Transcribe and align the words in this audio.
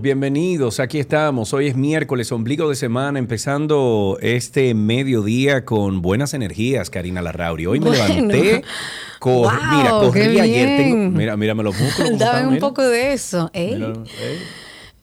bienvenidos. 0.00 0.80
Aquí 0.80 0.98
estamos. 0.98 1.52
Hoy 1.52 1.68
es 1.68 1.76
miércoles, 1.76 2.30
ombligo 2.32 2.68
de 2.68 2.74
semana, 2.76 3.18
empezando 3.18 4.18
este 4.20 4.74
mediodía 4.74 5.64
con 5.64 6.02
buenas 6.02 6.34
energías, 6.34 6.90
Karina 6.90 7.22
Larrauri. 7.22 7.66
Hoy 7.66 7.80
me 7.80 7.86
Bueno. 7.88 8.04
levanté. 8.06 8.62
co- 9.18 9.30
Wow, 9.42 9.50
mira, 9.76 9.90
corrí 9.90 10.40
ayer. 10.40 10.76
Tengo, 10.78 10.96
bien. 10.96 11.14
mira, 11.14 11.36
mírame 11.36 11.62
los 11.62 11.78
músculos. 11.78 12.18
Dame 12.18 12.46
un 12.46 12.54
mira. 12.54 12.60
poco 12.60 12.82
de 12.82 13.12
eso. 13.12 13.50
Ey. 13.52 13.74
Ey. 13.74 14.38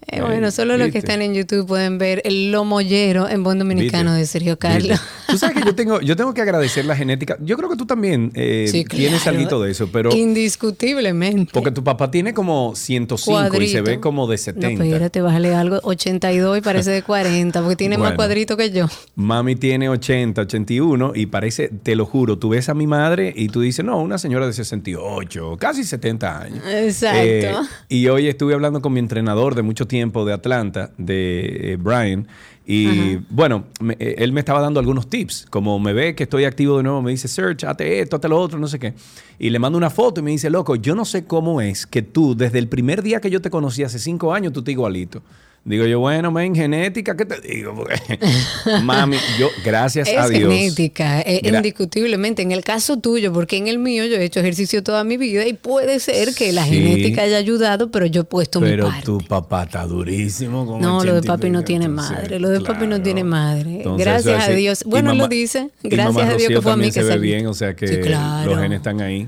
Eh, 0.08 0.22
bueno, 0.22 0.52
solo 0.52 0.78
los 0.78 0.92
que 0.92 1.00
están 1.00 1.23
en 1.23 1.34
YouTube 1.34 1.66
pueden 1.66 1.98
ver 1.98 2.22
el 2.25 2.52
lomollero 2.52 3.28
en 3.28 3.44
buen 3.44 3.58
dominicano 3.58 4.12
¿Viste? 4.12 4.20
de 4.20 4.25
Sergio 4.28 4.52
¿Viste? 4.53 4.67
Carlos. 4.67 5.02
Tú 5.28 5.38
sabes 5.39 5.56
que 5.58 5.64
yo 5.66 5.73
tengo, 5.75 6.00
yo 6.02 6.16
tengo 6.16 6.31
que 6.36 6.42
agradecer 6.42 6.86
la 6.86 6.95
genética. 6.95 7.38
Yo 7.42 7.58
creo 7.58 7.70
que 7.70 7.75
tú 7.75 7.88
también 7.88 8.31
eh, 8.36 8.67
Sí, 8.70 8.86
tienes 8.86 9.25
algo 9.25 9.64
de 9.64 9.72
eso, 9.72 9.89
pero 9.92 10.12
Indiscutiblemente. 10.14 11.52
porque 11.53 11.72
tu 11.72 11.84
papá 11.84 12.12
tiene 12.12 12.36
como 12.36 12.75
105 12.75 13.16
y 13.31 13.67
se 13.67 13.81
Cuadrito. 13.81 13.84
ve 13.84 14.00
como 14.00 14.28
de 14.28 14.36
No, 14.36 14.38
70. 14.44 14.84
espérate, 14.86 15.22
bájale 15.22 15.56
algo. 15.56 15.80
82 15.81 16.59
y 16.59 16.62
parece 16.62 16.92
de 16.92 17.02
40, 17.02 17.59
porque 17.62 17.75
tiene 17.75 17.97
más 17.97 18.14
cuadrito 18.16 18.56
que 18.58 18.69
yo. 18.69 18.86
Mami 19.16 19.56
tiene 19.56 19.90
80, 19.90 20.40
81 20.42 21.14
y 21.16 21.25
parece, 21.25 21.69
te 21.81 21.95
lo 21.95 22.06
juro, 22.06 22.38
tú 22.38 22.50
ves 22.50 22.69
a 22.69 22.75
mi 22.75 22.86
madre 22.86 23.34
y 23.36 23.50
tú 23.50 23.62
dices, 23.62 23.84
no, 23.84 23.97
una 23.97 24.19
señora 24.19 24.45
de 24.45 24.53
68, 24.53 25.58
casi 25.59 25.84
70 25.84 26.42
años. 26.42 26.64
Exacto. 26.67 27.17
Eh, 27.23 27.56
y 27.90 28.08
hoy 28.08 28.28
estuve 28.28 28.53
hablando 28.53 28.81
con 28.81 28.94
mi 28.94 29.00
entrenador 29.00 29.56
de 29.56 29.64
mucho 29.64 29.88
tiempo 29.88 29.95
de 30.00 30.34
Atlanta, 30.34 30.92
de 30.98 31.74
eh, 31.74 31.78
Brian, 31.80 32.28
y 32.68 33.18
bueno, 33.30 33.66
me- 33.80 33.96
eh, 34.00 34.16
él 34.18 34.32
me 34.34 34.40
estaba 34.40 34.60
dando 34.60 34.80
algunos 34.80 35.08
tips. 35.08 35.46
Como 35.50 35.80
me 35.80 35.94
ve 35.94 36.16
que 36.16 36.24
estoy 36.24 36.46
activo 36.46 36.78
de 36.78 36.84
nuevo, 36.84 37.02
me 37.02 37.12
dice, 37.12 37.28
Search, 37.28 37.64
hazte 37.64 38.00
esto, 38.02 38.16
hazte 38.16 38.28
lo 38.28 38.40
otro, 38.40 38.58
no 38.60 38.68
sé 38.68 38.80
qué. 38.80 38.94
Y 39.38 39.52
le 39.52 39.60
mando 39.60 39.78
una 39.78 39.90
foto 39.92 40.20
y 40.22 40.24
me 40.24 40.32
dice, 40.32 40.50
loco, 40.50 40.76
yo 40.76 40.96
no 40.96 41.06
sé 41.06 41.26
cómo 41.26 41.62
es 41.62 41.86
que 41.86 42.02
tú, 42.02 42.36
desde 42.36 42.58
el 42.60 42.68
primer 42.68 43.04
día 43.04 43.22
que 43.22 43.30
yo 43.30 43.42
te 43.42 43.50
conocí 43.50 43.84
hace 43.84 44.00
cinco 44.00 44.34
años, 44.34 44.52
tú 44.52 44.64
te 44.64 44.72
igualito. 44.72 45.22
Digo 45.68 45.84
yo, 45.88 46.00
bueno, 46.00 46.32
men, 46.32 46.54
genética, 46.54 47.18
¿qué 47.18 47.26
te 47.26 47.42
digo? 47.42 47.74
Porque, 47.74 47.96
mami, 48.84 49.18
yo, 49.40 49.48
gracias 49.64 50.08
Es 50.08 50.16
a 50.16 50.30
Dios. 50.30 50.54
genética, 50.54 51.22
eh, 51.22 51.42
Gra- 51.44 51.58
indiscutiblemente. 51.58 52.44
En 52.44 52.52
el 52.52 52.64
caso 52.64 52.98
tuyo, 52.98 53.34
porque 53.34 53.58
en 53.58 53.68
el 53.68 53.80
mío 53.80 54.06
yo 54.06 54.16
he 54.18 54.24
hecho 54.25 54.40
ejercicio 54.42 54.84
toda 54.84 55.04
mi 55.04 55.18
vida 55.18 55.44
y 55.48 55.54
puede 55.54 56.00
ser 56.00 56.36
que 56.36 56.52
la 56.52 56.66
Sí. 56.66 56.75
genética 56.75 57.24
haya 57.24 57.38
ayudado, 57.38 57.90
pero 57.90 58.06
yo 58.06 58.22
he 58.22 58.24
puesto 58.25 58.62
mi 58.62 58.70
Pero 58.70 58.90
parte. 58.90 59.06
tu 59.06 59.18
papá 59.18 59.64
está 59.64 59.88
durísimo. 59.88 60.68
Con 60.68 60.81
No, 60.81 61.04
lo 61.04 61.14
de 61.14 61.20
80 61.22 61.25
y 61.25 61.28
papi 61.38 61.50
no 61.50 61.64
tiene 61.64 61.86
entonces, 61.86 62.12
madre. 62.16 62.40
Lo 62.40 62.50
de 62.50 62.59
papi 62.62 62.81
no 62.84 62.86
claro. 62.88 63.02
tiene 63.04 63.24
madre. 63.24 63.75
Entonces, 63.78 64.06
Gracias 64.06 64.44
a 64.48 64.52
es- 64.52 64.58
Dios. 64.58 64.84
Bueno, 64.86 65.09
mamá- 65.16 65.24
lo 65.24 65.28
dice. 65.30 65.72
Gracias 65.81 66.30
a 66.30 66.36
Dios 66.36 66.50
que 66.50 66.62
fue 66.62 66.74
a 66.74 66.78
mí 66.78 66.86
que 66.92 66.92
se 66.92 67.04
ve 67.04 67.18
bien, 67.18 67.48
o 67.48 67.56
sea 67.56 67.75
que 67.75 67.88
Sí, 67.88 67.98
claro. 68.02 68.52
los 68.52 68.62
genes 68.62 68.78
están 68.78 69.02
ahí. 69.02 69.28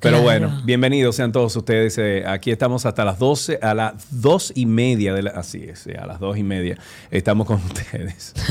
Pero 0.00 0.22
Claro. 0.22 0.22
bueno, 0.48 0.62
bienvenidos 0.64 1.16
sean 1.16 1.30
todos 1.30 1.54
ustedes. 1.56 1.98
eh, 1.98 2.24
aquí 2.26 2.50
estamos 2.50 2.86
hasta 2.86 3.04
las 3.04 3.18
12, 3.18 3.58
a 3.60 3.74
las 3.74 3.94
dos 4.22 4.50
y 4.54 4.64
media 4.64 5.12
de 5.12 5.22
la, 5.22 5.30
así 5.32 5.62
es, 5.64 5.86
eh, 5.86 5.96
a 6.00 6.06
las 6.06 6.20
dos 6.20 6.38
y 6.38 6.42
media 6.42 6.78
estamos 7.10 7.46
con 7.46 7.56
ustedes. 7.66 8.32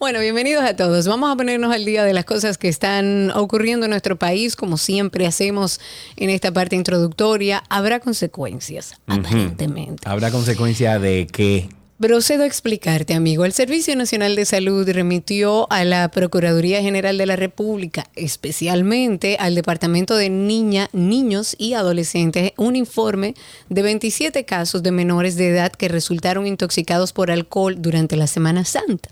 Bueno, 0.00 0.18
bienvenidos 0.18 0.64
a 0.64 0.74
todos. 0.74 1.06
Vamos 1.06 1.32
a 1.32 1.36
ponernos 1.36 1.72
al 1.72 1.84
día 1.84 2.02
de 2.02 2.12
las 2.12 2.24
cosas 2.24 2.58
que 2.58 2.68
están 2.68 3.30
ocurriendo 3.36 3.86
en 3.86 3.90
nuestro 3.90 4.16
país, 4.18 4.56
como 4.56 4.76
siempre 4.76 5.26
hacemos 5.26 5.80
en 6.16 6.28
esta 6.30 6.50
parte 6.52 6.74
introductoria. 6.74 7.62
Habrá 7.68 8.00
consecuencias, 8.00 8.96
aparentemente. 9.06 10.02
¿Habrá 10.08 10.32
consecuencia 10.32 10.98
de 10.98 11.28
qué? 11.30 11.68
Procedo 12.00 12.42
a 12.42 12.46
explicarte, 12.46 13.14
amigo. 13.14 13.44
El 13.44 13.52
Servicio 13.52 13.94
Nacional 13.94 14.34
de 14.34 14.44
Salud 14.44 14.86
remitió 14.90 15.70
a 15.70 15.84
la 15.84 16.10
Procuraduría 16.10 16.82
General 16.82 17.16
de 17.16 17.24
la 17.24 17.36
República, 17.36 18.10
especialmente 18.16 19.36
al 19.38 19.54
Departamento 19.54 20.16
de 20.16 20.28
Niña, 20.28 20.90
Niños 20.92 21.54
y 21.56 21.74
Adolescentes, 21.74 22.52
un 22.56 22.74
informe 22.74 23.36
de 23.68 23.82
27 23.82 24.44
casos 24.44 24.82
de 24.82 24.90
menores 24.90 25.36
de 25.36 25.50
edad 25.50 25.70
que 25.70 25.86
resultaron 25.86 26.48
intoxicados 26.48 27.12
por 27.12 27.30
alcohol 27.30 27.76
durante 27.78 28.16
la 28.16 28.26
Semana 28.26 28.64
Santa. 28.64 29.10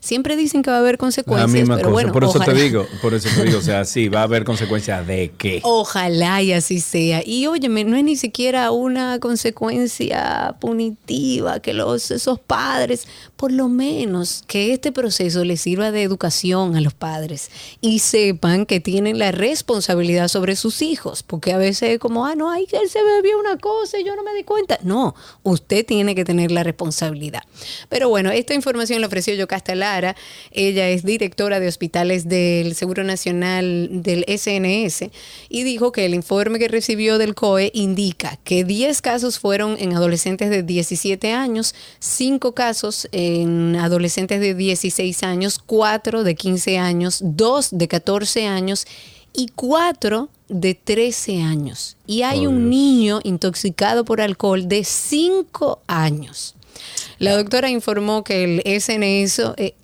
Siempre 0.00 0.36
dicen 0.36 0.62
que 0.62 0.70
va 0.70 0.76
a 0.76 0.80
haber 0.80 0.94
La 0.94 0.98
consecuencias, 0.98 1.50
misma 1.50 1.76
pero 1.76 1.88
cosa. 1.88 1.92
bueno, 1.92 2.12
por 2.12 2.24
eso 2.24 2.38
ojalá. 2.38 2.52
te 2.52 2.60
digo, 2.62 2.86
por 3.00 3.14
eso 3.14 3.28
te 3.34 3.44
digo, 3.44 3.58
o 3.58 3.62
sea, 3.62 3.84
sí, 3.84 4.08
va 4.08 4.20
a 4.20 4.24
haber 4.24 4.44
consecuencia 4.44 5.02
de 5.02 5.32
qué. 5.38 5.60
Ojalá 5.62 6.42
y 6.42 6.52
así 6.52 6.80
sea. 6.80 7.22
Y 7.24 7.46
óyeme, 7.46 7.84
no 7.84 7.96
es 7.96 8.04
ni 8.04 8.16
siquiera 8.16 8.70
una 8.70 9.18
consecuencia 9.20 10.56
punitiva 10.60 11.60
que 11.60 11.72
los 11.72 12.10
esos 12.10 12.38
padres, 12.40 13.06
por 13.36 13.52
lo 13.52 13.68
menos 13.68 14.44
que 14.46 14.72
este 14.72 14.92
proceso 14.92 15.44
les 15.44 15.60
sirva 15.60 15.90
de 15.90 16.02
educación 16.02 16.76
a 16.76 16.80
los 16.80 16.94
padres 16.94 17.50
y 17.80 18.00
sepan 18.00 18.66
que 18.66 18.80
tienen 18.80 19.18
la 19.18 19.32
responsabilidad 19.32 20.28
sobre 20.28 20.56
sus 20.56 20.82
hijos, 20.82 21.22
porque 21.22 21.52
a 21.52 21.58
veces 21.58 21.90
es 21.90 21.98
como, 21.98 22.26
ah, 22.26 22.34
no, 22.34 22.50
ay, 22.50 22.66
él 22.72 22.88
se 22.88 23.02
bebió 23.02 23.38
una 23.38 23.56
cosa 23.58 23.98
y 23.98 24.04
yo 24.04 24.14
no 24.16 24.22
me 24.22 24.34
di 24.34 24.44
cuenta. 24.44 24.78
No, 24.82 25.14
usted 25.42 25.84
tiene 25.86 26.14
que 26.14 26.24
tener 26.24 26.50
la 26.50 26.62
responsabilidad. 26.62 27.42
Pero 27.88 28.08
bueno, 28.08 28.30
esta 28.30 28.54
información 28.54 29.00
la 29.00 29.06
ofreció 29.06 29.34
Yocasta 29.34 29.71
Lara. 29.74 30.16
Ella 30.50 30.88
es 30.88 31.04
directora 31.04 31.60
de 31.60 31.68
hospitales 31.68 32.28
del 32.28 32.74
Seguro 32.74 33.04
Nacional 33.04 33.88
del 34.02 34.24
SNS 34.28 35.10
y 35.48 35.62
dijo 35.64 35.92
que 35.92 36.04
el 36.04 36.14
informe 36.14 36.58
que 36.58 36.68
recibió 36.68 37.18
del 37.18 37.34
COE 37.34 37.70
indica 37.74 38.38
que 38.44 38.64
10 38.64 39.00
casos 39.02 39.38
fueron 39.38 39.76
en 39.78 39.94
adolescentes 39.94 40.50
de 40.50 40.62
17 40.62 41.32
años, 41.32 41.74
5 42.00 42.52
casos 42.54 43.08
en 43.12 43.76
adolescentes 43.76 44.40
de 44.40 44.54
16 44.54 45.22
años, 45.22 45.58
4 45.64 46.24
de 46.24 46.34
15 46.34 46.78
años, 46.78 47.20
2 47.22 47.68
de 47.72 47.88
14 47.88 48.46
años 48.46 48.86
y 49.34 49.48
4 49.54 50.28
de 50.48 50.74
13 50.74 51.40
años. 51.40 51.96
Y 52.06 52.22
hay 52.22 52.46
Oh, 52.46 52.50
un 52.50 52.58
Dios. 52.58 52.70
niño 52.70 53.20
intoxicado 53.24 54.04
por 54.04 54.20
alcohol 54.20 54.68
de 54.68 54.84
5 54.84 55.80
años. 55.86 56.54
La 57.22 57.36
doctora 57.36 57.70
informó 57.70 58.24
que 58.24 58.42
el 58.42 58.80
SNS, 58.80 59.54
eh, 59.56 59.74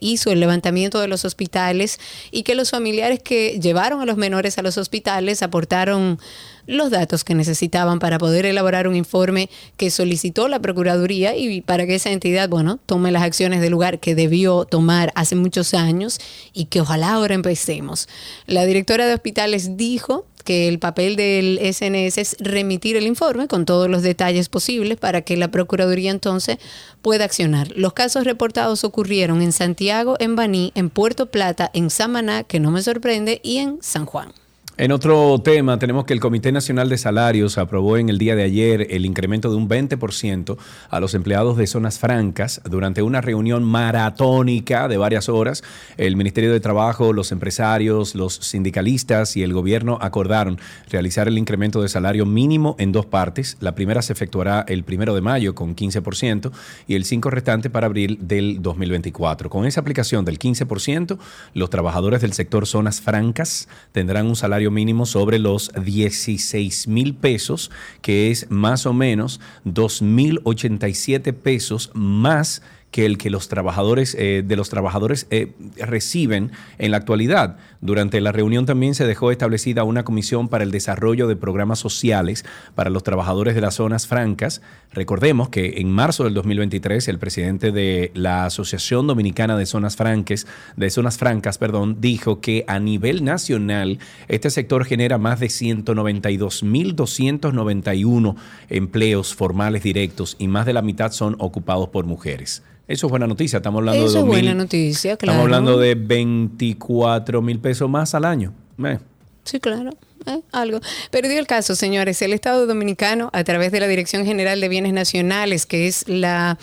hizo 0.00 0.30
el 0.30 0.38
levantamiento 0.38 1.00
de 1.00 1.08
los 1.08 1.24
hospitales 1.24 1.98
y 2.30 2.44
que 2.44 2.54
los 2.54 2.70
familiares 2.70 3.20
que 3.20 3.58
llevaron 3.58 4.00
a 4.00 4.06
los 4.06 4.16
menores 4.16 4.56
a 4.56 4.62
los 4.62 4.78
hospitales 4.78 5.42
aportaron 5.42 6.20
los 6.70 6.90
datos 6.90 7.24
que 7.24 7.34
necesitaban 7.34 7.98
para 7.98 8.18
poder 8.18 8.46
elaborar 8.46 8.86
un 8.86 8.96
informe 8.96 9.50
que 9.76 9.90
solicitó 9.90 10.48
la 10.48 10.60
Procuraduría 10.60 11.36
y 11.36 11.60
para 11.60 11.86
que 11.86 11.96
esa 11.96 12.10
entidad, 12.10 12.48
bueno, 12.48 12.78
tome 12.86 13.10
las 13.10 13.22
acciones 13.22 13.60
del 13.60 13.72
lugar 13.72 13.98
que 13.98 14.14
debió 14.14 14.64
tomar 14.64 15.12
hace 15.14 15.34
muchos 15.34 15.74
años 15.74 16.20
y 16.52 16.66
que 16.66 16.80
ojalá 16.80 17.12
ahora 17.12 17.34
empecemos. 17.34 18.08
La 18.46 18.64
directora 18.64 19.06
de 19.06 19.14
hospitales 19.14 19.76
dijo 19.76 20.26
que 20.44 20.68
el 20.68 20.78
papel 20.78 21.16
del 21.16 21.58
SNS 21.58 22.18
es 22.18 22.36
remitir 22.40 22.96
el 22.96 23.06
informe 23.06 23.46
con 23.46 23.66
todos 23.66 23.88
los 23.88 24.02
detalles 24.02 24.48
posibles 24.48 24.96
para 24.96 25.22
que 25.22 25.36
la 25.36 25.50
Procuraduría 25.50 26.10
entonces 26.10 26.58
pueda 27.02 27.24
accionar. 27.24 27.72
Los 27.76 27.92
casos 27.92 28.24
reportados 28.24 28.84
ocurrieron 28.84 29.42
en 29.42 29.52
Santiago, 29.52 30.16
en 30.18 30.36
Baní, 30.36 30.72
en 30.74 30.88
Puerto 30.88 31.26
Plata, 31.26 31.70
en 31.74 31.90
Samaná, 31.90 32.44
que 32.44 32.60
no 32.60 32.70
me 32.70 32.82
sorprende, 32.82 33.40
y 33.42 33.58
en 33.58 33.78
San 33.82 34.06
Juan. 34.06 34.32
En 34.80 34.92
otro 34.92 35.38
tema, 35.44 35.78
tenemos 35.78 36.06
que 36.06 36.14
el 36.14 36.20
Comité 36.20 36.52
Nacional 36.52 36.88
de 36.88 36.96
Salarios 36.96 37.58
aprobó 37.58 37.98
en 37.98 38.08
el 38.08 38.16
día 38.16 38.34
de 38.34 38.44
ayer 38.44 38.86
el 38.88 39.04
incremento 39.04 39.50
de 39.50 39.56
un 39.56 39.68
20% 39.68 40.56
a 40.88 41.00
los 41.00 41.12
empleados 41.12 41.58
de 41.58 41.66
zonas 41.66 41.98
francas 41.98 42.62
durante 42.64 43.02
una 43.02 43.20
reunión 43.20 43.62
maratónica 43.62 44.88
de 44.88 44.96
varias 44.96 45.28
horas. 45.28 45.62
El 45.98 46.16
Ministerio 46.16 46.50
de 46.50 46.60
Trabajo, 46.60 47.12
los 47.12 47.30
empresarios, 47.30 48.14
los 48.14 48.36
sindicalistas 48.36 49.36
y 49.36 49.42
el 49.42 49.52
gobierno 49.52 49.98
acordaron 50.00 50.58
realizar 50.88 51.28
el 51.28 51.36
incremento 51.36 51.82
de 51.82 51.90
salario 51.90 52.24
mínimo 52.24 52.74
en 52.78 52.90
dos 52.90 53.04
partes. 53.04 53.58
La 53.60 53.74
primera 53.74 54.00
se 54.00 54.14
efectuará 54.14 54.64
el 54.66 54.84
primero 54.84 55.14
de 55.14 55.20
mayo 55.20 55.54
con 55.54 55.76
15% 55.76 56.52
y 56.86 56.94
el 56.94 57.04
5% 57.04 57.28
restante 57.28 57.68
para 57.68 57.86
abril 57.86 58.16
del 58.22 58.62
2024. 58.62 59.50
Con 59.50 59.66
esa 59.66 59.82
aplicación 59.82 60.24
del 60.24 60.38
15%, 60.38 61.18
los 61.52 61.68
trabajadores 61.68 62.22
del 62.22 62.32
sector 62.32 62.66
zonas 62.66 63.02
francas 63.02 63.68
tendrán 63.92 64.26
un 64.26 64.36
salario 64.36 64.69
mínimo 64.70 65.06
sobre 65.06 65.38
los 65.38 65.70
16 65.72 66.88
mil 66.88 67.14
pesos, 67.14 67.70
que 68.02 68.30
es 68.30 68.50
más 68.50 68.86
o 68.86 68.92
menos 68.92 69.40
2 69.64 70.02
mil 70.02 70.40
87 70.44 71.32
pesos 71.32 71.90
más 71.94 72.62
que 72.90 73.06
el 73.06 73.18
que 73.18 73.30
los 73.30 73.48
trabajadores 73.48 74.16
eh, 74.18 74.42
de 74.44 74.56
los 74.56 74.68
trabajadores 74.68 75.26
eh, 75.30 75.52
reciben 75.78 76.50
en 76.78 76.90
la 76.90 76.96
actualidad. 76.96 77.56
Durante 77.80 78.20
la 78.20 78.32
reunión 78.32 78.66
también 78.66 78.94
se 78.94 79.06
dejó 79.06 79.30
establecida 79.30 79.84
una 79.84 80.04
comisión 80.04 80.48
para 80.48 80.64
el 80.64 80.70
desarrollo 80.70 81.28
de 81.28 81.36
programas 81.36 81.78
sociales 81.78 82.44
para 82.74 82.90
los 82.90 83.02
trabajadores 83.02 83.54
de 83.54 83.60
las 83.60 83.76
zonas 83.76 84.06
francas. 84.06 84.60
Recordemos 84.92 85.50
que 85.50 85.74
en 85.78 85.90
marzo 85.90 86.24
del 86.24 86.34
2023 86.34 87.06
el 87.08 87.18
presidente 87.18 87.70
de 87.70 88.10
la 88.14 88.46
Asociación 88.46 89.06
Dominicana 89.06 89.56
de 89.56 89.66
Zonas 89.66 89.94
Francas, 89.96 90.46
de 90.76 90.90
Zonas 90.90 91.16
Francas, 91.16 91.58
perdón, 91.58 91.98
dijo 92.00 92.40
que 92.40 92.64
a 92.66 92.80
nivel 92.80 93.24
nacional 93.24 94.00
este 94.28 94.50
sector 94.50 94.84
genera 94.84 95.18
más 95.18 95.38
de 95.38 95.46
192.291 95.46 98.34
empleos 98.68 99.32
formales 99.34 99.84
directos 99.84 100.34
y 100.38 100.48
más 100.48 100.66
de 100.66 100.72
la 100.72 100.82
mitad 100.82 101.12
son 101.12 101.36
ocupados 101.38 101.90
por 101.90 102.04
mujeres. 102.04 102.64
Eso 102.90 103.06
es 103.06 103.10
buena 103.10 103.28
noticia. 103.28 103.58
Estamos 103.58 103.78
hablando 103.78 104.04
Eso 104.04 104.12
de 104.14 104.18
es 104.18 104.26
2000, 104.26 104.44
buena 104.44 104.54
noticia, 104.54 105.16
claro. 105.16 105.32
Estamos 105.38 105.44
hablando 105.44 105.78
de 105.78 105.94
24 105.94 107.40
mil 107.40 107.60
pesos 107.60 107.88
más 107.88 108.16
al 108.16 108.24
año. 108.24 108.52
Eh. 108.84 108.98
Sí, 109.44 109.60
claro. 109.60 109.90
eh, 110.26 110.40
algo. 110.50 110.80
Pero 111.12 111.28
dio 111.28 111.38
el 111.38 111.46
caso, 111.46 111.76
señores. 111.76 112.20
El 112.20 112.32
Estado 112.32 112.66
Dominicano, 112.66 113.30
a 113.32 113.44
través 113.44 113.70
de 113.70 113.78
la 113.78 113.86
Dirección 113.86 114.24
General 114.24 114.60
de 114.60 114.68
Bienes 114.68 114.92
Nacionales, 114.92 115.66
que 115.66 115.86
es 115.86 116.08
la. 116.08 116.58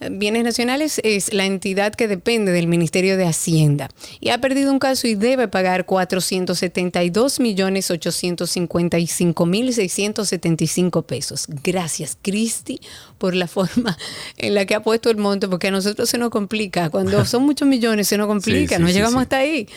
Bienes 0.00 0.44
Nacionales 0.44 1.00
es 1.02 1.32
la 1.32 1.44
entidad 1.44 1.94
que 1.94 2.06
depende 2.06 2.52
del 2.52 2.68
Ministerio 2.68 3.16
de 3.16 3.26
Hacienda 3.26 3.88
y 4.20 4.28
ha 4.30 4.38
perdido 4.38 4.70
un 4.70 4.78
caso 4.78 5.08
y 5.08 5.16
debe 5.16 5.48
pagar 5.48 5.86
472 5.86 7.40
millones 7.40 7.90
855 7.90 9.46
mil 9.46 9.72
675 9.72 11.02
pesos. 11.02 11.46
Gracias, 11.64 12.16
Cristi, 12.22 12.80
por 13.18 13.34
la 13.34 13.48
forma 13.48 13.98
en 14.36 14.54
la 14.54 14.66
que 14.66 14.76
ha 14.76 14.82
puesto 14.82 15.10
el 15.10 15.16
monto, 15.16 15.50
porque 15.50 15.68
a 15.68 15.70
nosotros 15.72 16.08
se 16.08 16.18
nos 16.18 16.30
complica. 16.30 16.90
Cuando 16.90 17.24
son 17.26 17.44
muchos 17.44 17.66
millones 17.66 18.08
se 18.08 18.16
nos 18.16 18.28
complica, 18.28 18.76
Sí, 18.76 18.76
sí, 18.76 18.82
no 18.82 18.88
sí, 18.88 18.94
llegamos 18.94 19.22
hasta 19.22 19.38
ahí. 19.38 19.68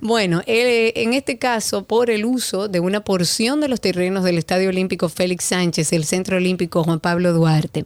Bueno, 0.00 0.42
eh, 0.46 0.92
en 0.96 1.12
este 1.14 1.38
caso, 1.38 1.84
por 1.84 2.10
el 2.10 2.24
uso 2.24 2.66
de 2.66 2.80
una 2.80 3.04
porción 3.04 3.60
de 3.60 3.68
los 3.68 3.80
terrenos 3.80 4.24
del 4.24 4.38
Estadio 4.38 4.68
Olímpico 4.68 5.08
Félix 5.08 5.44
Sánchez, 5.44 5.92
el 5.92 6.04
Centro 6.04 6.38
Olímpico 6.38 6.82
Juan 6.82 6.98
Pablo 6.98 7.32
Duarte. 7.32 7.84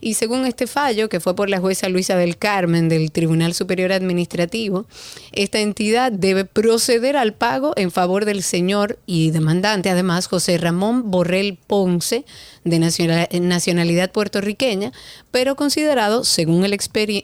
Y 0.00 0.14
según 0.14 0.46
este 0.46 0.66
fallo, 0.66 1.09
que 1.10 1.20
fue 1.20 1.36
por 1.36 1.50
la 1.50 1.60
jueza 1.60 1.90
Luisa 1.90 2.16
del 2.16 2.38
Carmen 2.38 2.88
del 2.88 3.12
Tribunal 3.12 3.52
Superior 3.52 3.92
Administrativo, 3.92 4.86
esta 5.32 5.58
entidad 5.58 6.10
debe 6.10 6.46
proceder 6.46 7.18
al 7.18 7.34
pago 7.34 7.74
en 7.76 7.90
favor 7.90 8.24
del 8.24 8.42
señor 8.42 8.98
y 9.04 9.30
demandante, 9.32 9.90
además, 9.90 10.26
José 10.26 10.56
Ramón 10.56 11.10
Borrell 11.10 11.58
Ponce, 11.66 12.24
de 12.64 12.78
nacional- 12.78 13.28
nacionalidad 13.38 14.10
puertorriqueña, 14.10 14.92
pero 15.30 15.56
considerado, 15.56 16.24
según 16.24 16.64
el, 16.64 16.74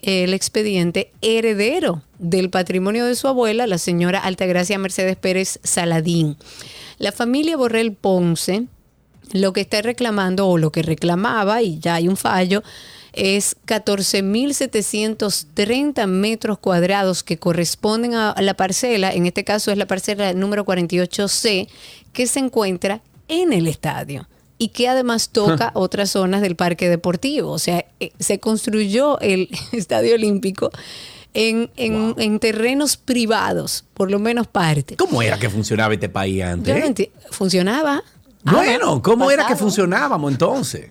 el 0.02 0.34
expediente, 0.34 1.12
heredero 1.22 2.02
del 2.18 2.50
patrimonio 2.50 3.06
de 3.06 3.14
su 3.14 3.28
abuela, 3.28 3.66
la 3.66 3.78
señora 3.78 4.18
Altagracia 4.18 4.78
Mercedes 4.78 5.16
Pérez 5.16 5.60
Saladín. 5.62 6.36
La 6.98 7.12
familia 7.12 7.56
Borrell 7.56 7.94
Ponce 7.94 8.66
lo 9.32 9.52
que 9.52 9.60
está 9.60 9.82
reclamando 9.82 10.46
o 10.46 10.58
lo 10.58 10.70
que 10.70 10.82
reclamaba, 10.82 11.62
y 11.62 11.78
ya 11.78 11.94
hay 11.94 12.08
un 12.08 12.16
fallo, 12.16 12.62
es 13.16 13.56
14.730 14.86 16.06
metros 16.06 16.58
cuadrados 16.58 17.22
que 17.22 17.38
corresponden 17.38 18.14
a 18.14 18.34
la 18.40 18.54
parcela, 18.54 19.12
en 19.12 19.26
este 19.26 19.44
caso 19.44 19.70
es 19.72 19.78
la 19.78 19.86
parcela 19.86 20.32
número 20.34 20.64
48C, 20.64 21.68
que 22.12 22.26
se 22.26 22.38
encuentra 22.40 23.00
en 23.28 23.52
el 23.52 23.66
estadio 23.66 24.28
y 24.58 24.68
que 24.68 24.88
además 24.88 25.28
toca 25.30 25.70
otras 25.74 26.10
zonas 26.10 26.40
del 26.40 26.56
parque 26.56 26.88
deportivo. 26.88 27.50
O 27.50 27.58
sea, 27.58 27.84
eh, 28.00 28.12
se 28.18 28.38
construyó 28.40 29.18
el 29.20 29.48
estadio 29.72 30.14
olímpico 30.14 30.70
en, 31.34 31.70
en- 31.76 32.14
en 32.16 32.38
terrenos 32.38 32.96
privados, 32.96 33.84
por 33.94 34.10
lo 34.10 34.18
menos 34.18 34.46
parte. 34.46 34.96
¿Cómo 34.96 35.20
era 35.20 35.38
que 35.38 35.50
funcionaba 35.50 35.92
este 35.92 36.08
país 36.08 36.38
Yo 36.38 36.46
antes? 36.46 37.08
no 37.24 37.32
¿Funcionaba? 37.32 38.02
Ah, 38.46 38.52
Bueno, 38.52 39.02
¿cómo 39.02 39.30
era 39.30 39.46
que 39.46 39.56
funcionábamos 39.56 40.32
entonces? 40.32 40.90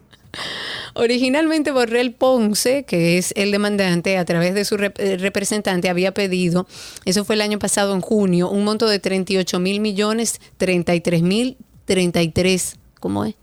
Originalmente 0.94 1.72
Borrell 1.72 2.14
Ponce, 2.14 2.84
que 2.84 3.18
es 3.18 3.34
el 3.36 3.52
demandante, 3.52 4.18
a 4.18 4.26
través 4.26 4.54
de 4.54 4.64
su 4.66 4.78
rep- 4.78 5.00
eh, 5.00 5.18
representante, 5.18 5.90
había 5.90 6.14
pedido, 6.14 6.68
eso 7.06 7.26
fue 7.26 7.36
el 7.36 7.42
año 7.42 7.60
pasado 7.60 7.94
en 7.94 8.02
junio, 8.02 8.50
un 8.50 8.64
monto 8.64 8.88
de 8.88 9.00
38 9.00 9.60
mil 9.60 9.80
millones, 9.82 10.40
33 10.58 11.22
mil, 11.22 11.58
33, 11.86 12.78
¿cómo 13.00 13.26
es? 13.26 13.36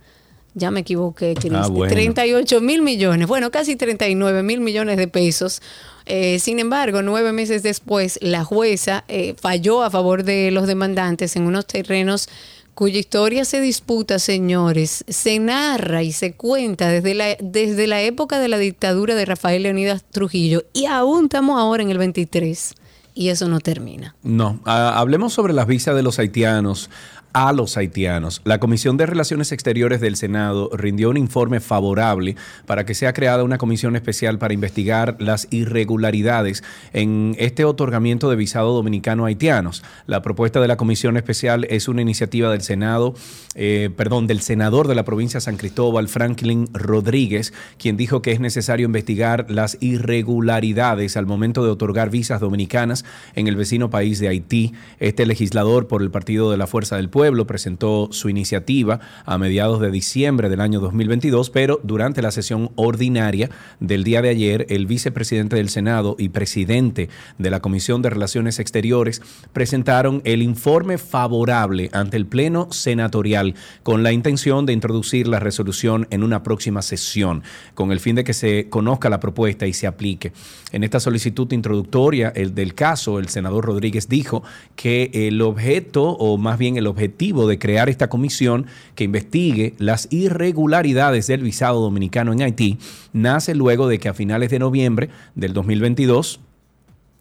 Ya 0.54 0.70
me 0.70 0.80
equivoqué. 0.80 1.34
Ah, 1.52 1.68
bueno. 1.68 1.92
38 1.92 2.60
mil 2.60 2.82
millones, 2.82 3.26
bueno, 3.26 3.50
casi 3.50 3.74
39 3.76 4.42
mil 4.42 4.60
millones 4.60 4.98
de 4.98 5.08
pesos. 5.08 5.62
Eh, 6.04 6.38
sin 6.40 6.58
embargo, 6.58 7.00
nueve 7.00 7.32
meses 7.32 7.62
después, 7.62 8.18
la 8.22 8.44
jueza 8.44 9.04
eh, 9.08 9.34
falló 9.40 9.82
a 9.82 9.90
favor 9.90 10.24
de 10.24 10.50
los 10.50 10.66
demandantes 10.66 11.36
en 11.36 11.44
unos 11.46 11.66
terrenos 11.66 12.28
cuya 12.74 12.98
historia 12.98 13.44
se 13.44 13.60
disputa, 13.60 14.18
señores, 14.18 15.04
se 15.08 15.38
narra 15.38 16.02
y 16.02 16.12
se 16.12 16.34
cuenta 16.34 16.88
desde 16.88 17.14
la, 17.14 17.36
desde 17.40 17.86
la 17.86 18.02
época 18.02 18.38
de 18.38 18.48
la 18.48 18.58
dictadura 18.58 19.14
de 19.14 19.24
Rafael 19.24 19.62
Leonidas 19.62 20.04
Trujillo 20.10 20.64
y 20.72 20.86
aún 20.86 21.24
estamos 21.24 21.58
ahora 21.60 21.82
en 21.82 21.90
el 21.90 21.98
23 21.98 22.74
y 23.14 23.28
eso 23.28 23.48
no 23.48 23.60
termina. 23.60 24.14
No, 24.22 24.60
ah, 24.64 24.94
hablemos 24.96 25.32
sobre 25.32 25.52
las 25.52 25.66
visas 25.66 25.94
de 25.94 26.02
los 26.02 26.18
haitianos 26.18 26.88
a 27.32 27.52
los 27.52 27.76
haitianos. 27.76 28.42
La 28.44 28.60
Comisión 28.60 28.96
de 28.96 29.06
Relaciones 29.06 29.52
Exteriores 29.52 30.00
del 30.00 30.16
Senado 30.16 30.70
rindió 30.72 31.10
un 31.10 31.16
informe 31.16 31.60
favorable 31.60 32.36
para 32.66 32.84
que 32.84 32.94
sea 32.94 33.12
creada 33.12 33.42
una 33.42 33.58
comisión 33.58 33.96
especial 33.96 34.38
para 34.38 34.54
investigar 34.54 35.16
las 35.18 35.48
irregularidades 35.50 36.62
en 36.92 37.34
este 37.38 37.64
otorgamiento 37.64 38.28
de 38.28 38.36
visado 38.36 38.74
dominicano 38.74 39.24
a 39.24 39.28
haitianos. 39.28 39.82
La 40.06 40.20
propuesta 40.20 40.60
de 40.60 40.68
la 40.68 40.76
comisión 40.76 41.16
especial 41.16 41.64
es 41.70 41.88
una 41.88 42.02
iniciativa 42.02 42.50
del 42.50 42.60
Senado, 42.60 43.14
eh, 43.54 43.90
perdón, 43.96 44.26
del 44.26 44.40
senador 44.40 44.88
de 44.88 44.94
la 44.94 45.04
provincia 45.04 45.40
San 45.40 45.56
Cristóbal, 45.56 46.08
Franklin 46.08 46.68
Rodríguez, 46.72 47.52
quien 47.78 47.96
dijo 47.96 48.20
que 48.20 48.32
es 48.32 48.40
necesario 48.40 48.86
investigar 48.86 49.46
las 49.48 49.78
irregularidades 49.80 51.16
al 51.16 51.26
momento 51.26 51.64
de 51.64 51.70
otorgar 51.70 52.10
visas 52.10 52.40
dominicanas 52.40 53.04
en 53.34 53.48
el 53.48 53.56
vecino 53.56 53.88
país 53.88 54.18
de 54.18 54.28
Haití. 54.28 54.74
Este 54.98 55.24
legislador 55.24 55.88
por 55.88 56.02
el 56.02 56.10
Partido 56.10 56.50
de 56.50 56.56
la 56.58 56.66
Fuerza 56.66 56.96
del 56.96 57.08
Pueblo 57.08 57.21
presentó 57.46 58.08
su 58.10 58.28
iniciativa 58.28 59.00
a 59.24 59.38
mediados 59.38 59.80
de 59.80 59.90
diciembre 59.90 60.48
del 60.48 60.60
año 60.60 60.80
2022, 60.80 61.50
pero 61.50 61.80
durante 61.82 62.22
la 62.22 62.30
sesión 62.30 62.70
ordinaria 62.76 63.50
del 63.80 64.04
día 64.04 64.22
de 64.22 64.30
ayer, 64.30 64.66
el 64.70 64.86
vicepresidente 64.86 65.56
del 65.56 65.68
Senado 65.68 66.16
y 66.18 66.30
presidente 66.30 67.08
de 67.38 67.50
la 67.50 67.60
Comisión 67.60 68.02
de 68.02 68.10
Relaciones 68.10 68.58
Exteriores 68.58 69.22
presentaron 69.52 70.22
el 70.24 70.42
informe 70.42 70.98
favorable 70.98 71.90
ante 71.92 72.16
el 72.16 72.26
Pleno 72.26 72.72
Senatorial 72.72 73.54
con 73.82 74.02
la 74.02 74.12
intención 74.12 74.66
de 74.66 74.72
introducir 74.72 75.28
la 75.28 75.38
resolución 75.38 76.06
en 76.10 76.22
una 76.22 76.42
próxima 76.42 76.82
sesión, 76.82 77.42
con 77.74 77.92
el 77.92 78.00
fin 78.00 78.16
de 78.16 78.24
que 78.24 78.34
se 78.34 78.68
conozca 78.68 79.10
la 79.10 79.20
propuesta 79.20 79.66
y 79.66 79.72
se 79.72 79.86
aplique. 79.86 80.32
En 80.72 80.84
esta 80.84 81.00
solicitud 81.00 81.50
introductoria 81.52 82.32
el 82.34 82.54
del 82.54 82.74
caso, 82.74 83.18
el 83.18 83.28
senador 83.28 83.66
Rodríguez 83.66 84.08
dijo 84.08 84.42
que 84.76 85.10
el 85.12 85.40
objeto, 85.42 86.02
o 86.02 86.38
más 86.38 86.58
bien 86.58 86.76
el 86.76 86.86
objetivo 86.86 87.11
de 87.12 87.58
crear 87.58 87.88
esta 87.88 88.08
comisión 88.08 88.66
que 88.94 89.04
investigue 89.04 89.74
las 89.78 90.08
irregularidades 90.10 91.26
del 91.26 91.42
visado 91.42 91.80
dominicano 91.80 92.32
en 92.32 92.42
Haití, 92.42 92.78
nace 93.12 93.54
luego 93.54 93.88
de 93.88 93.98
que 93.98 94.08
a 94.08 94.14
finales 94.14 94.50
de 94.50 94.58
noviembre 94.58 95.10
del 95.34 95.52
2022, 95.52 96.40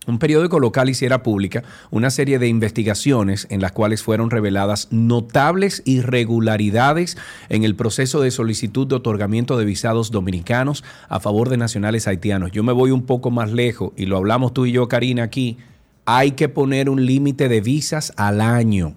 un 0.08 0.18
periódico 0.18 0.60
local 0.60 0.90
hiciera 0.90 1.22
pública 1.22 1.64
una 1.92 2.10
serie 2.10 2.40
de 2.40 2.48
investigaciones 2.48 3.46
en 3.52 3.62
las 3.62 3.72
cuales 3.72 4.02
fueron 4.02 4.32
reveladas 4.32 4.88
notables 4.90 5.84
irregularidades 5.86 7.18
en 7.50 7.64
el 7.64 7.76
proceso 7.76 8.20
de 8.20 8.32
solicitud 8.32 8.88
de 8.88 8.96
otorgamiento 8.96 9.60
de 9.60 9.66
visados 9.66 10.10
dominicanos 10.10 10.84
a 11.08 11.20
favor 11.20 11.50
de 11.50 11.58
nacionales 11.58 12.08
haitianos. 12.08 12.52
Yo 12.52 12.64
me 12.64 12.74
voy 12.74 12.90
un 12.90 13.04
poco 13.04 13.30
más 13.30 13.52
lejos 13.52 13.92
y 13.96 14.08
lo 14.08 14.18
hablamos 14.18 14.56
tú 14.56 14.66
y 14.66 14.72
yo, 14.72 14.88
Karina, 14.88 15.22
aquí. 15.22 15.58
Hay 16.06 16.32
que 16.32 16.50
poner 16.50 16.90
un 16.90 17.06
límite 17.06 17.48
de 17.48 17.62
visas 17.62 18.12
al 18.18 18.42
año. 18.42 18.96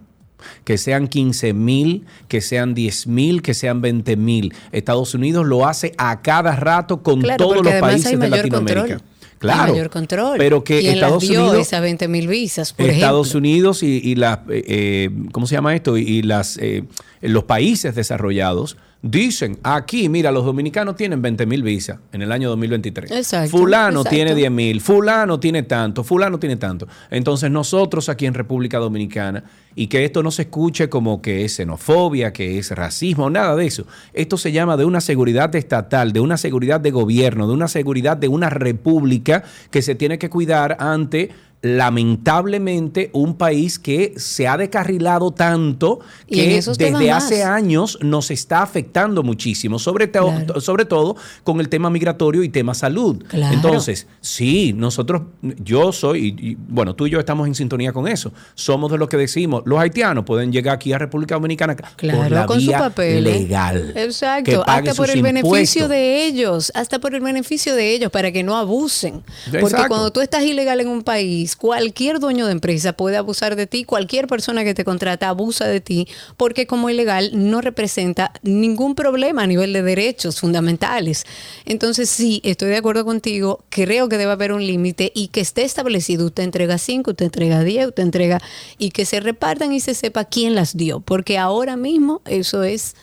Que 0.64 0.78
sean 0.78 1.08
15 1.08 1.52
mil, 1.52 2.04
que 2.28 2.40
sean 2.40 2.74
10 2.74 3.06
mil, 3.06 3.42
que 3.42 3.54
sean 3.54 3.80
20 3.80 4.16
mil. 4.16 4.54
Estados 4.72 5.14
Unidos 5.14 5.46
lo 5.46 5.66
hace 5.66 5.92
a 5.98 6.22
cada 6.22 6.56
rato 6.56 7.02
con 7.02 7.20
Claro, 7.20 7.44
todos 7.44 7.64
los 7.64 7.74
países 7.74 8.18
de 8.18 8.28
Latinoamérica. 8.28 8.84
control. 8.84 9.02
Claro, 9.38 9.72
mayor 9.72 9.90
control. 9.90 10.38
pero 10.38 10.64
que 10.64 10.80
¿Quién 10.80 10.94
Estados 10.94 11.28
dio 11.28 11.42
Unidos, 11.44 11.66
esas 11.66 11.82
20 11.82 12.08
mil 12.08 12.28
visas, 12.28 12.72
por 12.72 12.88
Estados 12.88 13.26
ejemplo? 13.28 13.38
Unidos 13.40 13.82
y, 13.82 14.00
y 14.02 14.14
las, 14.14 14.38
eh, 14.48 14.64
eh, 14.66 15.10
¿cómo 15.32 15.46
se 15.46 15.54
llama 15.54 15.74
esto? 15.74 15.98
Y, 15.98 16.02
y 16.02 16.22
las, 16.22 16.56
eh, 16.56 16.84
los 17.20 17.44
países 17.44 17.94
desarrollados 17.94 18.78
Dicen, 19.06 19.58
aquí, 19.62 20.08
mira, 20.08 20.32
los 20.32 20.46
dominicanos 20.46 20.96
tienen 20.96 21.20
20 21.20 21.44
mil 21.44 21.62
visas 21.62 21.98
en 22.10 22.22
el 22.22 22.32
año 22.32 22.48
2023. 22.48 23.10
Exacto, 23.10 23.50
Fulano 23.50 24.00
exacto. 24.00 24.16
tiene 24.16 24.34
10 24.34 24.50
mil, 24.50 24.80
fulano 24.80 25.38
tiene 25.38 25.64
tanto, 25.64 26.02
fulano 26.02 26.38
tiene 26.38 26.56
tanto. 26.56 26.88
Entonces 27.10 27.50
nosotros 27.50 28.08
aquí 28.08 28.24
en 28.24 28.32
República 28.32 28.78
Dominicana, 28.78 29.44
y 29.74 29.88
que 29.88 30.06
esto 30.06 30.22
no 30.22 30.30
se 30.30 30.42
escuche 30.42 30.88
como 30.88 31.20
que 31.20 31.44
es 31.44 31.54
xenofobia, 31.54 32.32
que 32.32 32.58
es 32.58 32.70
racismo, 32.70 33.28
nada 33.28 33.54
de 33.56 33.66
eso. 33.66 33.86
Esto 34.14 34.38
se 34.38 34.52
llama 34.52 34.78
de 34.78 34.86
una 34.86 35.02
seguridad 35.02 35.54
estatal, 35.54 36.14
de 36.14 36.20
una 36.20 36.38
seguridad 36.38 36.80
de 36.80 36.90
gobierno, 36.90 37.46
de 37.46 37.52
una 37.52 37.68
seguridad 37.68 38.16
de 38.16 38.28
una 38.28 38.48
república 38.48 39.44
que 39.70 39.82
se 39.82 39.94
tiene 39.94 40.18
que 40.18 40.30
cuidar 40.30 40.78
ante 40.80 41.30
lamentablemente 41.64 43.08
un 43.14 43.34
país 43.36 43.78
que 43.78 44.12
se 44.16 44.46
ha 44.46 44.56
decarrilado 44.58 45.30
tanto 45.30 46.00
que 46.28 46.60
desde 46.60 47.10
hace 47.10 47.42
años 47.42 47.98
nos 48.02 48.30
está 48.30 48.62
afectando 48.62 49.22
muchísimo, 49.22 49.78
sobre, 49.78 50.06
todo 50.06 50.24
Claro. 50.30 50.60
sobre 50.60 50.84
todo 50.84 51.16
con 51.42 51.60
el 51.60 51.68
tema 51.70 51.88
migratorio 51.88 52.42
y 52.42 52.50
tema 52.50 52.74
salud. 52.74 53.22
Claro. 53.28 53.54
Entonces, 53.54 54.06
sí, 54.20 54.74
nosotros, 54.76 55.22
yo 55.42 55.90
soy, 55.92 56.34
y, 56.38 56.50
y, 56.50 56.56
bueno, 56.68 56.94
tú 56.94 57.06
y 57.06 57.10
yo 57.10 57.18
estamos 57.18 57.46
en 57.46 57.54
sintonía 57.54 57.92
con 57.94 58.08
eso. 58.08 58.32
Somos 58.54 58.90
de 58.92 58.98
los 58.98 59.08
que 59.08 59.16
decimos, 59.16 59.62
los 59.64 59.78
haitianos 59.78 60.24
pueden 60.24 60.52
llegar 60.52 60.74
aquí 60.76 60.92
a 60.92 60.98
República 60.98 61.34
Dominicana 61.36 61.74
por 61.76 61.88
Claro, 61.96 62.28
la 62.34 62.46
con 62.46 62.60
su 62.60 62.72
papel. 62.72 63.26
¿eh? 63.26 63.40
legal. 63.40 63.92
Exacto, 63.96 64.62
hasta 64.66 64.92
por 64.94 65.08
el 65.08 65.22
beneficio 65.22 65.88
de 65.88 66.26
ellos, 66.26 66.70
hasta 66.74 66.98
por 66.98 67.14
el 67.14 67.22
beneficio 67.22 67.74
de 67.74 67.94
ellos, 67.94 68.10
para 68.10 68.32
que 68.32 68.42
no 68.42 68.56
abusen. 68.56 69.22
Porque 69.46 69.58
Exacto. 69.60 69.88
cuando 69.88 70.12
tú 70.12 70.20
estás 70.20 70.42
ilegal 70.42 70.80
en 70.80 70.88
un 70.88 71.02
país, 71.02 71.53
cualquier 71.56 72.20
dueño 72.20 72.46
de 72.46 72.52
empresa 72.52 72.92
puede 72.92 73.16
abusar 73.16 73.56
de 73.56 73.66
ti, 73.66 73.84
cualquier 73.84 74.26
persona 74.26 74.64
que 74.64 74.74
te 74.74 74.84
contrata 74.84 75.28
abusa 75.28 75.66
de 75.66 75.80
ti, 75.80 76.08
porque 76.36 76.66
como 76.66 76.90
ilegal 76.90 77.30
no 77.34 77.60
representa 77.60 78.32
ningún 78.42 78.94
problema 78.94 79.42
a 79.42 79.46
nivel 79.46 79.72
de 79.72 79.82
derechos 79.82 80.40
fundamentales. 80.40 81.24
Entonces 81.64 82.10
sí, 82.10 82.40
estoy 82.44 82.70
de 82.70 82.76
acuerdo 82.76 83.04
contigo, 83.04 83.64
creo 83.68 84.08
que 84.08 84.18
debe 84.18 84.32
haber 84.32 84.52
un 84.52 84.66
límite 84.66 85.12
y 85.14 85.28
que 85.28 85.40
esté 85.40 85.62
establecido, 85.62 86.26
usted 86.26 86.42
entrega 86.42 86.78
5, 86.78 87.10
usted 87.10 87.26
entrega 87.26 87.62
10, 87.62 87.88
usted 87.88 88.02
entrega, 88.02 88.40
y 88.78 88.90
que 88.90 89.04
se 89.04 89.20
repartan 89.20 89.72
y 89.72 89.80
se 89.80 89.94
sepa 89.94 90.24
quién 90.24 90.54
las 90.54 90.76
dio, 90.76 91.00
porque 91.00 91.38
ahora 91.38 91.76
mismo 91.76 92.22
eso 92.26 92.62
es 92.62 92.94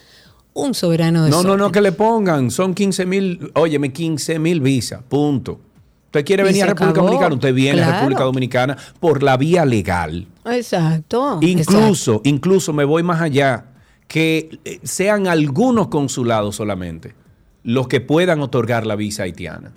un 0.53 0.73
soberano 0.73 1.23
de 1.23 1.29
No, 1.29 1.43
no, 1.43 1.57
no, 1.57 1.71
que 1.71 1.81
le 1.81 1.91
pongan, 1.91 2.51
son 2.51 2.73
15 2.73 3.05
mil, 3.05 3.51
óyeme, 3.55 3.93
15 3.93 4.39
mil 4.39 4.61
visas, 4.61 5.01
punto. 5.07 5.59
Usted 6.11 6.25
quiere 6.25 6.43
Y 6.43 6.47
venir 6.47 6.63
a 6.63 6.67
República 6.67 6.91
acabó. 6.91 7.07
Dominicana, 7.07 7.35
usted 7.35 7.53
viene 7.53 7.81
a. 7.81 7.91
República 7.93 8.23
Dominicana 8.23 8.77
por 8.99 9.23
la 9.23 9.37
vía 9.37 9.63
legal. 9.65 10.27
Exacto. 10.45 11.39
exacto. 11.41 11.47
Incluso, 11.47 12.21
incluso 12.25 12.73
me 12.73 12.83
voy 12.83 13.01
más 13.01 13.21
allá, 13.21 13.65
que 14.09 14.59
eh, 14.65 14.79
sean 14.83 15.27
algunos 15.27 15.87
consulados 15.87 16.55
solamente 16.57 17.15
los 17.63 17.87
que 17.87 18.01
puedan 18.01 18.41
otorgar 18.41 18.85
la 18.85 18.95
visa 18.97 19.23
haitiana. 19.23 19.71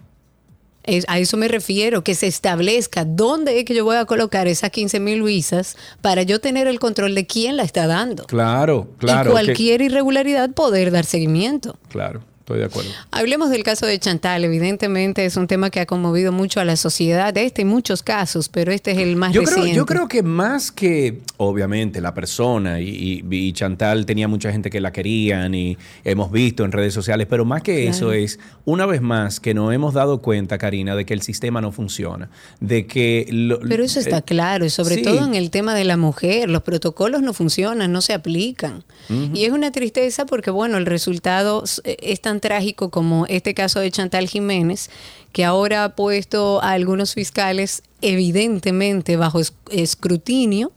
Es- 0.82 1.04
a 1.06 1.18
eso 1.18 1.36
me 1.36 1.46
refiero, 1.48 2.02
que 2.02 2.14
se 2.14 2.26
establezca 2.26 3.04
dónde 3.04 3.58
es 3.60 3.64
que 3.64 3.74
yo 3.74 3.84
voy 3.84 3.96
a 3.96 4.04
colocar 4.04 4.48
esas 4.48 4.70
15 4.70 4.98
mil 5.00 5.22
visas 5.22 5.76
para 6.02 6.22
yo 6.24 6.40
tener 6.40 6.66
el 6.66 6.78
control 6.80 7.14
de 7.14 7.26
quién 7.26 7.56
la 7.56 7.62
está 7.62 7.86
dando. 7.86 8.24
Claro, 8.24 8.88
claro. 8.98 9.20
y 9.20 9.24
que- 9.24 9.30
cualquier 9.30 9.82
irregularidad 9.82 10.50
poder 10.50 10.90
dar 10.90 11.04
seguimiento. 11.04 11.76
claro, 11.90 12.22
estoy 12.44 12.58
de 12.58 12.66
acuerdo. 12.66 12.90
Hablemos 13.10 13.48
del 13.48 13.62
caso 13.62 13.86
de 13.86 13.98
Chantal. 13.98 14.44
Evidentemente 14.44 15.24
es 15.24 15.36
un 15.38 15.46
tema 15.46 15.70
que 15.70 15.80
ha 15.80 15.86
conmovido 15.86 16.30
mucho 16.30 16.60
a 16.60 16.64
la 16.66 16.76
sociedad. 16.76 17.34
Este 17.38 17.62
y 17.62 17.64
muchos 17.64 18.02
casos, 18.02 18.50
pero 18.50 18.70
este 18.70 18.90
es 18.92 18.98
el 18.98 19.16
más 19.16 19.32
Yo 19.32 19.42
creo, 19.42 19.56
reciente. 19.56 19.76
yo 19.76 19.86
creo 19.86 20.08
que 20.08 20.22
más 20.22 20.70
que, 20.70 21.20
obviamente, 21.38 22.02
la 22.02 22.12
persona 22.12 22.80
y, 22.82 23.22
y- 23.30 23.34
y 23.34 23.52
Chantal 23.54 24.04
tenía 24.04 24.28
mucha 24.28 24.52
gente 24.52 24.68
que 24.68 24.80
la 24.80 24.92
querían 24.92 25.54
y 25.54 25.78
hemos 26.04 26.30
visto 26.30 26.64
en 26.64 26.72
redes 26.72 26.92
sociales, 26.92 27.26
pero 27.30 27.46
más 27.46 27.62
que 27.62 27.88
eso 27.88 28.12
es, 28.12 28.38
una 28.66 28.84
vez 28.84 29.00
más, 29.00 29.40
que 29.40 29.54
nos 29.54 29.72
hemos 29.72 29.94
dado 29.94 30.20
cuenta, 30.20 30.58
Karina, 30.58 30.94
de 30.96 31.06
que 31.06 31.14
el 31.14 31.22
sistema 31.22 31.62
no 31.62 31.72
funciona, 31.72 32.28
de 32.60 32.86
que... 32.86 33.26
lo- 33.30 33.58
Pero 33.60 33.82
eso 33.84 33.98
está 34.00 34.18
eh, 34.18 34.22
claro, 34.22 34.66
y 34.66 34.70
sobre 34.70 34.96
sí. 34.96 35.02
todo 35.02 35.24
en 35.24 35.34
el 35.34 35.50
tema 35.50 35.74
de 35.74 35.84
la 35.84 35.96
mujer, 35.96 36.50
los 36.50 36.62
protocolos 36.62 37.22
no 37.22 37.32
funcionan, 37.32 37.90
no 37.90 38.02
se 38.02 38.12
aplican. 38.12 38.84
Y 39.32 39.44
es 39.44 39.52
una 39.52 39.70
tristeza 39.70 40.26
porque, 40.26 40.50
bueno, 40.50 40.76
el 40.76 40.86
resultado 40.86 41.62
eh, 41.84 41.96
es 42.02 42.20
tan 42.20 42.33
trágico 42.40 42.90
como 42.90 43.26
este 43.26 43.54
caso 43.54 43.80
de 43.80 43.90
Chantal 43.90 44.28
Jiménez, 44.28 44.90
que 45.32 45.44
ahora 45.44 45.84
ha 45.84 45.96
puesto 45.96 46.62
a 46.62 46.72
algunos 46.72 47.14
fiscales 47.14 47.82
evidentemente 48.02 49.16
bajo 49.16 49.40
es- 49.40 49.54
escrutinio. 49.70 50.72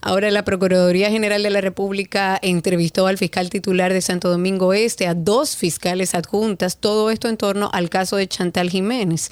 Ahora 0.00 0.30
la 0.30 0.44
Procuraduría 0.44 1.10
General 1.10 1.42
de 1.42 1.50
la 1.50 1.60
República 1.60 2.38
entrevistó 2.42 3.06
al 3.06 3.18
fiscal 3.18 3.50
titular 3.50 3.92
de 3.92 4.00
Santo 4.00 4.30
Domingo 4.30 4.72
Este, 4.72 5.06
a 5.06 5.14
dos 5.14 5.56
fiscales 5.56 6.14
adjuntas, 6.14 6.76
todo 6.78 7.10
esto 7.10 7.28
en 7.28 7.36
torno 7.36 7.70
al 7.72 7.88
caso 7.90 8.16
de 8.16 8.26
Chantal 8.26 8.70
Jiménez. 8.70 9.30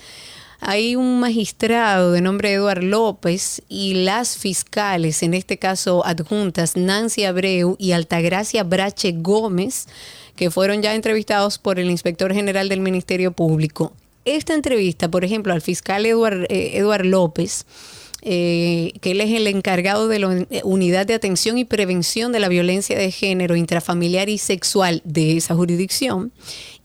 Hay 0.62 0.94
un 0.94 1.20
magistrado 1.20 2.12
de 2.12 2.20
nombre 2.20 2.52
Eduard 2.52 2.82
López 2.82 3.62
y 3.70 3.94
las 3.94 4.36
fiscales, 4.36 5.22
en 5.22 5.32
este 5.32 5.56
caso 5.56 6.04
adjuntas, 6.04 6.76
Nancy 6.76 7.24
Abreu 7.24 7.76
y 7.78 7.92
Altagracia 7.92 8.62
Brache 8.62 9.12
Gómez, 9.16 9.86
que 10.36 10.50
fueron 10.50 10.82
ya 10.82 10.94
entrevistados 10.94 11.58
por 11.58 11.78
el 11.78 11.90
inspector 11.90 12.34
general 12.34 12.68
del 12.68 12.80
Ministerio 12.80 13.32
Público. 13.32 13.94
Esta 14.26 14.52
entrevista, 14.54 15.10
por 15.10 15.24
ejemplo, 15.24 15.54
al 15.54 15.62
fiscal 15.62 16.04
Eduard, 16.04 16.44
eh, 16.50 16.72
Eduard 16.74 17.06
López, 17.06 17.64
eh, 18.22 18.92
que 19.00 19.12
él 19.12 19.22
es 19.22 19.30
el 19.30 19.46
encargado 19.46 20.08
de 20.08 20.18
la 20.18 20.46
unidad 20.64 21.06
de 21.06 21.14
atención 21.14 21.56
y 21.56 21.64
prevención 21.64 22.32
de 22.32 22.40
la 22.40 22.48
violencia 22.48 22.98
de 22.98 23.10
género 23.10 23.56
intrafamiliar 23.56 24.28
y 24.28 24.36
sexual 24.36 25.00
de 25.04 25.38
esa 25.38 25.54
jurisdicción, 25.54 26.30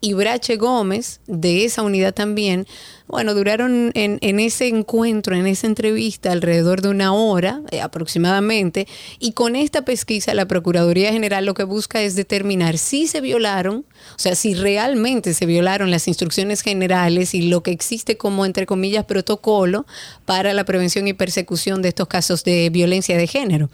y 0.05 0.13
Brache 0.13 0.57
Gómez, 0.57 1.19
de 1.25 1.65
esa 1.65 1.81
unidad 1.81 2.13
también, 2.13 2.67
bueno, 3.07 3.33
duraron 3.33 3.89
en, 3.95 4.39
ese 4.39 4.67
encuentro, 4.67 5.35
en 5.35 5.47
esa 5.47 5.65
entrevista, 5.65 6.31
alrededor 6.31 6.83
de 6.83 6.89
una 6.89 7.11
hora 7.11 7.61
eh, 7.71 7.81
aproximadamente, 7.81 8.87
y 9.17 9.31
con 9.31 9.55
esta 9.55 9.83
pesquisa 9.83 10.35
la 10.35 10.47
Procuraduría 10.47 11.11
General 11.11 11.43
lo 11.43 11.55
que 11.55 11.63
busca 11.63 12.03
es 12.03 12.15
determinar 12.15 12.77
si 12.77 13.07
se 13.07 13.19
violaron, 13.19 13.77
o 13.77 14.19
sea, 14.19 14.35
si 14.35 14.53
realmente 14.53 15.33
se 15.33 15.47
violaron 15.47 15.89
las 15.89 16.07
instrucciones 16.07 16.61
generales 16.61 17.33
y 17.33 17.41
lo 17.41 17.63
que 17.63 17.71
existe 17.71 18.15
como, 18.15 18.45
entre 18.45 18.67
comillas, 18.67 19.05
protocolo 19.05 19.87
para 20.25 20.53
la 20.53 20.65
prevención 20.65 21.07
y 21.07 21.13
persecución 21.13 21.81
de 21.81 21.89
estos 21.89 22.07
casos 22.07 22.43
de 22.43 22.69
violencia 22.69 23.17
de 23.17 23.25
género. 23.25 23.71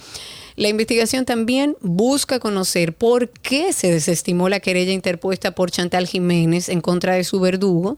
La 0.56 0.68
investigación 0.68 1.26
también 1.26 1.78
busca 1.82 2.40
conocer 2.40 2.94
por 2.94 3.30
qué 3.30 3.74
se 3.74 3.92
desestimó 3.92 4.50
la 4.50 4.60
querella 4.60 4.92
interpuesta 4.92 5.52
por 5.52 5.72
Chantal 5.72 6.08
Jiménez 6.08 6.70
en 6.70 6.82
contra 6.82 7.14
de 7.16 7.24
su 7.24 7.40
verdugo, 7.40 7.98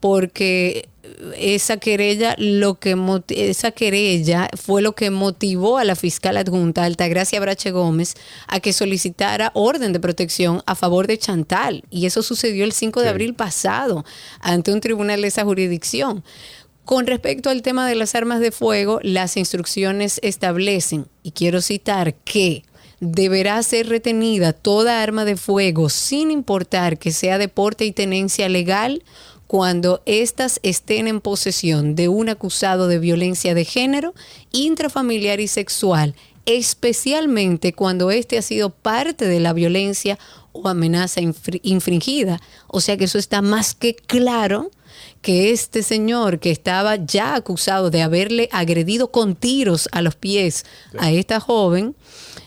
porque 0.00 0.88
esa 1.36 1.76
querella 1.76 2.34
lo 2.38 2.78
que 2.78 2.96
esa 3.28 3.70
querella 3.72 4.48
fue 4.56 4.82
lo 4.82 4.94
que 4.94 5.10
motivó 5.10 5.78
a 5.78 5.84
la 5.84 5.96
fiscal 5.96 6.36
adjunta 6.36 6.84
Altagracia 6.84 7.40
Brache 7.40 7.70
Gómez 7.70 8.14
a 8.46 8.60
que 8.60 8.72
solicitara 8.72 9.50
orden 9.54 9.92
de 9.92 10.00
protección 10.00 10.62
a 10.66 10.74
favor 10.74 11.06
de 11.06 11.18
Chantal 11.18 11.84
y 11.90 12.06
eso 12.06 12.22
sucedió 12.22 12.64
el 12.64 12.72
5 12.72 13.00
de 13.00 13.06
Sí. 13.06 13.10
abril 13.10 13.34
pasado 13.34 14.04
ante 14.40 14.72
un 14.72 14.80
tribunal 14.80 15.22
de 15.22 15.28
esa 15.28 15.44
jurisdicción. 15.44 16.24
Con 16.84 17.06
respecto 17.06 17.48
al 17.48 17.62
tema 17.62 17.88
de 17.88 17.94
las 17.94 18.14
armas 18.14 18.40
de 18.40 18.50
fuego, 18.50 18.98
las 19.02 19.36
instrucciones 19.36 20.18
establecen, 20.22 21.06
y 21.22 21.30
quiero 21.30 21.60
citar, 21.60 22.14
que 22.14 22.64
deberá 22.98 23.62
ser 23.62 23.88
retenida 23.88 24.52
toda 24.52 25.02
arma 25.02 25.24
de 25.24 25.36
fuego 25.36 25.88
sin 25.88 26.30
importar 26.30 26.98
que 26.98 27.12
sea 27.12 27.38
de 27.38 27.48
porte 27.48 27.84
y 27.84 27.92
tenencia 27.92 28.48
legal 28.48 29.02
cuando 29.46 30.02
éstas 30.06 30.60
estén 30.62 31.08
en 31.08 31.20
posesión 31.20 31.94
de 31.94 32.08
un 32.08 32.28
acusado 32.28 32.88
de 32.88 32.98
violencia 32.98 33.54
de 33.54 33.64
género, 33.64 34.14
intrafamiliar 34.50 35.40
y 35.40 35.48
sexual, 35.48 36.14
especialmente 36.46 37.72
cuando 37.72 38.10
éste 38.10 38.38
ha 38.38 38.42
sido 38.42 38.70
parte 38.70 39.26
de 39.26 39.40
la 39.40 39.52
violencia 39.52 40.18
o 40.52 40.68
amenaza 40.68 41.20
infri- 41.20 41.60
infringida. 41.62 42.40
O 42.66 42.80
sea 42.80 42.96
que 42.96 43.04
eso 43.04 43.18
está 43.18 43.42
más 43.42 43.74
que 43.74 43.94
claro 43.94 44.70
que 45.22 45.52
este 45.52 45.82
señor 45.82 46.40
que 46.40 46.50
estaba 46.50 46.96
ya 46.96 47.34
acusado 47.34 47.90
de 47.90 48.02
haberle 48.02 48.48
agredido 48.52 49.10
con 49.10 49.36
tiros 49.36 49.88
a 49.92 50.02
los 50.02 50.16
pies 50.16 50.64
a 50.98 51.10
esta 51.12 51.40
joven, 51.40 51.94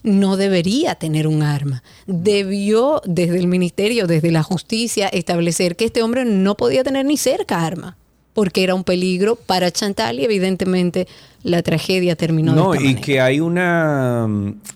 no 0.03 0.37
debería 0.37 0.95
tener 0.95 1.27
un 1.27 1.41
arma. 1.41 1.83
Debió 2.05 3.01
desde 3.05 3.39
el 3.39 3.47
ministerio, 3.47 4.07
desde 4.07 4.31
la 4.31 4.43
justicia, 4.43 5.07
establecer 5.07 5.75
que 5.75 5.85
este 5.85 6.03
hombre 6.03 6.25
no 6.25 6.55
podía 6.55 6.83
tener 6.83 7.05
ni 7.05 7.17
cerca 7.17 7.65
arma, 7.65 7.97
porque 8.35 8.63
era 8.63 8.75
un 8.75 8.83
peligro 8.83 9.35
para 9.37 9.71
Chantal 9.71 10.19
y 10.19 10.25
evidentemente 10.25 11.07
la 11.41 11.61
tragedia 11.63 12.15
terminó 12.15 12.53
No, 12.53 12.71
de 12.71 12.77
esta 12.77 12.83
y 12.83 12.87
manera. 12.89 13.01
que 13.05 13.21
hay 13.21 13.39
una, 13.39 14.27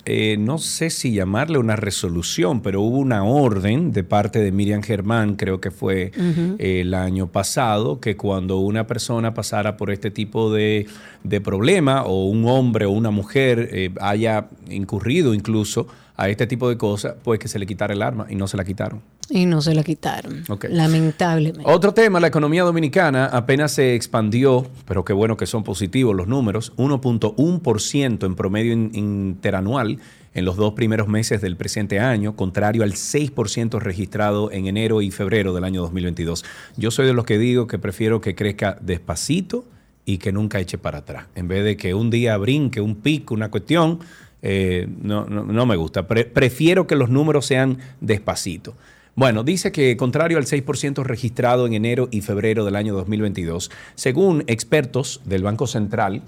eh, 0.06 0.36
no 0.38 0.58
sé 0.58 0.88
si 0.90 1.12
llamarle 1.12 1.58
una 1.58 1.76
resolución, 1.76 2.62
pero 2.62 2.80
hubo 2.80 2.96
una 2.98 3.22
orden 3.24 3.92
de 3.92 4.02
parte 4.02 4.38
de 4.38 4.50
Miriam 4.50 4.82
Germán, 4.82 5.34
creo 5.34 5.60
que 5.60 5.70
fue 5.70 6.10
eh, 6.58 6.80
el 6.80 6.94
año 6.94 7.26
pasado, 7.26 8.00
que 8.00 8.16
cuando 8.16 8.58
una 8.58 8.86
persona 8.86 9.34
pasara 9.34 9.76
por 9.76 9.90
este 9.90 10.10
tipo 10.10 10.52
de, 10.52 10.86
de 11.22 11.40
problema, 11.40 12.04
o 12.04 12.26
un 12.26 12.46
hombre 12.46 12.86
o 12.86 12.90
una 12.92 13.10
mujer 13.10 13.68
eh, 13.72 13.90
haya 14.00 14.46
incurrido 14.70 15.34
incluso 15.34 15.86
a 16.22 16.28
este 16.28 16.46
tipo 16.46 16.68
de 16.68 16.76
cosas, 16.76 17.14
pues 17.24 17.38
que 17.38 17.48
se 17.48 17.58
le 17.58 17.66
quitara 17.66 17.94
el 17.94 18.02
arma 18.02 18.26
y 18.28 18.34
no 18.36 18.46
se 18.46 18.56
la 18.56 18.64
quitaron. 18.64 19.00
Y 19.28 19.46
no 19.46 19.62
se 19.62 19.74
la 19.74 19.82
quitaron. 19.82 20.42
Lamentablemente. 20.68 21.62
Otro 21.70 21.94
tema, 21.94 22.18
la 22.20 22.26
economía 22.26 22.62
dominicana 22.64 23.26
apenas 23.26 23.72
se 23.72 23.94
expandió, 23.94 24.66
pero 24.86 25.04
qué 25.04 25.12
bueno 25.12 25.36
que 25.36 25.46
son 25.46 25.62
positivos 25.64 26.14
los 26.16 26.26
números, 26.26 26.72
1.1% 26.76 28.26
en 28.26 28.34
promedio 28.34 28.72
in- 28.72 28.90
interanual 28.94 29.98
en 30.34 30.44
los 30.44 30.56
dos 30.56 30.74
primeros 30.74 31.08
meses 31.08 31.40
del 31.40 31.56
presente 31.56 31.98
año, 32.00 32.36
contrario 32.36 32.82
al 32.84 32.92
6% 32.92 33.78
registrado 33.80 34.52
en 34.52 34.66
enero 34.66 35.02
y 35.02 35.10
febrero 35.10 35.54
del 35.54 35.64
año 35.64 35.80
2022. 35.82 36.44
Yo 36.76 36.90
soy 36.90 37.06
de 37.06 37.12
los 37.14 37.24
que 37.24 37.38
digo 37.38 37.66
que 37.66 37.78
prefiero 37.78 38.20
que 38.20 38.34
crezca 38.34 38.76
despacito 38.80 39.64
y 40.04 40.18
que 40.18 40.32
nunca 40.32 40.60
eche 40.60 40.78
para 40.78 40.98
atrás, 40.98 41.26
en 41.34 41.48
vez 41.48 41.64
de 41.64 41.76
que 41.76 41.94
un 41.94 42.10
día 42.10 42.36
brinque, 42.36 42.80
un 42.80 42.96
pico, 42.96 43.34
una 43.34 43.50
cuestión, 43.50 43.98
eh, 44.42 44.88
no, 45.02 45.26
no- 45.26 45.44
no 45.44 45.66
me 45.66 45.76
gusta. 45.76 46.06
Pre- 46.06 46.24
prefiero 46.24 46.86
que 46.86 46.96
los 46.96 47.10
números 47.10 47.46
sean 47.46 47.78
despacito. 48.00 48.74
Bueno, 49.16 49.42
dice 49.42 49.72
que 49.72 49.96
contrario 49.96 50.38
al 50.38 50.46
6% 50.46 51.02
registrado 51.02 51.66
en 51.66 51.74
enero 51.74 52.08
y 52.10 52.20
febrero 52.22 52.64
del 52.64 52.76
año 52.76 52.94
2022, 52.94 53.70
según 53.96 54.44
expertos 54.46 55.20
del 55.24 55.42
Banco 55.42 55.66
Central, 55.66 56.22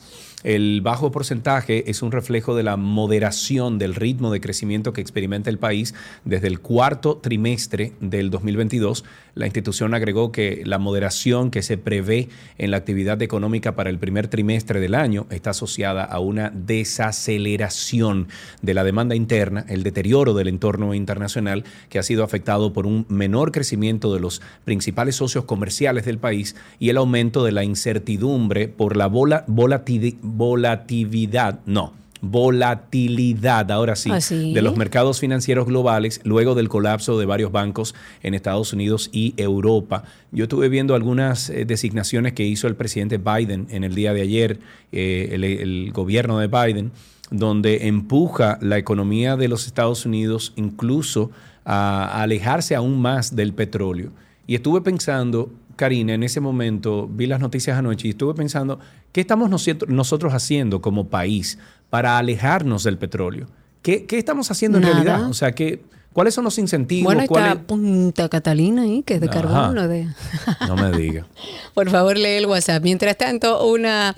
el 0.45 0.81
bajo 0.83 1.13
porcentaje 1.13 1.91
es 1.91 2.03
un 2.03 2.13
reflejo 2.13 2.55
de 2.57 2.63
la 2.63 2.77
moderación 2.77 3.79
del 3.79 3.95
ritmo 3.95 4.31
de 4.33 4.41
crecimiento 4.41 4.93
que 4.93 5.01
experimenta 5.01 5.51
el 5.51 5.59
país 5.59 5.95
desde 6.25 6.49
el 6.49 6.61
cuarto 6.61 7.17
trimestre 7.17 7.93
del 8.01 8.31
2022. 8.31 9.05
La 9.35 9.47
institución 9.47 9.95
agregó 9.95 10.31
que 10.33 10.63
la 10.67 10.79
moderación 10.79 11.51
que 11.51 11.63
se 11.63 11.79
prevé 11.79 12.29
en 12.59 12.71
la 12.71 12.77
actividad 12.77 13.23
económica 13.23 13.75
para 13.75 13.89
el 13.89 13.99
primer 13.99 14.29
trimestre 14.29 14.81
del 14.81 14.95
año 14.95 15.27
está 15.31 15.51
asociada 15.51 16.05
a 16.05 16.19
una 16.19 16.51
desaceleración 16.51 18.29
de 18.61 18.75
la 18.75 18.85
demanda 18.85 19.15
interna, 19.15 19.65
el 19.69 19.83
deterioro 19.83 20.35
del 20.35 20.49
entorno 20.49 20.93
internacional 20.95 21.65
que 21.89 21.99
ha 21.99 22.03
sido 22.03 22.25
afectado 22.25 22.73
por 22.73 22.87
un 22.87 23.07
menor 23.09 23.53
crecimiento 23.53 24.13
de 24.13 24.21
los 24.21 24.43
principales 24.65 25.17
socios 25.17 25.45
comerciales 25.45 26.05
del 26.05 26.19
país 26.19 26.57
y 26.79 26.91
el 26.91 26.97
aumento 26.97 27.45
de 27.45 27.53
la 27.53 27.65
incertidumbre 27.65 28.69
por 28.69 28.97
la 28.97 29.07
vola- 29.07 29.47
volatili- 29.47 30.19
volatilidad, 30.37 31.61
no, 31.67 31.93
volatilidad, 32.23 33.71
ahora 33.73 33.97
sí, 33.97 34.11
¿Ah, 34.13 34.21
sí? 34.21 34.55
de 34.55 34.63
los 34.63 34.77
mercados 34.77 35.19
financieros 35.19 35.67
globales 35.67 36.21
luego 36.25 36.55
del 36.55 36.69
colapso 36.69 37.19
de 37.19 37.27
varios 37.27 37.51
bancos 37.51 37.95
en 38.23 38.35
Estados 38.35 38.73
Unidos 38.73 39.11
y 39.13 39.35
Europa. 39.37 40.05
Yo 40.31 40.45
estuve 40.45 40.69
viendo 40.69 40.95
algunas 40.95 41.51
eh, 41.51 41.65
designaciones 41.65 42.33
que 42.33 42.45
hizo 42.45 42.69
el 42.69 42.77
presidente 42.77 43.19
Biden 43.19 43.67
en 43.71 43.83
el 43.83 43.95
día 43.95 44.15
de 44.15 44.23
ayer, 44.23 44.61
eh, 44.93 45.31
el, 45.33 45.43
el 45.45 45.93
gobierno 45.93 46.39
de 46.39 46.47
Biden, 46.47 46.93
donde 47.31 47.89
empuja 47.89 48.59
la 48.61 48.79
economía 48.79 49.37
de 49.37 49.49
los 49.49 49.67
Estados 49.67 50.07
Unidos 50.07 50.53
incluso 50.55 51.33
a, 51.65 52.05
a 52.05 52.23
alejarse 52.23 52.77
aún 52.77 53.01
más 53.01 53.35
del 53.35 53.53
petróleo. 53.53 54.11
Y 54.47 54.55
estuve 54.55 54.81
pensando, 54.81 55.51
Karina, 55.77 56.15
en 56.15 56.23
ese 56.23 56.41
momento 56.41 57.09
vi 57.09 57.27
las 57.27 57.41
noticias 57.41 57.79
anoche 57.79 58.09
y 58.09 58.11
estuve 58.11 58.35
pensando, 58.35 58.79
¿qué 59.13 59.21
estamos 59.21 59.51
nosotros, 59.51 60.35
haciendo 60.35 60.81
como 60.81 61.09
país 61.09 61.59
para 61.91 62.19
alejarnos 62.19 62.85
del 62.85 62.99
petróleo? 62.99 63.47
¿Qué, 63.83 64.07
qué 64.07 64.19
estamos 64.19 64.51
haciendo 64.51 64.79
en 64.79 64.83
Nada. 64.83 64.95
realidad? 64.95 65.29
O 65.29 65.35
sea, 65.35 65.53
¿qué, 65.53 65.83
¿cuáles 66.13 66.35
son 66.35 66.45
los 66.45 66.59
incentivos? 66.59 67.13
Bueno, 67.13 67.27
¿Cuál 67.29 67.45
está 67.45 67.63
Punta 67.63 68.29
Catalina 68.29 68.83
ahí, 68.83 69.03
que 69.03 69.15
es 69.15 69.21
de 69.21 69.29
Ajá. 69.29 69.43
carbono. 69.43 69.89
De... 69.89 70.03
es? 70.03 70.09
No 70.69 70.77
me 70.77 70.91
diga. 70.97 71.27
Por 71.75 71.91
favor, 71.91 72.17
lee 72.19 72.37
el 72.37 72.47
WhatsApp. 72.47 72.83
Mientras 72.83 73.17
tanto, 73.17 73.67
una 73.67 74.17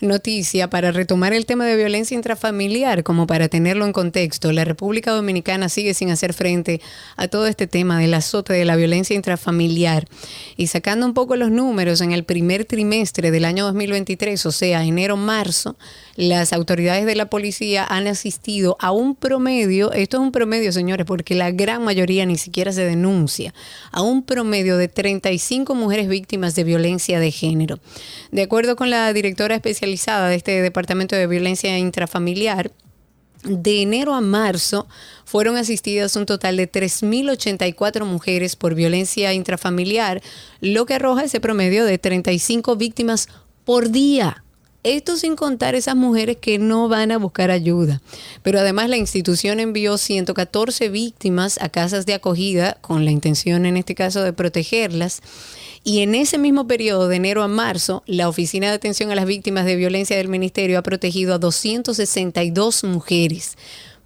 noticia 0.00 0.68
para 0.68 0.92
retomar 0.92 1.32
el 1.32 1.46
tema 1.46 1.64
de 1.64 1.76
violencia 1.76 2.14
intrafamiliar, 2.14 3.02
como 3.04 3.26
para 3.26 3.48
tenerlo 3.48 3.84
en 3.86 3.92
contexto. 3.92 4.52
La 4.52 4.64
República 4.64 5.12
Dominicana 5.12 5.68
sigue 5.68 5.94
sin 5.94 6.10
hacer 6.10 6.32
frente 6.32 6.80
a 7.16 7.28
todo 7.28 7.46
este 7.46 7.66
tema 7.66 7.98
del 8.00 8.14
azote 8.14 8.52
de 8.52 8.64
la 8.64 8.76
violencia 8.76 9.14
intrafamiliar. 9.14 10.08
Y 10.56 10.66
sacando 10.66 11.06
un 11.06 11.14
poco 11.14 11.36
los 11.36 11.50
números, 11.50 12.00
en 12.00 12.12
el 12.12 12.24
primer 12.24 12.64
trimestre 12.64 13.30
del 13.30 13.44
año 13.44 13.64
2023, 13.66 14.44
o 14.46 14.52
sea, 14.52 14.84
enero-marzo, 14.84 15.76
las 16.16 16.52
autoridades 16.52 17.06
de 17.06 17.14
la 17.14 17.26
policía 17.26 17.86
han 17.88 18.06
asistido 18.06 18.76
a 18.80 18.90
un 18.90 19.14
promedio, 19.14 19.92
esto 19.92 20.16
es 20.16 20.22
un 20.22 20.32
promedio, 20.32 20.72
señores, 20.72 21.06
porque 21.06 21.35
la 21.36 21.50
gran 21.50 21.84
mayoría 21.84 22.26
ni 22.26 22.36
siquiera 22.36 22.72
se 22.72 22.84
denuncia, 22.84 23.54
a 23.92 24.02
un 24.02 24.24
promedio 24.24 24.76
de 24.76 24.88
35 24.88 25.74
mujeres 25.74 26.08
víctimas 26.08 26.54
de 26.54 26.64
violencia 26.64 27.20
de 27.20 27.30
género. 27.30 27.78
De 28.32 28.42
acuerdo 28.42 28.76
con 28.76 28.90
la 28.90 29.12
directora 29.12 29.54
especializada 29.54 30.28
de 30.28 30.36
este 30.36 30.62
Departamento 30.62 31.16
de 31.16 31.26
Violencia 31.26 31.78
Intrafamiliar, 31.78 32.72
de 33.44 33.82
enero 33.82 34.14
a 34.14 34.20
marzo 34.20 34.88
fueron 35.24 35.56
asistidas 35.56 36.16
un 36.16 36.26
total 36.26 36.56
de 36.56 36.70
3.084 36.70 38.04
mujeres 38.04 38.56
por 38.56 38.74
violencia 38.74 39.32
intrafamiliar, 39.32 40.22
lo 40.60 40.86
que 40.86 40.94
arroja 40.94 41.24
ese 41.24 41.40
promedio 41.40 41.84
de 41.84 41.98
35 41.98 42.76
víctimas 42.76 43.28
por 43.64 43.90
día. 43.90 44.42
Esto 44.86 45.16
sin 45.16 45.34
contar 45.34 45.74
esas 45.74 45.96
mujeres 45.96 46.36
que 46.36 46.60
no 46.60 46.88
van 46.88 47.10
a 47.10 47.18
buscar 47.18 47.50
ayuda. 47.50 48.00
Pero 48.44 48.60
además 48.60 48.88
la 48.88 48.96
institución 48.96 49.58
envió 49.58 49.98
114 49.98 50.90
víctimas 50.90 51.58
a 51.60 51.70
casas 51.70 52.06
de 52.06 52.14
acogida 52.14 52.78
con 52.82 53.04
la 53.04 53.10
intención 53.10 53.66
en 53.66 53.76
este 53.76 53.96
caso 53.96 54.22
de 54.22 54.32
protegerlas. 54.32 55.22
Y 55.82 56.02
en 56.02 56.14
ese 56.14 56.38
mismo 56.38 56.68
periodo, 56.68 57.08
de 57.08 57.16
enero 57.16 57.42
a 57.42 57.48
marzo, 57.48 58.04
la 58.06 58.28
Oficina 58.28 58.68
de 58.68 58.74
Atención 58.74 59.10
a 59.10 59.16
las 59.16 59.26
Víctimas 59.26 59.64
de 59.64 59.74
Violencia 59.74 60.16
del 60.16 60.28
Ministerio 60.28 60.78
ha 60.78 60.82
protegido 60.82 61.34
a 61.34 61.38
262 61.38 62.84
mujeres, 62.84 63.56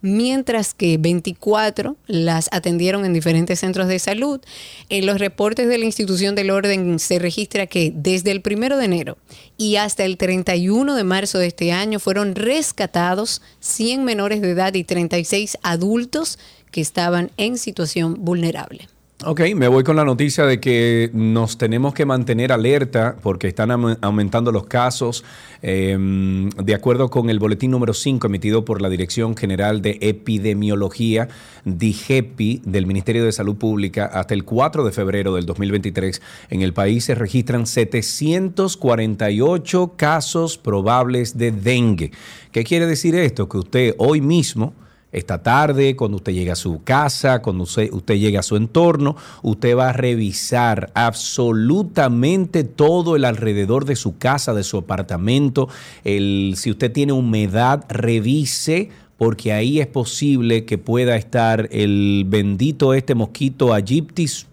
mientras 0.03 0.75
que 0.75 0.99
24 0.99 1.97
las 2.07 2.49
atendieron 2.53 3.05
en 3.05 3.13
diferentes 3.13 3.61
centros 3.61 3.89
de 3.89 3.99
salud. 3.99 4.41
En 4.89 5.07
los 5.07 5.19
reportes 5.19 5.69
de 5.69 5.79
la 5.79 5.85
institución 5.85 6.35
del 6.35 6.51
orden 6.51 6.99
se 6.99 7.19
registra 7.19 7.67
que 7.67 7.93
desde 7.95 8.31
el 8.31 8.41
primero 8.41 8.77
de 8.77 8.85
enero 8.85 9.19
y 9.57 9.77
hasta 9.77 10.05
el 10.05 10.17
31 10.17 10.95
de 10.95 11.05
marzo 11.05 11.39
de 11.39 11.47
este 11.47 11.73
año 11.73 11.99
fueron 12.01 12.35
rescatados 12.35 13.43
100 13.61 14.05
menores 14.05 14.41
de 14.41 14.51
edad 14.51 14.75
y 14.75 14.85
36 14.85 15.59
adultos 15.63 16.39
que 16.71 16.81
estaban 16.81 17.31
en 17.37 17.59
situación 17.59 18.17
vulnerable. 18.21 18.89
Ok, 19.27 19.43
me 19.55 19.69
voy 19.69 19.85
con 19.85 19.97
la 19.97 20.05
noticia 20.07 20.47
de 20.47 20.61
que 20.61 21.11
nos 21.13 21.59
tenemos 21.59 21.93
que 21.93 22.07
mantener 22.07 22.53
alerta 22.53 23.17
porque 23.23 23.49
están 23.49 23.71
aumentando 24.01 24.51
los 24.51 24.65
casos. 24.65 25.25
Eh, 25.61 26.49
de 26.57 26.75
acuerdo 26.75 27.11
con 27.11 27.29
el 27.29 27.39
boletín 27.39 27.71
número 27.71 27.93
5 27.93 28.27
emitido 28.27 28.65
por 28.65 28.81
la 28.81 28.89
Dirección 28.89 29.37
General 29.37 29.83
de 29.83 29.99
Epidemiología, 30.01 31.29
DIGEPI, 31.67 32.63
del 32.65 32.87
Ministerio 32.87 33.23
de 33.23 33.33
Salud 33.33 33.57
Pública, 33.57 34.07
hasta 34.07 34.33
el 34.33 34.47
4 34.47 34.87
de 34.87 34.93
febrero 34.93 35.35
del 35.35 35.45
2023, 35.45 36.23
en 36.49 36.63
el 36.63 36.73
país 36.73 37.05
se 37.05 37.15
registran 37.15 37.67
748 37.67 39.93
casos 39.99 40.57
probables 40.57 41.37
de 41.37 41.53
dengue. 41.53 42.11
¿Qué 42.53 42.65
quiere 42.65 42.87
decir 42.87 43.15
esto? 43.15 43.51
Que 43.51 43.59
usted 43.59 43.95
hoy 43.99 44.23
mismo 44.23 44.73
esta 45.13 45.43
tarde, 45.43 45.97
cuando 45.97 46.19
usted 46.19 46.33
llega 46.33 46.53
a 46.53 46.57
su 46.57 46.83
casa, 46.85 47.43
cuando 47.43 47.65
usted, 47.65 47.93
usted 47.93 48.15
llega 48.15 48.41
a 48.41 48.45
su 48.45 48.57
entorno, 48.57 49.17
usted 49.43 49.77
va 49.77 49.89
a 49.89 49.93
revisar 49.93 50.91
absolutamente 50.95 52.65
todo 52.65 53.17
el 53.17 53.25
alrededor 53.25 53.85
de 53.87 53.97
su 53.97 54.19
casa, 54.19 54.55
de 54.55 54.63
su 54.63 54.79
apartamento. 54.79 55.69
Si 56.05 56.71
usted 56.71 56.93
tiene 56.93 57.13
humedad, 57.13 57.85
revise 57.89 58.91
porque 59.19 59.53
ahí 59.53 59.81
es 59.81 59.87
posible 59.87 60.65
que 60.65 60.79
pueda 60.79 61.17
estar 61.17 61.69
el 61.73 62.25
bendito 62.27 62.95
este 62.95 63.15
mosquito 63.15 63.75
Aegyptis, 63.75 64.47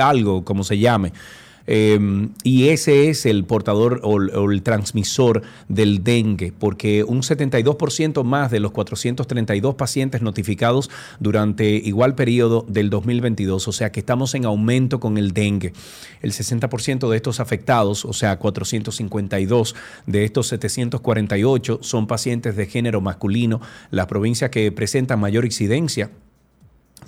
algo 0.00 0.44
como 0.44 0.64
se 0.64 0.78
llame. 0.78 1.12
Eh, 1.66 2.28
y 2.42 2.68
ese 2.68 3.08
es 3.08 3.26
el 3.26 3.44
portador 3.44 4.00
o, 4.02 4.16
o 4.16 4.50
el 4.50 4.62
transmisor 4.62 5.42
del 5.68 6.04
dengue, 6.04 6.52
porque 6.58 7.04
un 7.04 7.22
72% 7.22 8.22
más 8.24 8.50
de 8.50 8.60
los 8.60 8.72
432 8.72 9.74
pacientes 9.74 10.22
notificados 10.22 10.90
durante 11.20 11.68
igual 11.70 12.14
periodo 12.14 12.64
del 12.68 12.90
2022, 12.90 13.66
o 13.68 13.72
sea 13.72 13.92
que 13.92 14.00
estamos 14.00 14.34
en 14.34 14.44
aumento 14.44 15.00
con 15.00 15.18
el 15.18 15.32
dengue. 15.32 15.72
El 16.20 16.32
60% 16.32 17.08
de 17.08 17.16
estos 17.16 17.40
afectados, 17.40 18.04
o 18.04 18.12
sea 18.12 18.38
452 18.38 19.74
de 20.06 20.24
estos 20.24 20.48
748 20.48 21.78
son 21.82 22.06
pacientes 22.06 22.56
de 22.56 22.66
género 22.66 23.00
masculino, 23.00 23.60
las 23.90 24.06
provincias 24.06 24.50
que 24.50 24.70
presentan 24.72 25.20
mayor 25.20 25.44
incidencia 25.44 26.10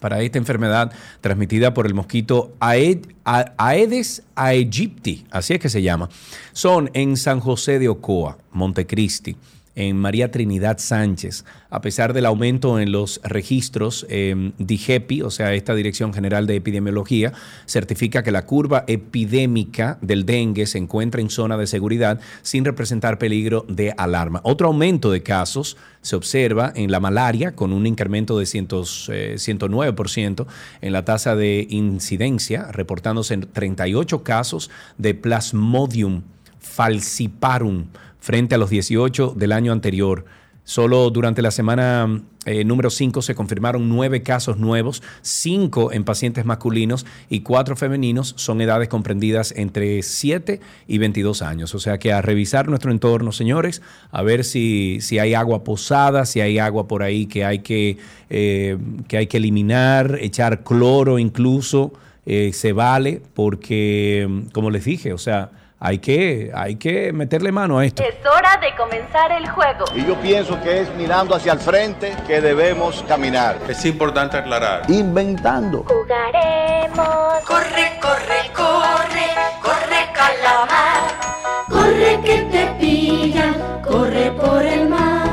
para 0.00 0.20
esta 0.20 0.38
enfermedad 0.38 0.92
transmitida 1.20 1.74
por 1.74 1.86
el 1.86 1.94
mosquito 1.94 2.54
Aedes 2.60 4.22
aegypti, 4.34 5.26
así 5.30 5.54
es 5.54 5.60
que 5.60 5.68
se 5.68 5.82
llama, 5.82 6.08
son 6.52 6.90
en 6.94 7.16
San 7.16 7.40
José 7.40 7.78
de 7.78 7.88
Ocoa, 7.88 8.38
Montecristi, 8.52 9.36
en 9.76 9.96
María 9.96 10.30
Trinidad 10.30 10.78
Sánchez. 10.78 11.44
A 11.70 11.80
pesar 11.82 12.14
del 12.14 12.26
aumento 12.26 12.80
en 12.80 12.90
los 12.90 13.20
registros, 13.22 14.06
eh, 14.08 14.52
DIGEPI, 14.58 15.22
o 15.22 15.30
sea, 15.30 15.54
esta 15.54 15.74
Dirección 15.74 16.12
General 16.12 16.46
de 16.46 16.56
Epidemiología, 16.56 17.32
certifica 17.66 18.22
que 18.22 18.32
la 18.32 18.46
curva 18.46 18.84
epidémica 18.88 19.98
del 20.00 20.24
dengue 20.24 20.66
se 20.66 20.78
encuentra 20.78 21.20
en 21.20 21.30
zona 21.30 21.58
de 21.58 21.66
seguridad 21.66 22.18
sin 22.42 22.64
representar 22.64 23.18
peligro 23.18 23.66
de 23.68 23.94
alarma. 23.96 24.40
Otro 24.42 24.68
aumento 24.68 25.10
de 25.10 25.22
casos 25.22 25.76
se 26.00 26.16
observa 26.16 26.72
en 26.74 26.90
la 26.90 27.00
malaria 27.00 27.54
con 27.54 27.72
un 27.72 27.86
incremento 27.86 28.38
de 28.38 28.46
100, 28.46 28.68
eh, 29.08 29.34
109% 29.36 30.46
en 30.80 30.92
la 30.92 31.04
tasa 31.04 31.36
de 31.36 31.66
incidencia, 31.68 32.72
reportándose 32.72 33.34
en 33.34 33.42
38 33.42 34.22
casos 34.22 34.70
de 34.96 35.14
Plasmodium 35.14 36.22
falciparum 36.58 37.86
frente 38.26 38.56
a 38.56 38.58
los 38.58 38.70
18 38.70 39.34
del 39.36 39.52
año 39.52 39.70
anterior. 39.70 40.24
Solo 40.64 41.10
durante 41.10 41.42
la 41.42 41.52
semana 41.52 42.22
eh, 42.44 42.64
número 42.64 42.90
5 42.90 43.22
se 43.22 43.36
confirmaron 43.36 43.88
nueve 43.88 44.24
casos 44.24 44.58
nuevos, 44.58 45.00
cinco 45.22 45.92
en 45.92 46.02
pacientes 46.02 46.44
masculinos 46.44 47.06
y 47.30 47.42
cuatro 47.42 47.76
femeninos. 47.76 48.34
Son 48.36 48.60
edades 48.60 48.88
comprendidas 48.88 49.54
entre 49.56 50.02
7 50.02 50.58
y 50.88 50.98
22 50.98 51.40
años. 51.40 51.72
O 51.76 51.78
sea 51.78 51.98
que 51.98 52.12
a 52.12 52.20
revisar 52.20 52.66
nuestro 52.66 52.90
entorno, 52.90 53.30
señores, 53.30 53.80
a 54.10 54.22
ver 54.22 54.42
si, 54.42 54.98
si 55.02 55.20
hay 55.20 55.34
agua 55.34 55.62
posada, 55.62 56.26
si 56.26 56.40
hay 56.40 56.58
agua 56.58 56.88
por 56.88 57.04
ahí 57.04 57.26
que 57.26 57.44
hay 57.44 57.60
que, 57.60 57.98
eh, 58.28 58.76
que, 59.06 59.18
hay 59.18 59.28
que 59.28 59.36
eliminar, 59.36 60.18
echar 60.20 60.64
cloro 60.64 61.20
incluso, 61.20 61.92
eh, 62.26 62.50
se 62.52 62.72
vale, 62.72 63.22
porque, 63.34 64.42
como 64.52 64.70
les 64.70 64.84
dije, 64.84 65.12
o 65.12 65.18
sea, 65.18 65.52
hay 65.78 65.98
que, 65.98 66.50
hay 66.54 66.76
que 66.76 67.12
meterle 67.12 67.52
mano 67.52 67.78
a 67.78 67.84
esto. 67.84 68.02
Es 68.02 68.14
hora 68.26 68.58
de 68.60 68.74
comenzar 68.76 69.30
el 69.32 69.48
juego. 69.48 69.84
Y 69.94 70.06
yo 70.06 70.18
pienso 70.20 70.60
que 70.62 70.80
es 70.80 70.94
mirando 70.96 71.34
hacia 71.34 71.52
el 71.52 71.58
frente 71.58 72.16
que 72.26 72.40
debemos 72.40 73.04
caminar. 73.06 73.58
Es 73.68 73.84
importante 73.84 74.38
aclarar. 74.38 74.90
Inventando. 74.90 75.84
Jugaremos. 75.84 77.44
Corre, 77.46 77.98
corre, 78.00 78.50
corre, 78.54 79.26
corre 79.62 80.12
calamar. 80.14 81.26
Corre 81.68 82.20
que 82.24 82.38
te 82.50 82.66
pillan, 82.80 83.82
corre 83.82 84.30
por 84.30 84.64
el 84.64 84.88
mar. 84.88 85.26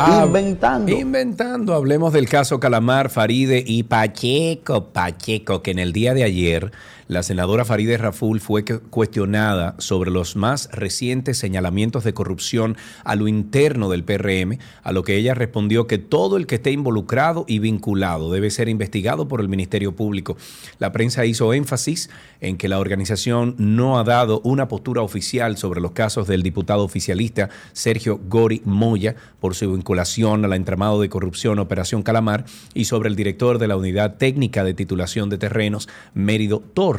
Ah, 0.00 0.22
Inventando. 0.24 0.92
Inventando. 0.92 1.74
Hablemos 1.74 2.12
del 2.12 2.28
caso 2.28 2.60
Calamar, 2.60 3.10
Faride 3.10 3.62
y 3.66 3.82
Pacheco. 3.82 4.92
Pacheco, 4.92 5.60
que 5.60 5.72
en 5.72 5.80
el 5.80 5.92
día 5.92 6.14
de 6.14 6.22
ayer 6.22 6.70
la 7.08 7.22
senadora 7.22 7.64
Faride 7.64 7.96
Raful 7.96 8.38
fue 8.38 8.64
cuestionada 8.64 9.74
sobre 9.78 10.10
los 10.10 10.36
más 10.36 10.68
recientes 10.72 11.38
señalamientos 11.38 12.04
de 12.04 12.12
corrupción 12.12 12.76
a 13.02 13.16
lo 13.16 13.28
interno 13.28 13.88
del 13.88 14.04
PRM, 14.04 14.58
a 14.82 14.92
lo 14.92 15.02
que 15.02 15.16
ella 15.16 15.32
respondió 15.32 15.86
que 15.86 15.96
todo 15.96 16.36
el 16.36 16.46
que 16.46 16.56
esté 16.56 16.70
involucrado 16.70 17.46
y 17.48 17.60
vinculado 17.60 18.30
debe 18.30 18.50
ser 18.50 18.68
investigado 18.68 19.26
por 19.26 19.40
el 19.40 19.48
Ministerio 19.48 19.96
Público. 19.96 20.36
La 20.78 20.92
prensa 20.92 21.24
hizo 21.24 21.54
énfasis 21.54 22.10
en 22.42 22.58
que 22.58 22.68
la 22.68 22.78
organización 22.78 23.54
no 23.56 23.98
ha 23.98 24.04
dado 24.04 24.42
una 24.44 24.68
postura 24.68 25.00
oficial 25.00 25.56
sobre 25.56 25.80
los 25.80 25.92
casos 25.92 26.28
del 26.28 26.42
diputado 26.42 26.84
oficialista 26.84 27.48
Sergio 27.72 28.20
Gori 28.28 28.60
Moya 28.66 29.16
por 29.40 29.54
su 29.54 29.72
vinculación 29.72 30.44
al 30.44 30.52
entramado 30.52 31.00
de 31.00 31.08
corrupción 31.08 31.58
Operación 31.58 32.02
Calamar 32.02 32.44
y 32.74 32.84
sobre 32.84 33.08
el 33.08 33.16
director 33.16 33.58
de 33.58 33.68
la 33.68 33.78
Unidad 33.78 34.16
Técnica 34.16 34.62
de 34.62 34.74
Titulación 34.74 35.30
de 35.30 35.38
Terrenos, 35.38 35.88
Mérido 36.12 36.60
Torres. 36.74 36.97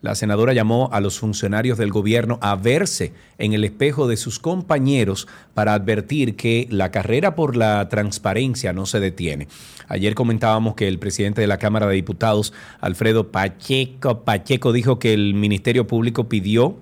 La 0.00 0.14
senadora 0.14 0.52
llamó 0.52 0.88
a 0.92 1.00
los 1.00 1.18
funcionarios 1.18 1.78
del 1.78 1.90
gobierno 1.90 2.38
a 2.40 2.56
verse 2.56 3.12
en 3.38 3.52
el 3.52 3.64
espejo 3.64 4.08
de 4.08 4.16
sus 4.16 4.38
compañeros 4.38 5.28
para 5.54 5.74
advertir 5.74 6.36
que 6.36 6.66
la 6.70 6.90
carrera 6.90 7.34
por 7.34 7.56
la 7.56 7.88
transparencia 7.88 8.72
no 8.72 8.86
se 8.86 9.00
detiene. 9.00 9.48
Ayer 9.88 10.14
comentábamos 10.14 10.74
que 10.74 10.88
el 10.88 10.98
presidente 10.98 11.40
de 11.40 11.46
la 11.46 11.58
Cámara 11.58 11.86
de 11.86 11.94
Diputados, 11.94 12.52
Alfredo 12.80 13.30
Pacheco, 13.30 14.24
Pacheco 14.24 14.72
dijo 14.72 14.98
que 14.98 15.12
el 15.12 15.34
Ministerio 15.34 15.86
Público 15.86 16.28
pidió 16.28 16.76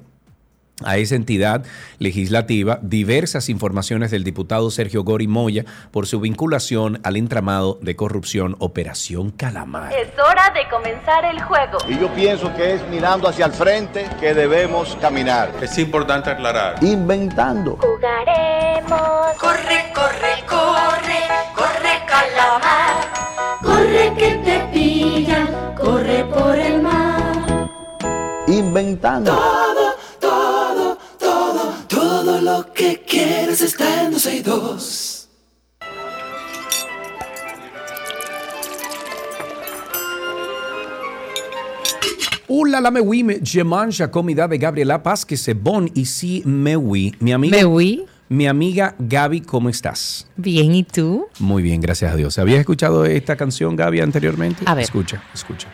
a 0.85 0.96
esa 0.96 1.14
entidad 1.14 1.64
legislativa 1.98 2.78
diversas 2.82 3.48
informaciones 3.48 4.11
del 4.11 4.24
diputado 4.24 4.70
Sergio 4.70 5.04
Gori 5.04 5.28
Moya 5.28 5.64
por 5.90 6.06
su 6.06 6.20
vinculación 6.20 7.00
al 7.04 7.16
entramado 7.16 7.78
de 7.82 7.96
corrupción 7.96 8.56
Operación 8.58 9.30
Calamar. 9.30 9.92
Es 9.92 10.08
hora 10.18 10.52
de 10.54 10.68
comenzar 10.70 11.24
el 11.24 11.40
juego. 11.42 11.78
Y 11.88 11.98
yo 11.98 12.12
pienso 12.14 12.54
que 12.54 12.74
es 12.74 12.88
mirando 12.88 13.28
hacia 13.28 13.46
el 13.46 13.52
frente 13.52 14.08
que 14.20 14.35
debemos 14.35 14.96
caminar. 15.00 15.52
Es 15.61 15.78
importante 15.78 16.30
aclarar. 16.30 16.82
Inventando. 16.82 17.76
Jugaremos. 17.76 19.37
Corre, 19.38 19.92
corre, 19.94 20.44
corre, 20.48 21.20
corre 21.54 22.02
calamar. 22.06 23.22
Corre 23.62 24.12
que 24.16 24.35
te 24.44 24.61
pillan, 24.72 25.74
corre 25.76 26.24
por 26.24 26.58
el 26.58 26.82
mar. 26.82 27.68
Inventando. 28.48 29.32
Todo, 31.96 32.40
lo 32.40 32.72
que 32.72 33.02
quieres 33.07 33.61
está 33.61 34.05
en 34.05 34.12
12 34.12 34.37
y 34.37 34.40
2. 34.40 35.28
Hola, 42.48 42.81
la 42.81 42.90
me 42.90 43.00
oui, 43.00 43.22
me- 43.24 43.40
je 43.42 43.64
mange 43.64 44.07
comida 44.11 44.46
de 44.46 44.59
Gabriela 44.59 45.02
Paz, 45.02 45.24
que 45.24 45.37
c'est 45.37 45.55
bon 45.55 45.88
ici, 45.94 46.42
me 46.44 46.76
oui. 46.76 47.14
Mi 47.20 47.33
amiga, 47.33 47.57
Me 47.57 47.64
oui. 47.64 48.05
mi 48.28 48.46
amiga 48.46 48.94
Gaby, 48.98 49.40
¿cómo 49.42 49.68
estás? 49.70 50.26
Bien, 50.37 50.74
¿y 50.74 50.83
tú? 50.85 51.26
Muy 51.38 51.62
bien, 51.62 51.81
gracias 51.81 52.12
a 52.12 52.16
Dios. 52.16 52.38
¿Habías 52.38 52.61
escuchado 52.61 53.05
esta 53.07 53.37
canción, 53.37 53.74
Gaby, 53.76 54.00
anteriormente? 54.00 54.64
A 54.66 54.74
ver. 54.74 54.85
Escucha, 54.85 55.22
escucha. 55.33 55.68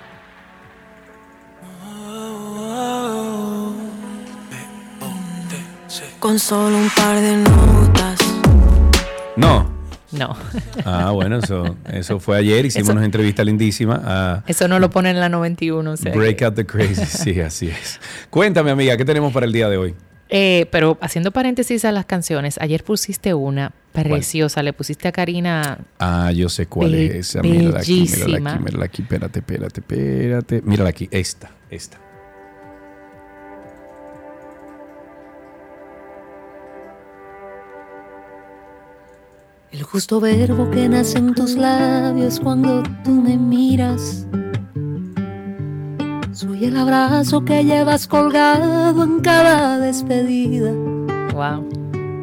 Con 6.21 6.39
solo 6.39 6.77
un 6.77 6.91
par 6.91 7.21
de 7.21 7.37
notas. 7.37 8.19
No. 9.37 9.77
No, 10.11 10.35
Ah, 10.87 11.11
bueno, 11.11 11.37
eso, 11.39 11.77
eso 11.93 12.19
fue 12.19 12.39
ayer. 12.39 12.65
Hicimos 12.65 12.89
Eso- 12.89 12.97
una 12.97 13.05
entrevista 13.05 13.45
lindísima 13.45 14.01
a 14.05 14.43
eso 14.47 14.67
no 14.67 14.79
lo 14.79 14.89
ponen 14.89 15.17
en 15.17 15.21
la 15.21 15.29
91. 15.29 15.91
o 15.93 15.97
sea 15.99 16.15
Break 16.15 16.41
Out 16.43 16.55
the 16.55 16.65
Crazy. 16.67 17.05
Sí, 17.35 17.41
así 17.43 17.69
es. 17.69 18.01
Cuéntame, 18.31 18.71
amiga, 18.71 18.97
¿qué 18.97 19.05
tenemos 19.05 19.35
para 19.35 19.45
el 19.45 19.53
día 19.53 19.69
de 19.69 19.77
hoy? 19.77 19.95
Eh, 20.31 20.67
pero 20.71 20.97
haciendo 21.03 21.31
paréntesis 21.31 21.85
a 21.85 21.93
las 21.93 22.07
canciones, 22.07 22.57
ayer 22.59 22.85
pusiste 22.85 23.35
una 23.35 23.73
preciosa, 23.93 24.63
le 24.63 24.73
pusiste 24.73 25.09
a 25.09 25.13
Karina. 25.13 25.79
Ah, 25.99 26.33
yo 26.33 26.49
sé 26.49 26.67
cuál 26.67 26.95
es 26.95 27.15
esa. 27.15 27.43
Mírala 27.43 27.81
aquí, 27.81 28.09
mírala 28.11 28.51
aquí, 28.53 28.63
mírala 28.65 28.85
aquí. 28.87 29.03
Espérate, 29.03 29.39
espérate, 29.41 29.81
espérate. 29.81 30.63
Mírala 30.63 30.89
aquí, 30.91 31.09
esta, 31.11 31.51
esta. 31.71 31.99
El 39.71 39.83
justo 39.83 40.21
verbo 40.21 40.71
que 40.71 40.89
nace 40.89 41.19
en 41.19 41.35
tus 41.35 41.55
labios 41.55 42.41
cuando 42.41 42.83
tú 43.05 43.11
me 43.11 43.37
miras. 43.37 44.27
Soy 46.33 46.65
el 46.67 46.77
abrazo 46.77 47.45
que 47.45 47.65
llevas 47.65 48.07
colgado 48.07 49.03
en 49.03 49.21
cada 49.21 49.79
despedida. 49.79 50.73
Wow, 51.35 51.69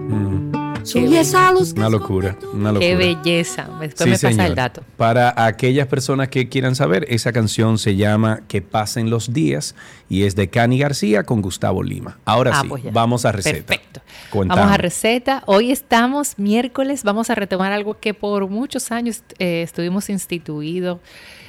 Mm, 0.08 0.52
Soy 0.86 1.16
esa 1.18 1.52
luz 1.52 1.74
que 1.74 1.80
Una 1.80 1.90
locura, 1.90 2.38
una 2.54 2.72
locura. 2.72 2.80
qué 2.80 2.96
belleza. 2.96 3.68
Después 3.80 3.94
Sí, 3.98 4.06
me 4.06 4.12
pasa 4.12 4.30
señor. 4.30 4.46
el 4.46 4.56
dato. 4.56 4.84
Para 4.98 5.34
aquellas 5.46 5.88
personas 5.88 6.30
que 6.30 6.48
quieran 6.48 6.76
saber, 6.76 7.06
esa 7.10 7.32
canción 7.34 7.78
se 7.78 7.96
llama 7.96 8.42
Que 8.48 8.62
pasen 8.62 9.10
los 9.10 9.34
días 9.34 9.76
y 10.10 10.24
es 10.24 10.36
de 10.36 10.50
Cani 10.50 10.78
García 10.80 11.24
con 11.24 11.42
Gustavo 11.42 11.82
Lima. 11.84 12.20
Ahora 12.26 12.52
Ah, 12.54 12.62
sí, 12.62 12.68
pues 12.70 12.84
vamos 12.94 13.26
a 13.26 13.32
receta. 13.32 13.66
Perfecto. 13.66 14.02
Cuéntame. 14.30 14.62
Vamos 14.62 14.74
a 14.76 14.78
receta. 14.78 15.44
Hoy 15.48 15.72
estamos 15.72 16.38
miércoles. 16.38 17.04
Vamos 17.04 17.30
a 17.30 17.36
retomar 17.36 17.72
algo 17.72 18.00
que 18.00 18.14
por 18.14 18.48
muchos 18.50 18.92
años 18.92 19.24
eh, 19.40 19.62
estuvimos 19.64 20.10
instituido. 20.10 21.00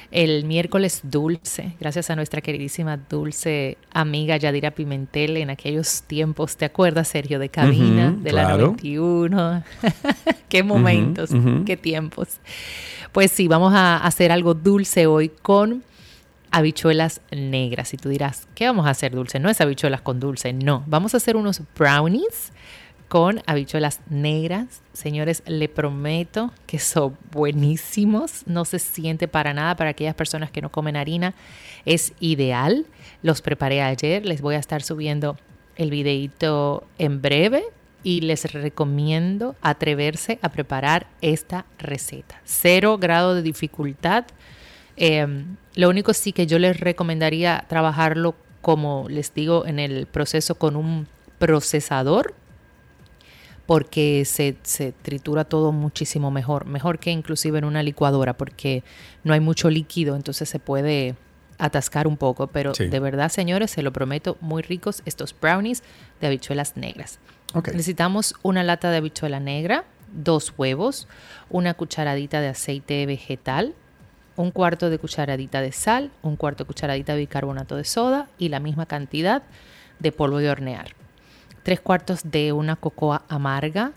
El 0.09 0.45
miércoles 0.45 1.01
dulce, 1.03 1.73
gracias 1.79 2.09
a 2.09 2.15
nuestra 2.15 2.39
queridísima 2.41 2.95
dulce 2.95 3.77
amiga 3.91 4.37
Yadira 4.37 4.71
Pimentel 4.71 5.35
en 5.37 5.49
aquellos 5.49 6.03
tiempos, 6.03 6.55
¿te 6.55 6.63
acuerdas, 6.63 7.09
Sergio, 7.09 7.39
de 7.39 7.49
cabina, 7.49 8.11
Ujú, 8.13 8.23
de 8.23 8.31
la 8.31 8.45
claro. 8.45 8.63
91? 8.67 9.63
qué 10.49 10.63
momentos, 10.63 11.31
qué 11.65 11.75
tiempos. 11.75 12.37
Pues 13.11 13.31
sí, 13.31 13.47
vamos 13.49 13.73
a 13.73 13.97
hacer 13.97 14.31
algo 14.31 14.53
dulce 14.53 15.07
hoy 15.07 15.29
con 15.29 15.83
habichuelas 16.51 17.21
negras. 17.31 17.93
Y 17.93 17.97
tú 17.97 18.09
dirás, 18.09 18.47
¿qué 18.55 18.65
vamos 18.65 18.87
a 18.87 18.91
hacer 18.91 19.11
dulce? 19.13 19.39
No 19.39 19.49
es 19.49 19.59
habichuelas 19.59 20.01
con 20.01 20.19
dulce, 20.19 20.53
no. 20.53 20.83
Vamos 20.87 21.13
a 21.13 21.17
hacer 21.17 21.35
unos 21.35 21.61
brownies 21.77 22.53
con 23.07 23.41
habichuelas 23.45 24.01
negras. 24.09 24.81
Señores, 24.93 25.43
le 25.45 25.69
prometo 25.69 26.51
que 26.65 26.79
son 26.79 27.17
buenísimos. 27.31 28.43
No 28.45 28.65
se 28.65 28.79
siente 28.79 29.27
para 29.27 29.53
nada 29.53 29.75
para 29.75 29.91
aquellas 29.91 30.15
personas 30.15 30.51
que 30.51 30.61
no 30.61 30.71
comen 30.71 30.97
harina. 30.97 31.33
Es 31.85 32.13
ideal. 32.19 32.85
Los 33.23 33.41
preparé 33.41 33.81
ayer. 33.81 34.25
Les 34.25 34.41
voy 34.41 34.55
a 34.55 34.59
estar 34.59 34.81
subiendo 34.81 35.37
el 35.75 35.89
videito 35.89 36.85
en 36.97 37.21
breve. 37.21 37.63
y 38.03 38.21
les 38.21 38.49
recomiendo 38.53 39.55
atreverse 39.61 40.39
a 40.41 40.49
preparar 40.49 41.07
esta 41.19 41.65
receta. 41.77 42.39
Cero 42.45 42.97
grado 42.97 43.35
de 43.35 43.41
dificultad. 43.41 44.23
Eh, 44.95 45.27
lo 45.75 45.89
único 45.89 46.13
sí 46.13 46.31
que 46.31 46.47
yo 46.47 46.57
les 46.57 46.79
recomendaría 46.79 47.65
trabajarlo, 47.67 48.35
como 48.61 49.07
les 49.09 49.33
digo, 49.33 49.65
en 49.65 49.79
el 49.79 50.05
proceso 50.05 50.55
con 50.55 50.77
un 50.77 51.07
procesador 51.37 52.33
porque 53.67 54.23
se, 54.25 54.55
se, 54.63 54.93
tritura 54.93 55.43
todo 55.43 55.71
muchísimo 55.71 56.31
mejor, 56.31 56.65
mejor 56.65 56.97
que 56.97 57.11
inclusive 57.11 57.59
en 57.59 57.65
una 57.65 57.83
licuadora, 57.83 58.35
porque 58.35 58.83
no 59.23 59.33
hay 59.33 59.39
mucho 59.41 59.69
líquido, 59.69 60.15
entonces 60.15 60.49
se 60.49 60.57
puede 60.57 61.15
atascar 61.59 62.07
un 62.07 62.17
poco, 62.17 62.47
pero 62.47 62.73
Sí. 62.73 62.87
de 62.87 62.99
verdad, 62.99 63.29
señores, 63.29 63.71
se 63.71 63.81
lo 63.81 63.91
prometo, 63.91 64.37
muy 64.41 64.61
ricos 64.61 65.01
estos 65.05 65.35
brownies 65.39 65.83
de 66.21 66.27
habichuelas 66.27 66.77
negras. 66.77 67.19
Necesitamos 67.73 68.35
una 68.41 68.63
lata 68.63 68.89
de 68.89 68.97
habichuela 68.97 69.39
negra, 69.39 69.83
dos 70.13 70.53
huevos, 70.57 71.07
una 71.49 71.73
cucharadita 71.73 72.39
de 72.41 72.47
aceite 72.49 73.05
vegetal, 73.05 73.73
un 74.35 74.51
cuarto 74.51 74.89
de 74.89 74.99
cucharadita 74.99 75.61
de 75.61 75.71
sal, 75.71 76.11
un 76.21 76.35
cuarto 76.35 76.63
de 76.63 76.67
cucharadita 76.67 77.13
de 77.13 77.19
bicarbonato 77.19 77.75
de 77.75 77.83
soda 77.83 78.29
y 78.37 78.49
la 78.49 78.59
misma 78.59 78.85
cantidad 78.85 79.43
de 79.99 80.11
polvo 80.11 80.37
de 80.37 80.49
hornear. 80.51 80.96
Tres 81.67 81.81
cuartos 81.81 82.21
de 82.23 82.53
una 82.53 82.77
cocoa 82.77 83.23
amarga, 83.27 83.91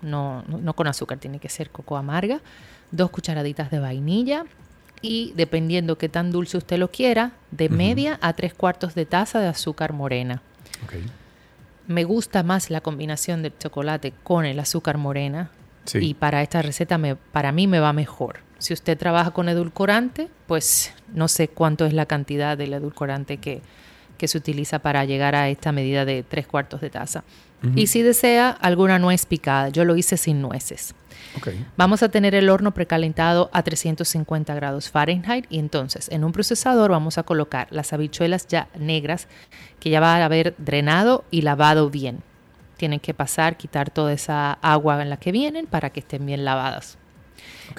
no, 0.00 0.44
no, 0.44 0.72
con 0.74 0.86
azúcar, 0.86 1.18
tiene 1.18 1.40
que 1.40 1.48
ser 1.48 1.70
cocoa 1.70 1.98
amarga, 1.98 2.40
dos 2.92 3.10
cucharaditas 3.10 3.68
de 3.68 3.80
vainilla 3.80 4.44
y 5.02 5.32
dependiendo 5.34 5.98
qué 5.98 6.08
tan 6.08 6.30
dulce 6.30 6.56
usted 6.56 6.78
lo 6.78 6.92
quiera, 6.92 7.32
de 7.50 7.68
media 7.68 8.16
a 8.22 8.34
tres 8.34 8.54
cuartos 8.54 8.94
de 8.94 9.06
taza 9.06 9.40
de 9.40 9.48
azúcar 9.48 9.92
morena. 9.92 10.40
Me 11.88 12.04
gusta 12.04 12.44
más 12.44 12.70
la 12.70 12.80
combinación 12.80 13.42
del 13.42 13.58
chocolate 13.58 14.12
con 14.22 14.44
el 14.44 14.60
azúcar 14.60 14.96
morena. 14.96 15.50
Sí. 15.84 15.98
Y 15.98 16.14
para 16.14 16.42
esta 16.42 16.62
receta, 16.62 16.96
me, 16.96 17.16
para 17.16 17.50
mí 17.50 17.66
me 17.66 17.80
va 17.80 17.92
mejor. 17.92 18.36
Si 18.58 18.72
usted 18.72 18.96
trabaja 18.96 19.32
con 19.32 19.48
edulcorante, 19.48 20.28
pues 20.46 20.94
no 21.12 21.26
sé 21.26 21.48
cuánto 21.48 21.86
es 21.86 21.92
la 21.92 22.06
cantidad 22.06 22.56
del 22.56 22.72
edulcorante 22.72 23.38
que, 23.38 23.62
que 24.16 24.28
se 24.28 24.38
utiliza 24.38 24.78
para 24.78 25.04
llegar 25.04 25.34
a 25.34 25.48
esta 25.48 25.72
medida 25.72 26.04
de 26.04 26.22
tres 26.22 26.46
cuartos 26.46 26.80
de 26.80 26.90
taza. 26.90 27.24
Y 27.74 27.88
si 27.88 28.02
desea 28.02 28.50
alguna 28.50 28.98
nuez 28.98 29.26
picada, 29.26 29.70
yo 29.70 29.84
lo 29.84 29.96
hice 29.96 30.16
sin 30.16 30.40
nueces. 30.40 30.94
Vamos 31.76 32.02
a 32.02 32.08
tener 32.08 32.34
el 32.34 32.48
horno 32.48 32.72
precalentado 32.72 33.50
a 33.52 33.62
350 33.62 34.54
grados 34.54 34.90
Fahrenheit 34.90 35.46
y 35.50 35.58
entonces 35.58 36.08
en 36.10 36.24
un 36.24 36.32
procesador 36.32 36.90
vamos 36.90 37.18
a 37.18 37.24
colocar 37.24 37.68
las 37.70 37.92
habichuelas 37.92 38.46
ya 38.46 38.68
negras 38.78 39.28
que 39.80 39.90
ya 39.90 40.00
va 40.00 40.16
a 40.16 40.24
haber 40.24 40.54
drenado 40.58 41.24
y 41.30 41.42
lavado 41.42 41.90
bien. 41.90 42.22
Tienen 42.76 43.00
que 43.00 43.14
pasar, 43.14 43.56
quitar 43.56 43.90
toda 43.90 44.12
esa 44.12 44.52
agua 44.52 45.00
en 45.02 45.10
la 45.10 45.16
que 45.16 45.32
vienen 45.32 45.66
para 45.66 45.90
que 45.90 46.00
estén 46.00 46.24
bien 46.24 46.44
lavadas. 46.44 46.98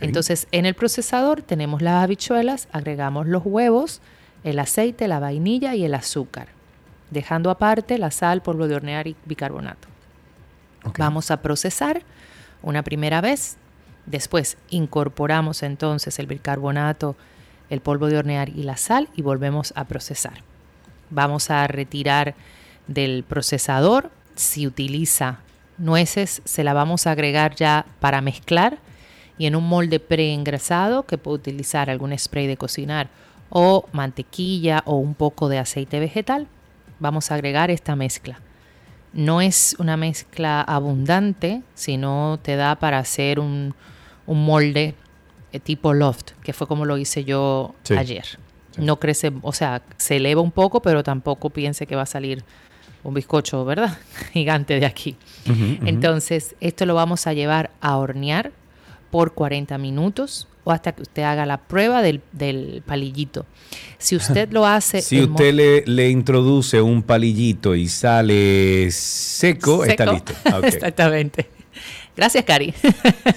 Entonces 0.01 0.47
en 0.51 0.65
el 0.65 0.73
procesador 0.73 1.41
tenemos 1.41 1.81
las 1.81 2.03
habichuelas, 2.03 2.67
agregamos 2.71 3.27
los 3.27 3.43
huevos, 3.45 4.01
el 4.49 4.59
aceite, 4.59 5.09
la 5.09 5.19
vainilla 5.19 5.75
y 5.75 5.83
el 5.83 5.93
azúcar, 5.93 6.47
dejando 7.11 7.49
aparte 7.49 7.97
la 7.97 8.11
sal, 8.11 8.41
polvo 8.41 8.69
de 8.69 8.75
hornear 8.75 9.05
y 9.05 9.15
bicarbonato. 9.25 9.89
Vamos 10.97 11.31
a 11.31 11.41
procesar 11.41 12.01
una 12.61 12.81
primera 12.81 13.19
vez. 13.19 13.57
Después 14.05 14.57
incorporamos 14.69 15.63
entonces 15.63 16.17
el 16.17 16.27
bicarbonato, 16.27 17.17
el 17.69 17.81
polvo 17.81 18.07
de 18.07 18.17
hornear 18.17 18.47
y 18.47 18.63
la 18.63 18.77
sal 18.77 19.09
y 19.17 19.21
volvemos 19.21 19.73
a 19.75 19.83
procesar. 19.83 20.43
Vamos 21.09 21.49
a 21.49 21.67
retirar 21.67 22.33
del 22.87 23.25
procesador. 23.27 24.11
Si 24.35 24.65
utiliza 24.65 25.39
nueces, 25.77 26.41
se 26.45 26.63
la 26.63 26.73
vamos 26.73 27.05
a 27.05 27.11
agregar 27.11 27.55
ya 27.55 27.85
para 27.99 28.21
mezclar 28.21 28.77
y 29.37 29.45
en 29.45 29.57
un 29.57 29.67
molde 29.67 29.99
preengrasado 29.99 31.05
que 31.05 31.17
puede 31.17 31.35
utilizar 31.35 31.89
algún 31.89 32.17
spray 32.17 32.47
de 32.47 32.55
cocinar 32.55 33.09
o 33.49 33.85
mantequilla 33.91 34.83
o 34.85 34.95
un 34.95 35.13
poco 35.13 35.49
de 35.49 35.57
aceite 35.59 35.99
vegetal. 35.99 36.47
Vamos 36.99 37.31
a 37.31 37.35
agregar 37.35 37.69
esta 37.71 37.95
mezcla. 37.95 38.39
No 39.13 39.41
es 39.41 39.75
una 39.79 39.97
mezcla 39.97 40.61
abundante, 40.61 41.61
sino 41.75 42.39
te 42.41 42.55
da 42.55 42.75
para 42.75 42.99
hacer 42.99 43.39
un, 43.39 43.73
un 44.25 44.45
molde 44.45 44.95
eh, 45.53 45.59
tipo 45.59 45.93
loft, 45.93 46.31
que 46.43 46.53
fue 46.53 46.67
como 46.67 46.85
lo 46.85 46.97
hice 46.97 47.23
yo 47.23 47.73
Sí. 47.83 47.93
ayer. 47.95 48.25
No 48.77 48.99
crece, 48.99 49.31
o 49.41 49.53
sea, 49.53 49.81
se 49.97 50.17
eleva 50.17 50.41
un 50.41 50.51
poco, 50.51 50.81
pero 50.83 51.01
tampoco 51.03 51.49
piense 51.49 51.87
que 51.87 51.95
va 51.95 52.03
a 52.03 52.05
salir 52.07 52.43
un 53.03 53.13
bizcocho, 53.15 53.65
¿verdad? 53.65 53.97
Gigante 54.33 54.79
de 54.79 54.85
aquí. 54.85 55.15
Entonces, 55.85 56.55
esto 56.59 56.85
lo 56.85 56.93
vamos 56.93 57.25
a 57.27 57.33
llevar 57.33 57.71
a 57.81 57.97
hornear 57.97 58.51
por 59.09 59.33
40 59.33 59.77
minutos 59.77 60.47
o 60.67 60.71
hasta 60.71 60.91
que 60.91 61.01
usted 61.01 61.23
haga 61.23 61.45
la 61.45 61.59
prueba 61.59 62.01
del, 62.01 62.19
del 62.33 62.83
palillito. 62.85 63.45
Si 63.99 64.17
usted 64.17 64.51
lo 64.51 64.65
hace... 64.65 65.01
Si 65.07 65.21
usted 65.21 65.53
le, 65.53 65.83
le 65.85 66.09
introduce 66.09 66.81
un 66.81 67.03
palillito 67.03 67.73
y 67.73 67.87
sale 67.87 68.91
seco, 68.91 69.85
está 69.85 70.11
listo. 70.11 70.33
Ah. 70.43 70.59
Exactamente. 70.61 71.47
Gracias, 72.17 72.43
Cari. 72.43 72.73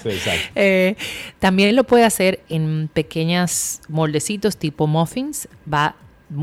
Sí. 0.02 0.10
Eh, 0.56 0.96
también 1.38 1.76
lo 1.76 1.84
puede 1.84 2.04
hacer 2.04 2.40
en 2.48 2.90
pequeñas 2.92 3.80
moldecitos 3.88 4.56
tipo 4.56 4.88
muffins. 4.88 5.48
Va 5.72 5.94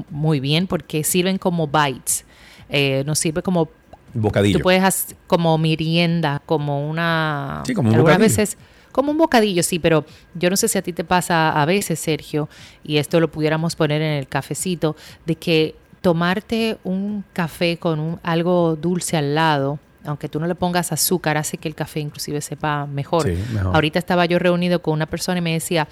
muy 0.10 0.40
bien 0.40 0.68
porque 0.68 1.04
sirven 1.04 1.38
como 1.38 1.68
bites. 1.68 2.24
Eh, 2.70 3.04
nos 3.06 3.20
sirve 3.20 3.42
como 3.42 3.70
Bocadillo. 4.14 4.60
Tú 4.60 4.64
puedes 4.64 4.84
hacer 4.84 5.18
como 5.28 5.58
merienda, 5.58 6.42
como 6.46 6.90
una... 6.90 7.64
Sí, 7.66 7.74
como 7.74 7.90
un 7.90 7.96
algunas 7.96 8.18
bocadillo. 8.18 8.38
veces, 8.38 8.58
como 8.98 9.12
un 9.12 9.18
bocadillo, 9.20 9.62
sí, 9.62 9.78
pero 9.78 10.06
yo 10.34 10.50
no 10.50 10.58
sé 10.58 10.68
si 10.68 10.76
a 10.76 10.82
ti 10.82 10.92
te 10.92 11.04
pasa 11.04 11.52
a 11.52 11.66
veces, 11.66 12.00
Sergio, 12.00 12.50
y 12.84 12.98
esto 12.98 13.20
lo 13.20 13.30
pudiéramos 13.30 13.76
poner 13.76 14.02
en 14.02 14.14
el 14.14 14.28
cafecito, 14.28 14.96
de 15.28 15.36
que 15.36 15.76
tomarte 16.02 16.80
un 16.84 17.24
café 17.32 17.78
con 17.78 18.00
un, 18.00 18.20
algo 18.24 18.76
dulce 18.76 19.16
al 19.16 19.36
lado, 19.36 19.78
aunque 20.04 20.30
tú 20.30 20.40
no 20.40 20.48
le 20.48 20.56
pongas 20.56 20.92
azúcar, 20.92 21.38
hace 21.38 21.58
que 21.58 21.68
el 21.68 21.76
café 21.76 22.00
inclusive 22.00 22.42
sepa 22.42 22.88
mejor. 22.88 23.22
Sí, 23.28 23.38
mejor. 23.54 23.76
Ahorita 23.76 24.00
estaba 24.00 24.26
yo 24.26 24.40
reunido 24.40 24.82
con 24.82 24.96
una 24.96 25.06
persona 25.06 25.38
y 25.38 25.42
me 25.42 25.54
decía, 25.54 25.88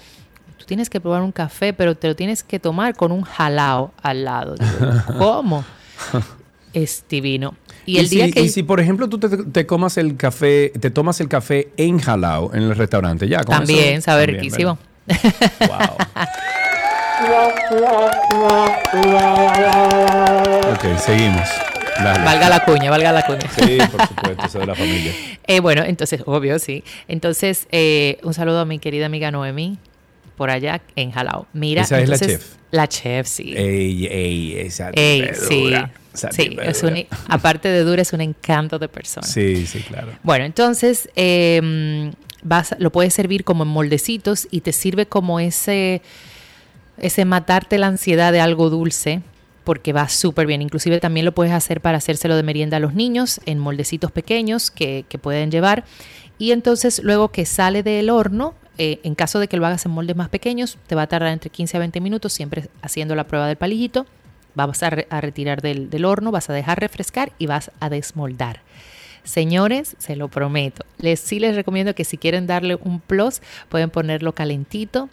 tú 0.58 0.64
tienes 0.64 0.90
que 0.90 1.00
probar 1.00 1.22
un 1.22 1.30
café, 1.30 1.72
pero 1.72 1.94
te 1.94 2.08
lo 2.08 2.16
tienes 2.16 2.42
que 2.42 2.58
tomar 2.58 2.96
con 2.96 3.12
un 3.12 3.22
jalao 3.22 3.92
al 4.02 4.24
lado. 4.24 4.56
Digo, 4.56 4.92
¿Cómo? 5.20 5.64
es 6.72 7.04
divino. 7.08 7.54
Y 7.86 7.98
el 7.98 8.08
si, 8.08 8.16
día 8.16 8.30
que... 8.30 8.40
y 8.40 8.48
si, 8.48 8.62
por 8.64 8.80
ejemplo, 8.80 9.08
tú 9.08 9.18
te, 9.18 9.28
te 9.28 9.64
comas 9.66 9.96
el 9.96 10.16
café, 10.16 10.72
te 10.80 10.90
tomas 10.90 11.20
el 11.20 11.28
café 11.28 11.68
en 11.76 11.98
jalao 11.98 12.52
en 12.54 12.64
el 12.64 12.74
restaurante, 12.76 13.28
ya. 13.28 13.44
con 13.44 13.56
También 13.58 13.94
eso- 13.98 14.04
sabe 14.06 14.26
riquísimo. 14.26 14.78
Wow. 15.60 15.96
ok, 20.72 20.98
seguimos. 20.98 21.48
Dale. 22.02 22.24
Valga 22.24 22.48
la 22.50 22.64
cuña, 22.64 22.90
valga 22.90 23.12
la 23.12 23.24
cuña. 23.24 23.48
Sí, 23.56 23.78
por 23.90 24.06
supuesto, 24.06 24.46
eso 24.46 24.58
de 24.58 24.66
la 24.66 24.74
familia. 24.74 25.12
Eh, 25.48 25.60
bueno, 25.60 25.84
entonces, 25.86 26.22
obvio, 26.26 26.58
sí. 26.58 26.82
Entonces, 27.06 27.68
eh, 27.70 28.18
un 28.24 28.34
saludo 28.34 28.58
a 28.58 28.64
mi 28.64 28.80
querida 28.80 29.06
amiga 29.06 29.30
Noemi, 29.30 29.78
por 30.36 30.50
allá 30.50 30.80
en 30.94 31.10
Jalao. 31.10 31.46
Mira, 31.52 31.82
Esa 31.82 32.00
es 32.00 32.08
la 32.08 32.18
chef. 32.18 32.54
La 32.70 32.88
chef, 32.88 33.26
sí. 33.26 33.54
Ey, 33.56 34.06
ey, 34.06 34.54
esa 34.58 34.90
Ey, 34.90 35.30
sí. 35.34 35.72
esa 36.12 36.32
Sí, 36.32 36.56
es 36.62 36.82
un, 36.82 37.04
aparte 37.28 37.68
de 37.68 37.84
dura, 37.84 38.02
es 38.02 38.12
un 38.12 38.20
encanto 38.22 38.78
de 38.78 38.88
persona. 38.88 39.26
Sí, 39.26 39.66
sí, 39.66 39.80
claro. 39.80 40.08
Bueno, 40.22 40.44
entonces 40.44 41.10
eh, 41.14 42.10
vas, 42.42 42.74
lo 42.78 42.90
puedes 42.90 43.12
servir 43.12 43.44
como 43.44 43.64
en 43.64 43.68
moldecitos 43.68 44.48
y 44.50 44.62
te 44.62 44.72
sirve 44.72 45.06
como 45.06 45.40
ese, 45.40 46.00
ese 46.98 47.24
matarte 47.24 47.78
la 47.78 47.88
ansiedad 47.88 48.32
de 48.32 48.40
algo 48.40 48.70
dulce, 48.70 49.20
porque 49.64 49.92
va 49.92 50.08
súper 50.08 50.46
bien. 50.46 50.62
Inclusive 50.62 51.00
también 51.00 51.26
lo 51.26 51.32
puedes 51.32 51.52
hacer 51.52 51.80
para 51.80 51.98
hacérselo 51.98 52.36
de 52.36 52.42
merienda 52.42 52.78
a 52.78 52.80
los 52.80 52.94
niños 52.94 53.40
en 53.46 53.58
moldecitos 53.58 54.10
pequeños 54.10 54.70
que, 54.70 55.04
que 55.08 55.18
pueden 55.18 55.50
llevar. 55.50 55.84
Y 56.38 56.52
entonces 56.52 57.02
luego 57.02 57.28
que 57.28 57.46
sale 57.46 57.82
del 57.82 58.10
horno, 58.10 58.54
eh, 58.78 59.00
en 59.04 59.14
caso 59.14 59.38
de 59.40 59.48
que 59.48 59.56
lo 59.56 59.66
hagas 59.66 59.86
en 59.86 59.92
moldes 59.92 60.16
más 60.16 60.28
pequeños, 60.28 60.76
te 60.86 60.94
va 60.94 61.02
a 61.02 61.06
tardar 61.06 61.32
entre 61.32 61.48
15 61.50 61.76
a 61.76 61.80
20 61.80 62.00
minutos, 62.00 62.32
siempre 62.32 62.68
haciendo 62.82 63.14
la 63.14 63.24
prueba 63.24 63.46
del 63.48 63.56
palillito. 63.56 64.06
Vas 64.54 64.82
a, 64.82 64.90
re- 64.90 65.06
a 65.10 65.20
retirar 65.20 65.60
del, 65.62 65.90
del 65.90 66.04
horno, 66.04 66.30
vas 66.30 66.48
a 66.50 66.52
dejar 66.52 66.80
refrescar 66.80 67.32
y 67.38 67.46
vas 67.46 67.70
a 67.80 67.88
desmoldar. 67.90 68.60
Señores, 69.24 69.96
se 69.98 70.14
lo 70.16 70.28
prometo. 70.28 70.84
Les, 70.98 71.18
sí 71.20 71.38
les 71.40 71.56
recomiendo 71.56 71.94
que 71.94 72.04
si 72.04 72.16
quieren 72.16 72.46
darle 72.46 72.76
un 72.82 73.00
plus, 73.00 73.40
pueden 73.68 73.90
ponerlo 73.90 74.32
calentito. 74.32 75.08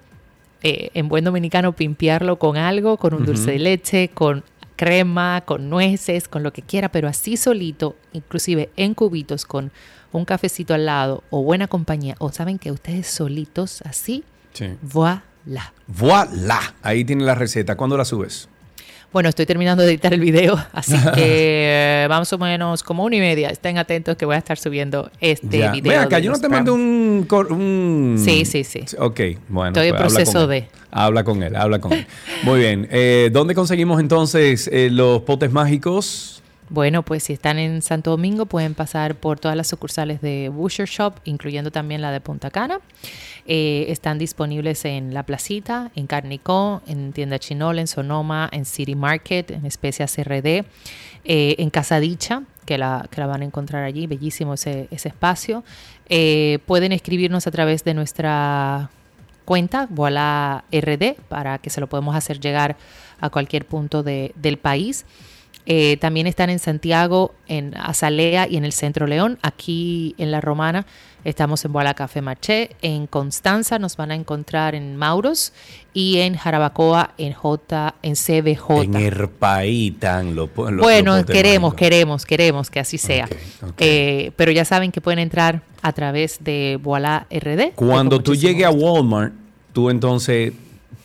eh, 0.61 0.91
en 0.93 1.09
buen 1.09 1.25
dominicano, 1.25 1.73
pimpearlo 1.73 2.37
con 2.39 2.55
algo, 2.55 2.95
con 2.97 3.13
un 3.13 3.25
dulce 3.25 3.51
de 3.51 3.59
leche, 3.59 4.09
con 4.13 4.43
crema, 4.77 5.41
con 5.45 5.69
nueces, 5.69 6.27
con 6.29 6.41
lo 6.41 6.53
que 6.53 6.61
quiera, 6.61 6.89
pero 6.89 7.07
así 7.09 7.35
solito, 7.35 7.97
inclusive 8.13 8.69
en 8.77 8.93
cubitos, 8.93 9.45
con 9.45 9.71
un 10.19 10.25
cafecito 10.25 10.73
al 10.73 10.85
lado 10.85 11.23
o 11.29 11.43
buena 11.43 11.67
compañía, 11.67 12.15
o 12.19 12.31
saben 12.31 12.59
que 12.59 12.71
ustedes 12.71 13.07
solitos 13.07 13.81
así, 13.83 14.23
Sí. 14.53 14.67
voilà. 14.81 15.23
Voilà. 15.87 16.73
Ahí 16.81 17.03
tiene 17.03 17.23
la 17.25 17.35
receta. 17.35 17.75
¿Cuándo 17.75 17.97
la 17.97 18.05
subes? 18.05 18.47
Bueno, 19.11 19.29
estoy 19.29 19.45
terminando 19.45 19.83
de 19.83 19.89
editar 19.89 20.11
el 20.13 20.19
video, 20.21 20.55
así 20.73 20.93
que 21.15 22.03
eh, 22.03 22.07
más 22.09 22.31
o 22.33 22.37
menos 22.39 22.81
como 22.81 23.03
una 23.03 23.15
y 23.15 23.19
media. 23.19 23.49
Estén 23.49 23.77
atentos 23.77 24.15
que 24.17 24.25
voy 24.25 24.35
a 24.35 24.39
estar 24.39 24.57
subiendo 24.57 25.11
este 25.19 25.59
Ya. 25.59 25.71
video. 25.71 26.01
Acá, 26.01 26.19
yo 26.19 26.31
no 26.31 26.39
te 26.39 26.49
mandé 26.49 26.71
un. 26.71 28.17
Sí, 28.23 28.45
sí, 28.45 28.63
sí. 28.63 28.85
Ok, 28.99 29.19
bueno. 29.49 29.69
Estoy 29.69 29.87
en 29.89 29.95
pues 29.95 30.01
habla 30.05 30.15
proceso 30.15 30.43
él. 30.43 30.49
de. 30.49 30.67
Habla 30.91 31.23
con 31.23 31.41
él, 31.43 31.55
habla 31.55 31.79
con 31.79 31.93
él. 31.93 32.05
Muy 32.43 32.59
bien. 32.59 32.87
Eh, 32.91 33.29
¿Dónde 33.31 33.55
conseguimos 33.55 33.99
entonces 33.99 34.69
eh, 34.71 34.89
los 34.91 35.21
potes 35.23 35.51
mágicos? 35.51 36.42
Bueno, 36.69 37.03
pues 37.03 37.23
si 37.23 37.33
están 37.33 37.59
en 37.59 37.81
Santo 37.81 38.11
Domingo 38.11 38.45
pueden 38.47 38.73
pasar 38.73 39.15
por 39.15 39.39
todas 39.39 39.55
las 39.55 39.67
sucursales 39.67 40.21
de 40.21 40.49
Butcher 40.49 40.87
Shop, 40.87 41.13
incluyendo 41.25 41.71
también 41.71 42.01
la 42.01 42.11
de 42.11 42.19
Punta 42.21 42.49
Cana. 42.49 42.79
Eh, 43.45 43.85
están 43.89 44.17
disponibles 44.17 44.83
en 44.85 45.13
La 45.13 45.23
Placita, 45.23 45.91
en 45.95 46.07
Carnicó, 46.07 46.81
en 46.87 47.11
Tienda 47.13 47.37
Chinol, 47.37 47.77
en 47.79 47.87
Sonoma, 47.87 48.49
en 48.51 48.65
City 48.65 48.95
Market, 48.95 49.51
en 49.51 49.65
Especias 49.65 50.17
RD, 50.17 50.63
eh, 51.25 51.55
en 51.59 51.69
Casadicha, 51.69 52.43
que 52.65 52.77
la, 52.77 53.07
que 53.11 53.19
la 53.21 53.27
van 53.27 53.41
a 53.41 53.45
encontrar 53.45 53.83
allí, 53.83 54.07
bellísimo 54.07 54.53
ese, 54.55 54.87
ese 54.89 55.09
espacio. 55.09 55.63
Eh, 56.09 56.59
pueden 56.65 56.91
escribirnos 56.91 57.45
a 57.45 57.51
través 57.51 57.83
de 57.83 57.93
nuestra 57.93 58.89
cuenta, 59.45 59.85
Voila 59.91 60.63
RD, 60.71 61.17
para 61.27 61.57
que 61.59 61.69
se 61.69 61.81
lo 61.81 61.87
podemos 61.87 62.15
hacer 62.15 62.39
llegar 62.39 62.77
a 63.19 63.29
cualquier 63.29 63.65
punto 63.65 64.01
de- 64.01 64.31
del 64.37 64.57
país. 64.57 65.05
Eh, 65.65 65.97
también 65.97 66.27
están 66.27 66.49
en 66.49 66.59
Santiago, 66.59 67.33
en 67.47 67.75
Azalea 67.77 68.47
y 68.49 68.57
en 68.57 68.65
el 68.65 68.73
Centro 68.73 69.07
León. 69.07 69.39
Aquí 69.41 70.13
en 70.17 70.29
La 70.31 70.41
Romana 70.41 70.85
estamos 71.23 71.63
en 71.63 71.71
Boala 71.71 71.93
Café 71.93 72.21
Marché. 72.21 72.71
En 72.81 73.07
Constanza 73.07 73.79
nos 73.79 73.95
van 73.95 74.11
a 74.11 74.15
encontrar 74.15 74.75
en 74.75 74.97
Mauros 74.97 75.53
y 75.93 76.17
en 76.19 76.35
Jarabacoa 76.35 77.11
en 77.17 77.31
J, 77.31 77.95
en 78.01 78.15
CBJ. 78.15 78.83
En 78.83 78.95
Erpaítan. 78.95 80.35
Lo, 80.35 80.49
lo- 80.55 80.83
Bueno, 80.83 81.25
queremos, 81.25 81.73
queremos, 81.75 82.25
queremos 82.25 82.69
que 82.69 82.79
así 82.79 82.97
sea. 82.97 83.27
Eh, 83.77 84.31
pero 84.35 84.51
ya 84.51 84.65
saben 84.65 84.91
que 84.91 85.01
pueden 85.01 85.19
entrar 85.19 85.61
a 85.81 85.93
través 85.93 86.43
de 86.43 86.77
Voila 86.81 87.25
RD. 87.31 87.71
Cuando 87.75 88.21
tú 88.21 88.35
llegues 88.35 88.65
a. 88.65 88.71
Walmart, 88.71 89.33
tú 89.71 89.89
entonces, 89.89 90.51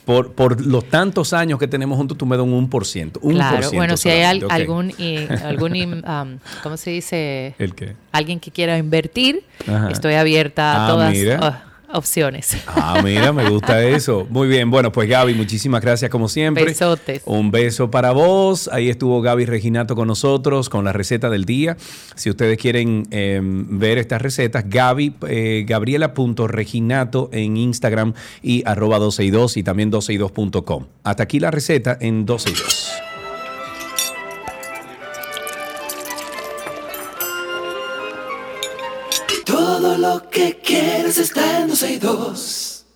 por, 0.09 0.33
por 0.33 0.65
los 0.65 0.89
tantos 0.89 1.35
años 1.35 1.59
que 1.59 1.69
tenemos 1.69 1.99
juntos, 1.99 2.17
tú 2.17 2.25
me 2.25 2.35
das 2.39 2.47
un 2.47 2.71
1%. 2.71 3.19
Un 3.21 3.35
Claro, 3.35 3.51
por 3.57 3.61
ciento 3.61 3.77
bueno, 3.77 3.97
si 3.99 4.09
hay 4.09 4.23
al- 4.23 4.43
algún, 4.51 4.91
eh, 4.99 5.29
algún 5.45 6.03
um, 6.03 6.39
¿cómo 6.63 6.79
se 6.79 6.89
dice? 6.93 7.55
¿El 7.59 7.75
qué? 7.75 7.95
Alguien 8.11 8.41
que 8.41 8.51
quiera 8.51 8.79
invertir, 8.79 9.45
Ajá. 9.67 9.91
estoy 9.91 10.15
abierta 10.15 10.77
a 10.77 10.87
Ah, 10.87 10.89
todas 10.89 11.13
mira. 11.13 11.39
oh, 11.43 11.68
opciones. 11.93 12.57
Ah, 12.67 13.01
mira, 13.03 13.33
me 13.33 13.49
gusta 13.49 13.83
eso. 13.85 14.27
Muy 14.31 14.49
bien, 14.49 14.71
bueno, 14.71 14.93
pues 14.93 15.09
Gaby, 15.09 15.35
muchísimas 15.35 15.81
gracias 15.81 16.11
como 16.11 16.29
siempre. 16.29 16.65
Besotes. 16.65 17.23
Un 17.25 17.51
beso 17.51 17.91
para 17.91 18.13
vos. 18.13 18.69
Ahí 18.73 18.89
estuvo 18.89 19.21
Gaby 19.21 19.47
Reginato 19.47 19.95
con 19.95 20.09
nosotros 20.09 20.69
con 20.69 20.85
la 20.85 20.93
receta 20.93 21.31
del 21.31 21.45
día. 21.45 21.77
Si 22.15 22.31
ustedes 22.31 22.59
quieren 22.59 23.07
eh, 23.11 23.41
ver 23.43 23.99
estas 23.99 24.23
recetas, 24.23 24.65
Gaby, 24.69 25.15
eh, 25.29 25.65
gabriela.reginato 25.67 27.31
en 27.33 27.57
Instagram 27.57 28.15
y 28.43 28.63
arroba 28.67 28.99
12 28.99 29.25
y 29.25 29.31
2 29.31 29.57
y 29.57 29.63
también 29.63 29.91
12 29.91 30.13
y 30.13 30.19
2.com. 30.19 30.87
Hasta 31.05 31.23
aquí 31.23 31.41
la 31.41 31.51
receta 31.51 31.97
en 32.01 32.27
12 32.27 32.51
y 32.51 32.53
2. 32.53 33.18
Que 40.39 40.57
quieres 40.65 41.19
está 41.19 41.63
en 41.63 41.69
12 41.69 41.93
y 41.93 41.99
2. 41.99 42.87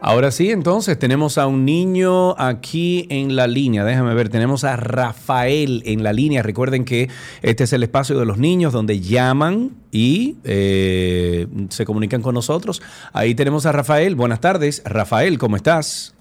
Ahora 0.00 0.32
sí, 0.32 0.50
entonces 0.50 0.98
tenemos 0.98 1.38
a 1.38 1.46
un 1.46 1.64
niño 1.64 2.36
aquí 2.40 3.06
en 3.08 3.36
la 3.36 3.46
línea. 3.46 3.84
Déjame 3.84 4.14
ver, 4.14 4.30
tenemos 4.30 4.64
a 4.64 4.74
Rafael 4.74 5.84
en 5.86 6.02
la 6.02 6.12
línea. 6.12 6.42
Recuerden 6.42 6.84
que 6.84 7.08
este 7.42 7.64
es 7.64 7.72
el 7.72 7.84
espacio 7.84 8.18
de 8.18 8.26
los 8.26 8.38
niños 8.38 8.72
donde 8.72 8.98
llaman 8.98 9.76
y 9.92 10.38
eh, 10.42 11.46
se 11.68 11.84
comunican 11.84 12.22
con 12.22 12.34
nosotros. 12.34 12.82
Ahí 13.12 13.36
tenemos 13.36 13.64
a 13.64 13.70
Rafael. 13.70 14.16
Buenas 14.16 14.40
tardes. 14.40 14.82
Rafael, 14.84 15.38
¿cómo 15.38 15.54
estás? 15.54 16.17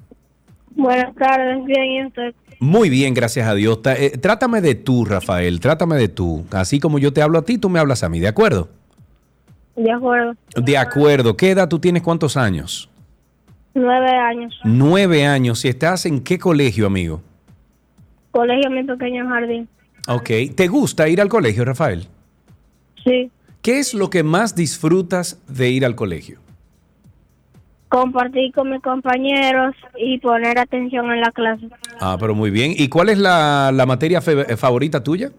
Buenas 0.78 1.16
tardes, 1.16 1.66
bien, 1.66 1.86
¿y 1.86 2.06
usted? 2.06 2.36
Muy 2.60 2.90
bien, 2.90 3.14
gracias 3.14 3.48
a 3.48 3.56
Dios. 3.56 3.80
Eh, 3.86 4.18
trátame 4.20 4.62
de 4.62 4.76
tú, 4.76 5.06
Rafael. 5.06 5.60
Trátame 5.60 5.98
de 5.98 6.08
tú. 6.08 6.46
Así 6.52 6.80
como 6.80 7.00
yo 7.00 7.12
te 7.12 7.22
hablo 7.22 7.40
a 7.40 7.42
ti, 7.42 7.58
tú 7.58 7.68
me 7.68 7.80
hablas 7.80 8.04
a 8.04 8.10
mí. 8.10 8.20
¿De 8.20 8.28
acuerdo? 8.28 8.70
De 9.76 9.92
acuerdo. 9.92 10.36
De 10.56 10.78
acuerdo. 10.78 11.36
¿Qué 11.36 11.52
edad 11.52 11.68
tú 11.68 11.80
tienes? 11.80 12.04
¿Cuántos 12.04 12.38
años? 12.38 12.90
Nueve 13.74 14.10
años. 14.10 14.56
Nueve 14.64 15.26
años. 15.26 15.66
¿Y 15.66 15.70
estás 15.70 16.06
en 16.06 16.24
qué 16.24 16.40
colegio, 16.40 16.88
amigo? 16.88 17.22
Colegio 18.32 18.70
Mi 18.70 18.84
Pequeño 18.84 19.28
Jardín. 19.28 19.68
Ok. 20.08 20.30
¿Te 20.56 20.68
gusta 20.68 21.08
ir 21.10 21.22
al 21.22 21.30
colegio, 21.30 21.66
Rafael? 21.66 22.08
Sí. 23.04 23.32
¿Qué 23.62 23.80
es 23.80 23.94
lo 23.94 24.10
que 24.10 24.24
más 24.24 24.56
disfrutas 24.56 25.42
de 25.48 25.70
ir 25.70 25.86
al 25.86 25.96
colegio? 25.96 26.40
Compartir 27.90 28.52
con 28.54 28.70
mis 28.72 28.82
compañeros 28.82 29.74
y 29.98 30.18
poner 30.20 30.60
atención 30.60 31.10
en 31.12 31.22
la 31.22 31.32
clase. 31.32 31.70
Ah, 32.02 32.18
pero 32.20 32.36
muy 32.36 32.52
bien. 32.52 32.74
¿Y 32.76 32.90
cuál 32.90 33.10
es 33.10 33.18
la, 33.18 33.72
la 33.74 33.86
materia 33.86 34.22
eh, 34.26 34.58
favorita 34.58 35.02
tuya? 35.04 35.32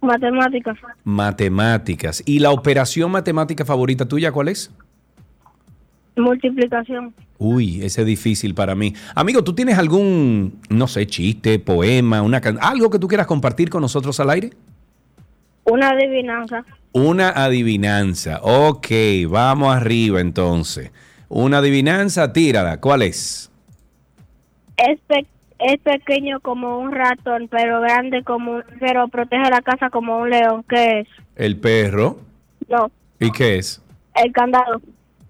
Matemáticas. 0.00 0.78
Matemáticas. 1.04 2.22
¿Y 2.24 2.38
la 2.38 2.52
operación 2.52 3.10
matemática 3.10 3.64
favorita 3.64 4.06
tuya 4.06 4.30
cuál 4.32 4.48
es? 4.48 4.70
Multiplicación. 6.16 7.14
Uy, 7.38 7.82
ese 7.82 8.02
es 8.02 8.06
difícil 8.06 8.54
para 8.54 8.74
mí. 8.74 8.94
Amigo, 9.14 9.42
¿tú 9.42 9.54
tienes 9.54 9.78
algún, 9.78 10.58
no 10.68 10.86
sé, 10.86 11.06
chiste, 11.06 11.58
poema, 11.58 12.22
una 12.22 12.40
can- 12.40 12.58
algo 12.60 12.90
que 12.90 12.98
tú 12.98 13.08
quieras 13.08 13.26
compartir 13.26 13.70
con 13.70 13.80
nosotros 13.82 14.20
al 14.20 14.30
aire? 14.30 14.50
Una 15.64 15.90
adivinanza. 15.90 16.64
Una 16.92 17.30
adivinanza. 17.30 18.40
Ok, 18.42 18.88
vamos 19.28 19.74
arriba 19.74 20.20
entonces. 20.20 20.90
Una 21.30 21.58
adivinanza, 21.58 22.32
tírala. 22.32 22.80
¿Cuál 22.80 23.02
es? 23.02 23.50
Es, 24.76 24.98
pe- 25.06 25.26
es 25.60 25.78
pequeño 25.80 26.40
como 26.40 26.78
un 26.80 26.90
ratón, 26.92 27.46
pero 27.48 27.80
grande 27.80 28.24
como 28.24 28.56
un- 28.56 28.64
pero 28.80 29.06
protege 29.08 29.48
la 29.48 29.62
casa 29.62 29.88
como 29.90 30.18
un 30.18 30.28
león. 30.30 30.64
¿Qué 30.68 31.00
es? 31.00 31.08
El 31.36 31.56
perro. 31.58 32.18
No, 32.68 32.90
¿Y 33.20 33.30
qué 33.30 33.58
es? 33.58 33.80
el 34.16 34.32
candado. 34.32 34.80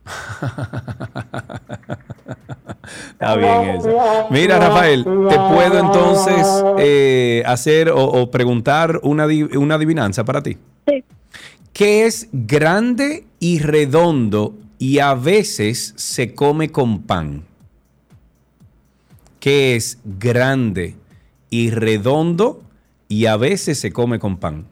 Está 3.12 3.36
bien 3.36 3.62
eso. 3.78 4.26
Mira, 4.30 4.58
Rafael, 4.58 5.04
¿te 5.04 5.36
puedo 5.36 5.78
entonces 5.78 6.64
eh, 6.78 7.42
hacer 7.46 7.90
o, 7.90 8.02
o 8.04 8.30
preguntar 8.30 9.00
una, 9.02 9.26
una 9.58 9.74
adivinanza 9.74 10.24
para 10.24 10.42
ti? 10.42 10.56
Sí. 10.88 11.04
¿Qué 11.72 12.06
es 12.06 12.28
grande 12.32 13.26
y 13.38 13.58
redondo 13.60 14.54
y 14.80 14.98
a 14.98 15.14
veces 15.14 15.92
se 15.96 16.34
come 16.34 16.70
con 16.72 17.02
pan? 17.02 17.44
¿Qué 19.38 19.76
es 19.76 19.98
grande 20.04 20.96
y 21.50 21.70
redondo 21.70 22.62
y 23.08 23.26
a 23.26 23.36
veces 23.36 23.78
se 23.78 23.92
come 23.92 24.18
con 24.18 24.36
pan? 24.38 24.64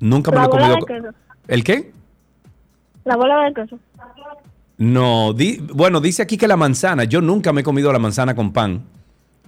Nunca 0.00 0.30
me 0.30 0.36
La 0.38 0.42
lo 0.44 0.48
he 0.48 0.52
bola 0.52 0.62
comido. 0.68 0.74
de 0.74 0.80
con- 1.02 1.12
queso. 1.12 1.16
¿El 1.48 1.64
qué? 1.64 1.92
La 3.04 3.16
bola 3.16 3.44
de 3.44 3.54
queso. 3.54 3.78
No, 4.76 5.32
di- 5.32 5.58
bueno, 5.72 6.00
dice 6.00 6.20
aquí 6.22 6.36
que 6.36 6.48
la 6.48 6.56
manzana. 6.56 7.04
Yo 7.04 7.20
nunca 7.20 7.52
me 7.52 7.60
he 7.60 7.64
comido 7.64 7.92
la 7.92 7.98
manzana 8.00 8.34
con 8.34 8.52
pan, 8.52 8.82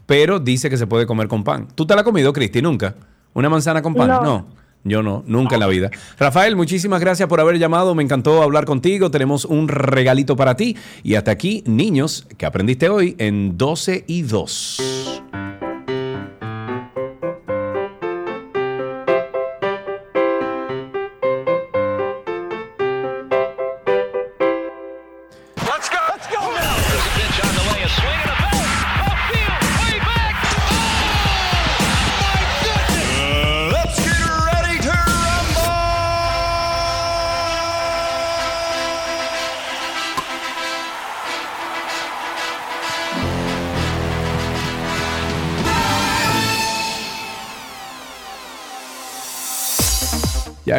pero 0.07 0.38
dice 0.38 0.70
que 0.70 0.76
se 0.76 0.87
puede 0.87 1.07
comer 1.07 1.26
con 1.26 1.42
pan. 1.42 1.66
¿Tú 1.74 1.85
te 1.87 1.94
la 1.94 2.00
has 2.02 2.05
comido, 2.05 2.33
Cristi? 2.33 2.62
¿Nunca? 2.62 2.94
¿Una 3.35 3.48
manzana 3.48 3.83
con 3.83 3.94
pan? 3.94 4.09
No. 4.09 4.46
Yo 4.87 5.03
no, 5.03 5.25
nunca 5.27 5.57
en 5.57 5.61
la 5.61 5.66
vida. 5.66 5.90
Rafael, 6.16 6.55
muchísimas 6.55 7.01
gracias 7.01 7.29
por 7.29 7.40
haber 7.40 7.59
llamado. 7.59 7.94
Me 7.96 8.05
encantó 8.05 8.40
hablar 8.42 8.64
contigo. 8.64 9.11
Tenemos 9.11 9.44
un 9.44 9.66
regalito 9.66 10.37
para 10.37 10.57
ti. 10.57 10.77
Y 11.03 11.16
hasta 11.16 11.33
aquí, 11.33 11.64
niños, 11.66 12.27
que 12.38 12.46
aprendiste 12.46 12.88
hoy 12.88 13.16
en 13.18 13.59
12 13.59 14.05
y 14.07 14.22
2. 14.22 15.25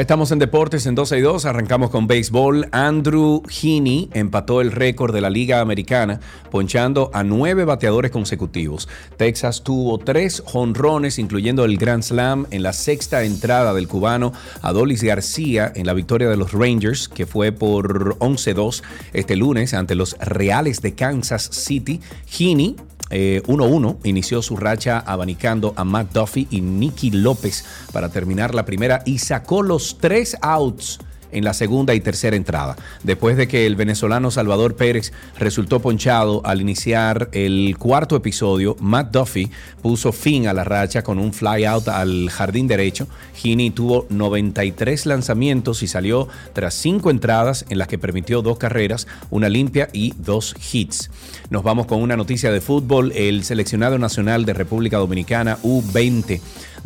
Estamos 0.02 0.32
en 0.32 0.40
deportes 0.40 0.86
en 0.86 0.96
12 0.96 1.18
y 1.18 1.22
2, 1.22 1.46
arrancamos 1.46 1.90
con 1.90 2.08
béisbol. 2.08 2.68
Andrew 2.72 3.42
Heaney 3.50 4.10
empató 4.14 4.62
el 4.62 4.72
récord 4.72 5.14
de 5.14 5.22
la 5.22 5.30
Liga 5.30 5.60
Americana, 5.60 6.20
ponchando 6.52 7.10
a 7.14 7.24
nueve 7.24 7.66
bateadores 7.66 8.12
consecutivos. 8.12 8.88
Texas 9.18 9.64
tuvo 9.64 9.98
tres 9.98 10.44
jonrones, 10.46 11.18
incluyendo 11.18 11.66
el 11.66 11.78
Grand 11.78 12.04
Slam 12.04 12.46
en 12.52 12.64
la 12.64 12.74
sexta 12.74 13.24
entrada 13.24 13.74
del 13.74 13.88
cubano 13.88 14.34
Adolis 14.62 15.04
García 15.04 15.72
en 15.74 15.88
la 15.88 15.94
victoria 15.94 16.30
de 16.30 16.38
los 16.38 16.52
Rangers, 16.52 17.08
que 17.08 17.26
fue 17.26 17.52
por 17.52 18.18
11-2 18.20 18.84
este 19.14 19.36
lunes 19.36 19.74
ante 19.74 19.96
los 19.96 20.16
Reales 20.20 20.82
de 20.82 20.94
Kansas 20.94 21.50
City. 21.52 22.02
Heaney 22.38 22.76
eh, 23.10 23.42
1-1 23.48 23.98
inició 24.04 24.42
su 24.42 24.58
racha 24.58 25.00
abanicando 25.00 25.74
a 25.76 25.84
Matt 25.84 26.14
Duffy 26.14 26.48
y 26.50 26.62
Nicky 26.62 27.12
López 27.12 27.66
para 27.92 28.10
terminar 28.10 28.54
la 28.54 28.66
primera 28.66 29.02
y 29.06 29.20
sacó 29.20 29.62
los 29.62 29.98
tres 30.00 30.38
outs 30.42 31.00
en 31.32 31.44
la 31.44 31.54
segunda 31.54 31.94
y 31.94 32.00
tercera 32.00 32.36
entrada. 32.36 32.76
Después 33.04 33.38
de 33.38 33.48
que 33.48 33.66
el 33.66 33.76
venezolano 33.76 34.32
Salvador 34.32 34.76
Pérez 34.76 35.12
resultó 35.38 35.82
ponchado 35.82 36.42
al 36.46 36.62
iniciar 36.62 37.30
el 37.32 37.76
cuarto 37.78 38.16
episodio, 38.16 38.76
Matt 38.80 39.12
Duffy 39.12 39.50
puso 39.82 40.12
fin 40.12 40.48
a 40.48 40.54
la 40.54 40.64
racha 40.64 41.04
con 41.04 41.20
un 41.20 41.34
fly 41.34 41.66
out 41.66 41.88
al 41.88 42.30
jardín 42.30 42.68
derecho. 42.68 43.08
Heaney 43.42 43.72
tuvo 43.72 44.06
93 44.10 45.06
lanzamientos 45.06 45.84
y 45.84 45.88
salió 45.88 46.28
tras 46.54 46.74
cinco 46.74 47.10
entradas 47.10 47.66
en 47.70 47.78
las 47.78 47.88
que 47.88 47.98
permitió 47.98 48.42
dos 48.42 48.58
carreras, 48.58 49.08
una 49.30 49.50
limpia 49.50 49.90
y 49.94 50.14
dos 50.18 50.56
hits. 50.72 51.10
Nos 51.50 51.64
vamos 51.64 51.86
con 51.86 52.02
una 52.02 52.18
noticia 52.18 52.52
de 52.52 52.62
fútbol. 52.62 53.12
El 53.16 53.44
seleccionado 53.44 53.98
nacional 53.98 54.46
de 54.46 54.54
República 54.54 54.98
Dominicana, 54.98 55.58
U20, 55.64 56.42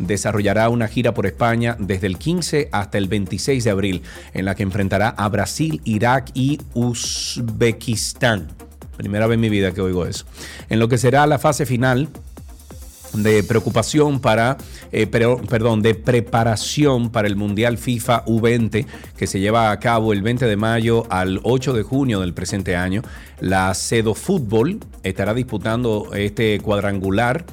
desarrollará 0.06 0.68
una 0.68 0.88
gira 0.88 1.14
por 1.14 1.26
España 1.26 1.76
desde 1.78 2.06
el 2.06 2.18
15 2.18 2.68
hasta 2.72 2.98
el 2.98 3.08
26 3.08 3.64
de 3.64 3.70
abril, 3.70 4.02
en 4.34 4.44
la 4.44 4.54
que 4.54 4.62
enfrentará 4.62 5.08
a 5.08 5.28
Brasil, 5.28 5.80
Irak 5.84 6.30
y 6.34 6.58
Uzbekistán. 6.74 8.48
Primera 8.96 9.26
vez 9.26 9.34
en 9.34 9.40
mi 9.40 9.48
vida 9.48 9.72
que 9.72 9.80
oigo 9.80 10.06
eso. 10.06 10.24
En 10.68 10.78
lo 10.78 10.88
que 10.88 10.98
será 10.98 11.26
la 11.26 11.38
fase 11.38 11.66
final 11.66 12.08
de 13.14 13.42
preocupación 13.42 14.20
para, 14.20 14.56
eh, 14.90 15.06
perdón, 15.06 15.82
de 15.82 15.94
preparación 15.94 17.10
para 17.10 17.28
el 17.28 17.36
Mundial 17.36 17.78
FIFA 17.78 18.24
U20 18.24 18.86
que 19.16 19.26
se 19.26 19.40
lleva 19.40 19.70
a 19.70 19.80
cabo 19.80 20.12
el 20.12 20.22
20 20.22 20.46
de 20.46 20.56
mayo 20.56 21.04
al 21.10 21.40
8 21.42 21.72
de 21.72 21.82
junio 21.82 22.20
del 22.20 22.32
presente 22.32 22.76
año. 22.76 23.02
La 23.40 23.74
Cedo 23.74 24.14
Fútbol 24.14 24.80
estará 25.02 25.34
disputando 25.34 26.10
este 26.14 26.58
cuadrangular 26.60 27.44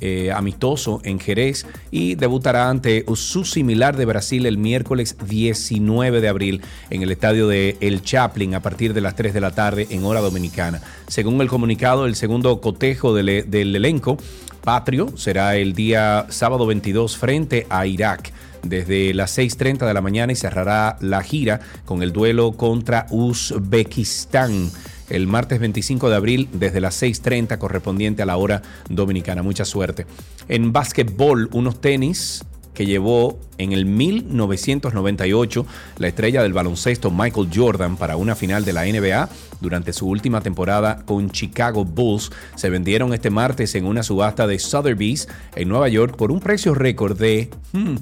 eh, 0.00 0.30
amistoso 0.30 1.00
en 1.04 1.18
Jerez 1.18 1.66
y 1.90 2.16
debutará 2.16 2.68
ante 2.68 3.04
su 3.14 3.44
similar 3.44 3.96
de 3.96 4.04
Brasil 4.04 4.44
el 4.46 4.58
miércoles 4.58 5.16
19 5.26 6.20
de 6.20 6.28
abril 6.28 6.62
en 6.90 7.02
el 7.02 7.10
estadio 7.10 7.48
de 7.48 7.76
El 7.80 8.02
Chaplin 8.02 8.54
a 8.54 8.60
partir 8.60 8.92
de 8.92 9.00
las 9.00 9.16
3 9.16 9.32
de 9.32 9.40
la 9.40 9.52
tarde 9.52 9.86
en 9.90 10.04
hora 10.04 10.20
dominicana. 10.20 10.82
Según 11.08 11.40
el 11.40 11.48
comunicado, 11.48 12.06
el 12.06 12.14
segundo 12.14 12.60
cotejo 12.60 13.14
del, 13.14 13.50
del 13.50 13.74
elenco 13.74 14.18
patrio 14.62 15.16
será 15.16 15.56
el 15.56 15.74
día 15.74 16.26
sábado 16.28 16.66
22 16.66 17.16
frente 17.16 17.66
a 17.70 17.86
Irak 17.86 18.32
desde 18.62 19.14
las 19.14 19.38
6.30 19.38 19.86
de 19.86 19.94
la 19.94 20.00
mañana 20.00 20.32
y 20.32 20.36
cerrará 20.36 20.96
la 21.00 21.22
gira 21.22 21.60
con 21.84 22.02
el 22.02 22.12
duelo 22.12 22.52
contra 22.52 23.06
Uzbekistán 23.10 24.70
el 25.08 25.26
martes 25.26 25.60
25 25.60 26.10
de 26.10 26.16
abril 26.16 26.48
desde 26.52 26.80
las 26.80 27.00
6.30 27.02 27.58
correspondiente 27.58 28.22
a 28.22 28.26
la 28.26 28.36
hora 28.36 28.62
dominicana. 28.88 29.42
Mucha 29.42 29.64
suerte. 29.64 30.06
En 30.48 30.72
básquetbol, 30.72 31.48
unos 31.52 31.80
tenis 31.80 32.44
que 32.76 32.86
llevó 32.86 33.40
en 33.56 33.72
el 33.72 33.86
1998 33.86 35.66
la 35.98 36.08
estrella 36.08 36.42
del 36.42 36.52
baloncesto 36.52 37.10
Michael 37.10 37.48
Jordan 37.52 37.96
para 37.96 38.16
una 38.18 38.36
final 38.36 38.66
de 38.66 38.74
la 38.74 38.84
NBA 38.84 39.30
durante 39.60 39.94
su 39.94 40.06
última 40.06 40.42
temporada 40.42 41.02
con 41.06 41.30
Chicago 41.30 41.86
Bulls 41.86 42.30
se 42.54 42.68
vendieron 42.68 43.14
este 43.14 43.30
martes 43.30 43.74
en 43.74 43.86
una 43.86 44.02
subasta 44.02 44.46
de 44.46 44.58
Sotheby's 44.58 45.26
en 45.54 45.70
Nueva 45.70 45.88
York 45.88 46.16
por 46.16 46.30
un 46.30 46.38
precio 46.38 46.74
récord 46.74 47.18
de 47.18 47.48
hmm, 47.72 47.96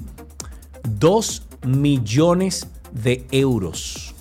2 0.99 1.43
millones 1.65 2.67
de 2.91 3.25
euros. 3.31 4.13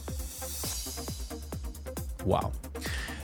Wow. 2.25 2.64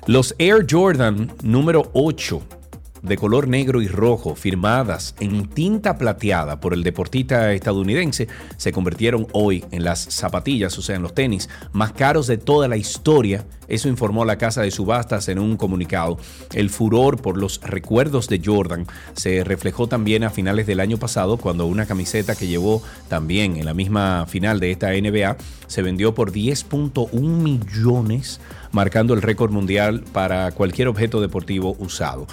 Los 0.06 0.34
Air 0.38 0.66
Jordan 0.68 1.30
número 1.42 1.90
8 1.92 2.59
de 3.02 3.16
color 3.16 3.48
negro 3.48 3.82
y 3.82 3.88
rojo, 3.88 4.34
firmadas 4.34 5.14
en 5.20 5.48
tinta 5.48 5.98
plateada 5.98 6.60
por 6.60 6.74
el 6.74 6.82
deportista 6.82 7.52
estadounidense, 7.52 8.28
se 8.56 8.72
convirtieron 8.72 9.26
hoy 9.32 9.64
en 9.70 9.84
las 9.84 10.00
zapatillas, 10.00 10.76
o 10.78 10.82
sea, 10.82 10.96
en 10.96 11.02
los 11.02 11.14
tenis 11.14 11.48
más 11.72 11.92
caros 11.92 12.26
de 12.26 12.38
toda 12.38 12.68
la 12.68 12.76
historia. 12.76 13.44
Eso 13.68 13.88
informó 13.88 14.24
la 14.24 14.38
casa 14.38 14.62
de 14.62 14.70
subastas 14.70 15.28
en 15.28 15.38
un 15.38 15.56
comunicado. 15.56 16.18
El 16.52 16.70
furor 16.70 17.22
por 17.22 17.36
los 17.36 17.60
recuerdos 17.62 18.28
de 18.28 18.40
Jordan 18.44 18.86
se 19.14 19.44
reflejó 19.44 19.86
también 19.86 20.24
a 20.24 20.30
finales 20.30 20.66
del 20.66 20.80
año 20.80 20.98
pasado 20.98 21.36
cuando 21.36 21.66
una 21.66 21.86
camiseta 21.86 22.34
que 22.34 22.48
llevó 22.48 22.82
también 23.08 23.56
en 23.56 23.64
la 23.64 23.74
misma 23.74 24.26
final 24.26 24.58
de 24.58 24.72
esta 24.72 24.90
NBA 24.90 25.36
se 25.66 25.82
vendió 25.82 26.14
por 26.14 26.32
10.1 26.32 27.12
millones, 27.12 28.40
marcando 28.72 29.14
el 29.14 29.22
récord 29.22 29.52
mundial 29.52 30.02
para 30.12 30.50
cualquier 30.52 30.88
objeto 30.88 31.20
deportivo 31.20 31.76
usado. 31.78 32.26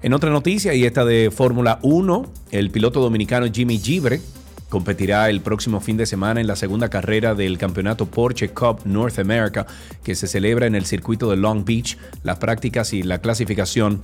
En 0.00 0.12
otra 0.12 0.30
noticia, 0.30 0.74
y 0.74 0.84
esta 0.84 1.04
de 1.04 1.32
Fórmula 1.32 1.80
1, 1.82 2.26
el 2.52 2.70
piloto 2.70 3.00
dominicano 3.00 3.46
Jimmy 3.52 3.78
Gibre 3.78 4.20
competirá 4.68 5.28
el 5.28 5.40
próximo 5.40 5.80
fin 5.80 5.96
de 5.96 6.06
semana 6.06 6.40
en 6.40 6.46
la 6.46 6.54
segunda 6.54 6.88
carrera 6.88 7.34
del 7.34 7.58
campeonato 7.58 8.06
Porsche 8.06 8.50
Cup 8.50 8.82
North 8.84 9.18
America 9.18 9.66
que 10.04 10.14
se 10.14 10.28
celebra 10.28 10.66
en 10.66 10.76
el 10.76 10.86
circuito 10.86 11.28
de 11.28 11.36
Long 11.36 11.64
Beach. 11.64 11.98
Las 12.22 12.38
prácticas 12.38 12.92
y 12.92 13.02
la 13.02 13.18
clasificación 13.18 14.00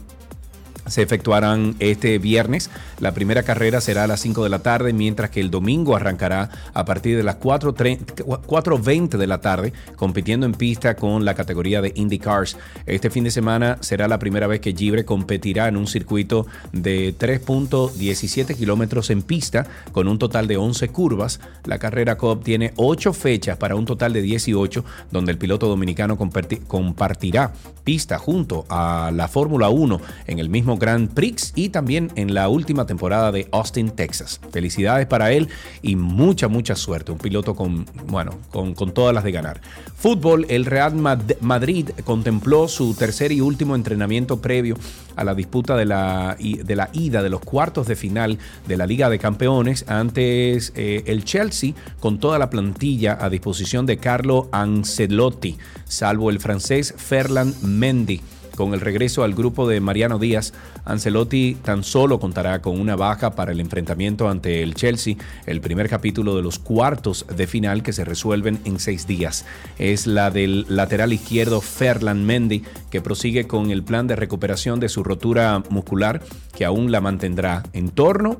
se 0.86 1.02
efectuarán 1.02 1.76
este 1.78 2.18
viernes. 2.18 2.70
La 3.00 3.12
primera 3.12 3.42
carrera 3.42 3.80
será 3.80 4.04
a 4.04 4.06
las 4.06 4.20
5 4.20 4.44
de 4.44 4.50
la 4.50 4.60
tarde, 4.60 4.92
mientras 4.92 5.30
que 5.30 5.40
el 5.40 5.50
domingo 5.50 5.96
arrancará 5.96 6.50
a 6.72 6.84
partir 6.84 7.16
de 7.16 7.22
las 7.22 7.38
4.20 7.38 9.16
de 9.16 9.26
la 9.26 9.40
tarde, 9.40 9.72
compitiendo 9.96 10.46
en 10.46 10.52
pista 10.52 10.96
con 10.96 11.24
la 11.24 11.34
categoría 11.34 11.80
de 11.82 11.92
IndyCars. 11.94 12.56
Este 12.86 13.10
fin 13.10 13.24
de 13.24 13.30
semana 13.30 13.78
será 13.80 14.08
la 14.08 14.18
primera 14.18 14.46
vez 14.46 14.60
que 14.60 14.74
Gibre 14.74 15.04
competirá 15.04 15.68
en 15.68 15.76
un 15.76 15.86
circuito 15.86 16.46
de 16.72 17.14
3.17 17.16 18.56
kilómetros 18.56 19.10
en 19.10 19.22
pista, 19.22 19.66
con 19.92 20.08
un 20.08 20.18
total 20.18 20.46
de 20.46 20.56
11 20.56 20.88
curvas. 20.88 21.40
La 21.64 21.78
carrera 21.78 22.16
Cup 22.16 22.42
tiene 22.44 22.72
8 22.76 23.12
fechas 23.12 23.56
para 23.56 23.76
un 23.76 23.84
total 23.84 24.12
de 24.12 24.22
18, 24.22 24.84
donde 25.10 25.32
el 25.32 25.38
piloto 25.38 25.68
dominicano 25.68 26.18
comparti- 26.18 26.60
compartirá 26.66 27.52
pista 27.84 28.18
junto 28.18 28.64
a 28.68 29.10
la 29.14 29.28
Fórmula 29.28 29.68
1 29.68 30.00
en 30.26 30.38
el 30.38 30.48
mismo 30.48 30.73
Grand 30.76 31.08
Prix 31.12 31.52
y 31.54 31.68
también 31.70 32.10
en 32.16 32.34
la 32.34 32.48
última 32.48 32.86
temporada 32.86 33.32
de 33.32 33.48
Austin, 33.52 33.90
Texas. 33.90 34.40
Felicidades 34.50 35.06
para 35.06 35.32
él 35.32 35.48
y 35.82 35.96
mucha, 35.96 36.48
mucha 36.48 36.76
suerte. 36.76 37.12
Un 37.12 37.18
piloto 37.18 37.54
con, 37.54 37.86
bueno, 38.06 38.38
con, 38.50 38.74
con 38.74 38.92
todas 38.92 39.14
las 39.14 39.24
de 39.24 39.32
ganar. 39.32 39.60
Fútbol, 39.96 40.46
el 40.48 40.66
Real 40.66 40.94
Mad- 40.94 41.36
Madrid 41.40 41.90
contempló 42.04 42.68
su 42.68 42.94
tercer 42.94 43.32
y 43.32 43.40
último 43.40 43.74
entrenamiento 43.74 44.40
previo 44.40 44.76
a 45.16 45.24
la 45.24 45.34
disputa 45.34 45.76
de 45.76 45.84
la, 45.84 46.36
de 46.38 46.76
la 46.76 46.90
ida 46.92 47.22
de 47.22 47.30
los 47.30 47.40
cuartos 47.40 47.86
de 47.86 47.96
final 47.96 48.38
de 48.66 48.76
la 48.76 48.86
Liga 48.86 49.08
de 49.08 49.18
Campeones. 49.18 49.84
Antes 49.88 50.72
eh, 50.74 51.04
el 51.06 51.24
Chelsea 51.24 51.72
con 52.00 52.18
toda 52.18 52.38
la 52.38 52.50
plantilla 52.50 53.16
a 53.20 53.30
disposición 53.30 53.86
de 53.86 53.98
Carlo 53.98 54.48
Ancelotti, 54.52 55.56
salvo 55.86 56.30
el 56.30 56.40
francés 56.40 56.94
Ferland 56.96 57.62
Mendy. 57.62 58.20
Con 58.56 58.72
el 58.72 58.80
regreso 58.80 59.24
al 59.24 59.34
grupo 59.34 59.68
de 59.68 59.80
Mariano 59.80 60.18
Díaz, 60.18 60.52
Ancelotti 60.84 61.56
tan 61.56 61.82
solo 61.82 62.20
contará 62.20 62.62
con 62.62 62.78
una 62.80 62.94
baja 62.94 63.34
para 63.34 63.52
el 63.52 63.60
enfrentamiento 63.60 64.28
ante 64.28 64.62
el 64.62 64.74
Chelsea, 64.74 65.16
el 65.46 65.60
primer 65.60 65.88
capítulo 65.88 66.36
de 66.36 66.42
los 66.42 66.58
cuartos 66.58 67.26
de 67.34 67.46
final 67.46 67.82
que 67.82 67.92
se 67.92 68.04
resuelven 68.04 68.60
en 68.64 68.78
seis 68.78 69.06
días. 69.06 69.44
Es 69.78 70.06
la 70.06 70.30
del 70.30 70.66
lateral 70.68 71.12
izquierdo 71.12 71.60
Ferland 71.60 72.24
Mendy, 72.24 72.62
que 72.90 73.00
prosigue 73.00 73.46
con 73.48 73.70
el 73.70 73.82
plan 73.82 74.06
de 74.06 74.16
recuperación 74.16 74.78
de 74.78 74.88
su 74.88 75.02
rotura 75.02 75.62
muscular, 75.70 76.22
que 76.56 76.64
aún 76.64 76.92
la 76.92 77.00
mantendrá 77.00 77.64
en 77.72 77.88
torno 77.88 78.38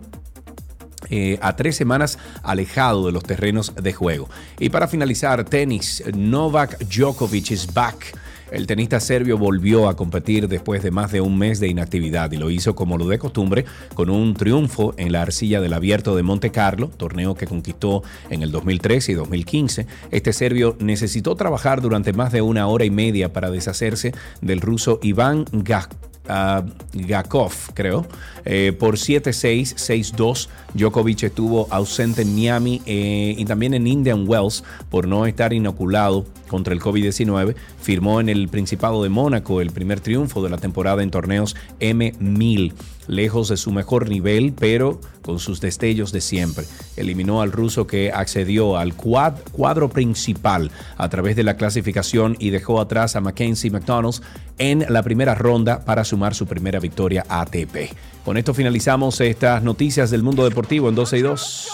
eh, 1.11 1.39
a 1.43 1.57
tres 1.57 1.77
semanas 1.77 2.19
alejado 2.43 3.07
de 3.07 3.13
los 3.13 3.25
terrenos 3.25 3.75
de 3.75 3.93
juego. 3.93 4.29
Y 4.59 4.71
para 4.71 4.89
finalizar, 4.89 5.45
tenis, 5.45 6.03
Novak 6.15 6.79
Djokovic 6.87 7.51
is 7.51 7.73
back. 7.73 8.17
El 8.55 8.69
tenista 8.69 9.01
serbio 9.01 9.37
volvió 9.37 9.89
a 9.89 9.97
competir 9.97 10.47
después 10.47 10.81
de 10.85 10.93
más 10.93 11.11
de 11.11 11.21
un 11.21 11.37
mes 11.37 11.59
de 11.59 11.67
inactividad 11.67 12.31
y 12.31 12.37
lo 12.37 12.51
hizo 12.51 12.77
como 12.77 12.97
lo 12.97 13.09
de 13.09 13.19
costumbre 13.19 13.65
con 13.95 14.11
un 14.11 14.35
triunfo 14.35 14.95
en 14.97 15.11
la 15.11 15.23
arcilla 15.23 15.61
del 15.61 15.73
Abierto 15.73 16.15
de 16.15 16.23
Monte 16.23 16.53
Carlo, 16.53 16.87
torneo 16.89 17.35
que 17.35 17.49
conquistó 17.49 18.05
en 18.31 18.45
el 18.45 18.53
2013 18.53 19.11
y 19.11 19.15
2015. 19.17 19.87
Este 20.13 20.33
serbio 20.33 20.77
necesitó 20.79 21.35
trabajar 21.35 21.81
durante 21.81 22.13
más 22.13 22.31
de 22.31 22.43
una 22.43 22.69
hora 22.69 22.85
y 22.85 22.91
media 22.91 23.33
para 23.33 23.51
deshacerse 23.51 24.13
del 24.41 24.61
ruso 24.61 25.01
Iván 25.03 25.47
Gak 25.51 26.14
ah, 26.29 26.65
Gakov, 26.93 27.53
creo, 27.75 28.07
eh, 28.45 28.73
por 28.79 28.97
7-6, 28.97 29.75
6-2. 29.75 30.49
Djokovic 30.75 31.25
estuvo 31.25 31.67
ausente 31.71 32.23
en 32.23 32.35
Miami 32.35 32.83
eh, 32.87 33.35
y 33.37 33.45
también 33.45 33.75
en 33.75 33.87
Indian 33.87 34.25
Wells 34.27 34.65
por 34.91 35.07
no 35.07 35.27
estar 35.27 35.53
inoculado 35.53 36.27
contra 36.49 36.75
el 36.75 36.81
COVID-19. 36.81 37.55
Firmó 37.81 38.21
en 38.21 38.29
el 38.29 38.49
Principado 38.49 39.03
de 39.03 39.09
Mónaco 39.09 39.61
el 39.61 39.71
primer 39.71 40.01
triunfo 40.01 40.43
de 40.43 40.51
la 40.51 40.59
temporada 40.59 41.03
en 41.03 41.11
torneos 41.11 41.57
M1000 41.81 42.73
lejos 43.07 43.49
de 43.49 43.57
su 43.57 43.71
mejor 43.73 44.09
nivel, 44.09 44.53
pero 44.59 45.01
con 45.23 45.39
sus 45.39 45.61
destellos 45.61 46.13
de 46.13 46.21
siempre. 46.21 46.65
Eliminó 46.97 47.41
al 47.43 47.53
ruso 47.53 47.87
que 47.87 48.13
accedió 48.13 48.77
al 48.77 48.97
cuad- 48.97 49.37
cuadro 49.53 49.89
principal 49.89 50.71
a 50.97 51.09
través 51.09 51.37
de 51.37 51.45
la 51.45 51.57
clasificación 51.57 52.37
y 52.39 52.51
dejó 52.51 52.81
atrás 52.81 53.17
a 53.17 53.21
Mackenzie 53.21 53.71
McDonald's 53.71 54.23
en 54.59 54.85
la 54.89 55.03
primera 55.03 55.35
ronda 55.35 55.85
para 55.85 56.05
sumar 56.05 56.35
su 56.35 56.47
primera 56.47 56.79
victoria 56.81 57.25
ATP. 57.29 57.93
Con 58.25 58.37
esto 58.37 58.55
finalizamos 58.55 59.21
estas 59.21 59.63
noticias 59.63 60.11
del 60.11 60.23
mundo 60.23 60.45
deportivo 60.45 60.89
en 60.89 60.95
12 60.95 61.19
y 61.19 61.23
2. 61.23 61.69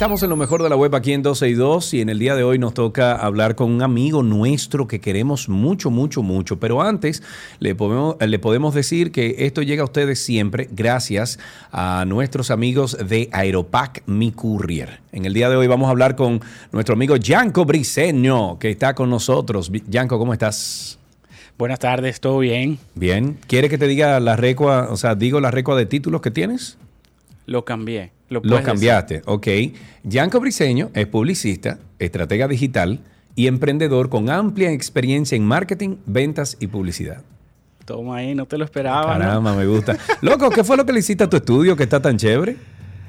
Estamos 0.00 0.22
en 0.22 0.30
lo 0.30 0.36
mejor 0.36 0.62
de 0.62 0.70
la 0.70 0.76
web 0.76 0.94
aquí 0.94 1.12
en 1.12 1.22
12 1.22 1.50
y 1.50 1.52
2 1.52 1.92
y 1.92 2.00
en 2.00 2.08
el 2.08 2.18
día 2.18 2.34
de 2.34 2.42
hoy 2.42 2.58
nos 2.58 2.72
toca 2.72 3.14
hablar 3.16 3.54
con 3.54 3.70
un 3.70 3.82
amigo 3.82 4.22
nuestro 4.22 4.88
que 4.88 4.98
queremos 4.98 5.50
mucho, 5.50 5.90
mucho, 5.90 6.22
mucho. 6.22 6.58
Pero 6.58 6.80
antes 6.80 7.22
le 7.58 7.74
podemos, 7.74 8.16
le 8.18 8.38
podemos 8.38 8.72
decir 8.72 9.12
que 9.12 9.34
esto 9.40 9.60
llega 9.60 9.82
a 9.82 9.84
ustedes 9.84 10.18
siempre 10.18 10.70
gracias 10.72 11.38
a 11.70 12.06
nuestros 12.06 12.50
amigos 12.50 12.96
de 13.06 13.28
Aeropac 13.30 14.02
Mi 14.06 14.32
Courier. 14.32 15.00
En 15.12 15.26
el 15.26 15.34
día 15.34 15.50
de 15.50 15.56
hoy 15.56 15.66
vamos 15.66 15.88
a 15.88 15.90
hablar 15.90 16.16
con 16.16 16.40
nuestro 16.72 16.94
amigo 16.94 17.16
Yanko 17.16 17.66
Briseño 17.66 18.58
que 18.58 18.70
está 18.70 18.94
con 18.94 19.10
nosotros. 19.10 19.70
Yanko, 19.86 20.18
¿cómo 20.18 20.32
estás? 20.32 20.98
Buenas 21.58 21.78
tardes, 21.78 22.20
¿todo 22.20 22.38
bien? 22.38 22.78
Bien. 22.94 23.36
¿Quiere 23.46 23.68
que 23.68 23.76
te 23.76 23.86
diga 23.86 24.18
la 24.18 24.36
recua, 24.36 24.88
o 24.90 24.96
sea, 24.96 25.14
digo 25.14 25.42
la 25.42 25.50
recua 25.50 25.76
de 25.76 25.84
títulos 25.84 26.22
que 26.22 26.30
tienes? 26.30 26.78
Lo 27.44 27.66
cambié. 27.66 28.12
Lo 28.30 28.40
Los 28.40 28.48
puedes 28.50 28.64
cambiaste, 28.64 29.22
ok. 29.26 29.46
Yanko 30.04 30.40
Briseño 30.40 30.90
es 30.94 31.06
publicista, 31.06 31.78
estratega 31.98 32.48
digital 32.48 33.00
y 33.36 33.46
emprendedor 33.48 34.08
con 34.08 34.30
amplia 34.30 34.70
experiencia 34.72 35.36
en 35.36 35.44
marketing, 35.44 35.96
ventas 36.06 36.56
y 36.60 36.68
publicidad. 36.68 37.22
Toma 37.84 38.16
ahí, 38.18 38.34
no 38.34 38.46
te 38.46 38.56
lo 38.56 38.64
esperaba. 38.64 39.14
¿no? 39.14 39.20
Caramba, 39.20 39.54
me 39.54 39.66
gusta. 39.66 39.96
Loco, 40.22 40.48
¿qué 40.50 40.62
fue 40.64 40.76
lo 40.76 40.86
que 40.86 40.92
le 40.92 41.00
hiciste 41.00 41.24
a 41.24 41.28
tu 41.28 41.36
estudio 41.36 41.76
que 41.76 41.82
está 41.82 42.00
tan 42.00 42.16
chévere? 42.16 42.56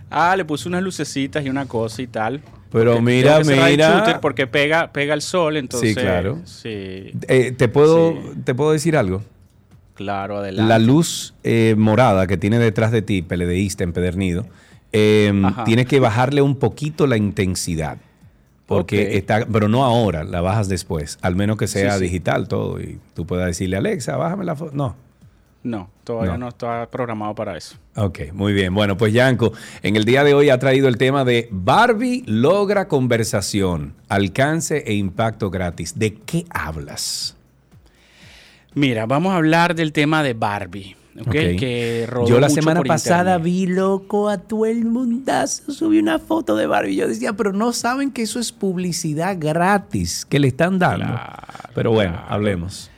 Ah, 0.09 0.35
le 0.35 0.43
puse 0.43 0.67
unas 0.67 0.81
lucecitas 0.83 1.45
y 1.45 1.49
una 1.49 1.67
cosa 1.67 2.01
y 2.01 2.07
tal. 2.07 2.41
Pero 2.71 2.91
Porque 2.93 3.01
mira, 3.05 3.39
mira. 3.43 4.19
porque 4.21 4.47
pega, 4.47 4.91
pega 4.91 5.13
el 5.13 5.21
sol, 5.21 5.57
entonces. 5.57 5.95
claro. 5.95 6.39
Sí, 6.45 7.11
Eh, 7.27 7.53
¿te, 7.55 7.67
puedo, 7.67 8.13
Sí. 8.13 8.39
¿Te 8.43 8.55
puedo 8.55 8.71
decir 8.71 8.97
algo? 8.97 9.21
claro, 9.93 10.37
adelante. 10.37 10.67
La 10.67 10.79
luz 10.79 11.35
eh, 11.43 11.75
morada 11.77 12.25
que 12.25 12.37
tiene 12.37 12.57
detrás 12.57 12.91
de 12.91 13.01
ti, 13.03 13.21
peledeísta 13.21 13.83
empedernido, 13.83 14.47
eh, 14.93 15.31
Ajá. 15.45 15.63
tienes 15.63 15.85
que 15.87 15.99
bajarle 15.99 16.41
un 16.41 16.55
poquito 16.55 17.07
la 17.07 17.17
intensidad. 17.17 17.97
Porque 18.65 19.17
está, 19.17 19.45
pero 19.51 19.67
no 19.67 19.83
ahora, 19.83 20.23
la 20.23 20.39
bajas 20.39 20.69
después, 20.69 21.19
al 21.21 21.35
menos 21.35 21.57
que 21.57 21.67
sea 21.67 21.91
Sí, 21.93 21.97
sí. 21.99 22.03
digital 22.05 22.47
todo. 22.47 22.79
Y 22.79 22.99
tú 23.13 23.25
puedas 23.25 23.47
decirle, 23.47 23.75
Alexa, 23.75 24.15
bájame 24.15 24.45
la 24.45 24.55
foto. 24.55 24.71
No. 24.73 24.95
No, 25.63 25.89
todavía 26.05 26.31
No. 26.33 26.37
no. 26.39 26.47
está 26.47 26.89
programado 26.89 27.35
para 27.35 27.57
eso. 27.57 27.75
Ok, 27.97 28.31
muy 28.33 28.53
bien. 28.53 28.73
Bueno, 28.73 28.95
pues 28.97 29.11
Yanko, 29.13 29.51
en 29.83 29.95
el 29.97 30.05
día 30.05 30.23
de 30.23 30.33
hoy 30.33 30.49
ha 30.49 30.57
traído 30.57 30.87
el 30.87 30.97
tema 30.97 31.25
de 31.25 31.49
Barbie 31.51 32.23
logra 32.25 32.87
conversación, 32.87 33.93
alcance 34.07 34.83
e 34.87 34.93
impacto 34.93 35.49
gratis. 35.51 35.99
¿De 35.99 36.13
qué 36.13 36.45
hablas? 36.49 37.35
Mira, 38.73 39.05
vamos 39.05 39.33
a 39.33 39.35
hablar 39.35 39.75
del 39.75 39.91
tema 39.91 40.23
de 40.23 40.33
Barbie. 40.33 40.95
Que 41.29 42.05
rodó 42.09 42.27
Yo 42.27 42.39
la 42.39 42.47
mucho 42.47 42.61
semana 42.61 42.79
por 42.79 42.87
pasada 42.87 43.35
internet. 43.37 43.43
vi 43.43 43.65
loco 43.67 44.29
a 44.29 44.37
todo 44.37 44.65
el 44.65 44.85
mundazo, 44.85 45.71
subí 45.71 45.99
una 45.99 46.19
foto 46.19 46.55
de 46.55 46.67
Barbie. 46.67 46.95
Yo 46.95 47.07
decía, 47.07 47.33
pero 47.33 47.51
no 47.51 47.73
saben 47.73 48.11
que 48.11 48.21
eso 48.21 48.39
es 48.39 48.51
publicidad 48.51 49.35
gratis 49.37 50.25
que 50.25 50.39
le 50.39 50.47
están 50.47 50.79
dando. 50.79 51.05
Claro, 51.05 51.69
pero 51.75 51.91
bueno, 51.91 52.13
claro. 52.13 52.27
hablemos. 52.29 52.89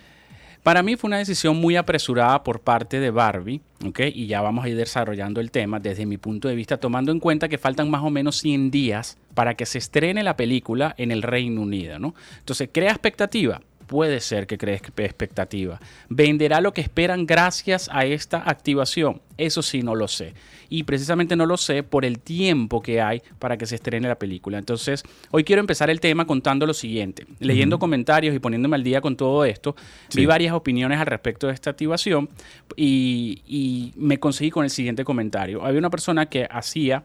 Para 0.64 0.82
mí 0.82 0.95
fue 0.95 1.09
una 1.09 1.18
decisión 1.18 1.57
muy 1.57 1.76
apresurada 1.76 2.41
por 2.41 2.61
parte 2.61 3.01
de 3.01 3.11
Barbie, 3.11 3.59
¿ok? 3.86 3.99
Y 4.14 4.28
ya 4.28 4.41
vamos 4.41 4.64
a 4.64 4.70
ir 4.70 4.78
desarrollando 4.78 5.41
el 5.41 5.51
tema 5.51 5.78
desde 5.78 6.05
mi 6.05 6.18
punto 6.18 6.47
de 6.47 6.55
vista, 6.55 6.78
tomando 6.78 7.11
en 7.11 7.20
cuenta 7.20 7.49
que 7.49 7.57
faltan 7.57 7.89
más 7.89 8.01
o 8.01 8.09
menos 8.09 8.38
100 8.38 8.72
días 8.72 9.18
para 9.34 9.55
que 9.55 9.66
se 9.66 9.80
estrene 9.80 10.24
la 10.24 10.38
película 10.38 10.95
en 10.97 11.11
el 11.11 11.22
Reino 11.22 11.61
Unido, 11.61 11.99
¿no? 11.99 12.16
Entonces, 12.39 12.70
¿crea 12.72 12.91
expectativa? 12.91 13.59
Puede 13.93 14.21
ser 14.21 14.47
que 14.47 14.57
cree 14.57 14.73
expectativa. 14.73 15.79
¿Venderá 16.09 16.61
lo 16.61 16.73
que 16.73 16.81
esperan 16.81 17.27
gracias 17.27 17.91
a 17.93 18.05
esta 18.05 18.41
activación? 18.49 19.21
Eso 19.37 19.61
sí, 19.61 19.83
no 19.83 19.93
lo 19.93 20.07
sé. 20.07 20.33
Y 20.67 20.81
precisamente 20.81 21.35
no 21.35 21.45
lo 21.45 21.57
sé 21.57 21.83
por 21.83 22.03
el 22.03 22.17
tiempo 22.17 22.81
que 22.81 22.99
hay 23.01 23.21
para 23.37 23.55
que 23.55 23.67
se 23.67 23.75
estrene 23.75 24.07
la 24.07 24.17
película. 24.17 24.57
Entonces, 24.57 25.03
hoy 25.29 25.43
quiero 25.43 25.59
empezar 25.59 25.91
el 25.91 25.99
tema 25.99 26.25
contando 26.25 26.65
lo 26.65 26.73
siguiente. 26.73 27.27
Leyendo 27.39 27.77
comentarios 27.77 28.33
y 28.35 28.39
poniéndome 28.39 28.77
al 28.77 28.83
día 28.83 28.99
con 28.99 29.15
todo 29.15 29.45
esto, 29.45 29.75
vi 30.15 30.25
varias 30.25 30.53
opiniones 30.55 30.97
al 30.99 31.05
respecto 31.05 31.45
de 31.45 31.53
esta 31.53 31.69
activación 31.69 32.29
y, 32.75 33.43
y 33.45 33.93
me 33.95 34.19
conseguí 34.19 34.49
con 34.49 34.63
el 34.63 34.71
siguiente 34.71 35.03
comentario. 35.03 35.63
Había 35.63 35.77
una 35.77 35.91
persona 35.91 36.25
que 36.25 36.47
hacía 36.49 37.03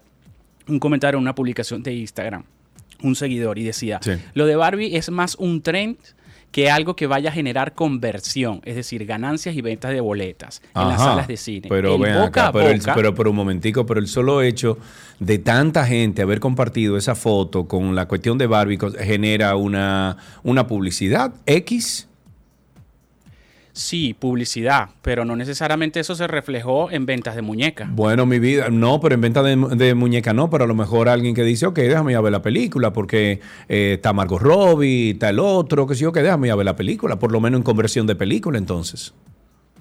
un 0.67 0.79
comentario 0.79 1.19
en 1.19 1.23
una 1.25 1.35
publicación 1.35 1.83
de 1.83 1.93
Instagram, 1.93 2.45
un 3.03 3.15
seguidor, 3.15 3.59
y 3.59 3.65
decía, 3.65 4.01
Sí. 4.03 4.13
lo 4.33 4.47
de 4.47 4.57
Barbie 4.57 4.97
es 4.97 5.11
más 5.11 5.35
un 5.35 5.61
trend 5.61 5.99
que 6.65 6.71
algo 6.71 6.97
que 6.97 7.07
vaya 7.07 7.31
a 7.31 7.33
generar 7.33 7.75
conversión, 7.75 8.61
es 8.65 8.75
decir, 8.75 9.07
ganancias 9.07 9.55
y 9.55 9.61
ventas 9.61 9.93
de 9.93 10.01
boletas 10.01 10.61
en 10.75 10.89
las 10.89 11.01
salas 11.01 11.29
de 11.29 11.37
cine. 11.37 11.69
Pero 11.69 11.95
El 11.95 12.01
ven 12.03 12.15
boca 12.15 12.27
acá, 12.27 12.47
a 12.49 12.53
pero, 12.53 12.69
el- 12.71 12.79
boca- 12.81 12.95
pero 12.97 13.15
por 13.15 13.29
un 13.29 13.37
momentico, 13.37 13.87
pero 13.87 14.01
el 14.01 14.09
solo 14.09 14.43
hecho 14.43 14.77
de 15.21 15.39
tanta 15.39 15.87
gente 15.87 16.23
haber 16.23 16.41
compartido 16.41 16.97
esa 16.97 17.15
foto 17.15 17.69
con 17.69 17.95
la 17.95 18.07
cuestión 18.09 18.39
de 18.39 18.47
Barbie 18.49 18.79
genera 19.01 19.55
una, 19.55 20.17
una 20.43 20.67
publicidad 20.67 21.33
X. 21.47 22.08
Sí, 23.79 24.13
publicidad, 24.13 24.89
pero 25.03 25.25
no 25.25 25.37
necesariamente 25.37 26.01
eso 26.01 26.17
se 26.17 26.27
reflejó 26.27 26.91
en 26.91 27.07
ventas 27.07 27.37
de 27.37 27.43
muñecas. 27.43 27.89
Bueno, 27.95 28.27
mi 28.27 28.41
vida, 28.41 28.71
no, 28.71 29.01
pero 29.01 29.15
en 29.15 29.21
venta 29.21 29.41
de, 29.45 29.55
de 29.55 29.95
muñeca 29.95 30.33
no, 30.33 30.51
pero 30.51 30.65
a 30.65 30.67
lo 30.67 30.75
mejor 30.75 31.09
alguien 31.09 31.33
que 31.33 31.45
dice, 31.45 31.65
ok, 31.65 31.79
déjame 31.79 32.11
ir 32.11 32.19
a 32.19 32.21
ver 32.21 32.33
la 32.33 32.43
película 32.43 32.93
porque 32.93 33.39
eh, 33.69 33.93
está 33.95 34.13
Margot 34.13 34.43
Robbie, 34.43 35.11
está 35.11 35.29
el 35.29 35.39
otro, 35.39 35.87
que 35.87 35.95
sí, 35.95 36.05
ok, 36.05 36.17
déjame 36.17 36.49
ir 36.49 36.55
a 36.55 36.57
ver 36.57 36.65
la 36.65 36.75
película, 36.75 37.21
por 37.21 37.31
lo 37.31 37.41
menos 37.41 37.59
en 37.59 37.63
conversión 37.63 38.09
de 38.09 38.17
película 38.17 38.59
entonces. 38.59 39.15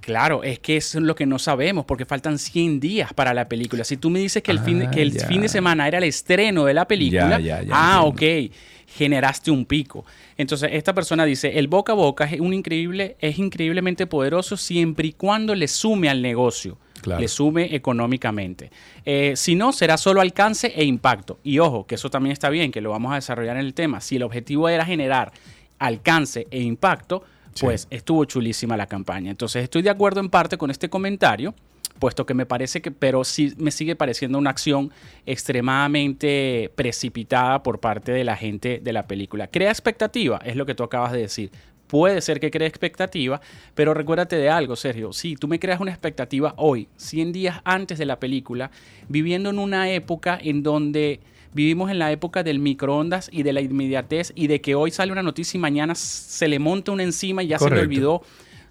Claro, 0.08 0.42
es 0.42 0.60
que 0.60 0.78
eso 0.78 1.00
es 1.00 1.04
lo 1.04 1.16
que 1.16 1.26
no 1.26 1.38
sabemos, 1.38 1.84
porque 1.84 2.06
faltan 2.06 2.40
100 2.40 2.80
días 2.80 3.12
para 3.14 3.34
la 3.34 3.50
película. 3.50 3.84
Si 3.84 3.98
tú 3.98 4.10
me 4.10 4.20
dices 4.20 4.42
que 4.42 4.52
el, 4.52 4.60
fin, 4.60 4.80
de, 4.80 4.86
Ah, 4.86 4.92
que 4.92 5.02
el 5.02 5.12
ya. 5.12 5.28
fin 5.28 5.42
de 5.42 5.50
semana 5.50 5.86
era 5.86 5.98
el 5.98 6.06
estreno 6.06 6.64
de 6.64 6.74
la 6.74 6.88
película, 6.88 7.32
Ya, 7.32 7.40
ya, 7.40 7.62
ya, 7.64 7.74
ah, 7.74 8.06
entiendo. 8.08 8.48
ok, 8.48 8.56
generaste 8.88 9.52
un 9.52 9.66
pico. 9.66 10.06
Entonces, 10.38 10.70
esta 10.72 10.94
persona 10.94 11.26
dice, 11.26 11.60
el 11.60 11.68
boca 11.68 11.92
a 11.92 11.96
boca 11.96 12.24
es, 12.24 12.40
un 12.40 12.54
increíble, 12.54 13.18
es 13.20 13.38
increíblemente 13.38 14.08
poderoso 14.08 14.56
siempre 14.56 15.10
y 15.10 15.12
cuando 15.12 15.54
le 15.54 15.68
sume 15.68 16.08
al 16.08 16.22
negocio. 16.22 16.78
Claro. 17.02 17.20
Le 17.20 17.28
sume 17.28 17.76
económicamente. 17.76 18.72
Eh, 19.04 19.34
si 19.36 19.56
no, 19.56 19.74
será 19.74 19.98
solo 19.98 20.22
alcance 20.22 20.72
e 20.74 20.86
impacto. 20.86 21.38
Y 21.44 21.60
ojo, 21.60 21.86
que 21.86 21.96
eso 21.96 22.10
también 22.10 22.32
está 22.32 22.50
bien, 22.50 22.72
que 22.72 22.80
lo 22.80 22.92
vamos 22.92 23.12
a 23.12 23.16
desarrollar 23.16 23.58
en 23.58 23.66
el 23.66 23.74
tema. 23.74 24.00
Si 24.00 24.16
el 24.16 24.24
objetivo 24.24 24.70
era 24.70 24.86
generar 24.86 25.34
alcance 25.80 26.48
e 26.50 26.62
impacto, 26.62 27.24
Pues 27.62 27.88
estuvo 27.90 28.26
chulísima 28.26 28.78
la 28.78 28.88
campaña. 28.88 29.32
Entonces 29.32 29.64
estoy 29.64 29.82
de 29.82 29.90
acuerdo 29.90 30.20
en 30.20 30.30
parte 30.30 30.58
con 30.58 30.72
este 30.72 30.90
comentario, 30.90 31.54
puesto 32.00 32.26
que 32.26 32.34
me 32.34 32.46
parece 32.46 32.82
que, 32.82 32.92
pero 32.92 33.24
sí 33.24 33.54
me 33.58 33.72
sigue 33.72 33.96
pareciendo 33.96 34.38
una 34.38 34.50
acción 34.50 34.92
extremadamente 35.26 36.72
precipitada 36.76 37.64
por 37.64 37.80
parte 37.80 38.12
de 38.12 38.24
la 38.24 38.36
gente 38.36 38.80
de 38.84 38.94
la 38.94 39.08
película. 39.08 39.48
Crea 39.48 39.72
expectativa, 39.72 40.40
es 40.44 40.56
lo 40.56 40.66
que 40.66 40.76
tú 40.76 40.84
acabas 40.84 41.12
de 41.12 41.20
decir. 41.20 41.52
Puede 41.88 42.20
ser 42.20 42.42
que 42.42 42.52
cree 42.52 42.68
expectativa, 42.68 43.40
pero 43.74 43.94
recuérdate 43.94 44.36
de 44.36 44.50
algo, 44.50 44.76
Sergio. 44.76 45.14
Si 45.14 45.36
tú 45.36 45.48
me 45.48 45.58
creas 45.58 45.80
una 45.80 45.92
expectativa 45.92 46.54
hoy, 46.58 46.90
100 46.98 47.32
días 47.32 47.62
antes 47.64 47.98
de 47.98 48.06
la 48.06 48.20
película, 48.20 48.72
viviendo 49.08 49.50
en 49.50 49.58
una 49.58 49.90
época 49.90 50.38
en 50.42 50.64
donde 50.64 51.22
vivimos 51.58 51.92
en 51.92 52.00
la 52.00 52.12
época 52.12 52.44
del 52.44 52.60
microondas 52.60 53.30
y 53.34 53.44
de 53.44 53.52
la 53.52 53.60
inmediatez 53.62 54.32
y 54.36 54.48
de 54.48 54.62
que 54.62 54.76
hoy 54.76 54.92
sale 54.92 55.12
una 55.12 55.24
noticia 55.24 55.58
y 55.58 55.62
mañana 55.62 55.94
se 55.96 56.48
le 56.48 56.60
monta 56.60 56.92
una 56.94 57.04
encima 57.04 57.44
y 57.44 57.48
ya 57.48 57.60
se 57.60 57.66
le 57.66 57.82
olvidó, 57.82 58.22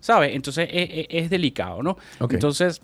¿sabes? 0.01 0.35
Entonces 0.35 0.69
es, 0.73 0.89
es- 0.91 1.07
es 1.11 1.31
delicado, 1.31 1.83
¿no? 1.83 1.99
Entonces 2.37 2.81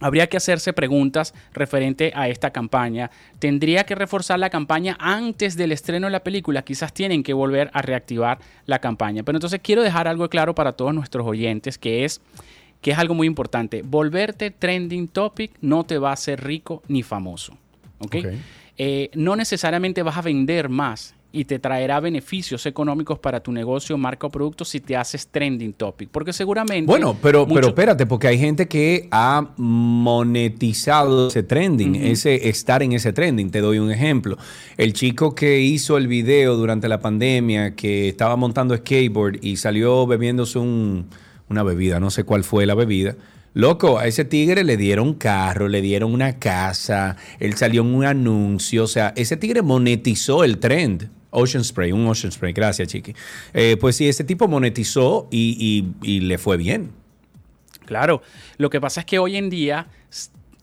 Habría 0.00 0.26
que 0.28 0.36
hacerse 0.36 0.74
preguntas 0.74 1.32
referente 1.54 2.12
a 2.14 2.28
esta 2.28 2.50
campaña. 2.50 3.10
¿Tendría 3.38 3.84
que 3.84 3.94
reforzar 3.94 4.38
la 4.38 4.50
campaña 4.50 4.96
antes 5.00 5.56
del 5.56 5.72
estreno 5.72 6.06
de 6.08 6.10
la 6.10 6.22
película? 6.22 6.60
Quizás 6.62 6.92
tienen 6.92 7.22
que 7.22 7.32
volver 7.32 7.70
a 7.72 7.80
reactivar 7.80 8.38
la 8.66 8.80
campaña. 8.80 9.22
Pero 9.22 9.38
entonces 9.38 9.60
quiero 9.62 9.82
dejar 9.82 10.06
algo 10.06 10.28
claro 10.28 10.54
para 10.54 10.72
todos 10.72 10.92
nuestros 10.94 11.26
oyentes, 11.26 11.78
que 11.78 12.04
es 12.04 12.20
que 12.82 12.90
es 12.90 12.98
algo 12.98 13.14
muy 13.14 13.26
importante. 13.26 13.80
Volverte 13.82 14.50
trending 14.50 15.08
topic 15.08 15.52
no 15.62 15.84
te 15.84 15.96
va 15.96 16.10
a 16.10 16.12
hacer 16.12 16.44
rico 16.44 16.82
ni 16.86 17.02
famoso. 17.02 17.54
¿ok? 17.98 18.14
Ok. 18.16 18.26
Eh, 18.78 19.10
no 19.14 19.34
necesariamente 19.36 20.02
vas 20.02 20.16
a 20.16 20.22
vender 20.22 20.68
más 20.68 21.14
y 21.30 21.44
te 21.44 21.58
traerá 21.58 22.00
beneficios 22.00 22.64
económicos 22.64 23.18
para 23.18 23.40
tu 23.40 23.52
negocio, 23.52 23.98
marca 23.98 24.28
o 24.28 24.30
producto 24.30 24.64
si 24.64 24.80
te 24.80 24.96
haces 24.96 25.26
trending 25.26 25.74
topic. 25.74 26.08
Porque 26.10 26.32
seguramente... 26.32 26.86
Bueno, 26.86 27.16
pero, 27.20 27.40
mucho- 27.40 27.54
pero 27.54 27.68
espérate, 27.68 28.06
porque 28.06 28.28
hay 28.28 28.38
gente 28.38 28.66
que 28.66 29.08
ha 29.10 29.46
monetizado 29.56 31.28
ese 31.28 31.42
trending, 31.42 31.96
ese 31.96 32.48
estar 32.48 32.82
en 32.82 32.92
ese 32.92 33.12
trending. 33.12 33.50
Te 33.50 33.60
doy 33.60 33.78
un 33.78 33.90
ejemplo. 33.90 34.38
El 34.76 34.92
chico 34.92 35.34
que 35.34 35.60
hizo 35.60 35.96
el 35.98 36.06
video 36.08 36.56
durante 36.56 36.88
la 36.88 37.00
pandemia, 37.00 37.74
que 37.74 38.08
estaba 38.08 38.36
montando 38.36 38.76
skateboard 38.76 39.38
y 39.42 39.56
salió 39.56 40.06
bebiéndose 40.06 40.58
un- 40.58 41.06
una 41.48 41.62
bebida, 41.62 41.98
no 42.00 42.10
sé 42.10 42.24
cuál 42.24 42.44
fue 42.44 42.64
la 42.66 42.74
bebida. 42.74 43.16
Loco, 43.58 43.98
a 43.98 44.06
ese 44.06 44.24
tigre 44.24 44.62
le 44.62 44.76
dieron 44.76 45.14
carro, 45.14 45.66
le 45.66 45.80
dieron 45.82 46.14
una 46.14 46.38
casa, 46.38 47.16
él 47.40 47.54
salió 47.54 47.82
en 47.82 47.92
un 47.92 48.04
anuncio, 48.04 48.84
o 48.84 48.86
sea, 48.86 49.12
ese 49.16 49.36
tigre 49.36 49.62
monetizó 49.62 50.44
el 50.44 50.58
trend. 50.58 51.10
Ocean 51.30 51.64
Spray, 51.64 51.90
un 51.90 52.06
Ocean 52.06 52.30
Spray, 52.30 52.52
gracias, 52.52 52.86
Chiqui. 52.86 53.14
Eh, 53.52 53.76
pues 53.80 53.96
sí, 53.96 54.06
ese 54.08 54.22
tipo 54.22 54.46
monetizó 54.46 55.26
y, 55.32 55.84
y- 56.04 56.20
le 56.20 56.38
fue 56.38 56.56
bien. 56.56 56.92
Claro, 57.84 58.22
lo 58.58 58.70
que 58.70 58.80
pasa 58.80 59.00
es 59.00 59.06
que 59.06 59.18
hoy 59.18 59.34
en 59.36 59.50
día 59.50 59.88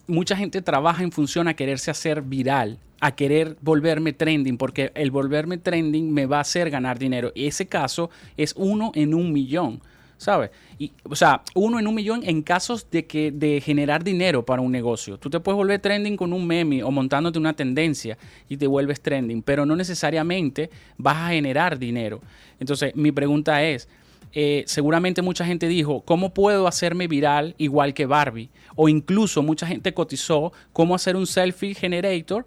mucha 0.08 0.38
gente 0.38 0.62
trabaja 0.62 1.04
en 1.04 1.12
función 1.12 1.50
a 1.50 1.54
quererse 1.54 1.92
hacer 1.92 2.22
viral, 2.22 2.80
a 3.02 3.14
querer 3.14 3.58
volverme 3.60 4.14
trending, 4.14 4.58
porque 4.58 4.94
el 4.96 5.12
volverme 5.12 5.58
trending 5.58 6.14
me 6.14 6.28
va 6.28 6.38
a 6.38 6.42
hacer 6.42 6.70
ganar 6.70 6.98
dinero. 6.98 7.34
Y 7.36 7.48
ese 7.48 7.66
caso 7.66 8.10
es 8.38 8.54
uno 8.56 8.94
en 8.96 9.14
un 9.14 9.34
millón, 9.34 9.82
¿sabes? 10.18 10.52
Y, 10.78 10.92
o 11.04 11.16
sea, 11.16 11.42
uno 11.54 11.80
en 11.80 11.88
un 11.88 11.96
millón 11.96 12.22
en 12.24 12.42
casos 12.42 12.90
de 12.90 13.06
que 13.06 13.32
de 13.32 13.62
generar 13.62 14.04
dinero 14.04 14.46
para 14.46 14.62
un 14.62 14.72
negocio. 14.72 15.18
Tú 15.18 15.30
te 15.30 15.40
puedes 15.40 15.58
volver 15.58 15.80
trending 15.80 16.18
con 16.18 16.34
un 16.34 16.46
meme 16.46 16.84
o 16.84 16.92
montándote 16.92 17.40
una 17.40 17.54
tendencia 17.54 18.18
y 18.50 18.58
te 18.58 18.68
vuelves 18.68 19.02
trending, 19.02 19.42
pero 19.42 19.66
no 19.66 19.76
necesariamente 19.76 20.70
vas 20.98 21.18
a 21.18 21.30
generar 21.30 21.78
dinero. 21.80 22.22
Entonces, 22.60 22.96
mi 22.96 23.12
pregunta 23.12 23.64
es, 23.64 23.88
eh, 24.34 24.64
seguramente 24.68 25.22
mucha 25.22 25.46
gente 25.46 25.68
dijo, 25.68 26.02
¿cómo 26.02 26.34
puedo 26.34 26.68
hacerme 26.68 27.08
viral 27.08 27.56
igual 27.58 27.94
que 27.94 28.06
Barbie? 28.06 28.50
O 28.76 28.90
incluso 28.90 29.42
mucha 29.42 29.66
gente 29.66 29.94
cotizó 29.94 30.52
cómo 30.74 30.94
hacer 30.94 31.16
un 31.16 31.26
selfie 31.26 31.74
generator 31.74 32.46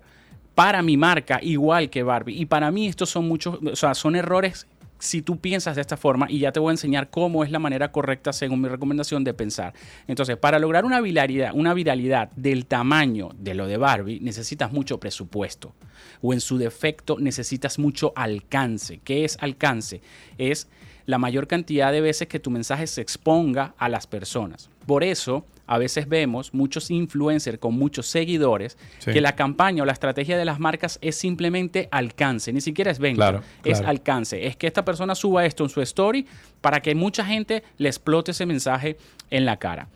para 0.55 0.83
mi 0.83 0.97
marca 0.97 1.39
igual 1.41 1.89
que 1.89 2.03
Barbie. 2.03 2.41
Y 2.41 2.47
para 2.47 2.71
mí 2.71 2.89
estos 2.89 3.09
son 3.11 3.27
muchos, 3.27 3.59
o 3.65 3.77
sea, 3.77 3.95
son 3.95 4.17
errores 4.17 4.67
si 4.99 5.23
tú 5.23 5.39
piensas 5.39 5.77
de 5.77 5.81
esta 5.81 5.97
forma 5.97 6.27
y 6.29 6.41
ya 6.41 6.53
te 6.53 6.61
voy 6.61 6.71
a 6.71 6.73
enseñar 6.73 7.11
cómo 7.11 7.45
es 7.45 7.51
la 7.51 7.59
manera 7.59 7.93
correcta 7.93 8.33
según 8.33 8.61
mi 8.61 8.69
recomendación 8.69 9.25
de 9.25 9.35
pensar. 9.35 9.75
Entonces, 10.07 10.37
para 10.37 10.59
lograr 10.59 10.85
una 10.85 11.01
viralidad, 11.01 11.53
una 11.55 11.75
del 12.37 12.67
tamaño 12.67 13.31
de 13.39 13.55
lo 13.55 13.67
de 13.67 13.77
Barbie, 13.77 14.21
necesitas 14.21 14.73
mucho 14.73 14.99
presupuesto 14.99 15.75
o 16.21 16.33
en 16.33 16.41
su 16.41 16.59
defecto 16.59 17.19
necesitas 17.19 17.79
mucho 17.79 18.13
alcance. 18.17 19.01
¿Qué 19.05 19.25
es 19.25 19.39
alcance? 19.41 20.01
Es 20.37 20.69
la 21.07 21.19
mayor 21.19 21.47
cantidad 21.47 21.93
de 21.93 22.01
veces 22.01 22.29
que 22.29 22.41
tu 22.41 22.51
mensaje 22.51 22.87
se 22.87 23.01
exponga 23.01 23.75
a 23.79 23.89
las 23.89 24.07
personas. 24.07 24.71
Por 24.87 25.05
eso, 25.05 25.47
a 25.69 25.79
veces 25.79 26.09
vemos 26.09 26.53
muchos 26.55 26.91
influencers 26.91 27.59
con 27.59 27.75
muchos 27.75 28.07
seguidores 28.09 28.77
Sí. 28.99 29.13
que 29.13 29.21
la 29.21 29.37
campaña 29.37 29.83
o 29.85 29.87
la 29.87 29.93
estrategia 29.93 30.37
de 30.37 30.45
las 30.45 30.59
marcas 30.59 30.99
es 31.03 31.15
simplemente 31.17 31.89
alcance, 31.93 32.53
ni 32.53 32.61
siquiera 32.61 32.91
es 32.91 32.99
venta, 32.99 33.17
Claro, 33.17 33.43
es 33.65 33.79
claro. 33.79 33.89
alcance. 33.91 34.47
Es 34.47 34.57
que 34.57 34.67
esta 34.67 34.85
persona 34.85 35.15
suba 35.15 35.45
esto 35.47 35.63
en 35.63 35.71
su 35.71 35.81
story 35.83 36.27
para 36.61 36.81
que 36.81 36.95
mucha 36.95 37.25
gente 37.25 37.63
le 37.77 37.89
explote 37.89 38.33
ese 38.33 38.47
mensaje 38.47 38.97
en 39.31 39.45
la 39.45 39.59
cara. 39.59 39.89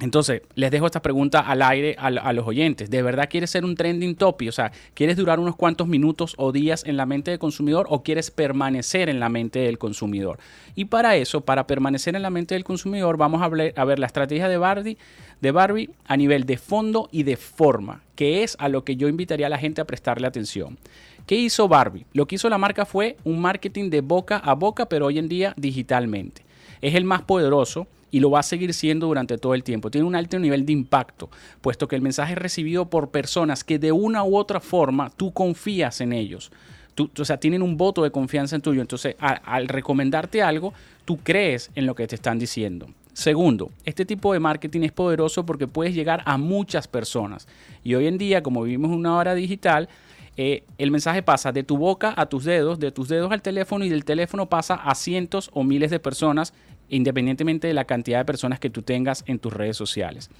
Entonces, 0.00 0.42
les 0.54 0.70
dejo 0.70 0.86
esta 0.86 1.00
pregunta 1.00 1.40
al 1.40 1.62
aire 1.62 1.96
a, 1.98 2.32
los 2.32 2.46
oyentes. 2.46 2.90
¿De 2.90 3.02
verdad 3.02 3.28
quieres 3.30 3.50
ser 3.50 3.64
un 3.64 3.74
trending 3.74 4.14
topic? 4.16 4.48
O 4.48 4.52
sea, 4.52 4.72
¿quieres 4.94 5.16
durar 5.16 5.40
unos 5.40 5.56
cuantos 5.56 5.88
minutos 5.88 6.34
o 6.36 6.52
días 6.52 6.84
en 6.84 6.96
la 6.96 7.06
mente 7.06 7.30
del 7.30 7.40
consumidor 7.40 7.86
o 7.88 8.02
quieres 8.02 8.30
permanecer 8.30 9.08
en 9.08 9.20
la 9.20 9.28
mente 9.28 9.60
del 9.60 9.78
consumidor? 9.78 10.38
Y 10.74 10.86
para 10.86 11.16
eso, 11.16 11.40
para 11.40 11.66
permanecer 11.66 12.14
en 12.16 12.22
la 12.22 12.30
mente 12.30 12.54
del 12.54 12.64
consumidor, 12.64 13.16
vamos 13.16 13.42
a, 13.42 13.46
hablar- 13.46 13.72
a 13.76 13.84
ver 13.84 13.98
la 13.98 14.06
estrategia 14.06 14.48
de 14.48 14.58
Barbie, 14.58 14.98
de 15.40 15.50
Barbie 15.50 15.90
a 16.04 16.16
nivel 16.16 16.44
de 16.44 16.58
fondo 16.58 17.08
y 17.10 17.22
de 17.22 17.36
forma, 17.36 18.02
que 18.16 18.42
es 18.42 18.56
a 18.58 18.68
lo 18.68 18.84
que 18.84 18.96
yo 18.96 19.08
invitaría 19.08 19.46
a 19.46 19.50
la 19.50 19.58
gente 19.58 19.80
a 19.80 19.86
prestarle 19.86 20.26
atención. 20.26 20.78
¿Qué 21.26 21.36
hizo 21.36 21.68
Barbie? 21.68 22.04
Lo 22.12 22.26
que 22.26 22.34
hizo 22.34 22.50
la 22.50 22.58
marca 22.58 22.84
fue 22.84 23.16
un 23.24 23.40
marketing 23.40 23.88
de 23.88 24.02
boca 24.02 24.36
a 24.36 24.54
boca, 24.54 24.86
pero 24.86 25.06
hoy 25.06 25.18
en 25.18 25.28
día 25.28 25.54
digitalmente. 25.56 26.42
Es 26.82 26.94
el 26.94 27.04
más 27.04 27.22
poderoso 27.22 27.86
y 28.14 28.20
lo 28.20 28.30
va 28.30 28.38
a 28.38 28.42
seguir 28.44 28.72
siendo 28.74 29.08
durante 29.08 29.38
todo 29.38 29.54
el 29.54 29.64
tiempo. 29.64 29.90
Tiene 29.90 30.06
un 30.06 30.14
alto 30.14 30.38
nivel 30.38 30.64
de 30.64 30.72
impacto, 30.72 31.30
puesto 31.60 31.88
que 31.88 31.96
el 31.96 32.02
mensaje 32.02 32.34
es 32.34 32.38
recibido 32.38 32.88
por 32.88 33.10
personas 33.10 33.64
que 33.64 33.80
de 33.80 33.90
una 33.90 34.22
u 34.22 34.36
otra 34.36 34.60
forma 34.60 35.10
tú 35.10 35.32
confías 35.32 36.00
en 36.00 36.12
ellos. 36.12 36.52
Tú- 36.94 37.10
o 37.18 37.24
sea, 37.24 37.38
tienen 37.38 37.60
un 37.60 37.76
voto 37.76 38.04
de 38.04 38.12
confianza 38.12 38.54
en 38.54 38.62
tuyo. 38.62 38.80
Entonces, 38.80 39.16
al 39.18 39.66
recomendarte 39.66 40.42
algo, 40.42 40.72
tú 41.04 41.16
crees 41.24 41.72
en 41.74 41.86
lo 41.86 41.96
que 41.96 42.06
te 42.06 42.14
están 42.14 42.38
diciendo. 42.38 42.86
Segundo, 43.14 43.70
este 43.84 44.04
tipo 44.04 44.32
de 44.32 44.38
marketing 44.38 44.82
es 44.82 44.92
poderoso 44.92 45.44
porque 45.44 45.66
puedes 45.66 45.92
llegar 45.92 46.22
a 46.24 46.38
muchas 46.38 46.86
personas. 46.86 47.48
Y 47.82 47.96
hoy 47.96 48.06
en 48.06 48.16
día, 48.16 48.44
como 48.44 48.62
vivimos 48.62 48.92
en 48.92 48.98
una 48.98 49.16
hora 49.16 49.34
digital, 49.34 49.88
eh, 50.36 50.64
el 50.78 50.90
mensaje 50.90 51.22
pasa 51.22 51.52
de 51.52 51.62
tu 51.62 51.76
boca 51.76 52.12
a 52.16 52.26
tus 52.26 52.44
dedos, 52.44 52.80
de 52.80 52.90
tus 52.90 53.08
dedos 53.08 53.30
al 53.30 53.40
teléfono 53.42 53.84
y 53.84 53.88
del 53.88 54.04
teléfono 54.04 54.46
pasa 54.46 54.74
a 54.74 54.94
cientos 54.96 55.48
o 55.52 55.62
miles 55.62 55.92
de 55.92 56.00
personas, 56.00 56.54
independientemente 56.88 57.66
de 57.66 57.74
la 57.74 57.84
cantidad 57.84 58.18
de 58.18 58.24
personas 58.24 58.60
que 58.60 58.70
tú 58.70 58.82
tengas 58.82 59.24
en 59.26 59.38
tus 59.38 59.52
redes 59.52 59.76
sociales. 59.76 60.30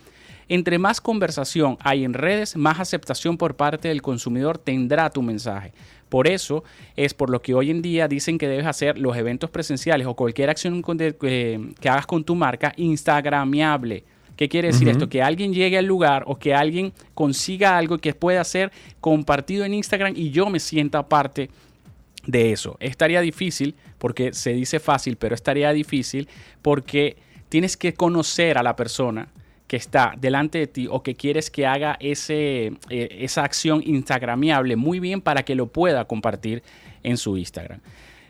Entre 0.48 0.78
más 0.78 1.00
conversación 1.00 1.78
hay 1.80 2.04
en 2.04 2.12
redes, 2.12 2.56
más 2.56 2.78
aceptación 2.78 3.36
por 3.38 3.56
parte 3.56 3.88
del 3.88 4.02
consumidor 4.02 4.58
tendrá 4.58 5.08
tu 5.10 5.22
mensaje. 5.22 5.72
Por 6.08 6.28
eso 6.28 6.64
es 6.96 7.14
por 7.14 7.30
lo 7.30 7.40
que 7.40 7.54
hoy 7.54 7.70
en 7.70 7.82
día 7.82 8.08
dicen 8.08 8.38
que 8.38 8.46
debes 8.46 8.66
hacer 8.66 8.98
los 8.98 9.16
eventos 9.16 9.50
presenciales 9.50 10.06
o 10.06 10.14
cualquier 10.14 10.50
acción 10.50 10.82
de- 10.96 11.16
que, 11.16 11.88
hagas 11.88 12.06
con 12.06 12.24
tu 12.24 12.34
marca 12.34 12.72
instagramiable. 12.76 14.04
¿Qué 14.36 14.48
quiere 14.48 14.68
decir 14.68 14.88
esto? 14.88 15.08
Que 15.08 15.22
alguien 15.22 15.54
llegue 15.54 15.78
al 15.78 15.86
lugar 15.86 16.24
o 16.26 16.36
que 16.36 16.54
alguien 16.54 16.92
consiga 17.14 17.78
algo 17.78 17.98
que 17.98 18.14
pueda 18.14 18.42
ser 18.42 18.72
compartido 19.00 19.64
en 19.64 19.74
Instagram 19.74 20.14
y 20.16 20.30
yo 20.30 20.50
me 20.50 20.58
sienta 20.58 21.08
parte 21.08 21.50
de 22.26 22.52
eso. 22.52 22.76
Estaría 22.80 23.20
difícil 23.20 23.74
porque 23.98 24.32
se 24.32 24.52
dice 24.52 24.80
fácil, 24.80 25.16
pero 25.16 25.34
estaría 25.34 25.72
difícil 25.72 26.28
porque 26.62 27.16
tienes 27.48 27.76
que 27.76 27.94
conocer 27.94 28.58
a 28.58 28.62
la 28.62 28.76
persona 28.76 29.28
que 29.66 29.76
está 29.76 30.14
delante 30.18 30.58
de 30.58 30.66
ti 30.66 30.86
o 30.90 31.02
que 31.02 31.14
quieres 31.14 31.50
que 31.50 31.66
haga 31.66 31.96
ese, 32.00 32.72
eh, 32.90 33.18
esa 33.20 33.44
acción 33.44 33.82
instagramiable 33.84 34.76
muy 34.76 35.00
bien 35.00 35.20
para 35.20 35.42
que 35.42 35.54
lo 35.54 35.68
pueda 35.68 36.04
compartir 36.04 36.62
en 37.02 37.16
su 37.16 37.36
Instagram. 37.36 37.80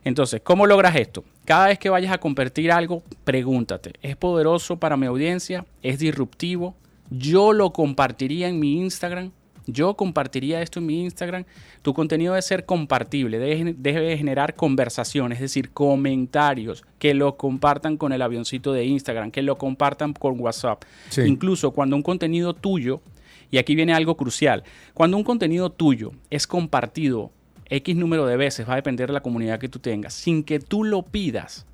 Entonces, 0.05 0.43
¿cómo 0.45 0.67
logras 0.67 0.95
esto? 0.97 1.25
Cada 1.45 1.69
vez 1.69 1.79
que 1.79 1.89
vayas 1.89 2.13
a 2.13 2.19
compartir 2.19 2.71
algo, 2.71 3.03
pregúntate, 3.25 3.95
¿es 4.03 4.17
poderoso 4.17 4.79
para 4.79 4.97
mi 4.97 5.07
audiencia? 5.07 5.65
¿Es 5.83 5.99
disruptivo? 5.99 6.77
¿Yo 7.11 7.53
lo 7.53 7.73
compartiría 7.73 8.49
en 8.49 8.61
mi 8.61 8.81
Instagram? 8.81 9.33
¿Yo 9.67 9.95
compartiría 9.95 10.61
esto 10.61 10.79
en 10.79 10.87
mi 10.87 11.03
Instagram? 11.03 11.45
Tu 11.83 11.95
contenido 11.95 12.35
debe 12.35 12.43
ser 12.43 12.67
compartible, 12.67 13.39
debe, 13.39 13.75
debe 13.77 14.17
generar 14.17 14.55
conversación, 14.55 15.33
es 15.33 15.41
decir, 15.41 15.71
comentarios, 15.71 16.85
que 16.99 17.15
lo 17.15 17.37
compartan 17.37 17.97
con 17.97 18.13
el 18.13 18.23
avioncito 18.23 18.73
de 18.73 18.85
Instagram, 18.85 19.31
que 19.31 19.43
lo 19.43 19.57
compartan 19.57 20.13
con 20.13 20.39
WhatsApp. 20.39 20.85
Sí. 21.09 21.23
Incluso 21.23 21.71
cuando 21.71 21.97
un 21.97 22.03
contenido 22.03 22.55
tuyo, 22.55 23.01
y 23.51 23.59
aquí 23.59 23.75
viene 23.75 23.95
algo 23.95 24.17
crucial, 24.17 24.65
cuando 24.93 25.17
un 25.17 25.25
contenido 25.25 25.71
tuyo 25.71 26.13
es 26.29 26.47
compartido 26.47 27.31
X 27.71 27.97
número 27.97 28.27
de 28.27 28.37
veces, 28.37 28.69
va 28.69 28.75
a 28.75 28.77
depender 28.77 29.07
de 29.09 29.15
la 29.15 29.23
comunidad 29.23 29.59
que 29.59 29.69
tú 29.69 29.79
tengas, 29.79 30.13
sin 30.13 30.45
que 30.45 30.59
tú 30.61 30.85
lo 30.85 31.03
pidas, 31.03 31.67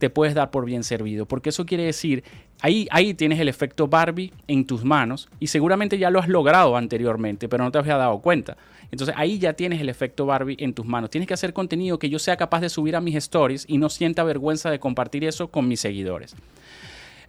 te 0.00 0.08
puedes 0.08 0.34
dar 0.34 0.50
por 0.50 0.64
bien 0.64 0.82
servido. 0.82 1.26
Porque 1.26 1.50
eso 1.50 1.66
quiere 1.66 1.84
decir, 1.84 2.24
ahí, 2.62 2.88
ahí 2.90 3.12
tienes 3.12 3.38
el 3.38 3.48
efecto 3.48 3.86
Barbie 3.86 4.32
en 4.48 4.64
tus 4.64 4.82
manos 4.82 5.28
y 5.38 5.48
seguramente 5.48 5.98
ya 5.98 6.08
lo 6.08 6.18
has 6.18 6.26
logrado 6.26 6.74
anteriormente, 6.76 7.50
pero 7.50 7.62
no 7.62 7.70
te 7.70 7.78
había 7.78 7.98
dado 7.98 8.18
cuenta. 8.20 8.56
Entonces 8.90 9.14
ahí 9.18 9.38
ya 9.38 9.52
tienes 9.52 9.78
el 9.80 9.90
efecto 9.90 10.24
Barbie 10.24 10.56
en 10.58 10.72
tus 10.72 10.86
manos. 10.86 11.10
Tienes 11.10 11.28
que 11.28 11.34
hacer 11.34 11.52
contenido 11.52 11.98
que 11.98 12.08
yo 12.08 12.18
sea 12.18 12.38
capaz 12.38 12.60
de 12.60 12.70
subir 12.70 12.96
a 12.96 13.02
mis 13.02 13.14
stories 13.14 13.66
y 13.68 13.76
no 13.76 13.90
sienta 13.90 14.24
vergüenza 14.24 14.70
de 14.70 14.80
compartir 14.80 15.22
eso 15.24 15.48
con 15.48 15.68
mis 15.68 15.80
seguidores. 15.80 16.34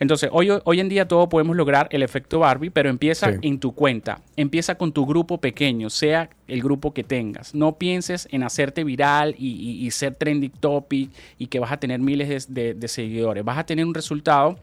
Entonces, 0.02 0.30
hoy, 0.34 0.50
hoy 0.64 0.80
en 0.80 0.90
día 0.90 1.08
todo 1.08 1.30
podemos 1.30 1.56
lograr 1.56 1.88
el 1.92 2.02
efecto 2.02 2.40
Barbie, 2.40 2.72
pero 2.72 2.90
empieza 2.90 3.32
Sí. 3.34 3.38
en 3.44 3.60
tu 3.60 3.74
cuenta. 3.74 4.20
Empieza 4.36 4.74
con 4.76 4.92
tu 4.92 5.06
grupo 5.06 5.38
pequeño, 5.38 5.92
sea 5.92 6.30
el 6.48 6.64
grupo 6.64 6.92
que 6.94 7.04
tengas. 7.04 7.54
No 7.54 7.78
pienses 7.78 8.28
en 8.32 8.42
hacerte 8.42 8.84
viral 8.84 9.36
y, 9.38 9.50
y- 9.52 9.86
y 9.86 9.92
ser 9.92 10.16
trending 10.16 10.50
topic 10.60 11.12
y 11.38 11.46
que 11.48 11.60
vas 11.60 11.72
a 11.72 11.78
tener 11.78 12.00
miles 12.00 12.28
de, 12.54 12.64
de- 12.64 12.74
de 12.74 12.88
seguidores. 12.88 13.46
Vas 13.46 13.60
a 13.60 13.66
tener 13.66 13.86
un 13.86 13.94
resultado 13.94 14.58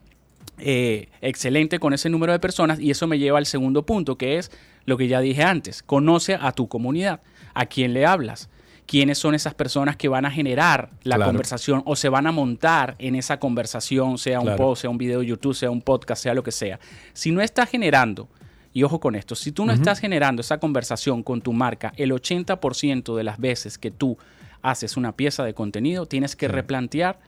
eh, 0.58 1.08
excelente 1.20 1.78
con 1.78 1.92
ese 1.94 2.10
número 2.10 2.32
de 2.32 2.40
personas 2.40 2.80
y 2.80 2.90
eso 2.90 3.06
me 3.06 3.18
lleva 3.20 3.38
al 3.38 3.46
segundo 3.46 3.84
punto, 3.86 4.18
que 4.18 4.38
es 4.38 4.50
lo 4.86 4.96
que 4.96 5.06
ya 5.06 5.20
dije 5.20 5.44
antes, 5.44 5.84
conoce 5.84 6.34
a 6.34 6.50
tu 6.50 6.66
comunidad, 6.66 7.20
a 7.54 7.66
quién 7.66 7.94
le 7.94 8.04
hablas, 8.06 8.50
quiénes 8.88 9.18
son 9.18 9.34
esas 9.34 9.52
personas 9.52 9.96
que 9.96 10.08
van 10.08 10.24
a 10.24 10.30
generar 10.30 10.88
la 11.02 11.16
Claro. 11.16 11.28
conversación 11.30 11.82
o 11.84 11.94
se 11.94 12.08
van 12.08 12.26
a 12.26 12.32
montar 12.32 12.96
en 12.98 13.14
esa 13.16 13.38
conversación, 13.38 14.16
sea 14.16 14.40
un 14.40 14.56
post, 14.56 14.80
sea 14.80 14.90
un 14.90 14.96
video 14.96 15.20
de 15.20 15.26
YouTube, 15.26 15.54
sea 15.54 15.70
un 15.70 15.82
podcast, 15.82 16.22
sea 16.22 16.32
lo 16.32 16.42
que 16.42 16.50
sea. 16.52 16.80
Si 17.12 17.30
no 17.30 17.42
estás 17.42 17.68
generando, 17.68 18.28
y 18.72 18.82
ojo 18.84 18.98
con 18.98 19.14
esto, 19.14 19.34
si 19.34 19.52
tú 19.52 19.66
no 19.66 19.72
estás 19.72 19.98
generando 20.00 20.40
esa 20.40 20.58
conversación 20.58 21.22
con 21.22 21.42
tu 21.42 21.52
marca 21.52 21.92
el 21.98 22.12
80% 22.12 23.14
de 23.14 23.24
las 23.24 23.38
veces 23.38 23.76
que 23.76 23.90
tú 23.90 24.16
haces 24.62 24.96
una 24.96 25.12
pieza 25.12 25.44
de 25.44 25.52
contenido, 25.52 26.06
tienes 26.06 26.34
que 26.34 26.48
replantear 26.48 27.18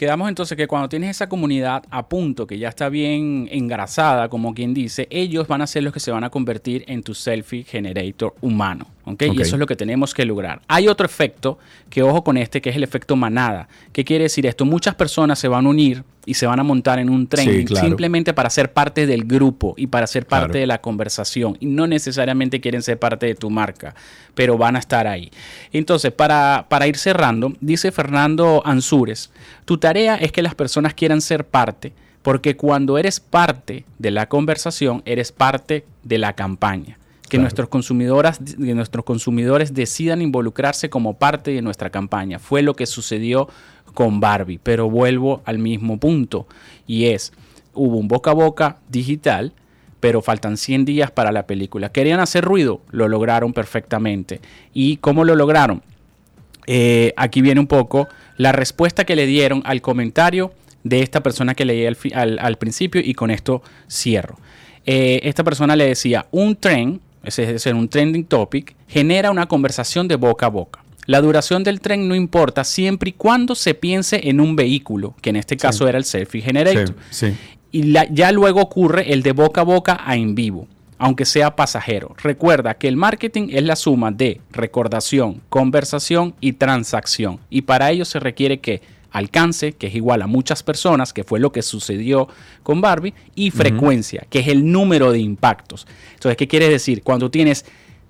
Quedamos 0.00 0.30
entonces 0.30 0.56
que 0.56 0.66
cuando 0.66 0.88
tienes 0.88 1.10
esa 1.10 1.28
comunidad 1.28 1.84
a 1.90 2.08
punto, 2.08 2.46
que 2.46 2.58
ya 2.58 2.70
está 2.70 2.88
bien 2.88 3.50
engrasada, 3.52 4.30
como 4.30 4.54
quien 4.54 4.72
dice, 4.72 5.06
ellos 5.10 5.46
van 5.46 5.60
a 5.60 5.66
ser 5.66 5.82
los 5.82 5.92
que 5.92 6.00
se 6.00 6.10
van 6.10 6.24
a 6.24 6.30
convertir 6.30 6.86
en 6.88 7.02
tu 7.02 7.12
selfie 7.12 7.64
generator 7.64 8.34
humano. 8.40 8.86
¿Ok? 9.04 9.22
Ok. 9.28 9.34
Y 9.34 9.42
eso 9.42 9.56
es 9.56 9.60
lo 9.60 9.66
que 9.66 9.76
tenemos 9.76 10.14
que 10.14 10.24
lograr. 10.24 10.60
Hay 10.68 10.88
otro 10.88 11.06
efecto, 11.06 11.58
que 11.88 12.02
ojo 12.02 12.22
con 12.24 12.36
este, 12.36 12.60
que 12.60 12.70
es 12.70 12.76
el 12.76 12.84
efecto 12.84 13.16
manada. 13.16 13.68
¿Qué 13.92 14.04
quiere 14.04 14.24
decir 14.24 14.46
esto? 14.46 14.64
Muchas 14.64 14.94
personas 14.94 15.38
se 15.38 15.48
van 15.48 15.66
a 15.66 15.68
unir 15.68 16.04
y 16.26 16.34
se 16.34 16.46
van 16.46 16.60
a 16.60 16.62
montar 16.62 16.98
en 16.98 17.08
un 17.10 17.26
tren 17.26 17.48
Sí, 17.48 17.64
claro. 17.64 17.86
simplemente 17.86 18.34
para 18.34 18.50
ser 18.50 18.72
parte 18.72 19.06
del 19.06 19.24
grupo 19.24 19.74
y 19.76 19.86
para 19.86 20.06
ser 20.06 20.26
parte 20.26 20.46
Claro. 20.48 20.60
de 20.60 20.66
la 20.66 20.80
conversación. 20.80 21.56
Y 21.60 21.66
no 21.66 21.86
necesariamente 21.86 22.60
quieren 22.60 22.82
ser 22.82 22.98
parte 22.98 23.26
de 23.26 23.34
tu 23.34 23.50
marca, 23.50 23.94
pero 24.34 24.56
van 24.58 24.76
a 24.76 24.78
estar 24.78 25.06
ahí. 25.06 25.30
Entonces, 25.72 26.12
para, 26.12 26.66
para 26.68 26.86
ir 26.86 26.96
cerrando, 26.96 27.54
dice 27.60 27.90
Fernando 27.90 28.62
Ansúrez, 28.64 29.30
tu 29.64 29.78
tarea 29.78 30.16
es 30.16 30.30
que 30.30 30.42
las 30.42 30.54
personas 30.54 30.94
quieran 30.94 31.20
ser 31.22 31.44
parte, 31.46 31.92
porque 32.22 32.54
cuando 32.54 32.98
eres 32.98 33.18
parte 33.18 33.84
de 33.98 34.10
la 34.10 34.28
conversación, 34.28 35.02
eres 35.06 35.32
parte 35.32 35.84
de 36.04 36.18
la 36.18 36.34
campaña. 36.34 36.98
Que 37.30 37.36
Claro. 37.38 37.44
nuestros, 37.44 37.68
consumidoras, 37.70 38.38
que 38.38 38.74
nuestros 38.74 39.04
consumidores 39.06 39.72
decidan 39.72 40.20
involucrarse 40.20 40.90
como 40.90 41.14
parte 41.14 41.52
de 41.52 41.62
nuestra 41.62 41.88
campaña. 41.88 42.38
Fue 42.38 42.60
lo 42.60 42.74
que 42.74 42.84
sucedió 42.86 43.48
con 43.94 44.20
Barbie, 44.20 44.58
pero 44.62 44.90
vuelvo 44.90 45.40
al 45.46 45.58
mismo 45.58 45.98
punto 45.98 46.46
y 46.86 47.06
es, 47.06 47.32
hubo 47.72 47.96
un 47.96 48.08
boca 48.08 48.32
a 48.32 48.34
boca 48.34 48.76
digital, 48.88 49.52
pero 50.00 50.22
faltan 50.22 50.56
100 50.56 50.84
días 50.84 51.10
para 51.10 51.30
la 51.32 51.46
película. 51.46 51.90
¿Querían 51.92 52.20
hacer 52.20 52.44
ruido? 52.44 52.80
Lo 52.90 53.06
lograron 53.08 53.52
perfectamente. 53.52 54.40
¿Y 54.74 54.96
cómo 54.98 55.24
lo 55.24 55.34
lograron? 55.36 55.82
Eh, 56.66 57.12
aquí 57.16 57.42
viene 57.42 57.60
un 57.60 57.66
poco 57.66 58.08
la 58.36 58.52
respuesta 58.52 59.04
que 59.04 59.16
le 59.16 59.26
dieron 59.26 59.62
al 59.64 59.80
comentario 59.82 60.52
de 60.84 61.00
esta 61.02 61.22
persona 61.22 61.54
que 61.54 61.64
leí 61.64 61.84
al, 61.86 61.96
fi- 61.96 62.12
al- 62.14 62.38
al 62.38 62.56
principio 62.58 63.00
y 63.04 63.14
con 63.14 63.30
esto 63.30 63.62
cierro. 63.88 64.36
Eh, 64.86 65.20
esta 65.24 65.44
persona 65.44 65.76
le 65.76 65.86
decía, 65.86 66.26
un 66.30 66.56
tren, 66.56 67.00
ese 67.22 67.54
es 67.54 67.66
un 67.66 67.88
trending 67.88 68.24
topic, 68.24 68.74
genera 68.88 69.30
una 69.30 69.46
conversación 69.46 70.08
de 70.08 70.16
boca 70.16 70.46
a 70.46 70.48
boca. 70.50 70.84
La 71.06 71.20
duración 71.20 71.64
del 71.64 71.80
tren 71.80 72.06
no 72.08 72.14
importa 72.14 72.62
siempre 72.62 73.10
y 73.10 73.12
cuando 73.14 73.54
se 73.54 73.74
piense 73.74 74.28
en 74.28 74.40
un 74.40 74.54
vehículo, 74.54 75.14
que 75.20 75.30
en 75.30 75.36
este 75.36 75.56
caso 75.56 75.88
era 75.88 75.98
el 75.98 76.04
selfie 76.04 76.40
generator. 76.42 76.94
Sí, 77.10 77.28
sí. 77.30 77.36
Y 77.72 77.82
la- 77.84 78.06
ya 78.10 78.30
luego 78.32 78.60
ocurre 78.60 79.12
el 79.12 79.22
de 79.22 79.32
boca 79.32 79.62
a 79.62 79.64
boca 79.64 80.00
a 80.04 80.16
en 80.16 80.34
vivo, 80.34 80.68
aunque 80.98 81.24
sea 81.24 81.56
pasajero. 81.56 82.14
Recuerda 82.22 82.74
que 82.74 82.86
el 82.88 82.96
marketing 82.96 83.48
es 83.50 83.62
la 83.64 83.76
suma 83.76 84.10
de 84.12 84.40
recordación, 84.52 85.40
conversación 85.48 86.34
y 86.40 86.52
transacción. 86.54 87.40
Y 87.50 87.62
para 87.62 87.90
ello 87.90 88.04
se 88.04 88.20
requiere 88.20 88.60
que 88.60 88.80
alcance, 89.10 89.72
que 89.72 89.88
es 89.88 89.94
igual 89.94 90.22
a 90.22 90.26
muchas 90.26 90.62
personas, 90.62 91.12
que 91.12 91.24
fue 91.24 91.40
lo 91.40 91.52
que 91.52 91.62
sucedió 91.62 92.28
con 92.62 92.80
Barbie, 92.80 93.14
y 93.34 93.50
frecuencia, 93.50 94.26
que 94.30 94.40
es 94.40 94.48
el 94.48 94.70
número 94.70 95.12
de 95.12 95.18
impactos. 95.20 95.86
Entonces, 96.14 96.36
¿qué 96.36 96.48
quiere 96.48 96.68
decir? 96.68 97.02
Cuando 97.02 97.30
tienes 97.30 97.64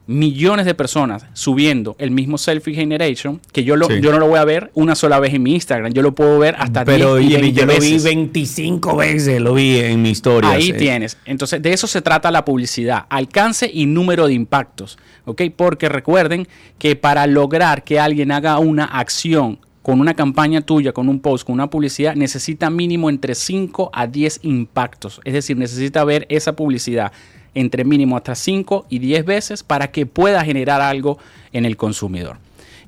millones 0.07 0.67
de 0.67 0.75
personas 0.75 1.25
subiendo 1.35 1.95
el 2.01 2.11
mismo 2.11 2.37
selfie 2.37 2.75
generation, 2.75 3.41
que 3.53 3.63
yo, 3.63 3.77
lo, 3.77 3.87
Sí. 3.87 4.01
yo 4.01 4.11
no 4.11 4.19
lo 4.19 4.27
voy 4.27 4.41
a 4.41 4.45
ver 4.45 4.73
una 4.75 4.97
sola 4.97 5.21
vez 5.21 5.33
en 5.35 5.43
mi 5.45 5.55
Instagram, 5.55 5.93
yo 5.93 6.03
lo 6.03 6.17
puedo 6.17 6.37
ver 6.41 6.57
hasta 6.59 6.85
10 6.85 6.99
Pero 6.99 7.21
y 7.21 7.27
oye, 7.27 7.39
20 7.41 7.61
yo 7.61 7.67
lo 7.67 7.73
vi 7.75 7.79
veces. 7.79 8.05
25 8.05 8.97
veces, 8.97 9.41
lo 9.41 9.55
vi 9.55 9.79
en 9.79 10.03
mi 10.03 10.11
historia. 10.11 10.51
Ahí 10.51 10.73
tienes. 10.73 11.17
Entonces, 11.27 11.63
de 11.63 11.73
eso 11.73 11.87
se 11.87 12.03
trata 12.03 12.33
la 12.33 12.45
publicidad. 12.45 13.07
Alcance 13.09 13.71
y 13.73 13.87
número 13.87 14.27
de 14.27 14.33
impactos. 14.33 14.99
¿Ok? 15.27 15.43
Porque 15.55 15.89
recuerden 15.89 16.49
que 16.79 16.97
para 16.97 17.29
lograr 17.29 17.85
que 17.85 18.01
alguien 18.01 18.33
haga 18.33 18.59
una 18.59 18.87
acción 18.87 19.61
con 19.83 20.01
una 20.01 20.15
campaña 20.15 20.61
tuya, 20.61 20.93
con 20.93 21.09
un 21.09 21.21
post, 21.21 21.47
con 21.47 21.55
una 21.55 21.71
publicidad, 21.71 22.15
necesita 22.15 22.69
mínimo 22.71 23.09
entre 23.09 23.35
5 23.35 23.91
a 23.93 24.07
10 24.07 24.41
impactos. 24.43 25.21
Es 25.25 25.33
decir, 25.33 25.57
necesita 25.57 26.05
ver 26.05 26.27
esa 26.29 26.55
publicidad 26.55 27.13
entre 27.55 27.85
mínimo 27.85 28.17
hasta 28.17 28.35
5 28.35 28.87
y 28.91 28.99
10 28.99 29.25
veces 29.25 29.63
para 29.63 29.91
que 29.91 30.07
pueda 30.07 30.45
generar 30.45 30.81
algo 30.83 31.19
en 31.53 31.65
el 31.65 31.77
consumidor. 31.77 32.37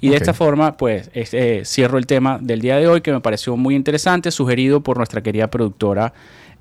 Y 0.01 0.09
de 0.09 0.17
esta 0.17 0.35
forma, 0.35 0.77
pues, 0.77 1.11
es- 1.15 1.33
eh, 1.33 1.63
cierro 1.65 1.97
el 1.97 2.07
tema 2.07 2.39
del 2.41 2.61
día 2.61 2.77
de 2.77 2.89
hoy 2.89 3.01
que 3.01 3.13
me 3.13 3.21
pareció 3.21 3.57
muy 3.57 3.75
interesante, 3.75 4.31
sugerido 4.31 4.81
por 4.83 4.97
nuestra 4.99 5.23
querida 5.23 5.49
productora 5.49 6.13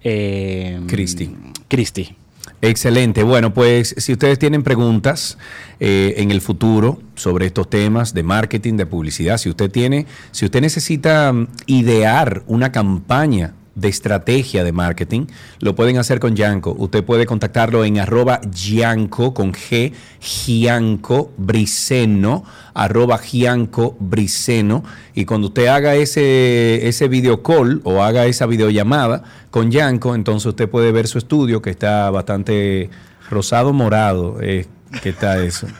eh, 0.03 0.79
Cristi. 0.87 1.29
Cristi. 1.67 2.15
Excelente. 2.61 3.23
Bueno, 3.23 3.53
pues 3.55 3.95
si 3.97 4.13
ustedes 4.13 4.37
tienen 4.37 4.61
preguntas 4.61 5.39
eh, 5.79 6.13
en 6.17 6.29
el 6.29 6.41
futuro 6.41 6.99
sobre 7.15 7.47
estos 7.47 7.69
temas 7.69 8.13
de 8.13 8.21
marketing, 8.21 8.75
de 8.75 8.85
publicidad, 8.85 9.37
si 9.37 9.49
usted 9.49 9.71
tiene, 9.71 10.05
si 10.31 10.45
usted 10.45 10.61
necesita 10.61 11.33
mm, 11.33 11.47
idear 11.65 12.43
una 12.45 12.71
campaña 12.71 13.55
de 13.75 13.87
estrategia 13.87 14.63
de 14.63 14.71
marketing, 14.71 15.27
lo 15.59 15.75
pueden 15.75 15.97
hacer 15.97 16.19
con 16.19 16.35
Yanko. 16.35 16.75
Usted 16.77 17.03
puede 17.03 17.25
contactarlo 17.25 17.85
en 17.85 17.99
arroba 17.99 18.41
Gianco 18.51 19.33
con 19.33 19.53
G, 19.53 19.93
Gianco 20.19 21.31
Briceno, 21.37 22.43
arroba 22.73 23.19
Gianco 23.19 23.95
Briceno. 23.99 24.83
Y 25.15 25.25
cuando 25.25 25.47
usted 25.47 25.67
haga 25.67 25.95
ese, 25.95 26.87
ese 26.87 27.07
video 27.07 27.43
call 27.43 27.81
o 27.83 28.03
haga 28.03 28.25
esa 28.25 28.45
videollamada 28.45 29.23
con 29.49 29.71
Yanko, 29.71 30.15
entonces 30.15 30.47
usted 30.47 30.69
puede 30.69 30.91
ver 30.91 31.07
su 31.07 31.17
estudio 31.17 31.61
que 31.61 31.69
está 31.69 32.09
bastante 32.09 32.89
rosado 33.29 33.73
morado. 33.73 34.37
eh, 34.41 34.65
que 35.01 35.09
está 35.09 35.41
eso. 35.43 35.67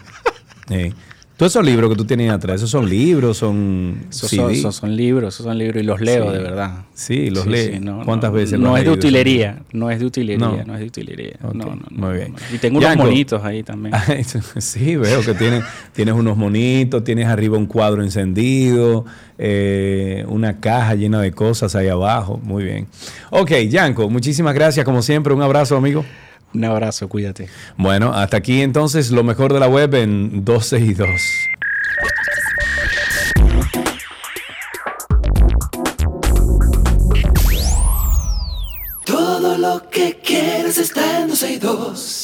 Eh, 0.70 0.94
Todos 1.42 1.54
esos 1.54 1.66
libros 1.66 1.90
que 1.90 1.96
tú 1.96 2.06
tienes 2.06 2.30
atrás, 2.30 2.58
esos 2.58 2.70
son 2.70 2.88
libros, 2.88 3.36
son 3.38 4.06
Esos 4.12 4.30
son, 4.30 4.50
CD. 4.50 4.60
esos 4.60 4.76
son 4.76 4.96
libros, 4.96 5.34
esos 5.34 5.44
son 5.44 5.58
libros 5.58 5.82
y 5.82 5.86
los 5.88 6.00
leo 6.00 6.28
Sí. 6.28 6.38
de 6.38 6.44
verdad. 6.44 6.72
Sí, 6.94 7.30
los 7.32 7.48
lee. 7.48 7.80
no, 7.82 8.04
¿Cuántas 8.06 8.30
no, 8.30 8.36
veces 8.36 8.60
No 8.60 8.70
los 8.70 8.78
es 8.78 8.86
de 8.86 8.92
utilería, 8.92 9.64
no 9.74 9.90
es 9.90 10.00
de 10.00 10.06
utilería, 10.06 10.38
No. 10.48 10.64
no, 10.64 10.74
es 10.76 10.80
de 10.82 10.86
utilería. 10.86 11.34
Ok, 11.42 11.56
No, 11.56 11.66
no, 11.66 11.82
muy 11.90 12.14
bien. 12.16 12.36
Y 12.54 12.60
tengo 12.60 12.78
unos 12.78 12.92
Yanko. 12.92 13.06
monitos 13.06 13.44
ahí 13.44 13.64
también. 13.64 13.96
Sí, 14.60 14.96
veo 14.98 15.22
que 15.26 15.34
tienes, 15.34 15.64
tienes 15.94 16.14
unos 16.14 16.38
monitos, 16.38 17.04
tienes 17.04 17.26
arriba 17.26 17.58
un 17.58 17.66
cuadro 17.66 18.04
encendido, 18.04 19.06
eh, 19.40 20.24
una 20.28 20.60
caja 20.60 20.94
llena 20.94 21.20
de 21.22 21.32
cosas 21.32 21.74
ahí 21.74 21.88
abajo. 21.88 22.40
Muy 22.44 22.66
bien. 22.66 22.86
Ok, 23.32 23.50
Yanko, 23.68 24.12
muchísimas 24.12 24.54
gracias. 24.54 24.86
Como 24.86 25.02
siempre, 25.02 25.34
un 25.34 25.42
abrazo, 25.42 25.76
amigo. 25.76 26.06
Un 26.54 26.66
abrazo, 26.66 27.08
cuídate. 27.08 27.48
Bueno, 27.78 28.14
hasta 28.14 28.38
aquí 28.38 28.62
entonces 28.62 29.12
lo 29.12 29.24
mejor 29.24 29.54
de 29.54 29.60
la 29.60 29.68
web 29.68 29.94
en 29.96 30.44
12 30.44 30.80
y 30.80 30.94
2. 30.94 31.10
Todo 39.06 39.58
lo 39.58 39.90
que 39.90 40.20
quieres 40.24 40.78
está 40.78 41.22
en 41.22 41.30
12 41.30 41.54
y 41.54 41.58
2. 41.58 42.21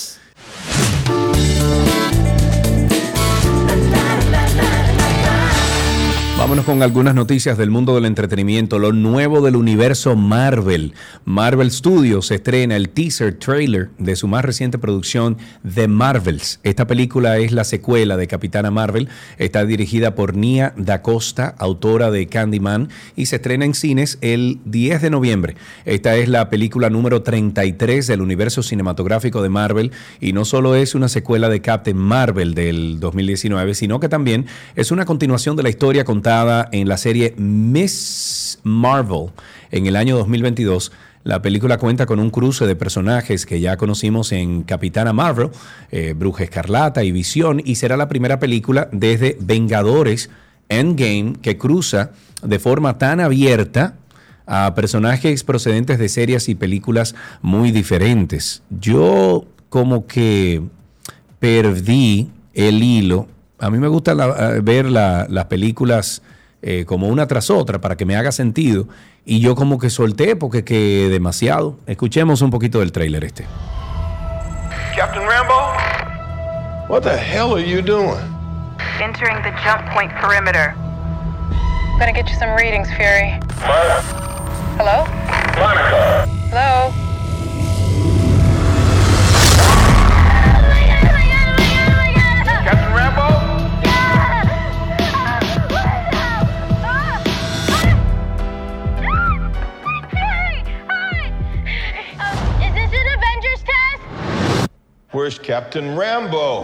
Vámonos 6.37 6.65
con 6.65 6.83
algunas 6.83 7.15
noticias 7.15 7.57
del 7.57 7.71
mundo 7.71 7.95
del 7.95 8.05
entretenimiento. 8.05 8.77
Lo 8.77 8.93
nuevo 8.93 9.41
del 9.41 9.55
universo 9.55 10.15
Marvel. 10.15 10.93
Marvel 11.25 11.71
Studios 11.71 12.29
estrena 12.29 12.75
el 12.75 12.89
teaser 12.89 13.33
trailer 13.33 13.89
de 13.97 14.15
su 14.15 14.27
más 14.27 14.45
reciente 14.45 14.77
producción, 14.77 15.37
The 15.73 15.87
Marvels. 15.87 16.59
Esta 16.61 16.85
película 16.85 17.39
es 17.39 17.51
la 17.51 17.63
secuela 17.63 18.17
de 18.17 18.27
Capitana 18.27 18.69
Marvel. 18.69 19.09
Está 19.39 19.65
dirigida 19.65 20.13
por 20.13 20.35
Nia 20.35 20.75
Da 20.77 21.01
Costa, 21.01 21.55
autora 21.57 22.11
de 22.11 22.27
Candyman, 22.27 22.89
y 23.15 23.25
se 23.25 23.37
estrena 23.37 23.65
en 23.65 23.73
cines 23.73 24.19
el 24.21 24.59
10 24.65 25.01
de 25.01 25.09
noviembre. 25.09 25.55
Esta 25.85 26.17
es 26.17 26.29
la 26.29 26.51
película 26.51 26.91
número 26.91 27.23
33 27.23 28.05
del 28.05 28.21
universo 28.21 28.61
cinematográfico 28.61 29.41
de 29.41 29.49
Marvel 29.49 29.91
y 30.21 30.33
no 30.33 30.45
solo 30.45 30.75
es 30.75 30.93
una 30.93 31.09
secuela 31.09 31.49
de 31.49 31.61
Captain 31.61 31.97
Marvel 31.97 32.53
del 32.53 32.99
2019, 32.99 33.73
sino 33.73 33.99
que 33.99 34.07
también 34.07 34.45
es 34.75 34.91
una 34.91 35.05
continuación 35.05 35.55
de 35.55 35.63
la 35.63 35.69
historia 35.69 36.05
contada 36.05 36.26
en 36.27 36.89
la 36.89 36.97
serie 36.97 37.33
Miss 37.37 38.59
Marvel 38.63 39.29
en 39.71 39.85
el 39.85 39.95
año 39.95 40.17
2022. 40.17 40.91
La 41.23 41.41
película 41.41 41.77
cuenta 41.77 42.05
con 42.05 42.19
un 42.19 42.31
cruce 42.31 42.67
de 42.67 42.75
personajes 42.75 43.45
que 43.45 43.61
ya 43.61 43.77
conocimos 43.77 44.33
en 44.33 44.63
Capitana 44.63 45.13
Marvel, 45.13 45.51
eh, 45.89 46.13
Bruja 46.17 46.43
Escarlata 46.43 47.05
y 47.05 47.13
Visión, 47.13 47.61
y 47.63 47.75
será 47.75 47.95
la 47.95 48.09
primera 48.09 48.39
película 48.39 48.89
desde 48.91 49.37
Vengadores 49.39 50.29
Endgame 50.67 51.35
que 51.41 51.57
cruza 51.57 52.11
de 52.43 52.59
forma 52.59 52.97
tan 52.97 53.21
abierta 53.21 53.95
a 54.45 54.75
personajes 54.75 55.45
procedentes 55.45 55.97
de 55.97 56.09
series 56.09 56.49
y 56.49 56.55
películas 56.55 57.15
muy 57.41 57.71
diferentes. 57.71 58.63
Yo 58.69 59.45
como 59.69 60.07
que 60.07 60.61
perdí 61.39 62.29
el 62.53 62.83
hilo. 62.83 63.29
A 63.59 63.69
mí 63.69 63.77
me 63.79 63.87
gusta 63.87 64.13
la- 64.13 64.55
eh, 64.55 64.59
ver 64.61 64.85
la- 64.85 65.25
las 65.29 65.45
películas 65.45 66.21
eh, 66.61 66.85
como 66.85 67.07
una 67.07 67.27
tras 67.27 67.49
otra 67.51 67.79
para 67.79 67.95
que 67.95 68.05
me 68.05 68.15
haga 68.15 68.31
sentido. 68.31 68.87
Y 69.25 69.39
yo 69.41 69.55
como 69.55 69.77
que 69.77 69.89
solté 69.89 70.35
porque 70.35 70.63
que 70.63 71.07
demasiado. 71.09 71.77
Escuchemos 71.85 72.41
un 72.41 72.49
poquito 72.49 72.79
del 72.79 72.91
tráiler 72.91 73.23
este. 73.23 73.45
Captain 74.95 75.23
Rambo? 75.27 75.53
What 76.89 77.01
the 77.03 77.15
hell 77.17 77.53
are 77.53 77.61
you 77.63 77.81
doing? 77.81 78.15
Entering 79.01 79.41
the 79.43 79.51
jump 79.63 79.87
point 79.93 80.11
perimeter. 80.19 80.73
Gonna 81.99 82.13
get 82.13 82.27
you 82.27 82.35
some 82.39 82.55
readings, 82.55 82.87
Fury. 82.95 83.39
Hello? 84.77 85.05
Hello? 86.51 86.93
Where's 105.17 105.39
Captain 105.39 105.97
Rambo? 105.97 106.63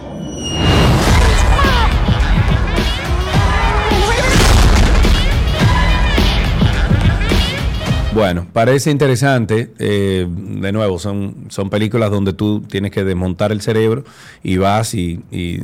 Bueno, 8.12 8.46
parece 8.52 8.92
interesante. 8.92 9.72
eh, 9.80 10.28
de 10.28 10.70
nuevo, 10.70 11.00
son, 11.00 11.46
son 11.48 11.68
películas 11.68 12.12
donde 12.12 12.32
tú 12.32 12.60
tienes 12.60 12.92
que 12.92 13.02
desmontar 13.02 13.50
el 13.50 13.60
cerebro 13.60 14.04
y 14.44 14.56
vas 14.56 14.94
y, 14.94 15.20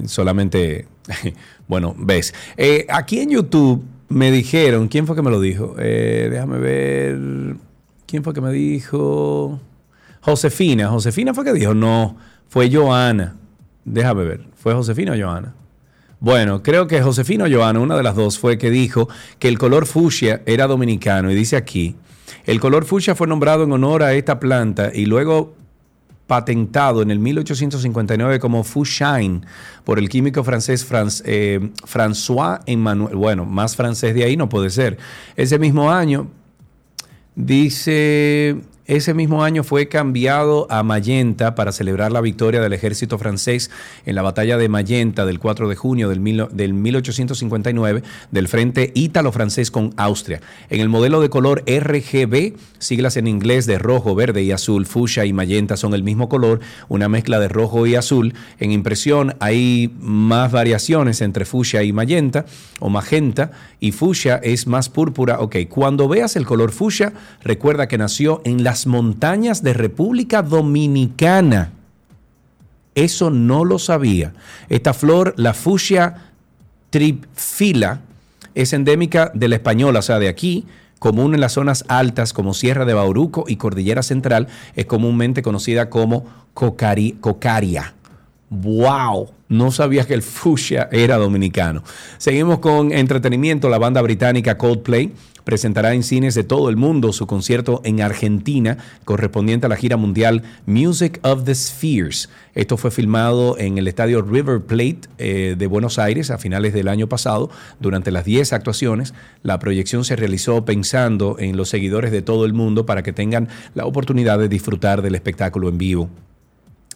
solamente, 0.07 0.89
bueno, 1.69 1.95
ves. 1.97 2.35
Eh, 2.57 2.89
aquí 2.89 3.21
en 3.21 3.31
YouTube 3.31 3.85
me 4.09 4.33
dijeron, 4.33 4.89
¿quién 4.89 5.07
fue 5.07 5.15
que 5.15 5.23
me 5.23 5.31
lo 5.31 5.41
dijo? 5.41 5.77
Eh, 5.79 6.27
déjame 6.29 6.59
ver, 6.59 7.57
¿quién 8.07 8.25
fue 8.25 8.35
que 8.35 8.41
me 8.41 8.51
dijo? 8.51 9.61
Josefina. 10.23 10.89
Josefina 10.89 11.33
fue 11.35 11.45
que 11.45 11.53
dijo, 11.53 11.73
no, 11.73 12.17
fue 12.51 12.71
Joana. 12.71 13.37
Déjame 13.85 14.25
ver, 14.25 14.41
¿fue 14.57 14.75
Josefina 14.75 15.13
o 15.13 15.19
Joana? 15.19 15.55
Bueno, 16.19 16.63
creo 16.63 16.87
que 16.87 17.01
Josefina 17.01 17.45
o 17.45 17.49
Joana, 17.51 17.81
una 17.81 17.97
de 17.97 18.03
las 18.03 18.15
dos, 18.15 18.39
fue 18.39 18.59
que 18.59 18.71
dijo 18.71 19.09
que 19.39 19.49
el 19.49 19.57
color 19.57 19.87
fucsia 19.87 20.43
era 20.45 20.67
dominicano. 20.67 21.31
Y 21.31 21.35
dice 21.35 21.57
aquí, 21.57 21.97
el 22.45 22.61
color 22.61 22.85
fucsia 22.85 23.15
fue 23.15 23.27
nombrado 23.27 23.65
en 23.65 23.73
honor 23.73 24.03
a 24.03 24.13
esta 24.13 24.39
planta 24.39 24.91
y 24.93 25.07
luego 25.07 25.55
patentado 26.27 27.03
en 27.03 27.11
el 27.11 27.19
1859 27.21 28.39
como 28.39 28.63
Fuchsin 28.63 29.47
por 29.85 29.99
el 29.99 30.09
químico 30.09 30.45
francés 30.45 30.87
eh, 31.25 31.71
François 31.87 32.61
Emmanuel. 32.67 33.17
Bueno, 33.17 33.47
más 33.47 33.75
francés 33.75 34.15
de 34.15 34.25
ahí 34.25 34.37
no 34.37 34.49
puede 34.49 34.71
ser. 34.71 34.99
Ese 35.37 35.59
mismo 35.59 35.91
año, 35.91 36.29
Dice, 37.37 38.57
ese 38.91 39.15
mismo 39.15 39.45
año 39.45 39.63
fue 39.63 39.87
cambiado 39.87 40.67
a 40.69 40.83
Magenta 40.83 41.55
para 41.55 41.71
celebrar 41.71 42.11
la 42.11 42.21
victoria 42.21 42.61
del 42.61 42.73
ejército 42.73 43.19
francés 43.19 43.71
en 44.05 44.17
la 44.17 44.23
batalla 44.23 44.57
de 44.57 44.69
Magenta 44.69 45.25
del 45.27 45.39
4 45.39 45.69
de 45.69 45.77
junio 45.77 46.09
del, 46.09 46.19
mil- 46.19 46.49
del 46.51 46.75
1859 46.75 48.03
del 48.33 48.49
frente 48.49 48.91
ítalo-francés 48.95 49.71
con 49.71 49.95
Austria. 49.97 50.41
En 50.71 50.81
el 50.81 50.89
modelo 50.89 51.21
de 51.21 51.31
color 51.31 51.63
RGB, 51.69 52.55
siglas 52.81 53.17
en 53.17 53.29
inglés 53.29 53.67
de 53.67 53.79
rojo, 53.79 54.17
verde 54.17 54.43
y 54.43 54.51
azul, 54.51 54.87
fuchsia 54.87 55.25
y 55.25 55.33
magenta 55.33 55.77
son 55.77 55.95
el 55.95 56.03
mismo 56.03 56.29
color, 56.29 56.59
una 56.89 57.09
mezcla 57.09 57.39
de 57.39 57.47
rojo 57.47 57.87
y 57.87 57.95
azul. 57.95 58.35
En 58.59 58.73
impresión 58.73 59.37
hay 59.39 59.95
más 60.01 60.51
variaciones 60.51 61.21
entre 61.21 61.45
fucsia 61.45 61.85
y 61.85 61.93
magenta 61.93 62.45
o 62.81 62.89
magenta 62.89 63.53
y 63.79 63.93
fucsia 63.93 64.41
es 64.43 64.67
más 64.67 64.89
púrpura. 64.89 65.39
Ok, 65.39 65.57
cuando 65.69 66.09
veas 66.09 66.35
el 66.35 66.45
color 66.45 66.73
fucsia, 66.73 67.13
recuerda 67.45 67.87
que 67.87 67.99
nació 67.99 68.43
en 68.45 68.65
montañas 68.87 69.63
de 69.63 69.73
República 69.73 70.43
Dominicana. 70.43 71.71
Eso 72.95 73.31
no 73.31 73.65
lo 73.65 73.79
sabía. 73.79 74.33
Esta 74.69 74.95
flor, 74.95 75.35
la 75.37 75.55
fucsia 75.55 76.31
tripfila, 76.91 78.01
es 78.55 78.73
endémica 78.73 79.31
de 79.33 79.49
la 79.49 79.55
española, 79.57 80.01
o 80.01 80.03
sea, 80.03 80.19
de 80.19 80.29
aquí, 80.29 80.67
común 80.99 81.35
en 81.35 81.41
las 81.41 81.53
zonas 81.53 81.85
altas 81.89 82.33
como 82.33 82.53
Sierra 82.53 82.85
de 82.85 82.95
Bauruco 82.95 83.45
y 83.47 83.57
Cordillera 83.57 84.03
Central, 84.03 84.49
es 84.75 84.87
comúnmente 84.87 85.43
conocida 85.43 85.89
como 85.89 86.27
cocari- 86.53 87.19
cocaria. 87.21 87.95
¡Wow! 88.51 89.31
No 89.49 89.71
sabía 89.71 90.05
que 90.05 90.15
el 90.15 90.23
fuchsia 90.23 90.89
era 90.91 91.19
dominicano. 91.19 91.85
Seguimos 92.19 92.59
con 92.59 92.91
entretenimiento. 92.91 93.69
La 93.69 93.79
banda 93.79 94.03
británica 94.03 94.59
Coldplay 94.59 95.13
presentará 95.45 95.95
en 95.95 96.03
cines 96.03 96.35
de 96.35 96.43
todo 96.43 96.69
el 96.69 96.77
mundo 96.77 97.13
su 97.13 97.29
concierto 97.29 97.81
en 97.85 98.01
Argentina 98.03 98.79
correspondiente 99.05 99.67
a 99.67 99.69
la 99.69 99.77
gira 99.77 99.97
mundial 99.97 100.43
Music 100.67 101.21
of 101.23 101.45
the 101.45 101.55
Spheres. 101.55 102.29
Esto 102.57 102.77
fue 102.77 102.91
filmado 102.91 103.57
en 103.57 103.79
el 103.79 103.87
estadio 103.87 104.21
River 104.21 104.61
Plate 104.63 105.01
eh, 105.19 105.55
de 105.57 105.67
Buenos 105.69 106.01
Aires 106.01 106.33
a 106.33 106.39
finales 106.39 106.73
del 106.73 106.89
año 106.89 107.09
pasado. 107.09 107.51
Durante 107.79 108.11
las 108.11 108.25
10 108.25 108.53
actuaciones, 108.53 109.15
la 109.45 109.61
proyección 109.61 110.05
se 110.05 110.17
realizó 110.17 110.65
pensando 110.65 111.37
en 111.39 111.57
los 111.57 111.69
seguidores 111.69 112.11
de 112.11 112.23
todo 112.23 112.45
el 112.45 112.53
mundo 112.53 112.85
para 112.85 113.05
que 113.05 113.13
tengan 113.13 113.49
la 113.75 113.87
oportunidad 113.87 114.41
de 114.41 114.49
disfrutar 114.49 115.03
del 115.03 115.15
espectáculo 115.15 115.69
en 115.69 115.79
vivo. 115.79 116.11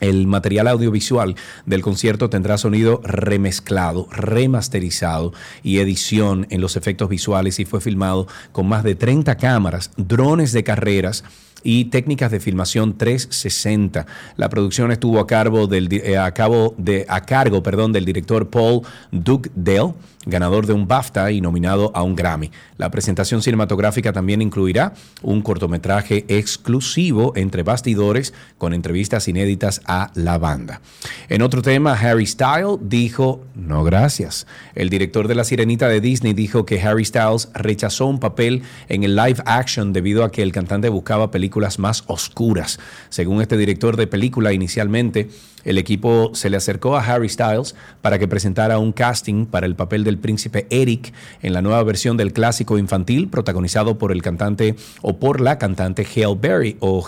El 0.00 0.26
material 0.26 0.66
audiovisual 0.66 1.36
del 1.66 1.82
concierto 1.82 2.28
tendrá 2.28 2.58
sonido 2.58 3.00
remezclado, 3.04 4.08
remasterizado 4.10 5.32
y 5.62 5.78
edición 5.78 6.48
en 6.50 6.60
los 6.60 6.76
efectos 6.76 7.08
visuales 7.08 7.60
y 7.60 7.64
fue 7.64 7.80
filmado 7.80 8.26
con 8.50 8.66
más 8.66 8.82
de 8.82 8.96
30 8.96 9.36
cámaras, 9.36 9.92
drones 9.96 10.52
de 10.52 10.64
carreras 10.64 11.22
y 11.62 11.86
técnicas 11.86 12.30
de 12.30 12.40
filmación 12.40 12.98
360. 12.98 14.06
La 14.36 14.48
producción 14.48 14.92
estuvo 14.92 15.18
a 15.18 15.26
cargo 15.26 15.66
del, 15.66 15.88
eh, 15.92 16.16
a 16.16 16.32
de, 16.76 17.06
a 17.08 17.20
cargo, 17.22 17.62
perdón, 17.62 17.92
del 17.92 18.04
director 18.04 18.48
Paul 18.48 18.82
Dugdale, 19.10 19.94
ganador 20.26 20.66
de 20.66 20.72
un 20.72 20.88
BAFTA 20.88 21.30
y 21.30 21.40
nominado 21.40 21.92
a 21.94 22.02
un 22.02 22.14
Grammy. 22.14 22.50
La 22.76 22.90
presentación 22.90 23.42
cinematográfica 23.42 24.12
también 24.12 24.42
incluirá 24.42 24.94
un 25.22 25.42
cortometraje 25.42 26.24
exclusivo 26.28 27.32
entre 27.36 27.62
bastidores 27.62 28.32
con 28.58 28.74
entrevistas 28.74 29.28
inéditas 29.28 29.80
a 29.86 30.10
la 30.14 30.38
banda. 30.38 30.80
En 31.28 31.42
otro 31.42 31.62
tema, 31.62 31.92
Harry 31.92 32.26
Styles 32.26 32.78
dijo, 32.82 33.44
no 33.54 33.84
gracias. 33.84 34.46
El 34.74 34.90
director 34.90 35.28
de 35.28 35.34
La 35.34 35.44
Sirenita 35.44 35.88
de 35.88 36.00
Disney 36.00 36.32
dijo 36.32 36.64
que 36.64 36.80
Harry 36.80 37.04
Styles 37.04 37.48
rechazó 37.54 38.06
un 38.06 38.20
papel 38.20 38.62
en 38.88 39.04
el 39.04 39.16
live 39.16 39.42
action 39.46 39.92
debido 39.92 40.24
a 40.24 40.30
que 40.30 40.42
el 40.42 40.52
cantante 40.52 40.88
buscaba 40.88 41.30
películas 41.30 41.78
más 41.78 42.04
oscuras. 42.06 42.78
Según 43.08 43.40
este 43.40 43.56
director 43.56 43.96
de 43.96 44.06
película, 44.06 44.52
inicialmente 44.52 45.28
el 45.64 45.78
equipo 45.78 46.30
se 46.34 46.50
le 46.50 46.56
acercó 46.56 46.96
a 46.96 47.04
Harry 47.04 47.28
Styles 47.28 47.74
para 48.02 48.18
que 48.18 48.28
presentara 48.28 48.78
un 48.78 48.92
casting 48.92 49.46
para 49.46 49.66
el 49.66 49.74
papel 49.74 50.04
del 50.04 50.18
príncipe 50.18 50.66
Eric 50.70 51.12
en 51.42 51.52
la 51.52 51.62
nueva 51.62 51.82
versión 51.82 52.16
del 52.16 52.32
clásico 52.32 52.78
infantil 52.78 53.28
protagonizado 53.28 53.98
por 53.98 54.12
el 54.12 54.22
cantante 54.22 54.76
o 55.02 55.18
por 55.18 55.40
la 55.40 55.58
cantante 55.58 56.06
Hale 56.06 56.36
Berry 56.40 56.76
o 56.80 57.04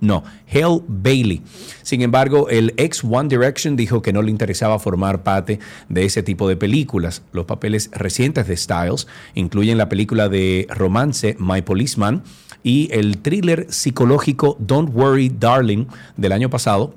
no, 0.00 0.24
Hale 0.52 0.82
Bailey. 0.86 1.42
Sin 1.82 2.02
embargo, 2.02 2.48
el 2.48 2.74
ex 2.76 3.02
One 3.04 3.28
Direction 3.28 3.76
dijo 3.76 4.02
que 4.02 4.12
no 4.12 4.22
le 4.22 4.30
interesaba 4.30 4.78
formar 4.78 5.22
parte 5.22 5.58
de 5.88 6.04
ese 6.04 6.22
tipo 6.22 6.48
de 6.48 6.56
películas. 6.56 7.22
Los 7.32 7.46
papeles 7.46 7.90
recientes 7.92 8.46
de 8.46 8.56
Styles 8.56 9.06
incluyen 9.34 9.78
la 9.78 9.88
película 9.88 10.28
de 10.28 10.66
romance 10.70 11.36
My 11.38 11.62
Policeman 11.62 12.22
y 12.62 12.88
el 12.92 13.18
thriller 13.18 13.66
psicológico 13.70 14.56
Don't 14.58 14.94
Worry 14.94 15.28
Darling 15.28 15.86
del 16.16 16.32
año 16.32 16.50
pasado, 16.50 16.94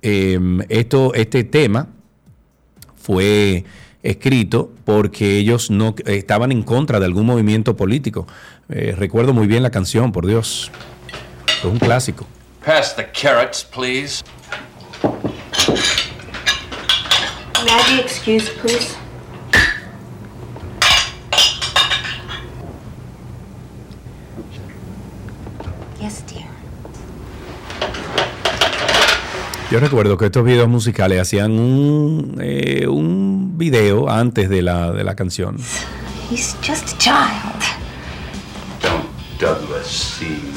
em, 0.03 0.61
esto, 0.69 1.13
este 1.15 1.43
tema 1.43 1.87
fue 2.95 3.65
escrito 4.03 4.71
porque 4.85 5.37
ellos 5.37 5.71
no 5.71 5.95
estaban 6.05 6.51
en 6.51 6.61
contra 6.61 6.99
de 6.99 7.05
algún 7.05 7.25
movimiento 7.25 7.75
político. 7.75 8.27
Eh, 8.69 8.93
recuerdo 8.97 9.33
muy 9.33 9.47
bien 9.47 9.63
la 9.63 9.71
canción, 9.71 10.11
por 10.11 10.27
Dios. 10.27 10.71
Es 11.59 11.65
un 11.65 11.79
clásico. 11.79 12.27
Pass 12.63 12.95
the 12.95 13.07
carrots, 13.11 13.63
please. 13.63 14.23
May 17.63 17.71
I 17.71 17.95
be 17.95 18.01
excused, 18.01 18.49
please? 18.57 18.95
Yes, 25.99 26.23
dear. 26.27 26.47
Yo 29.69 29.79
recuerdo 29.79 30.17
que 30.17 30.25
estos 30.25 30.43
videos 30.43 30.67
musicales 30.67 31.21
hacían 31.21 31.51
un, 31.51 32.37
eh, 32.41 32.87
un 32.87 33.57
video 33.57 34.09
antes 34.09 34.49
de 34.49 34.63
la, 34.63 34.91
de 34.91 35.03
la 35.03 35.15
canción. 35.15 35.57
He's 36.31 36.55
just 36.61 36.93
a 36.93 36.97
child. 36.97 37.61
Don't 38.81 39.05
Douglas 39.39 39.87
see 39.87 40.50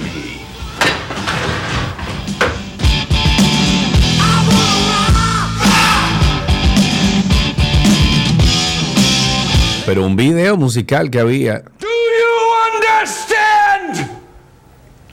Pero 9.94 10.06
un 10.06 10.16
video 10.16 10.56
musical 10.56 11.08
que 11.08 11.20
había. 11.20 11.62
Do 11.78 11.86
you 11.86 12.34
understand? 12.74 14.10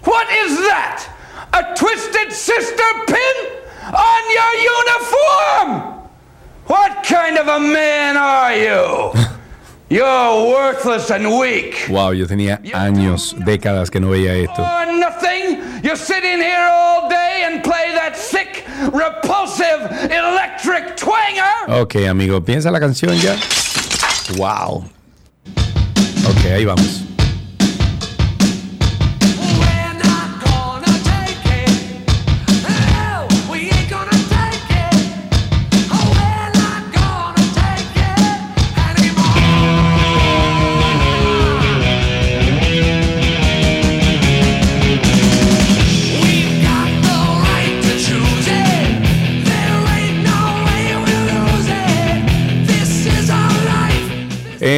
What 0.04 0.26
is 0.44 0.58
that? 0.58 1.04
A 1.54 1.76
twisted 1.76 2.32
sister 2.32 2.90
pin 3.06 3.36
on 3.94 4.22
your 4.34 4.54
uniform? 4.82 6.10
What 6.66 7.04
kind 7.08 7.38
of 7.38 7.48
a 7.48 7.60
man 7.60 8.18
are 8.18 8.56
you? 8.56 9.12
You're 9.92 10.50
worthless 10.50 11.12
and 11.12 11.28
weak. 11.38 11.88
Wow, 11.88 12.14
yo 12.14 12.26
tenía 12.26 12.60
años, 12.74 13.36
décadas 13.38 13.92
que 13.92 14.00
no 14.00 14.10
veía 14.10 14.34
esto. 14.34 14.64
Nothing. 14.98 15.60
You 15.84 15.96
sit 15.96 16.24
in 16.24 16.40
here 16.40 16.68
all 16.72 17.08
day 17.08 17.44
and 17.46 17.64
play 17.64 17.94
that 17.94 18.18
thick, 18.18 18.66
repulsive, 18.92 19.92
electric 20.10 20.98
twanger. 20.98 21.82
Ok, 21.82 21.98
amigo, 22.10 22.44
piensa 22.44 22.72
la 22.72 22.80
canción 22.80 23.16
ya. 23.18 23.36
Wow. 24.38 24.84
Ok, 26.28 26.46
ahí 26.54 26.66
vamos. 26.66 27.11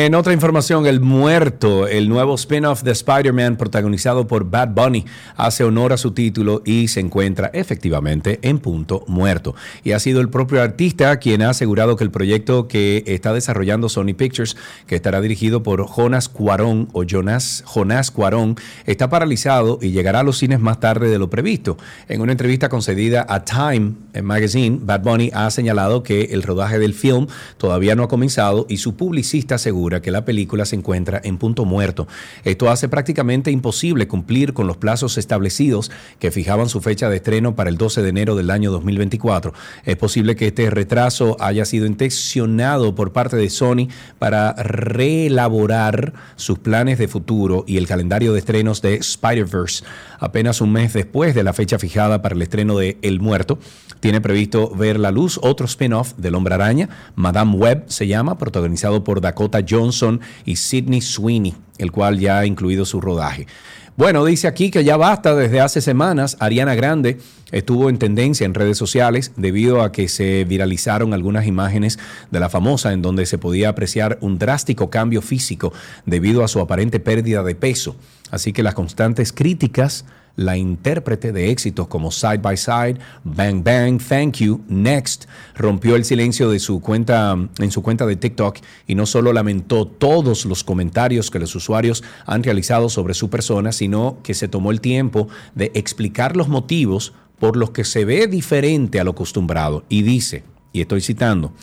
En 0.03 0.15
otra 0.15 0.33
información, 0.33 0.85
El 0.85 0.99
Muerto, 0.99 1.87
el 1.87 2.09
nuevo 2.09 2.35
spin-off 2.35 2.83
de 2.83 2.91
Spider-Man 2.91 3.55
protagonizado 3.55 4.27
por 4.27 4.49
Bad 4.49 4.71
Bunny, 4.75 5.05
hace 5.37 5.63
honor 5.63 5.93
a 5.93 5.97
su 5.97 6.11
título 6.11 6.61
y 6.65 6.89
se 6.89 6.99
encuentra 6.99 7.49
efectivamente 7.53 8.37
en 8.41 8.59
punto 8.59 9.05
muerto. 9.07 9.55
Y 9.81 9.93
ha 9.93 9.99
sido 9.99 10.19
el 10.19 10.27
propio 10.27 10.61
artista 10.61 11.15
quien 11.19 11.41
ha 11.41 11.51
asegurado 11.51 11.95
que 11.95 12.03
el 12.03 12.11
proyecto 12.11 12.67
que 12.67 13.05
está 13.07 13.31
desarrollando 13.31 13.87
Sony 13.87 14.13
Pictures, 14.13 14.57
que 14.87 14.97
estará 14.97 15.21
dirigido 15.21 15.63
por 15.63 15.87
Jonas 15.87 16.27
Cuarón 16.27 16.89
o 16.91 17.05
Jonas, 17.05 17.63
Jonás 17.65 18.11
Cuarón, 18.11 18.57
está 18.85 19.09
paralizado 19.09 19.79
y 19.81 19.91
llegará 19.91 20.19
a 20.19 20.23
los 20.23 20.37
cines 20.37 20.59
más 20.59 20.81
tarde 20.81 21.07
de 21.07 21.17
lo 21.17 21.29
previsto. 21.29 21.77
En 22.09 22.19
una 22.19 22.33
entrevista 22.33 22.67
concedida 22.67 23.25
a 23.29 23.45
Time 23.45 23.93
Magazine, 24.21 24.79
Bad 24.81 25.03
Bunny 25.03 25.31
ha 25.33 25.49
señalado 25.49 26.03
que 26.03 26.23
el 26.33 26.43
rodaje 26.43 26.77
del 26.77 26.93
film 26.93 27.27
todavía 27.57 27.95
no 27.95 28.03
ha 28.03 28.09
comenzado 28.09 28.65
y 28.67 28.79
su 28.79 28.97
publicista 28.97 29.55
asegura 29.55 29.92
que 30.01 30.11
la 30.11 30.25
película 30.25 30.65
se 30.65 30.75
encuentra 30.75 31.21
en 31.23 31.37
punto 31.37 31.65
muerto. 31.65 32.07
Esto 32.43 32.69
hace 32.69 32.89
prácticamente 32.89 33.51
imposible 33.51 34.07
cumplir 34.07 34.53
con 34.53 34.67
los 34.67 34.77
plazos 34.77 35.17
establecidos 35.17 35.91
que 36.19 36.31
fijaban 36.31 36.69
su 36.69 36.81
fecha 36.81 37.09
de 37.09 37.17
estreno 37.17 37.55
para 37.55 37.69
el 37.69 37.77
12 37.77 38.01
de 38.01 38.09
enero 38.09 38.35
del 38.35 38.51
año 38.51 38.71
2024. 38.71 39.53
Es 39.85 39.97
posible 39.97 40.35
que 40.35 40.47
este 40.47 40.69
retraso 40.69 41.37
haya 41.39 41.65
sido 41.65 41.85
intencionado 41.85 42.95
por 42.95 43.13
parte 43.13 43.37
de 43.37 43.49
Sony 43.49 43.87
para 44.19 44.53
reelaborar 44.53 46.13
sus 46.35 46.59
planes 46.59 46.97
de 46.97 47.07
futuro 47.07 47.63
y 47.67 47.77
el 47.77 47.87
calendario 47.87 48.33
de 48.33 48.39
estrenos 48.39 48.81
de 48.81 48.95
Spider-Verse. 48.95 49.83
Apenas 50.19 50.61
un 50.61 50.71
mes 50.71 50.93
después 50.93 51.35
de 51.35 51.43
la 51.43 51.53
fecha 51.53 51.79
fijada 51.79 52.21
para 52.21 52.35
el 52.35 52.41
estreno 52.41 52.77
de 52.77 52.97
El 53.01 53.19
Muerto, 53.19 53.59
tiene 53.99 54.21
previsto 54.21 54.69
ver 54.69 54.99
la 54.99 55.11
luz 55.11 55.39
otro 55.41 55.65
spin-off 55.65 56.13
del 56.17 56.35
Hombre 56.35 56.55
Araña, 56.55 56.89
Madame 57.15 57.55
Web 57.55 57.85
se 57.87 58.07
llama, 58.07 58.37
protagonizado 58.37 59.03
por 59.03 59.21
Dakota 59.21 59.61
Johnson 59.73 60.21
y 60.45 60.57
Sidney 60.57 61.01
Sweeney, 61.01 61.55
el 61.79 61.91
cual 61.91 62.19
ya 62.19 62.39
ha 62.39 62.45
incluido 62.45 62.85
su 62.85 63.01
rodaje. 63.01 63.47
Bueno, 63.95 64.25
dice 64.25 64.47
aquí 64.47 64.71
que 64.71 64.83
ya 64.83 64.97
basta 64.97 65.35
desde 65.35 65.61
hace 65.61 65.79
semanas. 65.79 66.35
Ariana 66.39 66.73
Grande 66.73 67.19
estuvo 67.51 67.89
en 67.89 67.99
tendencia 67.99 68.43
en 68.43 68.55
redes 68.55 68.75
sociales 68.75 69.33
debido 69.37 69.83
a 69.83 69.91
que 69.91 70.07
se 70.07 70.45
viralizaron 70.45 71.13
algunas 71.13 71.45
imágenes 71.45 71.99
de 72.31 72.39
la 72.39 72.49
famosa 72.49 72.91
en 72.91 73.03
donde 73.03 73.27
se 73.27 73.37
podía 73.37 73.69
apreciar 73.69 74.17
un 74.21 74.39
drástico 74.39 74.89
cambio 74.89 75.21
físico 75.21 75.73
debido 76.07 76.43
a 76.43 76.47
su 76.47 76.59
aparente 76.59 76.99
pérdida 76.99 77.43
de 77.43 77.53
peso. 77.53 77.95
Así 78.31 78.51
que 78.51 78.63
las 78.63 78.73
constantes 78.73 79.31
críticas 79.31 80.05
la 80.35 80.57
intérprete 80.57 81.31
de 81.31 81.51
éxitos 81.51 81.87
como 81.87 82.11
Side 82.11 82.39
by 82.39 82.57
Side, 82.57 82.97
Bang 83.23 83.63
Bang, 83.63 84.01
Thank 84.01 84.37
You, 84.37 84.61
Next, 84.67 85.25
rompió 85.55 85.95
el 85.95 86.05
silencio 86.05 86.49
de 86.49 86.59
su 86.59 86.81
cuenta 86.81 87.37
en 87.59 87.71
su 87.71 87.81
cuenta 87.83 88.05
de 88.05 88.15
TikTok 88.15 88.57
y 88.87 88.95
no 88.95 89.05
solo 89.05 89.33
lamentó 89.33 89.85
todos 89.85 90.45
los 90.45 90.63
comentarios 90.63 91.29
que 91.29 91.39
los 91.39 91.55
usuarios 91.55 92.03
han 92.25 92.43
realizado 92.43 92.89
sobre 92.89 93.13
su 93.13 93.29
persona, 93.29 93.71
sino 93.71 94.17
que 94.23 94.33
se 94.33 94.47
tomó 94.47 94.71
el 94.71 94.81
tiempo 94.81 95.27
de 95.55 95.71
explicar 95.75 96.35
los 96.35 96.47
motivos 96.47 97.13
por 97.39 97.57
los 97.57 97.71
que 97.71 97.83
se 97.83 98.05
ve 98.05 98.27
diferente 98.27 98.99
a 98.99 99.03
lo 99.03 99.11
acostumbrado. 99.11 99.83
Y 99.89 100.03
dice, 100.03 100.43
y 100.73 100.81
estoy 100.81 100.99
citando, 100.99 101.53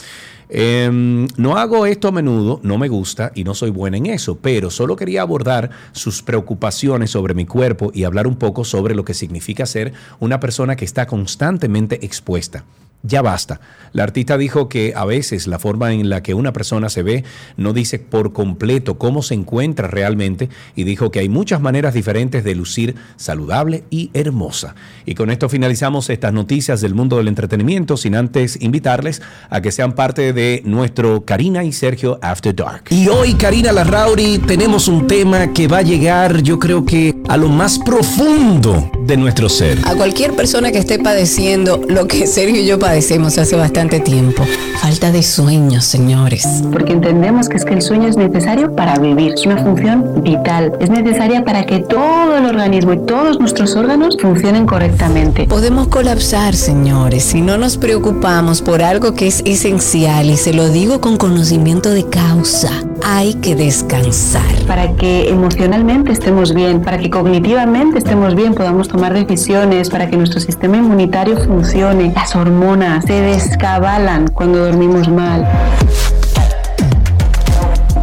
Em, 0.53 1.29
no 1.37 1.57
hago 1.57 1.87
esto 1.87 2.09
a 2.09 2.13
menudo, 2.13 2.59
no 2.65 2.77
me 2.77 2.89
gusta 2.89 3.31
y 3.37 3.45
no 3.45 3.55
soy 3.55 3.71
buena 3.71 3.97
en 3.97 4.07
eso, 4.07 4.39
pero 4.43 4.69
solo 4.69 4.97
quería 4.97 5.23
abordar 5.23 5.71
sus 5.93 6.23
preocupaciones 6.23 7.13
sobre 7.13 7.35
mi 7.35 7.47
cuerpo 7.47 7.93
y 7.95 8.03
hablar 8.03 8.27
un 8.27 8.35
poco 8.35 8.65
sobre 8.65 8.97
lo 8.97 9.05
que 9.05 9.15
significa 9.15 9.65
ser 9.65 9.93
una 10.19 10.41
persona 10.41 10.75
que 10.75 10.85
está 10.85 11.07
constantemente 11.07 12.05
expuesta. 12.05 12.65
Ya 13.03 13.23
basta. 13.23 13.61
La 13.93 14.05
artista 14.05 14.37
dijo 14.37 14.69
que 14.69 14.93
a 14.95 15.05
veces 15.05 15.47
la 15.47 15.59
forma 15.59 15.93
en 15.93 16.11
la 16.11 16.23
que 16.23 16.35
una 16.35 16.53
persona 16.53 16.91
se 16.91 17.03
ve 17.03 17.25
no 17.57 17.73
dice 17.73 17.99
por 17.99 18.33
completo 18.33 18.99
cómo 18.99 19.23
se 19.23 19.35
encuentra 19.35 19.89
realmente 19.89 20.49
y 20.77 20.85
dijo 20.85 21.11
que 21.11 21.21
hay 21.21 21.29
muchas 21.29 21.61
maneras 21.61 21.95
diferentes 21.95 22.45
de 22.45 22.55
lucir 22.55 22.95
saludable 23.17 23.85
y 23.91 24.11
hermosa. 24.13 24.75
Y 25.07 25.15
con 25.15 25.31
esto 25.31 25.49
finalizamos 25.49 26.11
estas 26.11 26.33
noticias 26.33 26.83
del 26.83 26.95
mundo 26.95 27.17
del 27.17 27.29
entretenimiento 27.29 27.97
sin 27.97 28.15
antes 28.15 28.61
invitarles 28.61 29.23
a 29.49 29.63
que 29.63 29.73
sean 29.73 29.95
parte 29.95 30.33
de 30.35 30.63
nuestro 30.67 31.25
Karina 31.25 31.65
y 31.65 31.73
Sergio 31.73 32.19
After 32.23 32.55
Dark. 32.55 32.85
Y 32.91 33.09
hoy 33.09 33.35
Karina 33.35 33.73
Larrauri 33.73 34.39
tenemos 34.39 34.89
un 34.89 35.07
tema 35.07 35.53
que 35.53 35.67
va 35.67 35.79
a 35.79 35.83
llegar 35.83 36.43
yo 36.43 36.59
creo 36.59 36.85
que 36.85 37.17
a 37.29 37.37
lo 37.39 37.49
más 37.49 37.79
profundo 37.79 38.91
de 39.07 39.17
nuestro 39.17 39.49
ser. 39.49 39.79
A 39.85 39.95
cualquier 39.95 40.37
persona 40.37 40.71
que 40.71 40.79
esté 40.79 40.99
padeciendo 40.99 41.81
lo 41.89 42.07
que 42.07 42.27
Sergio 42.27 42.61
y 42.61 42.67
yo 42.67 42.79
padecemos 42.79 42.90
hace 42.91 43.57
bastante 43.57 44.01
tiempo. 44.01 44.45
Falta 44.81 45.13
de 45.13 45.23
sueño, 45.23 45.81
señores. 45.81 46.47
Porque 46.73 46.93
entendemos 46.93 47.49
que 47.49 47.57
es 47.57 47.65
que 47.65 47.75
el 47.75 47.83
sueño 47.83 48.09
es 48.09 48.17
necesario 48.17 48.75
para 48.75 48.99
vivir. 48.99 49.35
Es 49.35 49.47
una 49.47 49.59
función 49.59 50.23
vital. 50.23 50.73
Es 50.81 50.91
necesaria 50.91 51.45
para 51.45 51.67
que 51.67 51.81
todo 51.81 52.37
el 52.37 52.47
organismo 52.47 52.95
y 52.95 52.99
todos 53.07 53.39
nuestros 53.39 53.77
órganos 53.77 54.17
funcionen 54.21 54.67
correctamente. 54.67 55.47
Podemos 55.47 55.89
colapsar, 55.89 56.57
señores, 56.57 57.25
si 57.25 57.43
no 57.43 57.59
nos 57.59 57.77
preocupamos 57.77 58.61
por 58.63 58.83
algo 58.83 59.15
que 59.15 59.29
es 59.29 59.43
esencial 59.45 60.29
y 60.29 60.37
se 60.37 60.53
lo 60.53 60.69
digo 60.69 61.01
con 61.01 61.17
conocimiento 61.17 61.91
de 61.91 62.07
causa. 62.07 62.71
Hay 63.05 63.35
que 63.35 63.55
descansar. 63.55 64.43
Para 64.67 64.95
que 64.97 65.29
emocionalmente 65.29 66.13
estemos 66.13 66.55
bien, 66.55 66.83
para 66.83 66.99
que 66.99 67.09
cognitivamente 67.09 67.99
estemos 67.99 68.35
bien, 68.35 68.55
podamos 68.55 68.89
tomar 68.89 69.15
decisiones, 69.15 69.89
para 69.91 70.09
que 70.09 70.17
nuestro 70.17 70.41
sistema 70.41 70.77
inmunitario 70.77 71.37
funcione. 71.39 72.13
Las 72.15 72.35
hormonas 72.37 72.80
se 73.07 73.13
descabalan 73.13 74.29
cuando 74.29 74.65
dormimos 74.65 75.07
mal. 75.09 75.47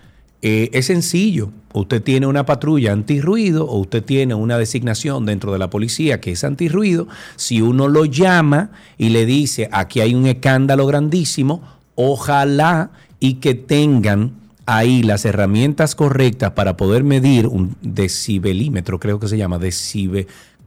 Eh, 0.43 0.70
es 0.72 0.87
sencillo, 0.87 1.51
usted 1.72 2.03
tiene 2.03 2.26
una 2.26 2.45
patrulla 2.45 2.93
antirruido 2.93 3.66
o 3.66 3.78
usted 3.78 4.05
tiene 4.05 4.34
una 4.34 4.59
designación 4.59 5.24
dentro 5.24 5.53
de 5.53 5.59
la 5.59 5.70
policía 5.70 6.20
que 6.20 6.32
es 6.32 6.45
antirruido, 6.45 7.09
si 7.37 7.62
uno 7.62 7.89
lo 7.89 8.05
llama 8.05 8.70
y 8.99 9.09
le 9.09 9.24
dice, 9.24 9.68
aquí 9.72 10.01
hay 10.01 10.14
un 10.14 10.26
escándalo 10.26 10.87
grandísimo, 10.87 11.62
ojalá 11.95 12.91
y 13.18 13.34
que 13.34 13.55
tengan 13.55 14.32
ahí 14.66 15.03
las 15.03 15.24
herramientas 15.24 15.95
correctas 15.95 16.51
para 16.51 16.76
poder 16.76 17.03
medir 17.03 17.47
un 17.47 17.76
decibelímetro, 17.80 19.01
creo 19.01 19.18
que 19.18 19.28
se 19.28 19.39
llama 19.39 19.59
decibe, 19.59 20.26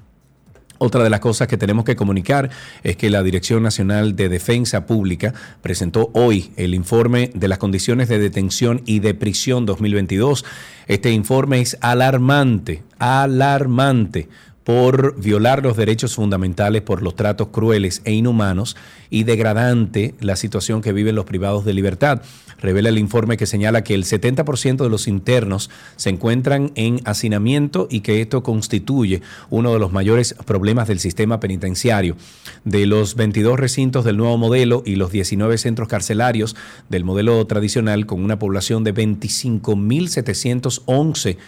Otra 0.85 1.05
de 1.05 1.11
las 1.11 1.21
cosas 1.21 1.47
que 1.47 1.57
tenemos 1.57 1.85
que 1.85 1.95
comunicar 1.95 2.51
es 2.83 2.97
que 2.97 3.09
la 3.09 3.23
Dirección 3.23 3.63
Nacional 3.63 4.17
de 4.17 4.29
Defensa 4.29 4.85
Pública 4.85 5.33
presentó 5.61 6.11
hoy 6.13 6.51
el 6.57 6.75
informe 6.75 7.31
de 7.35 7.47
las 7.47 7.59
condiciones 7.59 8.09
de 8.09 8.19
detención 8.19 8.83
y 8.85 8.99
de 8.99 9.15
prisión 9.15 9.65
2022. 9.65 10.45
Este 10.89 11.13
informe 11.13 11.61
es 11.61 11.79
alarmante, 11.83 12.83
alarmante, 12.99 14.29
por 14.65 15.21
violar 15.21 15.63
los 15.63 15.77
derechos 15.77 16.15
fundamentales, 16.15 16.81
por 16.83 17.03
los 17.03 17.17
tratos 17.17 17.49
crueles 17.49 18.01
e 18.05 18.13
inhumanos 18.13 18.77
y 19.11 19.25
degradante 19.25 20.15
la 20.21 20.37
situación 20.37 20.83
que 20.83 20.93
viven 20.93 21.17
los 21.17 21.25
privados 21.25 21.65
de 21.65 21.75
libertad. 21.75 22.23
Revela 22.61 22.91
el 22.91 22.99
informe 22.99 23.37
que 23.37 23.47
señala 23.47 23.83
que 23.83 23.95
el 23.95 24.05
70% 24.05 24.85
de 24.85 24.89
los 24.89 25.09
internos 25.09 25.69
se 25.97 26.11
encuentran 26.11 26.71
en 26.77 27.01
hacinamiento 27.05 27.89
y 27.91 27.99
que 28.01 28.21
esto 28.21 28.45
constituye 28.45 29.21
uno 29.51 29.73
de 29.73 29.81
los 29.81 29.93
mayores 29.93 30.37
problemas 30.47 30.87
del 30.87 31.01
sistema 31.01 31.41
penitenciario. 31.41 32.17
De 32.65 32.87
los 32.87 33.17
22 33.17 33.59
recintos 33.59 34.05
del 34.05 34.17
nuevo 34.17 34.39
modelo 34.39 34.85
y 34.87 34.95
los 34.95 35.11
19 35.11 35.59
centros 35.59 35.89
carcelarios 35.89 36.55
del 36.89 37.03
modelo 37.05 37.45
tradicional 37.49 38.07
con 38.07 38.23
una 38.23 38.39
población 38.39 38.85
de 38.85 38.95
25.711 38.95 41.39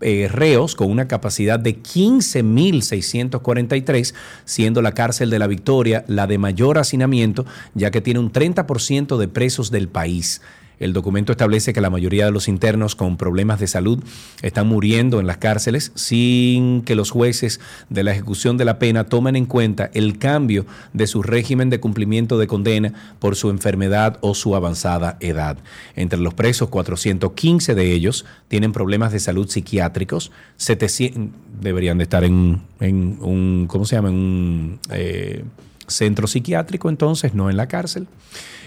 eh, 0.00 0.28
reos 0.30 0.74
con 0.74 0.90
una 0.90 1.08
capacidad 1.08 1.58
de 1.58 1.82
15.643, 1.82 4.14
siendo 4.44 4.82
la 4.82 4.92
cárcel 4.92 5.30
de 5.30 5.38
la 5.38 5.46
Victoria 5.46 6.04
la 6.08 6.26
de 6.26 6.36
mayor 6.38 6.78
hacinamiento, 6.78 7.46
ya 7.74 7.90
que 7.90 8.00
tiene 8.00 8.20
un 8.20 8.32
30% 8.32 9.16
de 9.16 9.28
presos 9.28 9.70
del 9.70 9.88
país. 9.88 10.40
El 10.80 10.94
documento 10.94 11.32
establece 11.32 11.72
que 11.72 11.80
la 11.80 11.90
mayoría 11.90 12.24
de 12.24 12.32
los 12.32 12.48
internos 12.48 12.96
con 12.96 13.18
problemas 13.18 13.60
de 13.60 13.66
salud 13.66 14.02
están 14.42 14.66
muriendo 14.66 15.20
en 15.20 15.26
las 15.26 15.36
cárceles 15.36 15.92
sin 15.94 16.82
que 16.82 16.94
los 16.94 17.10
jueces 17.10 17.60
de 17.90 18.02
la 18.02 18.12
ejecución 18.12 18.56
de 18.56 18.64
la 18.64 18.78
pena 18.78 19.04
tomen 19.04 19.36
en 19.36 19.44
cuenta 19.46 19.90
el 19.92 20.18
cambio 20.18 20.64
de 20.94 21.06
su 21.06 21.22
régimen 21.22 21.68
de 21.68 21.80
cumplimiento 21.80 22.38
de 22.38 22.46
condena 22.46 22.94
por 23.18 23.36
su 23.36 23.50
enfermedad 23.50 24.18
o 24.22 24.34
su 24.34 24.56
avanzada 24.56 25.18
edad. 25.20 25.58
Entre 25.96 26.18
los 26.18 26.32
presos, 26.32 26.70
415 26.70 27.74
de 27.74 27.92
ellos 27.92 28.24
tienen 28.48 28.72
problemas 28.72 29.12
de 29.12 29.20
salud 29.20 29.48
psiquiátricos, 29.48 30.32
700 30.56 31.28
deberían 31.60 31.98
de 31.98 32.04
estar 32.04 32.24
en, 32.24 32.62
un, 32.80 33.66
¿cómo 33.68 33.84
se 33.84 33.96
llama? 33.96 34.08
En 34.08 34.14
un 34.14 34.80
eh, 34.90 35.44
centro 35.90 36.26
psiquiátrico, 36.26 36.88
entonces, 36.88 37.34
no 37.34 37.50
en 37.50 37.56
la 37.56 37.68
cárcel. 37.68 38.08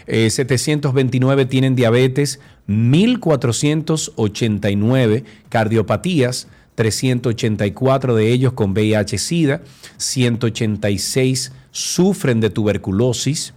Eh, 0.05 0.29
729 0.29 1.45
tienen 1.45 1.75
diabetes, 1.75 2.41
1489 2.67 5.23
cardiopatías, 5.49 6.47
384 6.75 8.15
de 8.15 8.31
ellos 8.31 8.53
con 8.53 8.73
VIH-Sida, 8.73 9.61
186 9.97 11.51
sufren 11.71 12.39
de 12.39 12.49
tuberculosis, 12.49 13.53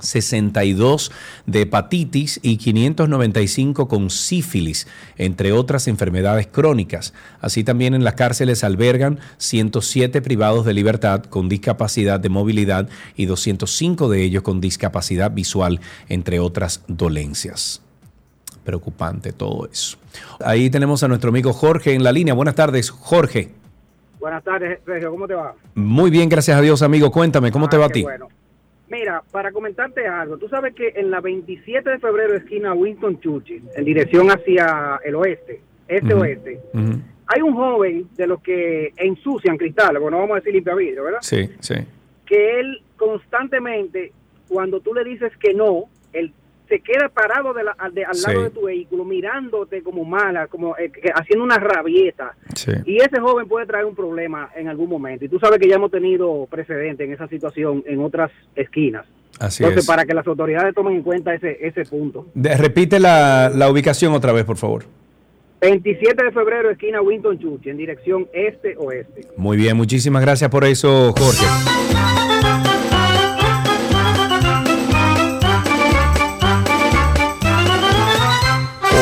62 0.00 1.12
de 1.46 1.62
hepatitis 1.62 2.40
y 2.42 2.56
595 2.56 3.88
con 3.88 4.10
sífilis, 4.10 4.86
entre 5.16 5.52
otras 5.52 5.88
enfermedades 5.88 6.46
crónicas. 6.46 7.14
Así 7.40 7.64
también 7.64 7.94
en 7.94 8.04
las 8.04 8.14
cárceles 8.14 8.64
albergan 8.64 9.20
107 9.38 10.22
privados 10.22 10.64
de 10.64 10.74
libertad 10.74 11.24
con 11.24 11.48
discapacidad 11.48 12.20
de 12.20 12.28
movilidad 12.28 12.88
y 13.16 13.26
205 13.26 14.08
de 14.08 14.22
ellos 14.22 14.42
con 14.42 14.60
discapacidad 14.60 15.30
visual, 15.30 15.80
entre 16.08 16.40
otras 16.40 16.82
dolencias. 16.88 17.82
Preocupante 18.64 19.32
todo 19.32 19.68
eso. 19.70 19.96
Ahí 20.44 20.70
tenemos 20.70 21.02
a 21.02 21.08
nuestro 21.08 21.30
amigo 21.30 21.52
Jorge 21.52 21.94
en 21.94 22.04
la 22.04 22.12
línea. 22.12 22.34
Buenas 22.34 22.54
tardes, 22.54 22.90
Jorge. 22.90 23.52
Buenas 24.18 24.44
tardes, 24.44 24.80
Sergio, 24.84 25.10
¿cómo 25.10 25.26
te 25.26 25.34
va? 25.34 25.54
Muy 25.74 26.10
bien, 26.10 26.28
gracias 26.28 26.58
a 26.58 26.60
Dios, 26.60 26.82
amigo. 26.82 27.10
Cuéntame, 27.10 27.50
¿cómo 27.50 27.68
te 27.70 27.78
va 27.78 27.86
a 27.86 27.88
ti? 27.88 28.02
bueno. 28.02 28.28
Mira, 28.90 29.22
para 29.30 29.52
comentarte 29.52 30.06
algo, 30.06 30.36
tú 30.36 30.48
sabes 30.48 30.74
que 30.74 30.92
en 30.96 31.12
la 31.12 31.20
27 31.20 31.88
de 31.88 31.98
febrero, 32.00 32.34
esquina 32.34 32.74
Winston 32.74 33.20
Churchill, 33.20 33.62
en 33.76 33.84
dirección 33.84 34.28
hacia 34.30 35.00
el 35.04 35.14
oeste, 35.14 35.60
este-oeste, 35.86 36.60
hay 37.26 37.42
un 37.42 37.54
joven 37.54 38.08
de 38.16 38.26
los 38.26 38.42
que 38.42 38.92
ensucian 38.96 39.56
cristales, 39.56 40.02
bueno, 40.02 40.16
no 40.16 40.22
vamos 40.22 40.34
a 40.34 40.40
decir 40.40 40.54
limpia 40.54 40.74
vidrio, 40.74 41.04
¿verdad? 41.04 41.20
Sí, 41.22 41.48
sí. 41.60 41.74
Que 42.26 42.58
él 42.58 42.82
constantemente, 42.96 44.12
cuando 44.48 44.80
tú 44.80 44.92
le 44.92 45.04
dices 45.04 45.32
que 45.36 45.54
no, 45.54 45.84
él 46.12 46.32
se 46.70 46.80
queda 46.80 47.10
parado 47.10 47.52
de 47.52 47.64
la- 47.64 47.72
al, 47.76 47.92
de- 47.92 48.04
al 48.06 48.16
lado 48.22 48.38
Sí. 48.38 48.44
de 48.44 48.50
tu 48.50 48.62
vehículo, 48.62 49.04
mirándote 49.04 49.82
como 49.82 50.04
mala, 50.04 50.46
como 50.46 50.74
eh, 50.78 50.90
haciendo 51.14 51.44
una 51.44 51.58
rabieta. 51.58 52.32
Sí. 52.54 52.72
Y 52.86 52.96
ese 52.98 53.20
joven 53.20 53.46
puede 53.48 53.66
traer 53.66 53.84
un 53.84 53.94
problema 53.94 54.48
en 54.56 54.68
algún 54.68 54.88
momento. 54.88 55.24
Y 55.26 55.28
tú 55.28 55.38
sabes 55.38 55.58
que 55.58 55.68
ya 55.68 55.74
hemos 55.76 55.90
tenido 55.90 56.46
precedente 56.50 57.04
en 57.04 57.12
esa 57.12 57.28
situación 57.28 57.82
en 57.86 58.00
otras 58.00 58.30
esquinas. 58.54 59.04
Así 59.38 59.62
Entonces, 59.62 59.84
es. 59.84 59.88
para 59.88 60.04
que 60.04 60.14
las 60.14 60.26
autoridades 60.26 60.74
tomen 60.74 60.94
en 60.96 61.02
cuenta 61.02 61.34
ese, 61.34 61.58
ese 61.60 61.84
punto. 61.84 62.26
De- 62.34 62.56
repite 62.56 62.98
la, 63.00 63.50
la 63.54 63.68
ubicación 63.70 64.12
otra 64.14 64.32
vez, 64.32 64.44
por 64.44 64.56
favor. 64.56 64.84
27 65.60 66.24
de 66.24 66.30
febrero, 66.32 66.70
esquina 66.70 67.02
Winton 67.02 67.38
Churchill, 67.38 67.72
en 67.72 67.76
dirección 67.76 68.26
este-oeste. 68.32 69.26
Muy 69.36 69.56
bien, 69.58 69.76
muchísimas 69.76 70.22
gracias 70.22 70.48
por 70.50 70.64
eso, 70.64 71.12
Jorge. 71.18 71.44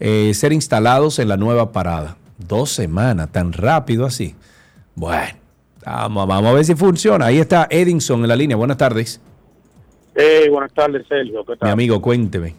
eh, 0.00 0.32
ser 0.34 0.52
instalados 0.52 1.18
en 1.18 1.28
la 1.28 1.36
nueva 1.36 1.72
parada. 1.72 2.16
Dos 2.38 2.70
semanas, 2.70 3.30
tan 3.30 3.52
rápido 3.52 4.06
así. 4.06 4.34
Bueno, 4.94 5.38
vamos, 5.84 6.26
vamos 6.26 6.50
a 6.50 6.54
ver 6.54 6.64
si 6.64 6.74
funciona. 6.74 7.26
Ahí 7.26 7.38
está 7.38 7.66
Edinson 7.70 8.22
en 8.22 8.28
la 8.28 8.36
línea. 8.36 8.56
Buenas 8.56 8.76
tardes. 8.76 9.20
Eh, 10.14 10.48
buenas 10.50 10.72
tardes, 10.72 11.06
Sergio. 11.08 11.44
¿Qué 11.44 11.54
Mi 11.62 11.70
amigo, 11.70 12.00
cuénteme. 12.00 12.54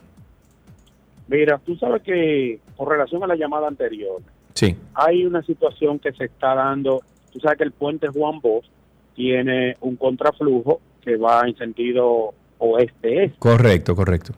Mira, 1.27 1.59
tú 1.65 1.75
sabes 1.77 2.01
que 2.03 2.59
con 2.75 2.89
relación 2.89 3.23
a 3.23 3.27
la 3.27 3.35
llamada 3.35 3.67
anterior, 3.67 4.21
Sí, 4.55 4.73
hay 4.93 5.25
una 5.25 5.43
situación 5.43 5.99
que 5.99 6.13
se 6.13 6.25
está 6.25 6.55
dando. 6.55 7.01
Tú 7.33 7.39
sabes 7.41 7.57
que 7.57 7.65
el 7.65 7.71
puente 7.71 8.07
Juan 8.07 8.39
Bosch 8.39 8.65
tiene 9.13 9.75
un 9.81 9.97
contraflujo 9.97 10.79
que 11.01 11.17
va 11.17 11.45
en 11.45 11.57
sentido 11.57 12.33
oeste-este. 12.57 13.37
correcto, 13.37 13.95
correcto. 13.95 14.33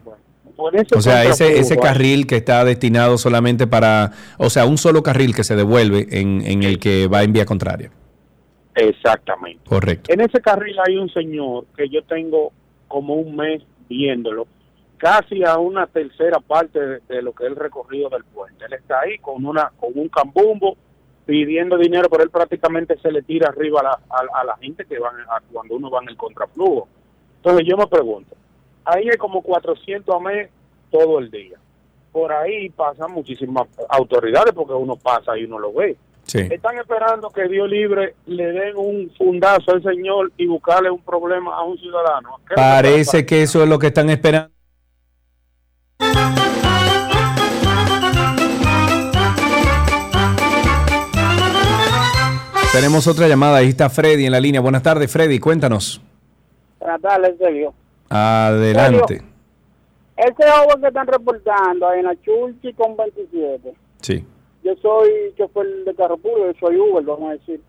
Por 0.57 0.73
O 0.75 1.01
sea, 1.01 1.23
ese, 1.23 1.59
ese 1.59 1.77
carril 1.77 2.25
que 2.27 2.35
está 2.35 2.65
destinado 2.65 3.17
solamente 3.19 3.67
para, 3.67 4.11
o 4.39 4.49
sea, 4.49 4.65
un 4.65 4.77
solo 4.79 5.03
carril 5.03 5.33
que 5.35 5.43
se 5.43 5.55
devuelve 5.55 6.07
en, 6.19 6.41
en 6.45 6.63
el 6.63 6.79
que 6.79 7.07
va 7.07 7.21
en 7.23 7.31
vía 7.31 7.45
contraria. 7.45 7.91
Exactamente. 8.75 9.61
Correcto. 9.69 10.11
En 10.11 10.21
ese 10.21 10.41
carril 10.41 10.75
hay 10.85 10.97
un 10.97 11.09
señor 11.09 11.65
que 11.75 11.89
yo 11.89 12.03
tengo 12.03 12.51
como 12.87 13.15
un 13.15 13.35
mes 13.35 13.61
viéndolo, 13.89 14.47
casi 14.97 15.43
a 15.43 15.57
una 15.57 15.87
tercera 15.87 16.39
parte 16.39 16.79
de, 16.79 16.99
de 17.07 17.21
lo 17.21 17.33
que 17.33 17.45
es 17.45 17.49
el 17.51 17.55
recorrido 17.55 18.09
del 18.09 18.23
puente. 18.23 18.65
Él 18.65 18.73
está 18.73 19.01
ahí 19.01 19.17
con 19.19 19.45
una 19.45 19.71
con 19.79 19.91
un 19.95 20.09
cambumbo 20.09 20.75
pidiendo 21.25 21.77
dinero, 21.77 22.07
pero 22.09 22.23
él 22.23 22.29
prácticamente 22.29 22.97
se 22.99 23.11
le 23.11 23.21
tira 23.21 23.49
arriba 23.49 23.81
a 23.81 23.83
la, 23.83 23.99
a, 24.09 24.41
a 24.41 24.43
la 24.43 24.57
gente 24.57 24.85
que 24.85 24.97
van 24.97 25.15
a- 25.29 25.41
cuando 25.51 25.75
uno 25.75 25.89
va 25.89 26.01
en 26.01 26.09
el 26.09 26.17
contraflujo. 26.17 26.87
Entonces 27.37 27.67
yo 27.69 27.77
me 27.77 27.87
pregunto, 27.87 28.35
ahí 28.87 29.09
hay 29.09 29.17
como 29.17 29.41
400 29.41 30.15
a 30.15 30.19
mes 30.19 30.49
todo 30.89 31.19
el 31.19 31.29
día. 31.29 31.57
Por 32.11 32.31
ahí 32.31 32.69
pasan 32.69 33.11
muchísimas 33.11 33.67
autoridades 33.89 34.53
porque 34.53 34.73
uno 34.73 34.95
pasa 34.95 35.37
y 35.37 35.43
uno 35.43 35.59
lo 35.59 35.73
ve. 35.73 35.95
Sí. 36.23 36.39
Están 36.39 36.77
esperando 36.77 37.29
que 37.29 37.47
Dios 37.47 37.69
libre 37.69 38.15
le 38.25 38.51
den 38.51 38.75
un 38.75 39.11
fundazo 39.17 39.71
al 39.71 39.83
señor 39.83 40.31
y 40.37 40.47
buscarle 40.47 40.89
un 40.89 41.01
problema 41.01 41.55
a 41.55 41.63
un 41.63 41.77
ciudadano. 41.77 42.39
Parece 42.55 43.25
que 43.25 43.43
eso 43.43 43.61
es 43.63 43.69
lo 43.69 43.77
que 43.79 43.87
están 43.87 44.09
esperando. 44.09 44.51
Tenemos 52.73 53.07
otra 53.07 53.27
llamada, 53.27 53.57
ahí 53.57 53.69
está 53.69 53.89
Freddy 53.89 54.25
en 54.25 54.31
la 54.31 54.39
línea. 54.39 54.61
Buenas 54.61 54.83
tardes, 54.83 55.11
Freddy, 55.11 55.39
cuéntanos. 55.39 56.01
Buenas 56.79 57.01
tardes, 57.01 57.37
Sergio. 57.39 57.73
Adelante. 58.09 59.21
Ese 60.15 60.49
joven 60.51 60.81
que 60.81 60.87
están 60.87 61.07
reportando 61.07 61.87
ahí 61.87 61.99
en 61.99 62.05
la 62.05 62.15
Chulchi 62.21 62.73
con 62.73 62.97
27. 62.97 63.73
Sí. 64.01 64.25
Yo 64.63 64.75
soy 64.81 65.09
chofer 65.37 65.65
de 65.85 65.93
carro 65.95 66.17
público, 66.17 66.47
yo 66.51 66.59
soy 66.67 66.77
Uber, 66.79 67.03
vamos 67.03 67.29
a 67.29 67.33
decir. 67.33 67.61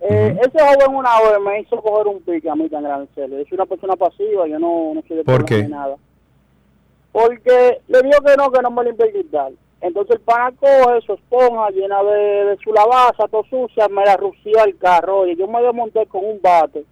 Eh, 0.00 0.36
Ese 0.40 0.58
joven 0.62 0.94
una 0.94 1.10
vez 1.22 1.40
me 1.40 1.60
hizo 1.60 1.80
coger 1.80 2.06
un 2.06 2.20
pique 2.20 2.50
a 2.50 2.54
mí 2.54 2.68
tan 2.68 2.82
grande. 2.84 3.08
Yo 3.16 3.26
soy 3.26 3.46
una 3.52 3.66
persona 3.66 3.96
pasiva, 3.96 4.46
yo 4.46 4.58
no, 4.58 4.92
no 4.94 5.02
soy 5.08 5.16
de 5.18 5.24
¿Por 5.24 5.44
qué? 5.46 5.62
ni 5.62 5.68
nada. 5.70 5.96
Porque 7.12 7.80
le 7.88 8.02
digo 8.02 8.18
que 8.24 8.36
no, 8.36 8.50
que 8.50 8.60
no 8.60 8.70
me 8.70 8.84
limpie 8.84 9.06
el 9.06 9.12
cristal. 9.12 9.56
Entonces 9.80 10.16
el 10.16 10.20
pana 10.22 10.52
coge 10.58 11.00
su 11.06 11.14
esponja 11.14 11.70
llena 11.70 12.02
de, 12.02 12.44
de 12.44 12.56
su 12.62 12.72
lavaza, 12.72 13.26
todo 13.30 13.44
sucia, 13.48 13.88
me 13.88 14.04
la 14.04 14.16
rucia 14.18 14.64
el 14.64 14.76
carro. 14.76 15.20
Oye, 15.20 15.34
yo 15.36 15.46
me 15.48 15.62
desmonté 15.62 16.04
con 16.06 16.24
un 16.24 16.40
bate. 16.42 16.84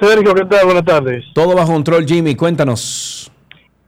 Sergio, 0.00 0.34
¿qué 0.34 0.44
tal? 0.46 0.64
Buenas 0.66 0.84
tardes. 0.84 1.24
Todo 1.34 1.54
bajo 1.54 1.72
control, 1.72 2.04
Jimmy. 2.06 2.34
Cuéntanos. 2.34 3.30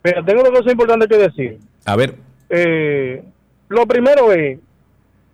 Mira, 0.04 0.24
tengo 0.24 0.42
dos 0.42 0.50
cosas 0.50 0.72
importantes 0.72 1.08
que 1.08 1.18
decir. 1.18 1.58
A 1.84 1.96
ver. 1.96 2.14
Eh, 2.48 3.22
lo 3.68 3.86
primero 3.86 4.32
es, 4.32 4.58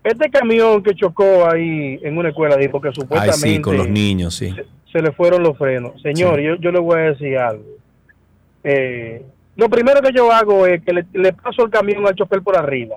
este 0.02 0.30
camión 0.30 0.82
que 0.82 0.94
chocó 0.94 1.48
ahí 1.48 2.00
en 2.02 2.16
una 2.16 2.30
escuela, 2.30 2.56
ahí, 2.56 2.68
porque 2.68 2.88
Ay, 2.88 2.94
supuestamente 2.94 3.56
sí, 3.56 3.60
con 3.60 3.76
los 3.76 3.88
niños, 3.88 4.34
sí. 4.34 4.54
se 4.90 5.00
le 5.02 5.12
fueron 5.12 5.42
los 5.42 5.56
frenos. 5.58 6.00
Señor, 6.00 6.38
Sí. 6.38 6.44
yo, 6.44 6.54
yo 6.56 6.72
le 6.72 6.78
voy 6.80 6.98
a 6.98 7.02
decir 7.12 7.36
algo. 7.36 7.64
Eh, 8.64 9.22
lo 9.56 9.68
primero 9.68 10.00
que 10.00 10.12
yo 10.14 10.32
hago 10.32 10.66
es 10.66 10.82
que 10.82 10.92
le, 10.94 11.04
le 11.12 11.32
paso 11.34 11.64
el 11.64 11.70
camión 11.70 12.06
al 12.06 12.14
chofer 12.14 12.40
por 12.42 12.56
arriba 12.56 12.96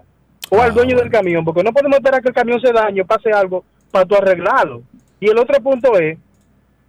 o 0.52 0.60
Ah, 0.62 0.66
al 0.66 0.74
dueño 0.74 0.96
del 0.98 1.10
camión, 1.10 1.44
porque 1.44 1.64
no 1.64 1.74
podemos 1.74 1.98
esperar 1.98 2.22
que 2.22 2.30
el 2.30 2.36
camión 2.36 2.62
se 2.62 2.72
dañe 2.72 3.04
pase 3.04 3.32
algo 3.32 3.66
para 3.92 4.06
tú 4.06 4.16
arreglarlo. 4.16 4.82
Y 5.20 5.30
el 5.30 5.38
otro 5.38 5.60
punto 5.62 5.98
es 6.00 6.18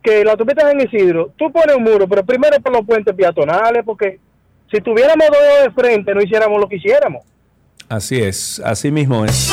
que 0.06 0.24
la 0.24 0.32
autopista 0.32 0.70
en 0.70 0.80
Isidro, 0.80 1.32
tú 1.36 1.50
pones 1.50 1.74
un 1.74 1.82
muro, 1.82 2.06
pero 2.06 2.24
primero 2.24 2.60
por 2.60 2.72
los 2.72 2.86
puentes 2.86 3.12
peatonales, 3.14 3.82
porque 3.84 4.20
si 4.70 4.80
tuviéramos 4.80 5.26
dos 5.26 5.64
de 5.64 5.70
frente 5.72 6.14
no 6.14 6.22
hiciéramos 6.22 6.60
lo 6.60 6.68
que 6.68 6.76
hiciéramos. 6.76 7.24
Así 7.88 8.22
es, 8.22 8.62
así 8.64 8.92
mismo 8.92 9.24
es. 9.24 9.52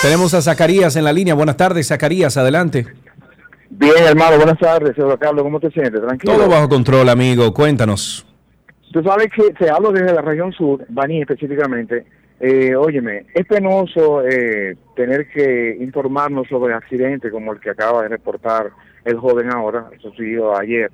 Tenemos 0.00 0.34
a 0.34 0.42
Zacarías 0.42 0.94
en 0.96 1.04
la 1.04 1.12
línea. 1.12 1.34
Buenas 1.34 1.56
tardes, 1.56 1.88
Zacarías, 1.88 2.36
adelante. 2.36 2.86
Bien, 3.70 4.04
hermano, 4.06 4.36
buenas 4.36 4.58
tardes, 4.58 4.94
señor 4.94 5.18
Carlos, 5.18 5.42
¿cómo 5.42 5.58
te 5.58 5.70
sientes? 5.70 6.00
Tranquilo. 6.00 6.34
Todo 6.34 6.48
bajo 6.48 6.68
control, 6.68 7.08
amigo. 7.08 7.52
Cuéntanos. 7.52 8.24
Tú 8.92 9.02
sabes 9.02 9.28
que 9.34 9.52
te 9.54 9.68
hablo 9.68 9.90
desde 9.90 10.14
la 10.14 10.22
región 10.22 10.52
sur, 10.52 10.84
Baní 10.88 11.22
específicamente. 11.22 12.04
Eh, 12.46 12.76
óyeme, 12.76 13.24
es 13.32 13.46
penoso 13.46 14.22
eh, 14.22 14.76
tener 14.94 15.30
que 15.30 15.78
informarnos 15.80 16.46
sobre 16.46 16.74
accidentes 16.74 17.32
como 17.32 17.54
el 17.54 17.58
que 17.58 17.70
acaba 17.70 18.02
de 18.02 18.08
reportar 18.08 18.70
el 19.02 19.16
joven 19.16 19.50
ahora, 19.50 19.88
sucedido 20.02 20.54
ayer. 20.54 20.92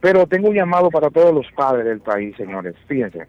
Pero 0.00 0.26
tengo 0.26 0.48
un 0.48 0.54
llamado 0.54 0.88
para 0.88 1.10
todos 1.10 1.34
los 1.34 1.44
padres 1.52 1.84
del 1.84 2.00
país, 2.00 2.34
señores. 2.38 2.74
Fíjense, 2.86 3.26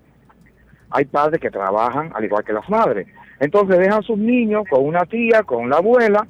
hay 0.90 1.04
padres 1.04 1.42
que 1.42 1.52
trabajan 1.52 2.14
al 2.16 2.24
igual 2.24 2.46
que 2.46 2.54
las 2.54 2.70
madres. 2.70 3.08
Entonces 3.42 3.78
dejan 3.78 4.04
sus 4.04 4.18
niños 4.18 4.64
con 4.70 4.86
una 4.86 5.04
tía, 5.04 5.44
con 5.44 5.70
la 5.70 5.80
abuela, 5.80 6.26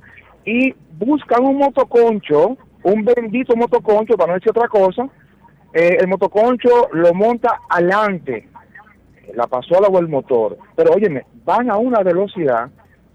y 0.46 0.74
buscan 0.98 1.46
un 1.46 1.60
motoconcho, 1.60 2.58
un 2.82 3.06
bendito 3.06 3.56
motoconcho, 3.56 4.18
para 4.18 4.30
no 4.30 4.40
decir 4.40 4.50
otra 4.50 4.68
cosa. 4.68 5.08
Eh, 5.76 5.98
el 6.00 6.08
motoconcho 6.08 6.90
lo 6.92 7.14
monta 7.14 7.60
adelante, 7.70 8.48
la 9.36 9.48
pasola 9.48 9.88
o 9.88 10.00
el 10.00 10.08
motor. 10.08 10.58
Pero 10.76 10.94
óyeme, 10.94 11.26
van 11.46 11.70
a 11.72 11.78
una 11.78 12.02
velocidad 12.04 12.70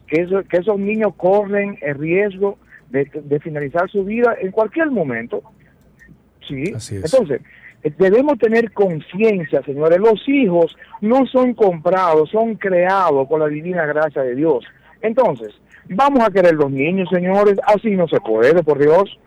que, 0.06 0.22
eso- 0.22 0.42
que 0.48 0.58
esos 0.58 0.78
niños 0.78 1.14
corren 1.16 1.78
el 1.82 1.96
riesgo 1.96 2.58
de, 2.90 3.04
de 3.12 3.40
finalizar 3.40 3.90
su 3.90 4.04
vida 4.04 4.36
en 4.40 4.50
cualquier 4.52 4.90
momento. 4.90 5.42
Sí, 6.46 6.72
entonces 6.96 7.40
eh, 7.82 7.92
debemos 7.98 8.38
tener 8.38 8.70
conciencia, 8.72 9.62
señores. 9.62 9.98
Los 9.98 10.22
hijos 10.28 10.76
no 11.00 11.26
son 11.26 11.54
comprados, 11.54 12.30
son 12.30 12.54
creados 12.56 13.26
por 13.28 13.40
la 13.40 13.48
divina 13.48 13.86
gracia 13.86 14.22
de 14.22 14.34
Dios. 14.34 14.64
Entonces, 15.00 15.54
vamos 15.88 16.20
a 16.26 16.30
querer 16.30 16.54
los 16.54 16.70
niños, 16.70 17.08
señores. 17.10 17.56
Así 17.66 17.90
no 17.90 18.06
se 18.08 18.20
puede, 18.20 18.62
por 18.62 18.78
Dios. 18.78 19.18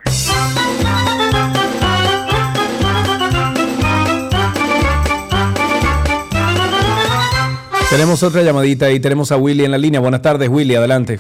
Tenemos 7.98 8.22
otra 8.22 8.44
llamadita 8.44 8.92
y 8.92 9.00
tenemos 9.00 9.32
a 9.32 9.38
Willy 9.38 9.66
en 9.66 9.72
la 9.72 9.78
línea. 9.80 10.00
Buenas 10.00 10.22
tardes, 10.22 10.48
Willy, 10.50 10.76
adelante. 10.76 11.20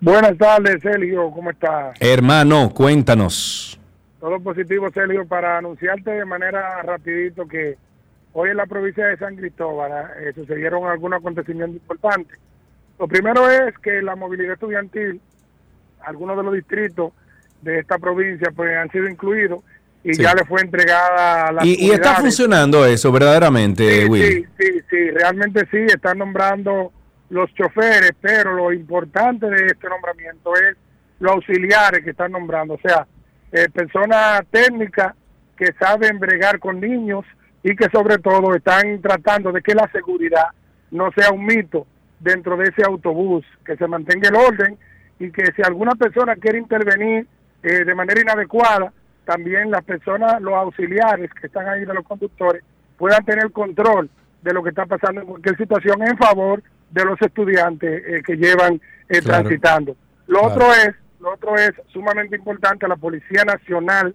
Buenas 0.00 0.38
tardes, 0.38 0.80
Sergio, 0.80 1.30
¿cómo 1.30 1.50
estás? 1.50 1.94
Hermano, 2.00 2.72
cuéntanos. 2.72 3.78
Todo 4.18 4.40
positivo, 4.40 4.88
Sergio, 4.90 5.26
para 5.26 5.58
anunciarte 5.58 6.12
de 6.12 6.24
manera 6.24 6.80
rapidito 6.80 7.46
que 7.46 7.76
hoy 8.32 8.48
en 8.48 8.56
la 8.56 8.64
provincia 8.64 9.06
de 9.06 9.18
San 9.18 9.36
Cristóbal 9.36 9.92
eh, 10.18 10.32
sucedieron 10.34 10.86
algunos 10.86 11.20
acontecimientos 11.20 11.76
importantes. 11.82 12.38
Lo 12.98 13.06
primero 13.06 13.50
es 13.50 13.78
que 13.80 14.00
la 14.00 14.16
movilidad 14.16 14.54
estudiantil, 14.54 15.20
algunos 16.00 16.38
de 16.38 16.42
los 16.42 16.54
distritos 16.54 17.12
de 17.60 17.80
esta 17.80 17.98
provincia 17.98 18.50
pues 18.56 18.74
han 18.74 18.90
sido 18.92 19.10
incluidos 19.10 19.62
y 20.04 20.14
Sí. 20.14 20.22
ya 20.22 20.34
le 20.34 20.44
fue 20.44 20.60
entregada 20.60 21.48
a 21.48 21.52
las 21.52 21.64
Y, 21.64 21.86
y 21.86 21.90
está 21.90 22.16
funcionando 22.16 22.84
eso, 22.84 23.12
verdaderamente, 23.12 24.06
Willy. 24.06 24.44
Sí, 24.44 24.46
sí, 24.58 24.80
sí, 24.90 25.10
realmente 25.10 25.66
sí, 25.70 25.78
están 25.78 26.18
nombrando 26.18 26.92
los 27.30 27.52
choferes, 27.54 28.12
pero 28.20 28.52
lo 28.54 28.72
importante 28.72 29.46
de 29.48 29.66
este 29.66 29.88
nombramiento 29.88 30.54
es 30.56 30.76
los 31.20 31.32
auxiliares 31.32 32.02
que 32.04 32.10
están 32.10 32.32
nombrando, 32.32 32.74
o 32.74 32.80
sea, 32.80 33.06
eh, 33.52 33.68
personas 33.72 34.42
técnicas 34.50 35.14
que 35.56 35.72
saben 35.78 36.18
bregar 36.18 36.58
con 36.58 36.80
niños 36.80 37.24
y 37.62 37.76
que 37.76 37.88
sobre 37.92 38.18
todo 38.18 38.54
están 38.54 39.00
tratando 39.00 39.52
de 39.52 39.62
que 39.62 39.74
la 39.74 39.88
seguridad 39.92 40.46
no 40.90 41.10
sea 41.16 41.30
un 41.30 41.44
mito 41.46 41.86
dentro 42.18 42.56
de 42.56 42.64
ese 42.64 42.82
autobús, 42.84 43.44
que 43.64 43.76
se 43.76 43.86
mantenga 43.86 44.28
el 44.28 44.34
orden 44.34 44.76
y 45.18 45.30
que 45.30 45.44
si 45.54 45.62
alguna 45.62 45.94
persona 45.94 46.34
quiere 46.36 46.58
intervenir 46.58 47.26
eh, 47.62 47.84
de 47.84 47.94
manera 47.94 48.20
inadecuada, 48.20 48.92
también 49.24 49.70
las 49.70 49.84
personas, 49.84 50.40
los 50.40 50.54
auxiliares 50.54 51.30
que 51.34 51.46
están 51.46 51.68
ahí 51.68 51.84
de 51.84 51.94
los 51.94 52.04
conductores, 52.04 52.62
puedan 52.96 53.24
tener 53.24 53.50
control 53.52 54.10
de 54.42 54.52
lo 54.52 54.62
que 54.62 54.70
está 54.70 54.86
pasando 54.86 55.20
en 55.20 55.26
cualquier 55.28 55.56
situación 55.56 56.02
en 56.02 56.16
favor 56.16 56.62
de 56.90 57.04
los 57.04 57.20
estudiantes 57.22 58.02
eh, 58.06 58.22
que 58.26 58.36
llevan 58.36 58.74
eh, 59.08 59.20
Claro. 59.20 59.42
transitando. 59.44 59.96
Lo 60.26 60.40
Claro. 60.40 60.54
otro 60.54 60.72
es, 60.74 60.90
lo 61.20 61.32
otro 61.34 61.54
es 61.56 61.70
sumamente 61.92 62.36
importante, 62.36 62.86
la 62.88 62.96
Policía 62.96 63.44
Nacional 63.44 64.14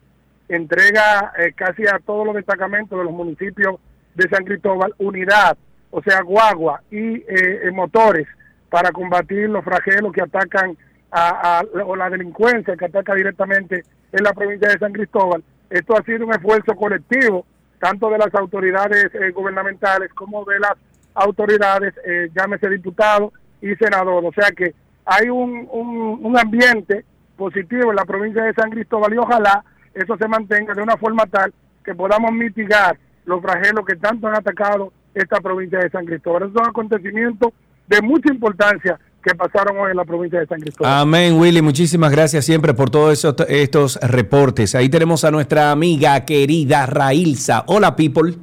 entrega 0.49 1.33
eh, 1.37 1.53
casi 1.55 1.83
a 1.87 1.99
todos 2.05 2.25
los 2.25 2.35
destacamentos 2.35 2.97
de 2.97 3.03
los 3.05 3.13
municipios 3.13 3.79
de 4.15 4.29
San 4.29 4.45
Cristóbal 4.45 4.93
unidad, 4.97 5.57
o 5.91 6.01
sea, 6.01 6.21
guagua 6.21 6.81
y 6.91 7.15
eh, 7.17 7.25
eh, 7.63 7.71
motores 7.71 8.27
para 8.69 8.91
combatir 8.91 9.49
los 9.49 9.63
fragelos 9.63 10.11
que 10.11 10.21
atacan 10.21 10.77
a, 11.11 11.59
a- 11.59 11.63
o 11.85 11.95
la 11.95 12.09
delincuencia 12.09 12.75
que 12.75 12.85
ataca 12.85 13.13
directamente 13.15 13.83
en 14.11 14.23
la 14.23 14.33
provincia 14.33 14.69
de 14.69 14.79
San 14.79 14.93
Cristóbal. 14.93 15.43
Esto 15.69 15.97
ha 15.97 16.03
sido 16.03 16.25
un 16.25 16.33
esfuerzo 16.33 16.75
colectivo, 16.75 17.45
tanto 17.79 18.09
de 18.09 18.17
las 18.17 18.33
autoridades 18.33 19.13
eh, 19.13 19.31
gubernamentales 19.31 20.13
como 20.13 20.45
de 20.45 20.59
las 20.59 20.73
autoridades, 21.13 21.93
eh, 22.05 22.29
llámese 22.35 22.69
diputado 22.69 23.33
y 23.61 23.75
senador. 23.75 24.23
O 24.25 24.31
sea 24.31 24.51
que 24.51 24.73
hay 25.05 25.29
un, 25.29 25.67
un, 25.71 26.19
un 26.21 26.37
ambiente 26.37 27.05
positivo 27.35 27.91
en 27.91 27.95
la 27.95 28.05
provincia 28.05 28.43
de 28.43 28.53
San 28.53 28.69
Cristóbal 28.69 29.13
y 29.13 29.17
ojalá 29.17 29.63
eso 29.93 30.17
se 30.17 30.27
mantenga 30.27 30.73
de 30.73 30.81
una 30.81 30.97
forma 30.97 31.25
tal 31.25 31.53
que 31.83 31.95
podamos 31.95 32.31
mitigar 32.31 32.97
los 33.25 33.41
fragelos 33.41 33.85
que 33.85 33.95
tanto 33.95 34.27
han 34.27 34.35
atacado 34.35 34.91
esta 35.13 35.39
provincia 35.39 35.79
de 35.79 35.89
San 35.89 36.05
Cristóbal. 36.05 36.43
Esos 36.43 36.53
son 36.53 36.69
acontecimientos 36.69 37.53
de 37.87 38.01
mucha 38.01 38.31
importancia 38.31 38.99
que 39.23 39.35
pasaron 39.35 39.77
hoy 39.77 39.91
en 39.91 39.97
la 39.97 40.05
provincia 40.05 40.39
de 40.39 40.45
San 40.47 40.59
Cristóbal. 40.61 40.91
Amén, 41.01 41.37
Willy. 41.39 41.61
Muchísimas 41.61 42.11
gracias 42.11 42.45
siempre 42.45 42.73
por 42.73 42.89
todos 42.89 43.13
esos- 43.13 43.35
estos 43.49 43.99
reportes. 44.01 44.73
Ahí 44.75 44.87
tenemos 44.89 45.23
a 45.25 45.31
nuestra 45.31 45.71
amiga 45.71 46.23
querida 46.25 46.85
Railsa. 46.85 47.63
Hola, 47.67 47.95
people. 47.95 48.35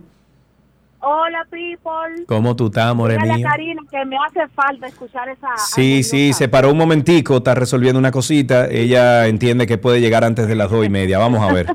Hola, 1.07 1.47
people. 1.51 2.25
¿Cómo 2.27 2.57
tú 2.57 2.67
estás, 2.67 2.95
more 2.95 3.13
Dígale 3.15 3.33
a 3.33 3.37
mío? 3.37 3.47
Karina 3.49 3.83
que 3.91 4.05
me 4.07 4.17
hace 4.27 4.49
falta 4.55 4.87
escuchar 4.87 5.29
esa. 5.29 5.49
Sí, 5.57 6.03
sí, 6.03 6.33
se 6.33 6.49
paró 6.49 6.71
un 6.73 6.79
momentico, 6.79 7.37
está 7.39 7.55
resolviendo 7.55 7.99
una 7.99 8.11
cosita. 8.11 8.67
Ella 8.71 9.27
entiende 9.27 9.67
que 9.67 9.77
puede 9.77 10.01
llegar 10.01 10.25
antes 10.25 10.49
de 10.49 10.55
las 10.55 10.71
dos 10.71 10.85
y 10.85 10.89
media. 10.89 11.19
Vamos 11.19 11.41
a 11.43 11.53
ver. 11.53 11.67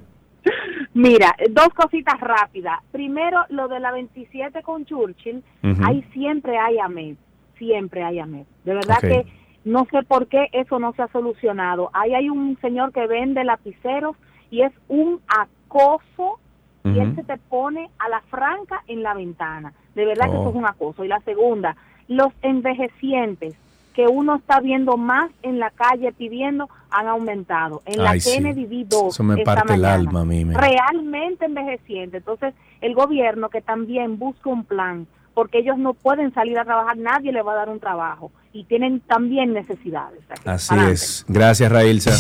Mira, 0.96 1.36
dos 1.52 1.70
cositas 1.76 2.20
rápidas. 2.20 2.80
Primero, 2.92 3.38
lo 3.50 3.68
de 3.68 3.80
la 3.80 3.92
27 3.92 4.64
con 4.64 4.86
Churchill. 4.86 5.44
Ujú. 5.64 5.82
Ahí 5.86 6.04
siempre 6.14 6.58
hay 6.58 6.80
AMED. 6.80 7.16
Siempre 7.60 8.04
hay 8.04 8.18
AMED. 8.20 8.46
De 8.64 8.74
verdad 8.74 8.98
que 9.02 9.26
no 9.66 9.86
sé 9.92 10.02
por 10.04 10.26
qué 10.28 10.48
eso 10.54 10.80
no 10.80 10.94
se 10.94 11.04
ha 11.04 11.08
solucionado. 11.10 11.92
Ahí 11.94 12.16
hay 12.16 12.30
un 12.30 12.58
señor 12.62 12.92
que 12.92 13.06
vende 13.06 13.44
lapiceros 13.44 14.16
y 14.50 14.62
es 14.64 14.72
un 14.88 15.20
acoso 15.28 16.40
y 16.84 16.98
él 16.98 17.14
se 17.16 17.24
te 17.24 17.38
pone 17.38 17.90
a 18.00 18.10
la 18.10 18.22
franca 18.22 18.82
en 18.88 19.04
la 19.04 19.14
ventana. 19.14 19.74
De 19.94 20.06
verdad 20.06 20.26
que 20.32 20.38
Oh. 20.38 20.42
eso 20.42 20.50
es 20.50 20.56
un 20.56 20.66
acoso. 20.66 21.04
Y 21.04 21.08
la 21.10 21.20
segunda, 21.20 21.76
los 22.08 22.32
envejecientes 22.42 23.56
que 23.94 24.08
uno 24.08 24.36
está 24.38 24.62
viendo 24.62 24.96
más 24.96 25.30
en 25.44 25.60
la 25.60 25.72
calle 25.72 26.14
pidiendo 26.14 26.70
han 26.90 27.08
aumentado. 27.08 27.82
En 27.86 28.02
la 28.02 28.12
Ay, 28.12 28.22
sí. 28.22 28.32
Kennedy 28.38 28.66
vi 28.66 28.84
dos 28.86 29.14
Eso 29.14 29.24
me 29.24 29.34
esta 29.40 29.56
parte 29.56 29.74
el 29.74 29.82
mañana. 29.82 29.96
alma 30.00 30.22
a 30.22 30.26
mí. 30.26 30.46
me- 30.46 30.54
Realmente 30.56 31.46
envejeciente. 31.46 32.18
Entonces, 32.18 32.54
el 32.80 32.96
gobierno 32.96 33.50
que 33.50 33.62
también 33.62 34.18
busca 34.18 34.50
un 34.50 34.64
plan, 34.64 35.06
porque 35.40 35.60
ellos 35.60 35.78
no 35.78 35.94
pueden 35.94 36.34
salir 36.34 36.60
a 36.60 36.66
trabajar, 36.66 36.98
nadie 36.98 37.32
le 37.32 37.42
va 37.42 37.54
a 37.54 37.56
dar 37.56 37.70
un 37.70 37.80
trabajo 37.80 38.30
y 38.52 38.66
tienen 38.66 39.00
también 39.00 39.54
necesidades. 39.54 40.20
Así 40.44 40.76
es. 40.92 41.26
Gracias, 41.30 41.72
Railsa. 41.72 42.12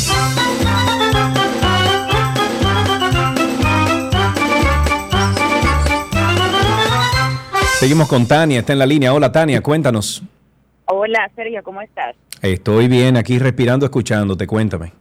Seguimos 7.77 8.07
con 8.07 8.25
Tania, 8.25 8.59
está 8.59 8.71
en 8.71 8.79
la 8.79 8.85
línea. 8.85 9.13
Hola, 9.13 9.33
Tania, 9.33 9.59
cuéntanos. 9.59 10.23
Hola, 10.85 11.29
Sergio, 11.35 11.61
¿cómo 11.61 11.81
estás? 11.81 12.15
Estoy 12.41 12.87
bien 12.87 13.17
aquí 13.17 13.37
respirando, 13.37 13.85
escuchándote. 13.85 14.47
Cuéntame. 14.47 14.93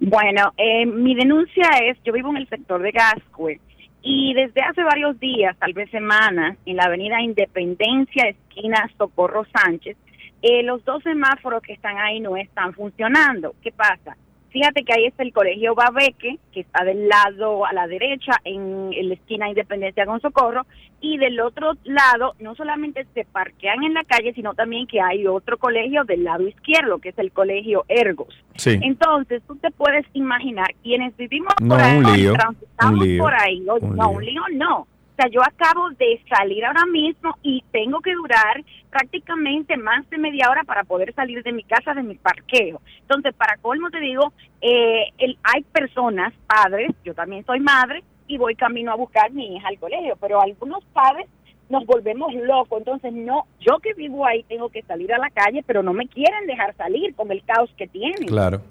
Bueno, 0.00 0.52
eh, 0.56 0.84
mi 0.84 1.14
denuncia 1.14 1.68
es, 1.88 1.96
yo 2.04 2.12
vivo 2.12 2.30
en 2.30 2.38
el 2.38 2.48
sector 2.48 2.82
de 2.82 2.90
Gascue 2.90 3.60
y 4.02 4.32
desde 4.34 4.62
hace 4.62 4.82
varios 4.82 5.18
días, 5.20 5.56
tal 5.58 5.72
vez 5.72 5.90
semanas, 5.90 6.56
en 6.64 6.76
la 6.76 6.84
avenida 6.84 7.20
Independencia, 7.20 8.28
esquina 8.28 8.90
Socorro 8.96 9.44
Sánchez, 9.52 9.96
eh, 10.42 10.62
los 10.62 10.84
dos 10.84 11.02
semáforos 11.02 11.62
que 11.62 11.74
están 11.74 11.98
ahí 11.98 12.20
no 12.20 12.36
están 12.36 12.72
funcionando. 12.72 13.54
¿Qué 13.62 13.72
pasa? 13.72 14.16
Fíjate 14.50 14.82
que 14.82 14.92
ahí 14.92 15.06
está 15.06 15.22
el 15.22 15.32
colegio 15.32 15.74
Babeque, 15.74 16.38
que 16.52 16.60
está 16.60 16.84
del 16.84 17.08
lado 17.08 17.64
a 17.64 17.72
la 17.72 17.86
derecha, 17.86 18.32
en, 18.44 18.90
en 18.92 19.08
la 19.08 19.14
esquina 19.14 19.48
Independencia 19.48 20.06
con 20.06 20.20
Socorro, 20.20 20.66
y 21.00 21.18
del 21.18 21.40
otro 21.40 21.72
lado 21.84 22.34
no 22.40 22.54
solamente 22.54 23.06
se 23.14 23.24
parquean 23.24 23.82
en 23.84 23.94
la 23.94 24.04
calle, 24.04 24.32
sino 24.34 24.54
también 24.54 24.86
que 24.86 25.00
hay 25.00 25.26
otro 25.26 25.56
colegio 25.58 26.04
del 26.04 26.24
lado 26.24 26.46
izquierdo, 26.46 26.98
que 26.98 27.10
es 27.10 27.18
el 27.18 27.32
colegio 27.32 27.84
Ergos. 27.88 28.34
Sí. 28.56 28.78
Entonces, 28.82 29.42
tú 29.46 29.56
te 29.56 29.70
puedes 29.70 30.04
imaginar, 30.12 30.74
quienes 30.82 31.16
vivimos 31.16 31.54
No, 31.60 31.76
por 31.76 31.80
ahí, 31.80 31.96
un 31.96 32.12
lío, 32.12 32.32
transitamos 32.34 33.06
por 33.18 33.34
ahí, 33.34 33.60
no, 33.60 33.78
lío. 33.78 34.08
un 34.08 34.24
lío 34.24 34.42
no. 34.52 34.86
Sea, 35.20 35.28
yo 35.28 35.42
acabo 35.42 35.90
de 35.98 36.18
salir 36.34 36.64
ahora 36.64 36.86
mismo 36.86 37.36
y 37.42 37.62
tengo 37.70 38.00
que 38.00 38.14
durar 38.14 38.64
prácticamente 38.88 39.76
más 39.76 40.08
de 40.08 40.16
media 40.16 40.48
hora 40.48 40.64
para 40.64 40.82
poder 40.84 41.12
salir 41.12 41.42
de 41.42 41.52
mi 41.52 41.62
casa, 41.62 41.92
de 41.92 42.02
mi 42.02 42.14
parqueo. 42.14 42.80
Entonces, 43.02 43.34
para 43.34 43.58
colmo 43.58 43.90
te 43.90 44.00
digo, 44.00 44.32
eh, 44.62 45.08
el- 45.18 45.36
hay 45.42 45.62
personas, 45.64 46.32
padres, 46.46 46.92
yo 47.04 47.12
también 47.12 47.44
soy 47.44 47.60
madre, 47.60 48.02
y 48.28 48.38
voy 48.38 48.54
camino 48.54 48.92
a 48.92 48.96
buscar 48.96 49.26
a 49.26 49.28
mi 49.28 49.56
hija 49.56 49.68
al 49.68 49.78
colegio, 49.78 50.16
pero 50.18 50.40
algunos 50.40 50.82
padres 50.86 51.26
nos 51.68 51.84
volvemos 51.84 52.32
locos, 52.32 52.78
entonces 52.78 53.12
no, 53.12 53.44
yo 53.60 53.78
que 53.78 53.92
vivo 53.92 54.24
ahí 54.24 54.42
tengo 54.44 54.70
que 54.70 54.80
salir 54.82 55.12
a 55.12 55.18
la 55.18 55.28
calle, 55.28 55.62
pero 55.66 55.82
no 55.82 55.92
me 55.92 56.08
quieren 56.08 56.46
dejar 56.46 56.74
salir 56.76 57.14
con 57.14 57.30
el 57.30 57.44
caos 57.44 57.70
que 57.76 57.86
tienen. 57.88 58.26
Claro. 58.26 58.62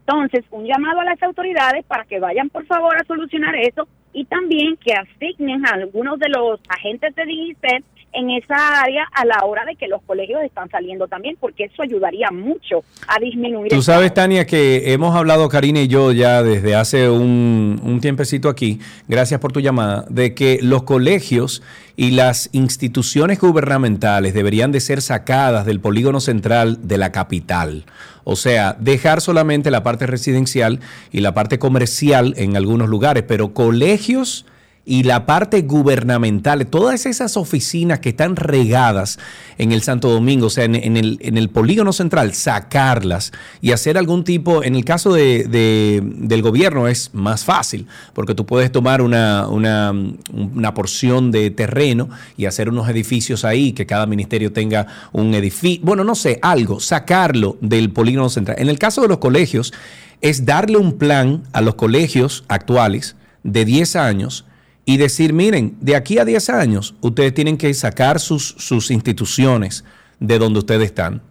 Entonces, 0.00 0.44
un 0.50 0.66
llamado 0.66 1.00
a 1.00 1.04
las 1.04 1.22
autoridades 1.22 1.84
para 1.86 2.04
que 2.04 2.18
vayan 2.20 2.50
por 2.50 2.66
favor 2.66 2.96
a 3.00 3.04
solucionar 3.04 3.54
eso 3.54 3.88
y 4.12 4.24
también 4.24 4.76
que 4.76 4.92
asignen 4.92 5.66
a 5.66 5.70
algunos 5.70 6.18
de 6.18 6.28
los 6.28 6.60
agentes 6.68 7.14
de 7.14 7.24
DICET 7.24 7.84
en 8.12 8.30
esa 8.30 8.80
área 8.82 9.04
a 9.12 9.24
la 9.24 9.44
hora 9.44 9.64
de 9.64 9.76
que 9.76 9.88
los 9.88 10.02
colegios 10.02 10.42
están 10.42 10.68
saliendo 10.70 11.08
también, 11.08 11.36
porque 11.38 11.64
eso 11.64 11.82
ayudaría 11.82 12.30
mucho 12.30 12.82
a 13.06 13.18
disminuir. 13.18 13.70
Tú 13.70 13.82
sabes. 13.82 14.12
Tania, 14.14 14.44
que 14.44 14.92
hemos 14.92 15.14
hablado 15.14 15.48
Karina 15.48 15.80
y 15.82 15.88
yo 15.88 16.10
ya 16.10 16.42
desde 16.42 16.74
hace 16.74 17.08
un, 17.08 17.80
un 17.82 18.00
tiempecito 18.00 18.48
aquí, 18.48 18.80
gracias 19.06 19.38
por 19.40 19.52
tu 19.52 19.60
llamada, 19.60 20.04
de 20.08 20.34
que 20.34 20.58
los 20.62 20.82
colegios 20.82 21.62
y 21.96 22.10
las 22.10 22.48
instituciones 22.52 23.38
gubernamentales 23.38 24.34
deberían 24.34 24.72
de 24.72 24.80
ser 24.80 25.02
sacadas 25.02 25.64
del 25.66 25.80
polígono 25.80 26.20
central 26.20 26.88
de 26.88 26.98
la 26.98 27.12
capital. 27.12 27.84
O 28.24 28.36
sea, 28.36 28.76
dejar 28.78 29.20
solamente 29.20 29.70
la 29.70 29.82
parte 29.82 30.06
residencial 30.06 30.80
y 31.12 31.20
la 31.20 31.34
parte 31.34 31.58
comercial 31.58 32.34
en 32.36 32.56
algunos 32.56 32.88
lugares, 32.88 33.24
pero 33.26 33.52
colegios 33.52 34.46
y 34.90 35.04
la 35.04 35.24
parte 35.24 35.62
gubernamental, 35.62 36.66
todas 36.66 37.06
esas 37.06 37.36
oficinas 37.36 38.00
que 38.00 38.08
están 38.08 38.34
regadas 38.34 39.20
en 39.56 39.70
el 39.70 39.82
Santo 39.82 40.10
Domingo, 40.10 40.48
o 40.48 40.50
sea, 40.50 40.64
en, 40.64 40.74
el, 40.96 41.16
en 41.20 41.38
el 41.38 41.48
polígono 41.48 41.92
central, 41.92 42.34
sacarlas 42.34 43.30
y 43.60 43.70
hacer 43.70 43.96
algún 43.96 44.24
tipo, 44.24 44.64
en 44.64 44.74
el 44.74 44.84
caso 44.84 45.12
de, 45.12 45.44
de- 45.44 46.02
del 46.02 46.42
gobierno 46.42 46.88
es 46.88 47.10
más 47.12 47.44
fácil, 47.44 47.86
porque 48.14 48.34
tú 48.34 48.46
puedes 48.46 48.72
tomar 48.72 49.00
una, 49.00 49.46
una, 49.46 49.94
una 50.32 50.74
porción 50.74 51.30
de 51.30 51.52
terreno 51.52 52.08
y 52.36 52.46
hacer 52.46 52.68
unos 52.68 52.88
edificios 52.88 53.44
ahí, 53.44 53.70
que 53.72 53.86
cada 53.86 54.06
ministerio 54.06 54.52
tenga 54.52 54.88
un 55.12 55.34
edificio, 55.34 55.82
bueno, 55.84 56.02
no 56.02 56.16
sé, 56.16 56.40
algo, 56.42 56.80
sacarlo 56.80 57.56
del 57.60 57.90
polígono 57.92 58.28
central. 58.28 58.56
En 58.58 58.68
el 58.68 58.80
caso 58.80 59.02
de 59.02 59.08
los 59.08 59.18
colegios, 59.18 59.72
es 60.20 60.44
darle 60.46 60.78
un 60.78 60.98
plan 60.98 61.44
a 61.52 61.60
los 61.60 61.76
colegios 61.76 62.42
actuales 62.48 63.14
de 63.44 63.64
10 63.64 63.94
años 63.94 64.46
y 64.84 64.96
decir, 64.96 65.32
miren, 65.32 65.76
de 65.80 65.96
aquí 65.96 66.18
a 66.18 66.24
10 66.24 66.50
años 66.50 66.94
ustedes 67.00 67.34
tienen 67.34 67.56
que 67.56 67.72
sacar 67.74 68.20
sus, 68.20 68.54
sus 68.58 68.90
instituciones 68.90 69.84
de 70.18 70.38
donde 70.38 70.58
ustedes 70.58 70.86
están 70.86 71.22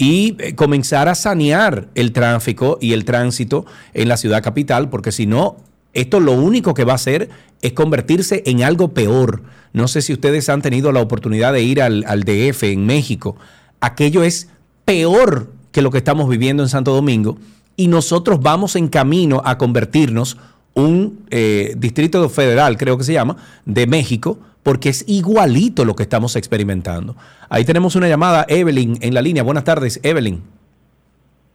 y 0.00 0.36
eh, 0.38 0.54
comenzar 0.54 1.08
a 1.08 1.14
sanear 1.14 1.88
el 1.94 2.12
tráfico 2.12 2.78
y 2.80 2.94
el 2.94 3.04
tránsito 3.04 3.66
en 3.92 4.08
la 4.08 4.16
ciudad 4.16 4.42
capital, 4.42 4.88
porque 4.88 5.12
si 5.12 5.26
no, 5.26 5.58
esto 5.92 6.20
lo 6.20 6.32
único 6.32 6.72
que 6.72 6.84
va 6.84 6.92
a 6.92 6.96
hacer 6.96 7.28
es 7.60 7.74
convertirse 7.74 8.42
en 8.46 8.62
algo 8.62 8.94
peor. 8.94 9.42
No 9.74 9.88
sé 9.88 10.00
si 10.00 10.14
ustedes 10.14 10.48
han 10.48 10.62
tenido 10.62 10.90
la 10.90 11.02
oportunidad 11.02 11.52
de 11.52 11.62
ir 11.62 11.82
al, 11.82 12.04
al 12.06 12.24
DF 12.24 12.62
en 12.62 12.86
México. 12.86 13.36
Aquello 13.80 14.22
es 14.22 14.48
peor 14.86 15.52
que 15.70 15.82
lo 15.82 15.90
que 15.90 15.98
estamos 15.98 16.30
viviendo 16.30 16.62
en 16.62 16.70
Santo 16.70 16.94
Domingo 16.94 17.36
y 17.76 17.88
nosotros 17.88 18.40
vamos 18.40 18.76
en 18.76 18.88
camino 18.88 19.42
a 19.44 19.58
convertirnos 19.58 20.38
un 20.74 21.24
eh, 21.30 21.74
distrito 21.76 22.28
federal, 22.28 22.76
creo 22.76 22.96
que 22.98 23.04
se 23.04 23.12
llama, 23.12 23.36
de 23.64 23.86
México, 23.86 24.38
porque 24.62 24.88
es 24.90 25.04
igualito 25.08 25.84
lo 25.84 25.94
que 25.96 26.02
estamos 26.02 26.36
experimentando. 26.36 27.16
Ahí 27.48 27.64
tenemos 27.64 27.96
una 27.96 28.08
llamada, 28.08 28.44
Evelyn, 28.48 28.98
en 29.00 29.14
la 29.14 29.22
línea. 29.22 29.42
Buenas 29.42 29.64
tardes, 29.64 29.98
Evelyn. 30.02 30.42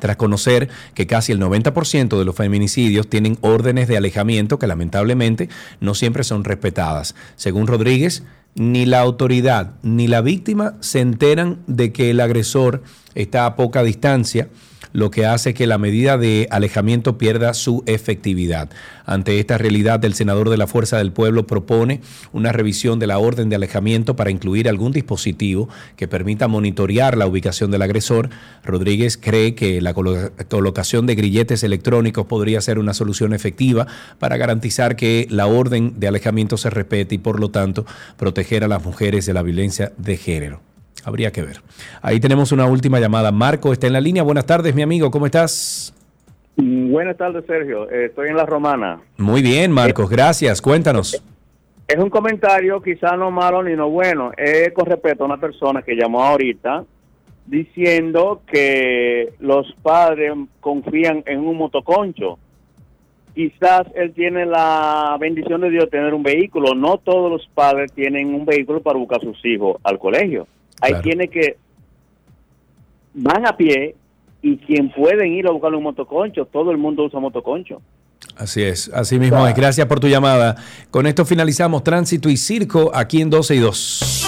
tras 0.01 0.17
conocer 0.17 0.67
que 0.93 1.07
casi 1.07 1.31
el 1.31 1.39
90% 1.39 2.17
de 2.19 2.25
los 2.25 2.35
feminicidios 2.35 3.07
tienen 3.07 3.37
órdenes 3.39 3.87
de 3.87 3.95
alejamiento 3.95 4.59
que 4.59 4.67
lamentablemente 4.67 5.47
no 5.79 5.95
siempre 5.95 6.25
son 6.25 6.43
respetadas. 6.43 7.15
Según 7.37 7.67
Rodríguez, 7.67 8.23
ni 8.55 8.85
la 8.85 8.99
autoridad 8.99 9.75
ni 9.83 10.07
la 10.07 10.21
víctima 10.21 10.73
se 10.81 10.99
enteran 10.99 11.59
de 11.67 11.93
que 11.93 12.09
el 12.09 12.19
agresor 12.19 12.83
está 13.15 13.45
a 13.45 13.55
poca 13.55 13.83
distancia, 13.83 14.49
lo 14.93 15.11
que 15.11 15.25
hace 15.25 15.53
que 15.53 15.67
la 15.67 15.77
medida 15.77 16.17
de 16.17 16.47
alejamiento 16.51 17.17
pierda 17.17 17.53
su 17.53 17.83
efectividad. 17.85 18.69
Ante 19.05 19.39
esta 19.39 19.57
realidad, 19.57 20.03
el 20.05 20.13
senador 20.13 20.49
de 20.49 20.57
la 20.57 20.67
Fuerza 20.67 20.97
del 20.97 21.11
Pueblo 21.11 21.47
propone 21.47 22.01
una 22.31 22.51
revisión 22.51 22.99
de 22.99 23.07
la 23.07 23.17
orden 23.17 23.49
de 23.49 23.55
alejamiento 23.55 24.15
para 24.15 24.31
incluir 24.31 24.69
algún 24.69 24.91
dispositivo 24.91 25.69
que 25.95 26.07
permita 26.07 26.47
monitorear 26.47 27.17
la 27.17 27.27
ubicación 27.27 27.71
del 27.71 27.81
agresor. 27.81 28.29
Rodríguez 28.63 29.17
cree 29.17 29.55
que 29.55 29.81
la 29.81 29.93
colo- 29.93 30.31
colocación 30.49 31.07
de 31.07 31.15
grilletes 31.15 31.63
electrónicos 31.63 32.25
podría 32.25 32.61
ser 32.61 32.79
una 32.79 32.93
solución 32.93 33.33
efectiva 33.33 33.87
para 34.19 34.37
garantizar 34.37 34.95
que 34.95 35.27
la 35.29 35.47
orden 35.47 35.99
de 35.99 36.07
alejamiento 36.07 36.57
se 36.57 36.69
respete 36.69 37.15
y 37.15 37.17
por 37.17 37.39
lo 37.39 37.49
tanto 37.51 37.85
proteger 38.17 38.63
a 38.63 38.67
las 38.67 38.83
mujeres 38.83 39.25
de 39.25 39.33
la 39.33 39.41
violencia 39.41 39.91
de 39.97 40.17
género. 40.17 40.70
Habría 41.05 41.31
que 41.31 41.41
ver. 41.41 41.57
Ahí 42.01 42.19
tenemos 42.19 42.51
una 42.51 42.65
última 42.65 42.99
llamada. 42.99 43.31
Marco 43.31 43.73
está 43.73 43.87
en 43.87 43.93
la 43.93 44.01
línea. 44.01 44.23
Buenas 44.23 44.45
tardes, 44.45 44.75
mi 44.75 44.81
amigo. 44.81 45.11
¿Cómo 45.11 45.25
estás? 45.25 45.93
Mm, 46.57 46.91
Buenas 46.91 47.17
tardes, 47.17 47.45
Sergio. 47.45 47.89
Eh, 47.89 48.05
estoy 48.05 48.29
en 48.29 48.37
La 48.37 48.45
Romana. 48.45 49.01
Muy 49.17 49.41
bien, 49.41 49.71
Marcos. 49.71 50.09
Gracias. 50.09 50.61
Cuéntanos. 50.61 51.21
Es 51.87 51.97
un 51.97 52.09
comentario 52.09 52.81
quizá 52.81 53.17
no 53.17 53.31
malo 53.31 53.63
ni 53.63 53.75
no 53.75 53.89
bueno. 53.89 54.31
Es 54.37 54.71
con 54.73 54.85
respecto 54.85 55.23
a 55.23 55.27
una 55.27 55.37
persona 55.37 55.81
que 55.81 55.95
llamó 55.95 56.23
ahorita 56.23 56.85
diciendo 57.45 58.41
que 58.47 59.33
los 59.39 59.73
padres 59.81 60.31
confían 60.61 61.23
en 61.25 61.39
un 61.39 61.57
motoconcho. 61.57 62.39
Quizás 63.35 63.87
él 63.95 64.13
tiene 64.13 64.45
la 64.45 65.17
bendición 65.19 65.61
de 65.61 65.69
Dios 65.69 65.85
de 65.85 65.91
tener 65.91 66.13
un 66.13 66.23
vehículo. 66.23 66.75
No 66.75 66.97
todos 66.97 67.31
los 67.31 67.47
padres 67.53 67.91
tienen 67.93 68.33
un 68.33 68.45
vehículo 68.45 68.81
para 68.81 68.97
buscar 68.97 69.19
a 69.19 69.23
sus 69.23 69.45
hijos 69.45 69.77
al 69.83 69.99
colegio. 69.99 70.47
Hay 70.81 70.95
quienes 70.95 71.29
que 71.29 71.57
van 73.13 73.45
a 73.45 73.55
pie 73.55 73.95
y 74.41 74.57
quien 74.57 74.91
pueden 74.91 75.33
ir 75.33 75.47
a 75.47 75.51
buscar 75.51 75.73
un 75.73 75.83
motoconcho. 75.83 76.45
Todo 76.45 76.71
el 76.71 76.77
mundo 76.77 77.03
usa 77.03 77.19
motoconcho. 77.19 77.81
Así 78.35 78.63
es, 78.63 78.89
así 78.93 79.19
mismo 79.19 79.45
es. 79.47 79.55
Gracias 79.55 79.85
por 79.87 79.99
tu 79.99 80.07
llamada. 80.07 80.55
Con 80.89 81.05
esto 81.05 81.25
finalizamos 81.25 81.83
Tránsito 81.83 82.29
y 82.29 82.37
Circo 82.37 82.91
aquí 82.93 83.21
en 83.21 83.29
12 83.29 83.55
y 83.55 83.59
2. 83.59 84.27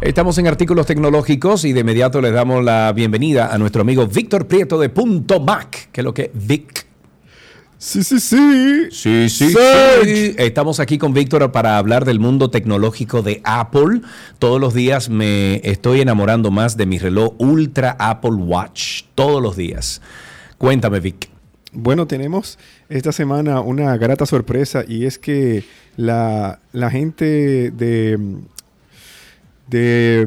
Estamos 0.00 0.38
en 0.38 0.46
artículos 0.46 0.86
tecnológicos 0.86 1.66
y 1.66 1.74
de 1.74 1.80
inmediato 1.80 2.22
les 2.22 2.32
damos 2.32 2.64
la 2.64 2.90
bienvenida 2.94 3.52
a 3.52 3.58
nuestro 3.58 3.82
amigo 3.82 4.06
Víctor 4.06 4.46
Prieto 4.46 4.80
de 4.80 4.88
Punto 4.88 5.40
Mac, 5.40 5.90
que 5.92 6.00
es 6.00 6.04
lo 6.06 6.14
que 6.14 6.30
Vic. 6.32 6.86
Sí, 7.76 8.02
sí, 8.02 8.18
sí. 8.18 8.86
Sí, 8.90 9.28
sí, 9.28 9.50
sí. 9.50 10.34
Estamos 10.38 10.80
aquí 10.80 10.96
con 10.96 11.12
Víctor 11.12 11.52
para 11.52 11.76
hablar 11.76 12.06
del 12.06 12.18
mundo 12.18 12.48
tecnológico 12.48 13.20
de 13.20 13.42
Apple. 13.44 14.00
Todos 14.38 14.58
los 14.58 14.72
días 14.72 15.10
me 15.10 15.60
estoy 15.64 16.00
enamorando 16.00 16.50
más 16.50 16.78
de 16.78 16.86
mi 16.86 16.98
reloj 16.98 17.34
Ultra 17.36 17.94
Apple 17.98 18.36
Watch. 18.36 19.02
Todos 19.14 19.42
los 19.42 19.54
días. 19.54 20.00
Cuéntame, 20.56 21.00
Vic. 21.00 21.28
Bueno, 21.72 22.06
tenemos 22.06 22.58
esta 22.88 23.12
semana 23.12 23.60
una 23.60 23.98
grata 23.98 24.24
sorpresa 24.24 24.82
y 24.88 25.04
es 25.04 25.18
que 25.18 25.62
la, 25.96 26.60
la 26.72 26.90
gente 26.90 27.70
de, 27.70 28.18
de 29.70 30.26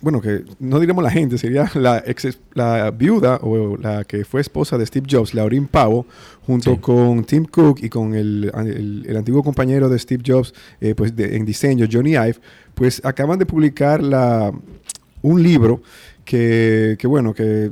bueno, 0.00 0.20
que 0.20 0.44
no 0.58 0.80
diremos 0.80 1.02
la 1.02 1.10
gente, 1.10 1.38
sería 1.38 1.70
la, 1.74 2.02
ex, 2.04 2.38
la 2.52 2.90
viuda 2.90 3.38
o 3.40 3.78
la 3.78 4.04
que 4.04 4.26
fue 4.26 4.42
esposa 4.42 4.76
de 4.76 4.84
Steve 4.84 5.06
Jobs, 5.10 5.32
Lauren 5.32 5.66
Pavo, 5.66 6.04
junto 6.46 6.78
con 6.78 7.24
Tim 7.24 7.46
Cook 7.46 7.78
y 7.82 7.88
con 7.88 8.14
el, 8.14 8.52
el- 8.54 9.06
el 9.08 9.16
antiguo 9.16 9.42
compañero 9.42 9.88
de 9.88 9.98
Steve 9.98 10.22
Jobs 10.26 10.52
eh, 10.82 10.94
pues 10.94 11.16
de- 11.16 11.36
en 11.36 11.46
diseño, 11.46 11.86
Johnny 11.90 12.10
Ive, 12.10 12.36
pues 12.74 13.00
acaban 13.02 13.38
de 13.38 13.46
publicar 13.46 14.02
la, 14.02 14.52
un 15.22 15.42
libro 15.42 15.80
que, 16.26 16.96
que, 16.98 17.06
bueno, 17.06 17.32
que 17.32 17.70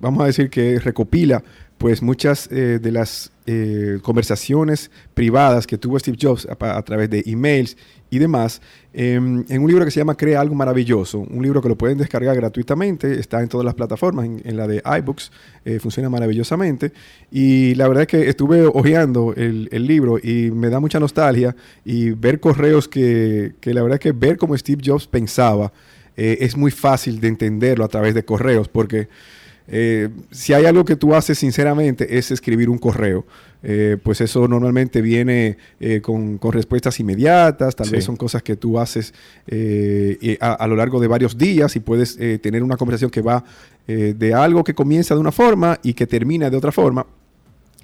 vamos 0.00 0.22
a 0.22 0.26
decir 0.26 0.50
que 0.50 0.78
recopila 0.78 1.42
pues 1.78 2.00
muchas 2.00 2.48
eh, 2.52 2.78
de 2.80 2.92
las 2.92 3.32
eh, 3.46 3.98
conversaciones 4.02 4.92
privadas 5.14 5.66
que 5.66 5.78
tuvo 5.78 5.98
Steve 5.98 6.16
Jobs 6.20 6.46
a, 6.46 6.76
a 6.76 6.82
través 6.82 7.10
de 7.10 7.24
emails 7.26 7.76
y 8.08 8.18
demás, 8.20 8.60
em, 8.92 9.44
en 9.48 9.62
un 9.62 9.68
libro 9.68 9.84
que 9.84 9.90
se 9.90 10.00
llama 10.00 10.16
Crea 10.16 10.40
algo 10.40 10.54
maravilloso, 10.54 11.18
un 11.18 11.42
libro 11.42 11.62
que 11.62 11.68
lo 11.68 11.76
pueden 11.76 11.98
descargar 11.98 12.36
gratuitamente, 12.36 13.18
está 13.18 13.42
en 13.42 13.48
todas 13.48 13.64
las 13.64 13.74
plataformas, 13.74 14.26
en, 14.26 14.56
la 14.56 14.66
de 14.66 14.82
iBooks, 14.98 15.32
eh, 15.64 15.78
funciona 15.78 16.10
maravillosamente, 16.10 16.92
y 17.30 17.74
la 17.74 17.88
verdad 17.88 18.02
es 18.02 18.08
que 18.08 18.28
estuve 18.28 18.66
hojeando 18.66 19.34
el, 19.36 19.68
el 19.72 19.86
libro 19.86 20.18
y 20.18 20.50
me 20.50 20.68
da 20.68 20.80
mucha 20.80 21.00
nostalgia 21.00 21.54
y 21.84 22.10
ver 22.10 22.40
correos 22.40 22.88
que, 22.88 23.54
que 23.60 23.74
la 23.74 23.82
verdad 23.82 23.96
es 23.96 24.00
que 24.00 24.12
ver 24.12 24.36
cómo 24.36 24.56
Steve 24.56 24.82
Jobs 24.84 25.06
pensaba, 25.06 25.72
eh, 26.16 26.38
es 26.40 26.56
muy 26.56 26.70
fácil 26.70 27.20
de 27.20 27.28
entenderlo 27.28 27.84
a 27.84 27.88
través 27.88 28.14
de 28.14 28.24
correos, 28.24 28.68
porque 28.68 29.08
eh, 29.68 30.08
si 30.30 30.52
hay 30.52 30.64
algo 30.66 30.84
que 30.84 30.96
tú 30.96 31.14
haces 31.14 31.38
sinceramente 31.38 32.18
es 32.18 32.30
escribir 32.30 32.68
un 32.68 32.78
correo. 32.78 33.24
Eh, 33.64 33.96
pues 34.02 34.20
eso 34.20 34.48
normalmente 34.48 35.00
viene 35.00 35.56
eh, 35.78 36.00
con, 36.00 36.36
con 36.38 36.52
respuestas 36.52 36.98
inmediatas, 36.98 37.76
tal 37.76 37.86
Sí. 37.86 37.92
vez 37.92 38.04
son 38.04 38.16
cosas 38.16 38.42
que 38.42 38.56
tú 38.56 38.78
haces 38.80 39.14
eh, 39.46 40.36
a, 40.40 40.54
a 40.54 40.66
lo 40.66 40.74
largo 40.74 40.98
de 41.00 41.06
varios 41.06 41.38
días 41.38 41.76
y 41.76 41.80
puedes 41.80 42.18
tener 42.40 42.62
una 42.64 42.76
conversación 42.76 43.10
que 43.10 43.22
va 43.22 43.44
de 43.86 44.34
algo 44.34 44.64
que 44.64 44.74
comienza 44.74 45.14
de 45.14 45.20
una 45.20 45.32
forma 45.32 45.78
y 45.82 45.92
que 45.94 46.06
termina 46.06 46.50
de 46.50 46.56
otra 46.56 46.72
forma. 46.72 47.06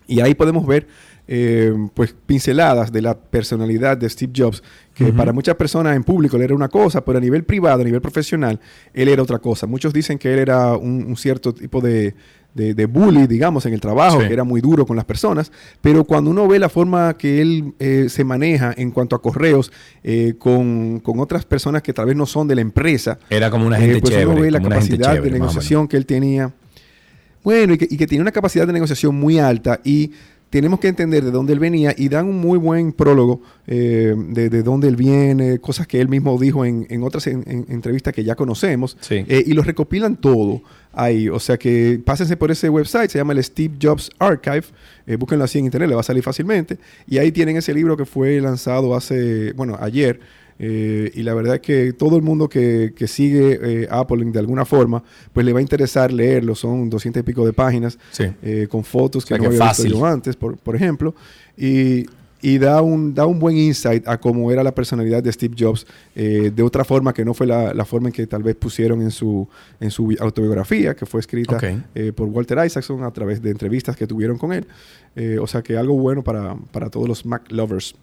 Y 0.09 0.21
ahí 0.21 0.35
podemos 0.35 0.67
ver 0.67 0.87
eh, 1.29 1.73
pues 1.95 2.15
pinceladas 2.27 2.91
de 2.91 3.03
la 3.03 3.17
personalidad 3.19 3.97
de 3.99 4.09
Steve 4.09 4.33
Jobs, 4.35 4.63
que 4.95 5.13
para 5.13 5.33
muchas 5.33 5.55
personas 5.55 5.95
en 5.95 6.03
público 6.03 6.37
él 6.37 6.43
era 6.43 6.55
una 6.55 6.69
cosa, 6.69 7.05
pero 7.05 7.19
a 7.19 7.21
nivel 7.21 7.45
privado, 7.45 7.83
a 7.83 7.85
nivel 7.85 8.01
profesional, 8.01 8.59
él 8.95 9.09
era 9.09 9.23
otra 9.23 9.39
cosa. 9.39 9.67
Muchos 9.67 9.93
dicen 9.93 10.19
que 10.19 10.33
él 10.33 10.39
era 10.41 10.75
un, 10.77 11.05
un 11.07 11.17
cierto 11.17 11.55
tipo 11.55 11.81
de, 11.81 12.15
de, 12.55 12.75
de 12.75 12.87
bully, 12.87 13.27
digamos, 13.29 13.65
en 13.67 13.75
el 13.75 13.81
trabajo, 13.81 14.21
Sí. 14.21 14.27
que 14.27 14.33
era 14.33 14.43
muy 14.43 14.61
duro 14.61 14.87
con 14.87 14.97
las 14.97 15.05
personas, 15.05 15.53
pero 15.81 16.03
cuando 16.03 16.31
uno 16.31 16.49
ve 16.49 16.59
la 16.59 16.69
forma 16.69 17.17
que 17.17 17.41
él 17.43 17.75
eh, 17.79 18.07
se 18.09 18.25
maneja 18.25 18.75
en 18.77 18.91
cuanto 18.91 19.15
a 19.15 19.23
correos 19.23 19.71
eh, 20.03 20.35
con, 20.39 20.99
con 21.01 21.21
otras 21.21 21.45
personas 21.45 21.83
que 21.83 21.93
tal 21.93 22.07
vez 22.07 22.17
no 22.17 22.27
son 22.27 22.49
de 22.49 22.55
la 22.57 22.63
empresa, 22.63 23.19
Era 23.31 23.51
como 23.51 23.67
una 23.67 23.79
eh, 23.79 23.83
gente 23.83 24.01
pues 24.01 24.15
chévere. 24.15 24.31
uno 24.31 24.41
ve 24.41 24.51
la 24.51 24.61
capacidad 24.61 25.13
chévere, 25.13 25.31
de 25.35 25.39
negociación 25.39 25.87
que 25.87 25.97
él 25.99 26.07
tenía. 26.07 26.53
Bueno, 27.45 27.75
y 27.75 27.79
que, 27.79 27.87
y 27.89 27.97
que 27.97 28.07
tenía 28.07 28.23
una 28.23 28.33
capacidad 28.33 28.67
de 28.67 28.73
negociación 28.73 29.15
muy 29.15 29.39
alta 29.39 29.81
y 29.85 30.11
tenemos 30.51 30.81
que 30.81 30.89
entender 30.89 31.25
de 31.25 31.31
dónde 31.31 31.53
él 31.53 31.59
venía 31.59 31.95
y 31.97 32.09
dan 32.09 32.27
un 32.27 32.37
muy 32.39 32.59
buen 32.59 32.93
prólogo 32.93 33.43
eh, 33.67 34.15
de, 34.17 34.49
de 34.49 34.63
dónde 34.63 34.89
él 34.89 34.97
viene, 34.97 35.59
cosas 35.59 35.87
que 35.87 36.01
él 36.01 36.09
mismo 36.09 36.39
dijo 36.39 36.65
en, 36.65 36.87
en 36.89 37.03
otras 37.03 37.27
en- 37.27 37.45
en- 37.47 37.67
entrevistas 37.69 38.15
que 38.15 38.25
ya 38.25 38.35
conocemos 38.35 38.97
Sí. 39.01 39.25
eh, 39.29 39.45
y 39.47 39.53
lo 39.53 39.63
recopilan 39.63 40.17
todo 40.17 40.63
ahí. 40.93 41.29
O 41.29 41.39
sea 41.39 41.59
que 41.59 42.01
pásense 42.05 42.37
por 42.37 42.51
ese 42.51 42.69
website, 42.71 43.11
se 43.11 43.19
llama 43.19 43.35
el 43.35 43.45
Steve 43.45 43.75
Jobs 43.81 44.11
Archive, 44.19 44.65
eh, 45.07 45.17
búsquenlo 45.17 45.45
así 45.45 45.59
en 45.59 45.67
internet, 45.67 45.89
le 45.91 45.95
va 45.95 46.01
a 46.01 46.05
salir 46.05 46.23
fácilmente 46.23 46.79
y 47.07 47.19
ahí 47.19 47.31
tienen 47.31 47.57
ese 47.57 47.75
libro 47.75 47.97
que 47.97 48.07
fue 48.07 48.41
lanzado 48.41 48.95
hace, 48.95 49.53
bueno, 49.53 49.77
ayer. 49.81 50.21
Eh, 50.59 51.13
y 51.15 51.23
la 51.23 51.35
verdad 51.35 51.55
es 51.57 51.61
que 51.61 51.93
todo 51.93 52.17
el 52.17 52.23
mundo 52.23 52.49
que, 52.49 52.93
que 52.97 53.07
sigue 53.07 53.59
eh, 53.63 53.89
Apple 53.91 54.25
de 54.25 54.39
alguna 54.39 54.65
forma, 54.65 55.03
pues 55.33 55.47
le 55.47 55.53
va 55.53 55.61
a 55.61 55.63
interesar 55.63 56.13
leerlo. 56.13 56.55
Son 56.55 56.91
200 56.91 57.21
y 57.21 57.23
pico 57.25 57.47
de 57.47 57.53
páginas 57.53 57.99
Sí. 58.11 58.25
eh, 58.43 58.67
con 58.69 58.83
fotos 58.85 59.25
que 59.25 59.29
sea 59.29 59.37
no 59.39 59.43
que 59.43 59.47
había 59.49 59.59
visto 59.61 59.69
fácil. 59.83 59.93
yo 59.93 60.05
antes, 60.05 60.37
por, 60.37 60.57
por 60.59 60.75
ejemplo. 60.75 61.15
Y, 61.57 62.07
y 62.41 62.59
da, 62.59 62.83
un, 62.83 63.15
da 63.15 63.27
un 63.27 63.39
buen 63.41 63.57
insight 63.57 64.07
a 64.07 64.19
cómo 64.19 64.53
era 64.53 64.63
la 64.63 64.73
personalidad 64.73 65.23
de 65.25 65.33
Steve 65.33 65.57
Jobs 65.59 65.85
eh, 66.15 66.53
de 66.55 66.63
otra 66.63 66.85
forma 66.85 67.13
que 67.13 67.25
no 67.25 67.35
fue 67.35 67.49
la, 67.49 67.75
la 67.75 67.85
forma 67.85 68.09
en 68.09 68.13
que 68.13 68.27
tal 68.29 68.45
vez 68.45 68.55
pusieron 68.55 69.03
en 69.03 69.11
su, 69.11 69.49
en 69.81 69.91
su 69.91 70.07
bi- 70.07 70.17
autobiografía, 70.21 70.95
que 70.95 71.05
fue 71.05 71.19
escrita 71.21 71.57
Ok. 71.57 71.65
eh, 71.97 72.13
por 72.13 72.29
Walter 72.29 72.59
Isaacson 72.65 73.03
a 73.03 73.11
través 73.13 73.43
de 73.43 73.51
entrevistas 73.51 73.97
que 73.97 74.07
tuvieron 74.07 74.39
con 74.39 74.53
él. 74.53 74.67
Eh, 75.17 75.39
o 75.41 75.47
sea 75.49 75.63
que 75.63 75.77
algo 75.77 75.95
bueno 75.99 76.23
para, 76.23 76.55
para 76.71 76.91
todos 76.91 77.09
los 77.09 77.27
Mac 77.27 77.43
lovers. 77.51 77.97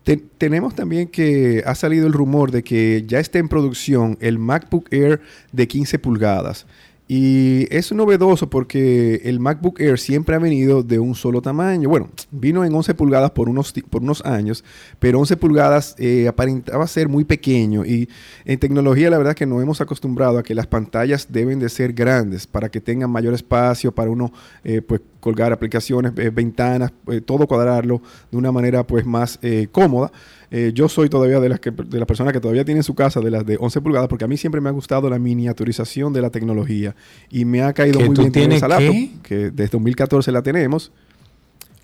Te- 0.03 0.17
tenemos 0.17 0.73
también 0.75 1.07
que 1.07 1.63
ha 1.65 1.75
salido 1.75 2.07
el 2.07 2.13
rumor 2.13 2.51
de 2.51 2.63
que 2.63 3.03
ya 3.07 3.19
está 3.19 3.39
en 3.39 3.47
producción 3.49 4.17
el 4.19 4.39
MacBook 4.39 4.87
Air 4.91 5.21
de 5.51 5.67
15 5.67 5.99
pulgadas. 5.99 6.65
Y 7.13 7.67
es 7.75 7.91
novedoso 7.91 8.49
porque 8.49 9.19
el 9.25 9.41
MacBook 9.41 9.81
Air 9.81 9.99
siempre 9.99 10.33
ha 10.33 10.39
venido 10.39 10.81
de 10.81 10.97
un 10.97 11.13
solo 11.13 11.41
tamaño. 11.41 11.89
Bueno, 11.89 12.09
vino 12.31 12.63
en 12.63 12.73
11 12.73 12.93
pulgadas 12.93 13.31
por 13.31 13.49
unos, 13.49 13.73
por 13.89 14.01
unos 14.01 14.23
años, 14.23 14.63
pero 14.97 15.19
11 15.19 15.35
pulgadas 15.35 15.93
eh, 15.99 16.29
aparentaba 16.29 16.87
ser 16.87 17.09
muy 17.09 17.25
pequeño. 17.25 17.83
Y 17.85 18.07
en 18.45 18.59
tecnología 18.59 19.09
la 19.09 19.17
verdad 19.17 19.35
que 19.35 19.45
nos 19.45 19.61
hemos 19.61 19.81
acostumbrado 19.81 20.37
a 20.37 20.43
que 20.43 20.55
las 20.55 20.67
pantallas 20.67 21.27
deben 21.29 21.59
de 21.59 21.67
ser 21.67 21.91
grandes 21.91 22.47
para 22.47 22.69
que 22.71 22.79
tengan 22.79 23.09
mayor 23.09 23.33
espacio, 23.33 23.91
para 23.93 24.09
uno 24.09 24.31
eh, 24.63 24.81
pues 24.81 25.01
colgar 25.21 25.53
aplicaciones, 25.53 26.11
eh, 26.17 26.29
ventanas, 26.29 26.91
eh, 27.07 27.21
todo 27.21 27.47
cuadrarlo 27.47 28.01
de 28.29 28.37
una 28.37 28.51
manera 28.51 28.85
pues 28.85 29.05
más 29.05 29.39
eh, 29.41 29.67
cómoda. 29.71 30.11
Eh, 30.53 30.71
yo 30.75 30.89
soy 30.89 31.07
todavía 31.07 31.39
de 31.39 31.47
las 31.47 31.61
que 31.61 31.71
de 31.71 31.97
las 31.97 32.05
personas 32.05 32.33
que 32.33 32.41
todavía 32.41 32.65
tienen 32.65 32.83
su 32.83 32.93
casa 32.93 33.21
de 33.21 33.31
las 33.31 33.45
de 33.45 33.55
11 33.57 33.79
pulgadas 33.79 34.09
porque 34.09 34.25
a 34.25 34.27
mí 34.27 34.35
siempre 34.35 34.59
me 34.59 34.67
ha 34.67 34.73
gustado 34.73 35.09
la 35.09 35.17
miniaturización 35.17 36.11
de 36.11 36.21
la 36.21 36.29
tecnología 36.29 36.93
y 37.29 37.45
me 37.45 37.61
ha 37.61 37.71
caído 37.71 37.99
¿Que 37.99 38.05
muy 38.07 38.17
bien 38.17 38.31
tener 38.33 38.57
esa 38.57 38.67
laptop 38.67 38.91
qué? 38.91 39.11
que 39.23 39.35
desde 39.51 39.69
2014 39.71 40.29
la 40.33 40.41
tenemos. 40.41 40.91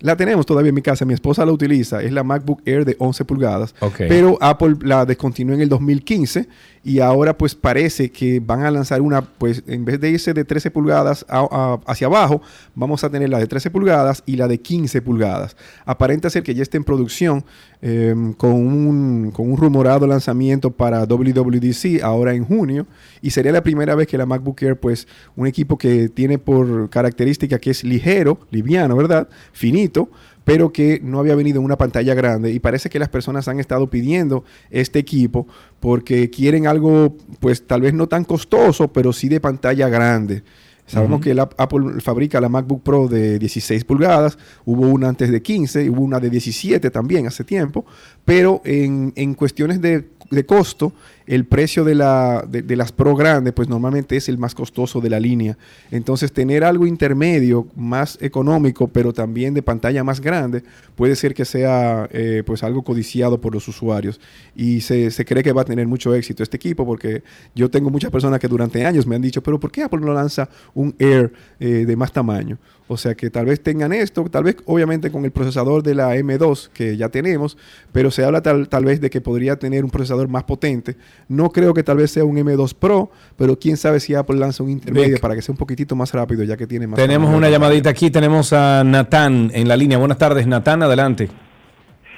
La 0.00 0.16
tenemos 0.16 0.46
todavía 0.46 0.68
en 0.68 0.76
mi 0.76 0.82
casa, 0.82 1.04
mi 1.04 1.12
esposa 1.14 1.44
la 1.44 1.50
utiliza, 1.50 2.00
es 2.04 2.12
la 2.12 2.22
MacBook 2.22 2.62
Air 2.64 2.84
de 2.84 2.94
11 3.00 3.24
pulgadas, 3.24 3.74
Ok. 3.80 3.96
pero 4.08 4.38
Apple 4.40 4.76
la 4.82 5.04
descontinuó 5.04 5.56
en 5.56 5.60
el 5.60 5.68
2015 5.68 6.46
y 6.88 7.00
ahora 7.00 7.36
pues 7.36 7.54
parece 7.54 8.10
que 8.10 8.40
van 8.40 8.62
a 8.62 8.70
lanzar 8.70 9.02
una, 9.02 9.20
pues 9.20 9.62
en 9.66 9.84
vez 9.84 10.00
de 10.00 10.08
irse 10.08 10.32
de 10.32 10.42
13 10.42 10.70
pulgadas 10.70 11.26
hacia 11.28 12.06
abajo, 12.06 12.40
vamos 12.74 13.04
a 13.04 13.10
tener 13.10 13.28
la 13.28 13.38
de 13.38 13.46
13 13.46 13.70
pulgadas 13.70 14.22
y 14.24 14.36
la 14.36 14.48
de 14.48 14.58
15 14.58 15.02
pulgadas. 15.02 15.54
Aparenta 15.84 16.30
ser 16.30 16.42
que 16.42 16.54
ya 16.54 16.62
está 16.62 16.78
en 16.78 16.84
producción 16.84 17.44
eh, 17.82 18.14
con, 18.38 18.52
un, 18.52 19.30
con 19.32 19.50
un 19.50 19.58
rumorado 19.58 20.06
lanzamiento 20.06 20.70
para 20.70 21.04
WWDC 21.04 22.02
ahora 22.02 22.32
en 22.32 22.46
junio 22.46 22.86
y 23.20 23.32
sería 23.32 23.52
la 23.52 23.62
primera 23.62 23.94
vez 23.94 24.06
que 24.06 24.16
la 24.16 24.24
MacBook 24.24 24.62
Air, 24.62 24.80
pues 24.80 25.06
un 25.36 25.46
equipo 25.46 25.76
que 25.76 26.08
tiene 26.08 26.38
por 26.38 26.88
característica 26.88 27.58
que 27.58 27.68
es 27.70 27.84
ligero, 27.84 28.40
liviano, 28.50 28.96
¿verdad? 28.96 29.28
Finito, 29.52 30.08
pero 30.48 30.72
que 30.72 30.98
no 31.04 31.20
había 31.20 31.34
venido 31.34 31.58
en 31.58 31.66
una 31.66 31.76
pantalla 31.76 32.14
grande 32.14 32.50
y 32.50 32.58
parece 32.58 32.88
que 32.88 32.98
las 32.98 33.10
personas 33.10 33.48
han 33.48 33.60
estado 33.60 33.90
pidiendo 33.90 34.44
este 34.70 34.98
equipo 34.98 35.46
porque 35.78 36.30
quieren 36.30 36.66
algo, 36.66 37.14
pues 37.38 37.66
tal 37.66 37.82
vez 37.82 37.92
no 37.92 38.08
tan 38.08 38.24
costoso, 38.24 38.90
pero 38.90 39.12
sí 39.12 39.28
de 39.28 39.40
pantalla 39.40 39.90
grande. 39.90 40.42
Sabemos 40.86 41.20
que 41.20 41.32
el 41.32 41.38
Apple 41.38 42.00
fabrica 42.00 42.40
la 42.40 42.48
MacBook 42.48 42.82
Pro 42.82 43.08
de 43.08 43.38
16 43.38 43.84
pulgadas, 43.84 44.38
hubo 44.64 44.88
una 44.88 45.10
antes 45.10 45.30
de 45.30 45.42
15, 45.42 45.84
y 45.84 45.90
hubo 45.90 46.00
una 46.00 46.18
de 46.18 46.30
17 46.30 46.90
también 46.90 47.26
hace 47.26 47.44
tiempo, 47.44 47.84
pero 48.24 48.62
en, 48.64 49.12
en 49.14 49.34
cuestiones 49.34 49.82
de, 49.82 50.08
de 50.30 50.44
costo, 50.44 50.92
el 51.26 51.44
precio 51.44 51.84
de, 51.84 51.94
la, 51.94 52.44
de, 52.48 52.76
las 52.76 52.90
Pro 52.92 53.14
grandes, 53.14 53.52
pues 53.52 53.68
normalmente 53.68 54.16
es 54.16 54.28
el 54.28 54.38
más 54.38 54.54
costoso 54.54 55.00
de 55.00 55.10
la 55.10 55.20
línea. 55.20 55.58
Entonces, 55.90 56.32
tener 56.32 56.64
algo 56.64 56.86
intermedio, 56.86 57.66
más 57.76 58.18
económico, 58.20 58.88
pero 58.88 59.12
también 59.12 59.52
de 59.52 59.62
pantalla 59.62 60.02
más 60.04 60.20
grande, 60.20 60.62
puede 60.96 61.16
ser 61.16 61.34
que 61.34 61.44
sea 61.44 62.08
eh, 62.12 62.42
pues 62.46 62.62
algo 62.62 62.82
codiciado 62.82 63.40
por 63.40 63.52
los 63.52 63.68
usuarios. 63.68 64.20
Y 64.56 64.80
se, 64.80 65.10
se 65.10 65.24
cree 65.24 65.42
que 65.42 65.52
va 65.52 65.62
a 65.62 65.66
tener 65.66 65.86
mucho 65.86 66.14
éxito 66.14 66.42
este 66.42 66.56
equipo, 66.56 66.86
porque 66.86 67.22
yo 67.54 67.70
tengo 67.70 67.90
muchas 67.90 68.10
personas 68.10 68.40
que 68.40 68.48
durante 68.48 68.84
años 68.86 69.06
me 69.06 69.16
han 69.16 69.22
dicho, 69.22 69.42
pero 69.42 69.60
¿por 69.60 69.70
qué 69.70 69.82
Apple 69.82 70.00
no 70.00 70.14
lanza 70.14 70.48
un 70.74 70.94
Air 70.98 71.32
eh, 71.60 71.84
de 71.86 71.96
más 71.96 72.12
tamaño? 72.12 72.58
O 72.90 72.96
sea 72.96 73.14
que 73.14 73.28
tal 73.28 73.44
vez 73.46 73.62
tengan 73.62 73.92
esto, 73.92 74.24
tal 74.30 74.44
vez 74.44 74.56
obviamente 74.64 75.10
con 75.10 75.24
el 75.26 75.30
procesador 75.30 75.82
de 75.82 75.94
la 75.94 76.16
M2 76.16 76.70
que 76.72 76.96
ya 76.96 77.10
tenemos, 77.10 77.58
pero 77.92 78.10
se 78.10 78.24
habla 78.24 78.40
tal, 78.40 78.68
tal 78.68 78.86
vez 78.86 79.00
de 79.00 79.10
que 79.10 79.20
podría 79.20 79.56
tener 79.56 79.84
un 79.84 79.90
procesador 79.90 80.26
más 80.28 80.44
potente. 80.44 80.96
No 81.28 81.50
creo 81.50 81.74
que 81.74 81.82
tal 81.82 81.98
vez 81.98 82.10
sea 82.10 82.24
un 82.24 82.36
M2 82.38 82.74
Pro, 82.74 83.10
pero 83.36 83.58
quién 83.58 83.76
sabe 83.76 84.00
si 84.00 84.14
Apple 84.14 84.36
lanza 84.38 84.62
un 84.62 84.70
intermedio 84.70 85.10
Vic. 85.16 85.20
para 85.20 85.34
que 85.34 85.42
sea 85.42 85.52
un 85.52 85.58
poquitito 85.58 85.94
más 85.96 86.12
rápido 86.14 86.44
ya 86.44 86.56
que 86.56 86.66
tiene 86.66 86.86
más 86.86 86.96
Tenemos 86.98 87.34
una 87.34 87.50
llamadita 87.50 87.90
aquí, 87.90 88.10
tenemos 88.10 88.52
a 88.54 88.82
Natán 88.84 89.50
en 89.52 89.68
la 89.68 89.76
línea. 89.76 89.98
Buenas 89.98 90.16
tardes, 90.18 90.46
Natán, 90.46 90.82
adelante. 90.82 91.28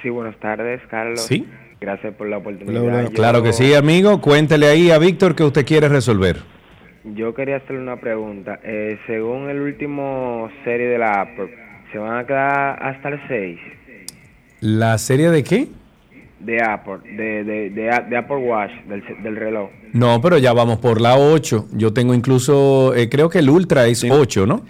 Sí, 0.01 0.09
buenas 0.09 0.39
tardes, 0.39 0.81
Carlos. 0.89 1.19
Sí. 1.21 1.45
Gracias 1.81 2.13
por 2.15 2.29
la 2.29 2.37
oportunidad. 2.37 3.03
Yo- 3.03 3.11
Claro 3.11 3.43
que 3.43 3.53
sí, 3.53 3.73
amigo. 3.73 4.21
Cuéntele 4.21 4.67
ahí 4.67 4.89
a 4.91 4.97
Víctor 4.99 5.35
que 5.35 5.43
usted 5.43 5.65
quiere 5.65 5.89
resolver. 5.89 6.37
Yo 7.03 7.33
quería 7.33 7.57
hacerle 7.57 7.81
una 7.81 7.97
pregunta. 7.97 8.59
Eh, 8.63 8.97
según 9.07 9.49
el 9.49 9.59
último 9.59 10.49
serie 10.63 10.87
de 10.87 10.97
la 10.97 11.21
Apple, 11.21 11.49
¿se 11.91 11.97
van 11.97 12.19
a 12.19 12.25
quedar 12.25 12.83
hasta 12.83 13.09
el 13.09 13.19
6 13.27 13.59
¿La 14.61 14.97
serie 14.97 15.29
de 15.31 15.43
qué? 15.43 15.67
de 16.39 16.59
Apple, 16.59 16.97
de, 17.03 17.43
de, 17.43 17.69
de, 17.69 18.17
Apple 18.17 18.37
Watch, 18.37 18.71
del, 18.87 19.03
del 19.21 19.35
reloj? 19.35 19.69
No, 19.93 20.19
pero 20.21 20.39
ya 20.39 20.53
vamos 20.53 20.79
por 20.79 20.99
la 20.99 21.15
8. 21.17 21.67
Yo 21.73 21.93
tengo 21.93 22.13
incluso, 22.15 22.95
eh, 22.95 23.09
creo 23.09 23.29
que 23.29 23.39
el 23.39 23.49
Ultra 23.49 23.85
es 23.85 24.03
8, 24.03 24.47
¿no? 24.47 24.63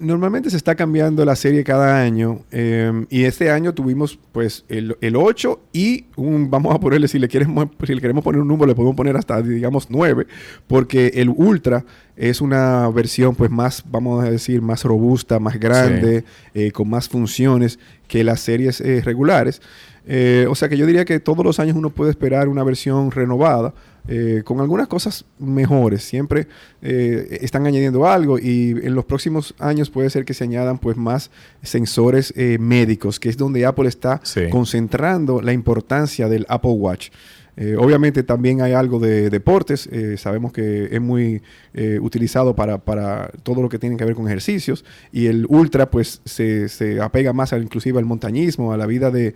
Normalmente 0.00 0.50
se 0.50 0.56
está 0.56 0.74
cambiando 0.74 1.24
la 1.24 1.36
serie 1.36 1.64
cada 1.64 2.00
año 2.00 2.40
eh, 2.50 3.06
y 3.08 3.24
este 3.24 3.50
año 3.50 3.74
tuvimos 3.74 4.18
pues 4.32 4.64
el, 4.68 4.96
el 5.00 5.16
8 5.16 5.60
y 5.72 6.06
un, 6.16 6.50
vamos 6.50 6.74
a 6.74 6.80
ponerle, 6.80 7.08
si 7.08 7.18
le, 7.18 7.28
quieres, 7.28 7.48
si 7.86 7.94
le 7.94 8.00
queremos 8.00 8.24
poner 8.24 8.40
un 8.40 8.48
número, 8.48 8.66
le 8.66 8.74
podemos 8.74 8.96
poner 8.96 9.16
hasta 9.16 9.40
digamos 9.42 9.88
9, 9.90 10.26
porque 10.66 11.12
el 11.14 11.28
Ultra 11.28 11.84
es 12.16 12.40
una 12.40 12.88
versión 12.90 13.34
pues 13.34 13.50
más, 13.50 13.82
vamos 13.90 14.22
a 14.22 14.30
decir, 14.30 14.60
más 14.60 14.84
robusta, 14.84 15.38
más 15.38 15.58
grande, 15.58 16.24
eh, 16.54 16.70
con 16.70 16.88
más 16.88 17.08
funciones 17.08 17.78
que 18.08 18.24
las 18.24 18.40
series 18.40 18.80
eh, 18.80 19.00
regulares. 19.02 19.62
Eh, 20.06 20.46
o 20.48 20.54
sea 20.54 20.68
que 20.68 20.76
yo 20.76 20.86
diría 20.86 21.04
que 21.04 21.20
todos 21.20 21.44
los 21.44 21.60
años 21.60 21.76
uno 21.76 21.90
puede 21.90 22.10
esperar 22.10 22.48
una 22.48 22.64
versión 22.64 23.10
renovada. 23.10 23.72
Eh, 24.08 24.42
con 24.44 24.60
algunas 24.60 24.88
cosas 24.88 25.24
mejores, 25.38 26.02
siempre 26.02 26.46
eh, 26.82 27.38
están 27.42 27.66
añadiendo 27.66 28.06
algo 28.06 28.38
y 28.38 28.70
en 28.82 28.94
los 28.94 29.04
próximos 29.04 29.54
años 29.58 29.90
puede 29.90 30.10
ser 30.10 30.24
que 30.24 30.34
se 30.34 30.44
añadan 30.44 30.78
pues 30.78 30.96
más 30.96 31.30
sensores 31.62 32.32
eh, 32.36 32.58
médicos, 32.58 33.20
que 33.20 33.28
es 33.28 33.36
donde 33.36 33.66
Apple 33.66 33.88
está 33.88 34.20
concentrando 34.50 35.42
la 35.42 35.52
importancia 35.52 36.28
del 36.28 36.46
Apple 36.48 36.72
Watch. 36.72 37.10
Eh, 37.56 37.76
obviamente 37.78 38.22
también 38.22 38.62
hay 38.62 38.72
algo 38.72 38.98
de 38.98 39.28
deportes, 39.28 39.86
eh, 39.92 40.16
sabemos 40.16 40.50
que 40.50 40.88
es 40.92 41.00
muy 41.00 41.42
eh, 41.74 41.98
utilizado 42.00 42.56
para, 42.56 42.78
para 42.78 43.30
todo 43.42 43.60
lo 43.60 43.68
que 43.68 43.78
tiene 43.78 43.98
que 43.98 44.04
ver 44.06 44.14
con 44.14 44.26
ejercicios 44.26 44.82
y 45.12 45.26
el 45.26 45.44
Ultra 45.46 45.90
pues 45.90 46.22
se, 46.24 46.70
se 46.70 47.02
apega 47.02 47.34
más 47.34 47.52
al, 47.52 47.62
inclusive 47.62 47.98
al 47.98 48.06
montañismo, 48.06 48.72
a 48.72 48.78
la 48.78 48.86
vida 48.86 49.10
de, 49.10 49.34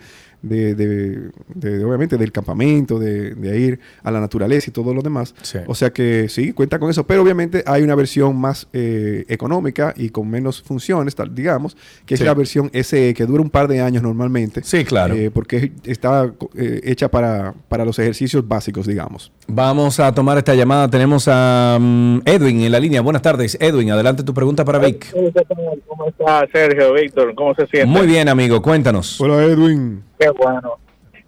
de- 0.49 0.75
de- 0.75 1.31
de- 1.55 1.85
obviamente 1.85 2.17
del 2.17 2.33
campamento, 2.33 2.99
de, 2.99 3.35
de 3.35 3.59
ir 3.61 3.81
a 4.03 4.11
la 4.11 4.21
naturaleza 4.21 4.71
y 4.71 4.73
todo 4.73 4.95
lo 4.95 5.03
demás. 5.03 5.35
O 5.67 5.75
sea 5.75 5.91
que 5.93 6.29
sí, 6.29 6.53
cuenta 6.53 6.79
con 6.79 6.91
eso, 6.91 7.07
pero 7.07 7.23
obviamente 7.23 7.63
hay 7.67 7.83
una 7.83 7.95
versión 7.95 8.37
más 8.37 8.69
eh, 8.73 9.25
económica 9.29 9.93
y 9.97 10.11
con 10.11 10.29
menos 10.29 10.63
funciones, 10.63 11.15
tal, 11.15 11.35
digamos, 11.35 11.77
que 12.07 12.17
Sí. 12.17 12.23
es 12.23 12.27
la 12.27 12.35
versión 12.35 12.71
SE 12.73 13.15
que 13.15 13.27
dura 13.27 13.43
un 13.43 13.51
par 13.51 13.69
de 13.69 13.81
años 13.81 14.03
normalmente. 14.03 14.61
Sí, 14.65 14.85
claro. 14.85 15.15
Eh, 15.15 15.31
porque 15.33 15.73
está 15.85 16.33
eh, 16.57 16.81
hecha 16.85 17.09
para, 17.11 17.55
para 17.69 17.85
los 17.85 17.99
ejercicios 17.99 18.47
básicos, 18.47 18.87
digamos. 18.87 19.33
Vamos 19.49 19.99
a 20.01 20.13
tomar 20.13 20.39
esta 20.39 20.55
llamada. 20.55 20.89
Tenemos 20.89 21.27
a 21.29 21.79
mm, 21.81 22.21
Edwin 22.25 22.61
en 22.63 22.73
la 22.73 22.81
línea. 22.81 23.01
Buenas 23.01 23.23
tardes, 23.23 23.57
Edwin. 23.61 23.91
Adelante 23.91 24.23
tu 24.23 24.33
pregunta 24.35 24.65
para 24.65 24.79
Vic. 24.79 25.13
¿Cómo 25.13 26.07
está 26.09 26.47
Sergio, 26.53 26.93
Víctor? 26.95 27.35
¿Cómo 27.35 27.55
se 27.55 27.67
siente? 27.67 27.87
Muy 27.87 28.07
bien, 28.07 28.29
amigo. 28.29 28.61
Cuéntanos. 28.63 29.21
Hola, 29.21 29.43
Edwin. 29.45 30.03
Qué 30.25 30.31
bueno. 30.31 30.79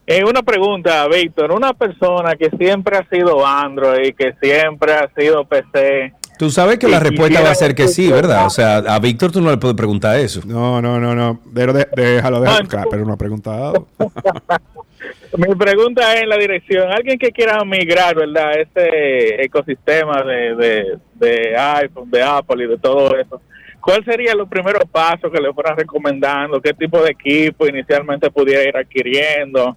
Eh, 0.06 0.24
una 0.24 0.42
pregunta, 0.42 1.06
Víctor. 1.08 1.52
Una 1.52 1.74
persona 1.74 2.34
que 2.36 2.48
siempre 2.56 2.96
ha 2.96 3.06
sido 3.10 3.44
Android, 3.46 4.14
que 4.16 4.32
siempre 4.40 4.94
ha 4.94 5.10
sido 5.14 5.44
PC. 5.44 6.14
Tú 6.38 6.50
sabes 6.50 6.78
que 6.78 6.88
la 6.88 6.96
Y 6.98 7.00
respuesta 7.00 7.42
va 7.42 7.50
a 7.50 7.54
ser 7.54 7.74
que 7.74 7.88
sí, 7.88 8.10
¿verdad? 8.10 8.46
O 8.46 8.50
sea, 8.50 8.76
a 8.78 8.98
Víctor 8.98 9.32
tú 9.32 9.40
no 9.42 9.50
le 9.50 9.56
puedes 9.58 9.76
preguntar 9.76 10.18
eso. 10.18 10.40
No, 10.46 10.80
no, 10.80 10.98
no, 10.98 11.14
no. 11.14 11.40
Pero 11.54 11.72
de- 11.74 11.88
déjalo, 11.94 12.40
déjalo. 12.40 12.68
Claro, 12.68 12.88
pero 12.90 13.04
no 13.04 13.12
ha 13.14 13.16
preguntado. 13.18 13.86
Mi 15.36 15.54
pregunta 15.54 16.14
es 16.14 16.22
en 16.22 16.28
la 16.30 16.38
dirección. 16.38 16.90
Alguien 16.90 17.18
que 17.18 17.30
quiera 17.32 17.62
migrar, 17.64 18.14
¿verdad? 18.14 18.52
Ese 18.58 19.42
ecosistema 19.44 20.22
de, 20.22 20.54
de, 20.56 20.98
de 21.14 21.56
iPhone, 21.58 22.10
de 22.10 22.22
Apple 22.22 22.64
y 22.64 22.68
de 22.68 22.78
todo 22.78 23.14
eso. 23.18 23.40
¿Cuál 23.86 24.04
sería 24.04 24.34
los 24.34 24.48
primeros 24.48 24.82
pasos 24.90 25.30
que 25.32 25.40
le 25.40 25.52
fueran 25.52 25.76
recomendando? 25.76 26.60
¿Qué 26.60 26.74
tipo 26.74 27.00
de 27.04 27.12
equipo 27.12 27.68
inicialmente 27.68 28.28
pudiera 28.32 28.68
ir 28.68 28.76
adquiriendo? 28.76 29.76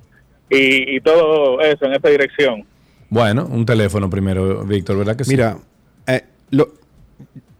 Y, 0.49 0.95
y 0.95 0.99
todo 1.02 1.61
eso 1.61 1.86
en 1.86 1.94
esa 1.94 2.10
dirección. 2.10 2.65
Bueno, 3.07 3.45
un 3.45 3.68
teléfono 3.68 4.10
primero, 4.10 4.65
Víctor, 4.65 4.98
¿verdad 4.98 5.15
que 5.15 5.26
sí? 5.26 5.30
Mira, 5.30 5.57
eh, 6.07 6.23
lo- 6.49 6.69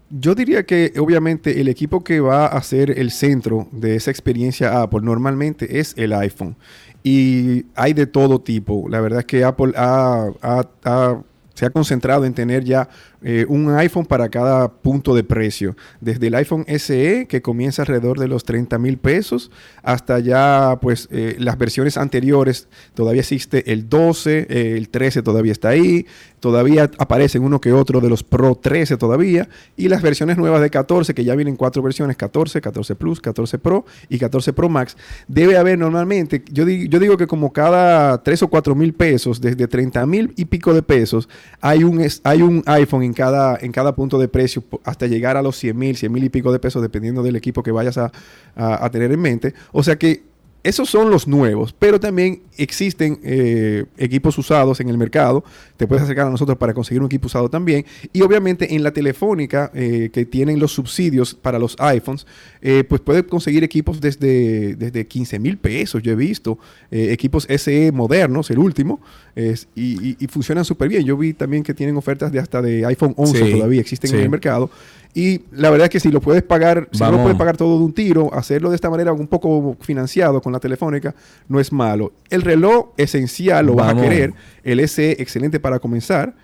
yo 0.10 0.34
diría 0.34 0.64
que 0.64 0.92
obviamente 0.98 1.62
el 1.62 1.68
equipo 1.68 2.04
que 2.04 2.20
va 2.20 2.48
a 2.48 2.64
ser 2.64 2.98
el 2.98 3.12
centro 3.12 3.68
de 3.72 3.96
esa 3.96 4.10
experiencia 4.10 4.82
Apple 4.82 5.02
normalmente 5.04 5.80
es 5.80 5.94
el 6.00 6.14
iPhone. 6.14 6.56
Y 7.04 7.66
hay 7.76 7.94
de 7.94 8.08
todo 8.08 8.42
tipo. 8.42 8.88
La 8.90 9.02
verdad 9.02 9.20
es 9.20 9.26
que 9.26 9.44
Apple 9.44 9.74
ha- 9.78 10.30
ha- 10.42 10.68
ha- 10.84 11.22
se 11.54 11.66
ha 11.68 11.70
concentrado 11.70 12.26
en 12.26 12.34
tener 12.34 12.64
ya 12.64 12.90
eh, 13.22 13.46
un 13.50 13.70
iPhone 13.76 14.06
para 14.06 14.30
cada 14.30 14.72
punto 14.72 15.14
de 15.16 15.24
precio. 15.24 15.76
Desde 16.02 16.28
el 16.28 16.36
iPhone 16.36 16.66
SE, 16.78 17.26
que 17.28 17.42
comienza 17.42 17.82
alrededor 17.82 18.20
de 18.20 18.28
los 18.28 18.44
30 18.46 18.78
mil 18.80 18.98
pesos, 18.98 19.52
hasta 19.84 20.20
ya 20.20 20.78
pues 20.82 21.08
eh, 21.12 21.36
las 21.40 21.58
versiones 21.58 21.98
anteriores. 21.98 22.68
Todavía 22.94 23.22
existe 23.22 23.72
el 23.72 23.90
12, 23.90 24.48
eh, 24.50 24.76
el 24.78 24.90
13 24.90 25.22
todavía 25.22 25.52
está 25.52 25.70
ahí. 25.70 26.06
Todavía 26.40 26.90
aparecen 27.00 27.44
uno 27.44 27.60
que 27.60 27.74
otro 27.74 28.00
de 28.00 28.08
los 28.10 28.24
Pro 28.24 28.56
13 28.56 28.96
todavía. 28.96 29.50
Y 29.76 29.90
las 29.90 30.02
versiones 30.02 30.38
nuevas 30.38 30.62
de 30.62 30.70
14, 30.70 31.14
que 31.14 31.26
ya 31.26 31.36
vienen 31.36 31.58
cuatro 31.58 31.82
versiones, 31.82 32.16
14, 32.16 32.62
14 32.62 32.96
Plus, 32.96 33.20
14 33.20 33.58
Pro 33.60 33.86
y 34.08 34.18
14 34.20 34.54
Pro 34.54 34.70
Max. 34.70 34.96
Debe 35.28 35.58
haber 35.58 35.78
normalmente, 35.78 36.42
yo, 36.52 36.64
di- 36.64 36.88
yo 36.88 37.00
digo 37.00 37.18
que 37.18 37.28
como 37.28 37.52
cada 37.52 38.24
3 38.24 38.44
o 38.44 38.48
4 38.48 38.74
mil 38.76 38.94
pesos, 38.94 39.42
desde 39.42 39.68
30 39.68 40.06
mil 40.06 40.32
y 40.38 40.46
pico 40.46 40.74
de 40.74 40.82
pesos, 40.82 41.28
hay 41.60 41.84
un, 41.84 42.06
hay 42.24 42.42
un 42.42 42.64
iPhone 42.66 43.04
en 43.10 43.14
cada, 43.14 43.58
en 43.60 43.72
cada 43.72 43.96
punto 43.96 44.18
de 44.20 44.28
precio 44.28 44.64
hasta 44.84 45.08
llegar 45.08 45.36
a 45.36 45.42
los 45.42 45.58
100 45.58 45.78
mil, 45.78 45.98
100 45.98 46.12
mil 46.12 46.24
y 46.24 46.30
pico 46.30 46.52
de 46.52 46.60
pesos, 46.60 46.82
dependiendo 46.82 47.24
del 47.24 47.36
equipo 47.36 47.64
que 47.64 47.72
vayas 47.72 47.98
a- 47.98 48.12
a 48.56 48.90
tener 48.92 49.12
en 49.12 49.20
mente. 49.20 49.54
O 49.72 49.82
sea 49.84 49.98
que 49.98 50.29
esos 50.64 50.90
son 50.90 51.10
los 51.10 51.28
nuevos, 51.28 51.74
pero 51.78 52.00
también 52.00 52.42
existen 52.58 53.20
eh, 53.24 53.86
equipos 53.98 54.38
usados 54.38 54.80
en 54.82 54.90
el 54.90 54.98
mercado. 54.98 55.44
Te 55.78 55.88
puedes 55.88 56.04
acercar 56.04 56.28
a 56.28 56.30
nosotros 56.30 56.58
para 56.58 56.74
conseguir 56.74 57.00
un 57.02 57.06
equipo 57.06 57.28
usado 57.28 57.50
también. 57.50 57.86
Y 58.12 58.22
obviamente 58.22 58.76
en 58.76 58.84
la 58.84 58.92
telefónica, 58.92 59.72
eh, 59.74 60.10
que 60.12 60.26
tienen 60.26 60.60
los 60.60 60.74
subsidios 60.74 61.34
para 61.34 61.60
los 61.60 61.76
iPhones, 61.80 62.28
eh, 62.62 62.84
pues 62.84 63.00
puedes 63.00 63.24
conseguir 63.24 63.64
equipos 63.64 64.02
desde, 64.02 64.76
desde 64.76 65.08
15 65.08 65.40
mil 65.40 65.58
pesos. 65.58 66.04
Yo 66.04 66.12
he 66.12 66.16
visto 66.16 66.60
eh, 66.92 67.14
equipos 67.14 67.48
SE 67.50 67.92
modernos, 67.94 68.50
el 68.52 68.60
último, 68.60 69.00
es- 69.36 69.68
y, 69.76 70.10
y- 70.10 70.18
y 70.20 70.28
funcionan 70.28 70.66
súper 70.66 70.90
bien. 70.90 71.06
Yo 71.06 71.16
vi 71.16 71.32
también 71.34 71.64
que 71.64 71.74
tienen 71.74 71.96
ofertas 71.96 72.32
de 72.34 72.40
hasta 72.40 72.62
de 72.62 72.86
iPhone 72.86 73.14
11 73.16 73.46
Sí, 73.46 73.52
todavía, 73.54 73.80
existen 73.80 74.10
sí. 74.10 74.18
en 74.18 74.24
el 74.24 74.30
mercado. 74.30 74.70
Y 75.14 75.42
la 75.52 75.70
verdad 75.72 75.86
es 75.86 75.90
que 75.90 76.00
si 76.00 76.12
lo 76.12 76.22
puedes 76.22 76.44
pagar, 76.44 76.88
si 76.92 77.00
no 77.00 77.06
lo 77.08 77.12
Vamos. 77.14 77.24
puedes 77.24 77.38
pagar 77.38 77.58
todo 77.58 77.80
de 77.80 77.84
un 77.86 77.94
tiro, 77.94 78.34
hacerlo 78.34 78.70
de 78.70 78.76
esta 78.76 78.90
manera 78.90 79.12
un 79.12 79.28
poco 79.28 79.76
financiado 79.82 80.40
con 80.42 80.54
la 80.54 80.60
telefónica 80.60 81.16
no 81.48 81.60
es 81.60 81.72
malo. 81.72 82.14
El 82.30 82.44
reloj 82.44 82.90
esencial 82.96 83.66
lo 83.66 83.74
vas 83.76 83.86
a 83.88 83.94
Vamos. 83.94 84.04
querer, 84.04 84.34
el 84.64 84.88
SE 84.88 85.12
excelente 85.20 85.60
para 85.60 85.80
comenzar. 85.80 86.36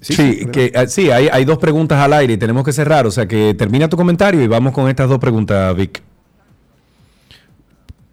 Sí, 0.00 0.46
que, 0.50 0.72
ah, 0.74 0.86
sí 0.88 1.12
hay, 1.12 1.28
hay 1.30 1.44
dos 1.44 1.58
preguntas 1.58 1.98
al 2.00 2.12
aire 2.12 2.32
y 2.32 2.36
tenemos 2.36 2.64
que 2.64 2.72
cerrar. 2.72 3.06
O 3.06 3.12
sea 3.12 3.26
que 3.26 3.54
termina 3.54 3.88
tu 3.88 3.96
comentario 3.96 4.42
y 4.42 4.48
vamos 4.48 4.72
con 4.72 4.88
estas 4.88 5.08
dos 5.08 5.20
preguntas, 5.20 5.74
Vic. 5.76 6.02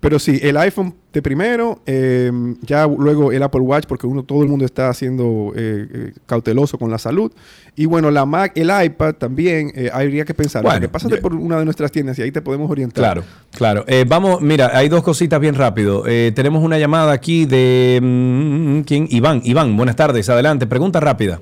Pero 0.01 0.17
sí, 0.17 0.39
el 0.41 0.55
iPhone 0.55 0.95
de 1.11 1.21
primero, 1.21 1.81
eh, 1.85 2.31
ya 2.61 2.87
luego 2.87 3.33
el 3.33 3.43
Apple 3.43 3.59
Watch, 3.59 3.83
porque 3.85 4.07
uno, 4.07 4.23
todo 4.23 4.43
el 4.43 4.47
mundo 4.49 4.63
está 4.63 4.93
siendo 4.93 5.51
eh, 5.57 5.87
eh, 5.93 6.13
cauteloso 6.25 6.77
con 6.77 6.89
la 6.89 6.97
salud. 6.97 7.33
Y 7.75 7.85
bueno, 7.85 8.09
la 8.09 8.25
Mac, 8.25 8.53
el 8.55 8.71
iPad 8.85 9.15
también, 9.15 9.73
eh, 9.75 9.89
habría 9.91 10.23
que 10.23 10.33
pensar. 10.33 10.63
Bueno, 10.63 10.79
que 10.79 10.87
pásate 10.87 11.15
yo- 11.15 11.21
por 11.21 11.35
una 11.35 11.59
de 11.59 11.65
nuestras 11.65 11.91
tiendas 11.91 12.17
y 12.17 12.21
ahí 12.21 12.31
te 12.31 12.41
podemos 12.41 12.71
orientar. 12.71 13.03
Claro, 13.03 13.23
claro. 13.51 13.83
Eh, 13.87 14.05
vamos, 14.07 14.39
mira, 14.41 14.71
hay 14.73 14.87
dos 14.87 15.03
cositas 15.03 15.37
bien 15.41 15.55
rápido. 15.55 16.03
Eh, 16.07 16.31
tenemos 16.33 16.63
una 16.63 16.79
llamada 16.79 17.11
aquí 17.11 17.45
de... 17.45 17.99
mm, 18.01 18.79
¿Quién? 18.81 19.05
Iván. 19.09 19.41
Iván, 19.43 19.75
buenas 19.75 19.97
tardes. 19.97 20.29
Adelante, 20.29 20.65
pregunta 20.65 21.01
rápida. 21.01 21.41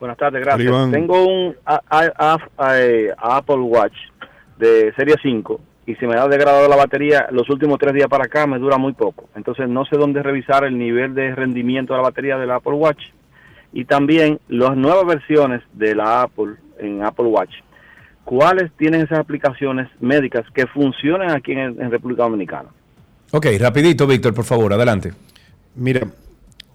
Buenas 0.00 0.18
tardes, 0.18 0.42
gracias. 0.44 0.66
Iván. 0.68 0.90
Tengo 0.90 1.24
un 1.24 1.54
a- 1.64 1.80
a- 1.88 2.36
a- 2.58 3.36
Apple 3.38 3.60
Watch 3.60 3.94
de 4.58 4.92
serie 4.96 5.14
5 5.22 5.60
y 5.86 5.94
si 5.96 6.06
me 6.06 6.16
ha 6.16 6.26
degradado 6.28 6.68
la 6.68 6.76
batería 6.76 7.28
los 7.30 7.48
últimos 7.50 7.78
tres 7.78 7.92
días 7.94 8.08
para 8.08 8.24
acá 8.24 8.46
me 8.46 8.58
dura 8.58 8.78
muy 8.78 8.92
poco. 8.92 9.28
Entonces 9.34 9.68
no 9.68 9.84
sé 9.84 9.96
dónde 9.96 10.22
revisar 10.22 10.64
el 10.64 10.78
nivel 10.78 11.14
de 11.14 11.34
rendimiento 11.34 11.92
de 11.92 11.98
la 11.98 12.08
batería 12.08 12.38
del 12.38 12.50
Apple 12.50 12.72
Watch 12.72 13.04
y 13.72 13.84
también 13.84 14.40
las 14.48 14.76
nuevas 14.76 15.06
versiones 15.06 15.62
de 15.72 15.94
la 15.94 16.22
Apple 16.22 16.54
en 16.78 17.02
Apple 17.04 17.26
Watch. 17.26 17.54
¿Cuáles 18.24 18.72
tienen 18.78 19.02
esas 19.02 19.18
aplicaciones 19.18 19.88
médicas 20.00 20.44
que 20.54 20.66
funcionan 20.66 21.30
aquí 21.30 21.52
en, 21.52 21.80
en 21.80 21.90
República 21.90 22.22
Dominicana? 22.22 22.70
Ok, 23.32 23.46
rapidito, 23.60 24.06
Víctor, 24.06 24.32
por 24.32 24.44
favor, 24.44 24.72
adelante. 24.72 25.12
Mira, 25.74 26.06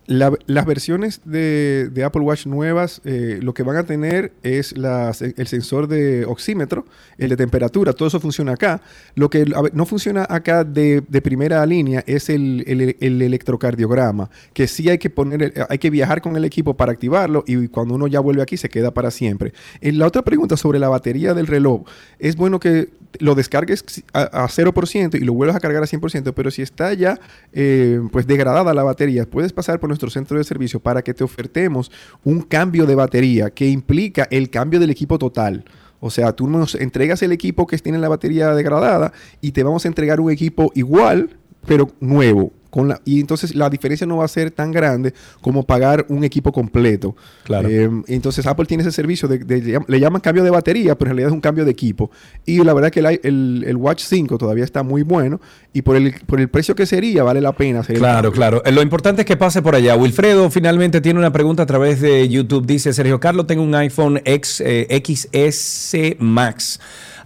la- 0.09 0.33
las 0.47 0.65
versiones 0.65 1.21
de, 1.23 1.91
Apple 2.03 2.21
Watch 2.23 2.47
nuevas 2.47 2.99
eh, 3.05 3.39
lo 3.43 3.53
que 3.53 3.61
van 3.61 3.77
a 3.77 3.83
tener 3.83 4.31
es 4.41 4.75
las- 4.75 5.21
el 5.21 5.45
sensor 5.47 5.87
de 5.87 6.25
oxímetro, 6.25 6.85
el 7.19 7.29
de 7.29 7.37
temperatura, 7.37 7.93
todo 7.93 8.07
eso 8.07 8.19
funciona 8.19 8.53
acá. 8.53 8.81
Lo 9.13 9.29
que 9.29 9.45
no 9.71 9.85
funciona 9.85 10.25
acá 10.27 10.63
de, 10.63 11.03
primera 11.21 11.63
línea 11.65 12.03
es 12.07 12.29
el, 12.29 12.63
el- 12.65 12.95
el 12.99 13.21
electrocardiograma, 13.21 14.31
que 14.53 14.67
sí 14.67 14.89
hay 14.89 14.97
que 14.97 15.11
poner, 15.11 15.53
hay 15.69 15.77
que 15.77 15.91
viajar 15.91 16.21
con 16.21 16.35
el 16.35 16.43
equipo 16.43 16.75
para 16.75 16.91
activarlo 16.91 17.43
y 17.45 17.67
cuando 17.67 17.93
uno 17.93 18.07
ya 18.07 18.19
vuelve 18.19 18.41
aquí 18.41 18.57
se 18.57 18.69
queda 18.69 18.91
para 18.91 19.11
siempre. 19.11 19.53
En 19.79 19.99
la 19.99 20.07
otra 20.07 20.23
pregunta 20.23 20.57
sobre 20.57 20.79
la 20.79 20.89
batería 20.89 21.35
del 21.35 21.45
reloj, 21.45 21.83
es 22.17 22.35
bueno 22.35 22.59
que 22.59 22.89
lo 23.17 23.35
descargues 23.35 23.83
a, 24.13 24.43
a 24.43 24.47
0% 24.47 25.19
y 25.19 25.23
lo 25.23 25.33
vuelvas 25.33 25.55
a 25.55 25.59
cargar 25.59 25.81
a 25.83 25.87
100%, 25.87 26.33
pero 26.33 26.51
si 26.51 26.61
está 26.61 26.93
ya 26.93 27.19
eh, 27.53 27.99
pues 28.11 28.27
degradada 28.27 28.73
la 28.73 28.83
batería, 28.83 29.25
puedes 29.25 29.53
pasar 29.53 29.79
por 29.79 29.89
nuestro 29.89 30.09
centro 30.09 30.37
de 30.37 30.43
servicio 30.43 30.79
para 30.79 31.01
que 31.01 31.13
te 31.13 31.23
ofertemos 31.23 31.91
un 32.23 32.41
cambio 32.41 32.85
de 32.85 32.95
batería 32.95 33.49
que 33.49 33.67
implica 33.67 34.27
el 34.29 34.49
cambio 34.49 34.79
del 34.79 34.89
equipo 34.91 35.17
total. 35.17 35.65
O 35.99 36.09
sea, 36.09 36.33
tú 36.33 36.47
nos 36.47 36.75
entregas 36.75 37.21
el 37.23 37.31
equipo 37.31 37.67
que 37.67 37.77
tiene 37.77 37.97
la 37.97 38.07
batería 38.07 38.53
degradada 38.53 39.11
y 39.41 39.51
te 39.51 39.63
vamos 39.63 39.85
a 39.85 39.87
entregar 39.87 40.19
un 40.19 40.31
equipo 40.31 40.71
igual, 40.75 41.37
pero 41.65 41.91
nuevo. 41.99 42.53
Con 42.69 42.87
la, 42.87 43.01
y 43.03 43.19
entonces 43.19 43.55
la 43.55 43.69
diferencia 43.69 44.05
no 44.05 44.17
va 44.17 44.25
a 44.25 44.27
ser 44.27 44.51
tan 44.51 44.71
grande 44.71 45.13
como 45.41 45.63
pagar 45.63 46.05
un 46.09 46.23
equipo 46.23 46.51
completo. 46.51 47.15
Claro. 47.43 47.67
Eh, 47.67 47.89
entonces 48.07 48.45
Apple 48.45 48.65
tiene 48.67 48.81
ese 48.83 48.91
servicio, 48.91 49.27
de, 49.27 49.39
de- 49.39 49.79
le 49.87 49.99
llaman 49.99 50.21
cambio 50.21 50.43
de 50.43 50.49
batería, 50.51 50.95
pero 50.97 51.09
en 51.09 51.17
realidad 51.17 51.29
es 51.29 51.33
un 51.33 51.41
cambio 51.41 51.65
de 51.65 51.71
equipo. 51.71 52.11
Y 52.45 52.63
la 52.63 52.73
verdad 52.73 52.91
que 52.91 52.99
el, 52.99 53.19
el- 53.23 53.63
el 53.67 53.75
Watch 53.75 54.03
5 54.03 54.37
todavía 54.37 54.63
está 54.63 54.83
muy 54.83 55.01
bueno 55.01 55.41
y 55.73 55.81
por 55.81 55.95
el, 55.95 56.13
por 56.27 56.39
el 56.39 56.47
precio 56.49 56.75
que 56.75 56.85
sería 56.85 57.23
vale 57.23 57.41
la 57.41 57.53
pena 57.53 57.79
hacer 57.79 57.97
Claro, 57.97 58.31
claro. 58.31 58.61
Eh, 58.65 58.71
Lo 58.71 58.81
importante 58.81 59.21
es 59.23 59.25
que 59.25 59.35
pase 59.37 59.61
por 59.61 59.73
allá. 59.75 59.95
Wilfredo 59.95 60.49
finalmente 60.51 61.01
tiene 61.01 61.19
una 61.19 61.31
pregunta 61.33 61.63
a 61.63 61.65
través 61.65 62.01
de 62.01 62.29
YouTube. 62.29 62.65
Dice, 62.67 62.93
Sergio 62.93 63.19
Carlos, 63.19 63.47
tengo 63.47 63.63
un 63.63 63.73
iPhone 63.75 64.21
X, 64.23 64.61
eh, 64.65 65.01
XS 65.03 66.15
Max. 66.19 66.79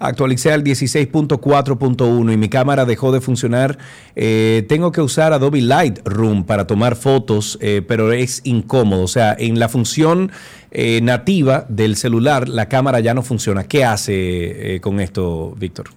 Actualicé 0.03 0.51
al 0.51 0.63
16.4.1 0.63 2.33
y 2.33 2.37
mi 2.37 2.49
cámara 2.49 2.85
dejó 2.85 3.13
de 3.13 3.21
funcionar. 3.21 3.77
Eh, 4.17 4.65
tengo 4.67 4.91
que 4.91 4.99
usar 4.99 5.31
Adobe 5.31 5.61
Lightroom 5.61 6.43
para 6.43 6.67
tomar 6.67 6.97
fotos, 6.97 7.57
eh, 7.61 7.81
pero 7.87 8.11
es 8.11 8.41
incómodo. 8.43 9.03
O 9.03 9.07
sea, 9.07 9.33
en 9.39 9.59
la 9.59 9.69
función 9.69 10.31
eh, 10.71 10.99
nativa 11.01 11.65
del 11.69 11.95
celular, 11.95 12.49
la 12.49 12.67
cámara 12.67 12.99
ya 12.99 13.13
no 13.13 13.21
funciona. 13.21 13.63
¿Qué 13.63 13.85
hace 13.85 14.75
eh, 14.75 14.81
con 14.81 14.99
esto, 14.99 15.55
Víctor? 15.57 15.91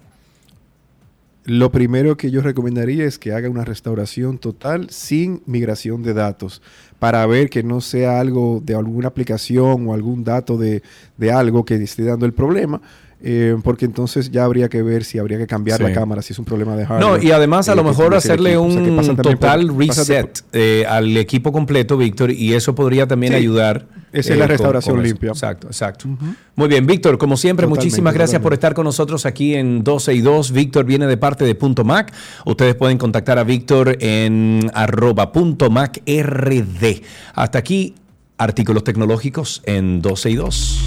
Lo 1.45 1.71
primero 1.71 2.15
que 2.15 2.29
yo 2.29 2.41
recomendaría 2.41 3.05
es 3.05 3.17
que 3.17 3.33
haga 3.33 3.49
una 3.49 3.65
restauración 3.65 4.37
total 4.37 4.89
sin 4.89 5.41
migración 5.45 6.03
de 6.03 6.13
datos 6.13 6.61
para 6.99 7.25
ver 7.25 7.49
que 7.49 7.63
no 7.63 7.81
sea 7.81 8.19
algo 8.19 8.61
de 8.63 8.75
alguna 8.75 9.07
aplicación 9.07 9.87
o 9.87 9.93
algún 9.93 10.23
dato 10.23 10.57
de, 10.57 10.83
de 11.17 11.31
algo 11.31 11.65
que 11.65 11.75
esté 11.75 12.03
dando 12.03 12.25
el 12.25 12.33
problema. 12.33 12.81
Eh, 13.23 13.55
porque 13.63 13.85
entonces 13.85 14.29
ya 14.29 14.43
habría 14.43 14.69
que 14.69 14.83
ver 14.83 15.03
si 15.03 15.17
habría 15.17 15.37
que 15.39 15.47
cambiar 15.47 15.77
Sí. 15.79 15.83
la 15.83 15.93
cámara, 15.93 16.21
si 16.21 16.33
es 16.33 16.39
un 16.39 16.45
problema 16.45 16.75
de 16.75 16.83
No, 16.83 16.87
hardware. 16.89 17.23
y 17.23 17.31
además 17.31 17.67
a 17.67 17.73
eh, 17.73 17.75
lo 17.75 17.83
mejor 17.83 18.13
hacerle 18.13 18.51
equipo. 18.53 18.65
O 18.67 18.71
sea, 18.71 18.83
que 18.83 18.89
un 19.09 19.15
total 19.17 19.67
por- 19.67 19.77
reset 19.79 20.43
eh, 20.53 20.85
al 20.87 21.17
equipo 21.17 21.51
completo, 21.51 21.97
Víctor, 21.97 22.31
y 22.31 22.53
eso 22.53 22.75
podría 22.75 23.07
también 23.07 23.33
Sí. 23.33 23.37
ayudar. 23.39 23.87
Esa 24.13 24.33
es 24.33 24.39
la 24.39 24.47
restauración 24.47 24.95
con 24.95 25.03
limpia. 25.03 25.29
Exacto, 25.29 25.67
exacto. 25.67 26.07
Muy 26.55 26.67
bien, 26.67 26.85
Víctor, 26.87 27.17
como 27.17 27.37
siempre, 27.37 27.63
Totalmente, 27.65 27.85
muchísimas 27.85 28.13
gracias 28.13 28.41
por 28.41 28.53
estar 28.53 28.73
con 28.73 28.85
nosotros 28.85 29.25
aquí 29.25 29.53
en 29.55 29.83
12 29.83 30.13
y 30.13 30.21
2. 30.21 30.51
Víctor 30.51 30.85
viene 30.85 31.07
de 31.07 31.17
parte 31.17 31.43
de 31.43 31.55
Punto 31.55 31.83
Mac. 31.83 32.13
Ustedes 32.45 32.75
pueden 32.75 32.97
contactar 32.97 33.37
a 33.37 33.43
Víctor 33.43 33.97
en 33.99 34.71
arroba 34.73 35.31
punto 35.31 35.69
Mac 35.69 36.01
RD. 36.05 37.01
Hasta 37.33 37.59
aquí, 37.59 37.95
artículos 38.37 38.83
tecnológicos 38.83 39.61
en 39.65 40.01
12 40.01 40.29
y 40.29 40.35
2. 40.35 40.79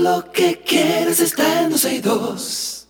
Lo 0.00 0.30
que 0.32 0.60
quieres 0.60 1.20
está 1.20 1.62
en 1.62 1.70
12 1.70 1.94
y 1.94 2.00
2. 2.00 2.86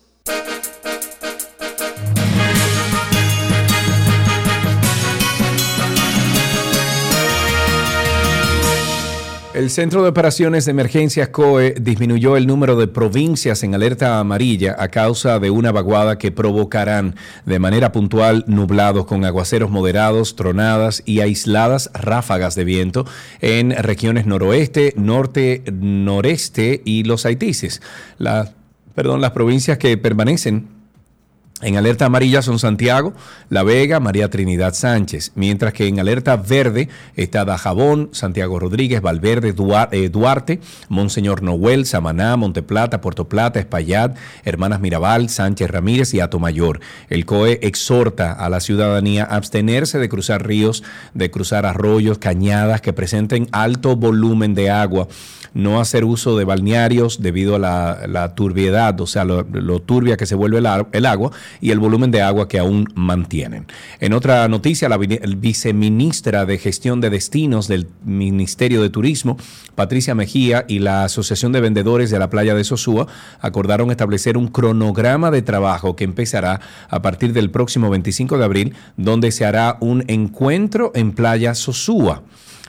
El 9.57 9.70
Centro 9.70 10.03
de 10.03 10.11
Operaciones 10.11 10.66
de 10.66 10.73
Emergencias 10.73 11.31
COE 11.31 11.77
disminuyó 11.81 12.37
el 12.37 12.47
número 12.47 12.77
de 12.77 12.89
provincias 12.89 13.62
en 13.62 13.74
alerta 13.74 14.20
amarilla 14.20 14.77
a 14.78 14.89
causa 14.89 15.39
de 15.39 15.49
una 15.49 15.73
vaguada 15.73 16.19
que 16.19 16.31
provocarán 16.31 17.15
de 17.47 17.59
manera 17.59 17.91
puntual 17.91 18.45
nublados 18.47 19.07
con 19.07 19.24
aguaceros 19.24 19.70
moderados, 19.70 20.37
tronadas 20.37 21.03
y 21.07 21.20
aisladas 21.20 21.91
ráfagas 21.95 22.55
de 22.55 22.65
viento 22.65 23.07
en 23.41 23.70
regiones 23.70 24.27
noroeste, 24.27 24.93
norte, 24.99 25.65
noreste 25.73 26.83
y 26.85 27.05
los 27.05 27.24
Haitises. 27.24 27.81
Perdón, 28.95 29.23
las 29.23 29.31
provincias 29.31 29.78
que 29.78 29.97
permanecen 29.97 30.76
en 31.62 31.78
alerta 31.78 32.05
amarilla 32.05 32.43
son 32.43 32.59
Santiago, 32.59 33.15
La 33.49 33.62
Vega, 33.62 33.99
María 33.99 34.28
Trinidad 34.28 34.74
Sánchez, 34.74 35.33
mientras 35.37 35.73
que 35.73 35.87
en 35.87 35.99
alerta 35.99 36.37
verde 36.37 36.91
está 37.15 37.47
Dajabón, 37.47 38.11
Santiago 38.12 38.59
Rodríguez, 38.59 39.01
Valverde, 39.01 39.55
eh, 39.93 40.09
Duarte, 40.11 40.61
Monseñor 40.91 41.43
Noel, 41.43 41.87
Samaná, 41.87 42.37
Monteplata, 42.37 43.01
Puerto 43.01 43.31
Plata, 43.31 43.59
Espaillat, 43.59 44.19
Hermanas 44.45 44.81
Mirabal, 44.81 45.31
Sánchez 45.31 45.70
Ramírez 45.70 46.12
y 46.12 46.20
Atomayor. 46.20 46.81
El 47.09 47.24
COE 47.24 47.59
exhorta 47.62 48.33
a 48.33 48.51
la 48.51 48.61
ciudadanía 48.61 49.24
a 49.24 49.37
abstenerse 49.37 49.99
de 49.99 50.11
cruzar 50.11 50.47
ríos, 50.47 50.83
de 51.15 51.31
cruzar 51.31 51.65
arroyos, 51.65 52.19
cañadas 52.19 52.83
que 52.83 52.93
presenten 52.93 53.49
alto 53.53 53.97
volumen 53.97 54.55
de 54.55 54.69
agua, 54.69 55.09
no 55.55 55.81
hacer 55.81 56.05
uso 56.05 56.37
de 56.37 56.45
balnearios 56.45 57.23
debido 57.23 57.57
a 57.57 57.59
la, 57.59 58.35
turbiedad, 58.35 59.01
o 59.01 59.07
sea, 59.07 59.24
lo, 59.24 59.43
lo 59.51 59.81
turbia 59.81 60.19
que 60.19 60.27
se 60.27 60.35
vuelve 60.35 60.59
el 60.59 61.07
agua 61.07 61.31
y 61.60 61.70
el 61.70 61.78
volumen 61.78 62.10
de 62.10 62.23
agua 62.23 62.48
que 62.48 62.59
aún 62.59 62.89
mantienen. 62.94 63.66
En 64.01 64.12
otra 64.12 64.47
noticia, 64.48 64.89
la 64.89 64.98
viceministra 64.98 66.47
de 66.47 66.59
Gestión 66.59 67.01
de 67.01 67.10
Destinos 67.10 67.68
del 67.68 67.89
Ministerio 68.05 68.82
de 68.82 68.90
Turismo, 68.90 69.36
Patricia 69.74 70.14
Mejía, 70.14 70.64
y 70.68 70.78
la 70.78 71.05
Asociación 71.05 71.52
de 71.52 71.60
Vendedores 71.60 72.10
de 72.10 72.18
la 72.18 72.31
Playa 72.31 72.55
de 72.55 72.64
Sosúa 72.64 73.06
acordaron 73.40 73.90
establecer 73.90 74.36
un 74.36 74.48
cronograma 74.48 75.31
de 75.31 75.43
trabajo 75.43 75.97
que 75.97 76.05
empezará 76.05 76.60
a 76.89 77.02
partir 77.02 77.32
del 77.32 77.51
próximo 77.51 77.90
25 77.90 78.39
de 78.39 78.44
abril, 78.44 78.74
donde 78.97 79.32
se 79.32 79.44
hará 79.44 79.77
un 79.81 80.05
encuentro 80.09 80.93
en 80.94 81.12
Playa 81.12 81.55
Sosúa. 81.55 82.23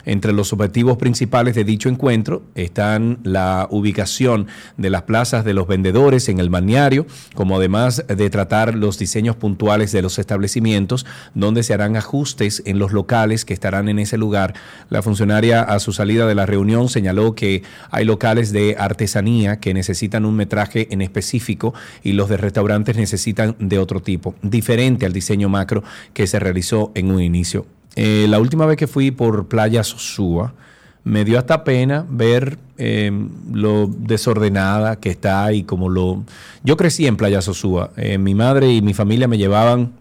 Entre 0.08 0.32
los 0.32 0.54
objetivos 0.54 0.96
principales 0.96 1.54
de 1.54 1.64
dicho 1.64 1.90
encuentro 1.90 2.42
están 2.54 3.18
la 3.24 3.68
ubicación 3.70 4.46
de 4.78 4.88
las 4.88 5.02
plazas 5.02 5.44
de 5.44 5.52
los 5.52 5.68
vendedores 5.68 6.30
en 6.30 6.40
el 6.40 6.48
balneario, 6.48 7.06
como 7.34 7.58
además 7.58 8.02
de 8.08 8.30
tratar 8.30 8.74
los 8.74 8.98
diseños 8.98 9.36
puntuales 9.36 9.92
de 9.92 10.00
los 10.00 10.18
establecimientos, 10.18 11.04
donde 11.34 11.62
se 11.62 11.74
harán 11.74 11.94
ajustes 11.94 12.62
en 12.64 12.78
los 12.78 12.92
locales 12.92 13.44
que 13.44 13.52
estarán 13.52 13.90
en 13.90 13.98
ese 13.98 14.16
lugar. 14.16 14.54
La 14.88 15.02
funcionaria 15.02 15.60
a 15.60 15.78
su 15.78 15.92
salida 15.92 16.26
de 16.26 16.34
la 16.34 16.46
reunión 16.46 16.88
señaló 16.88 17.34
que 17.34 17.62
hay 17.90 18.06
locales 18.06 18.50
de 18.50 18.76
artesanía 18.78 19.60
que 19.60 19.74
necesitan 19.74 20.24
un 20.24 20.36
metraje 20.36 20.88
en 20.90 21.02
específico 21.02 21.74
y 22.02 22.12
los 22.12 22.30
de 22.30 22.38
restaurantes 22.38 22.96
necesitan 22.96 23.56
de 23.58 23.78
otro 23.78 24.00
tipo, 24.00 24.34
diferente 24.40 25.04
al 25.04 25.12
diseño 25.12 25.50
macro 25.50 25.84
que 26.14 26.26
se 26.26 26.38
realizó 26.40 26.92
en 26.94 27.10
un 27.10 27.20
inicio. 27.20 27.66
Eh, 28.00 28.28
la 28.28 28.38
última 28.38 28.64
vez 28.64 28.76
que 28.76 28.86
fui 28.86 29.10
por 29.10 29.48
Playa 29.48 29.82
Sosúa, 29.82 30.54
me 31.02 31.24
dio 31.24 31.36
hasta 31.36 31.64
pena 31.64 32.06
ver 32.08 32.56
eh, 32.76 33.10
lo 33.52 33.88
desordenada 33.88 34.94
que 34.94 35.10
está 35.10 35.52
y 35.52 35.64
como 35.64 35.88
lo... 35.88 36.22
Yo 36.62 36.76
crecí 36.76 37.08
en 37.08 37.16
Playa 37.16 37.42
Sosúa. 37.42 37.90
Eh, 37.96 38.16
mi 38.16 38.36
madre 38.36 38.72
y 38.72 38.82
mi 38.82 38.94
familia 38.94 39.26
me 39.26 39.36
llevaban 39.36 39.94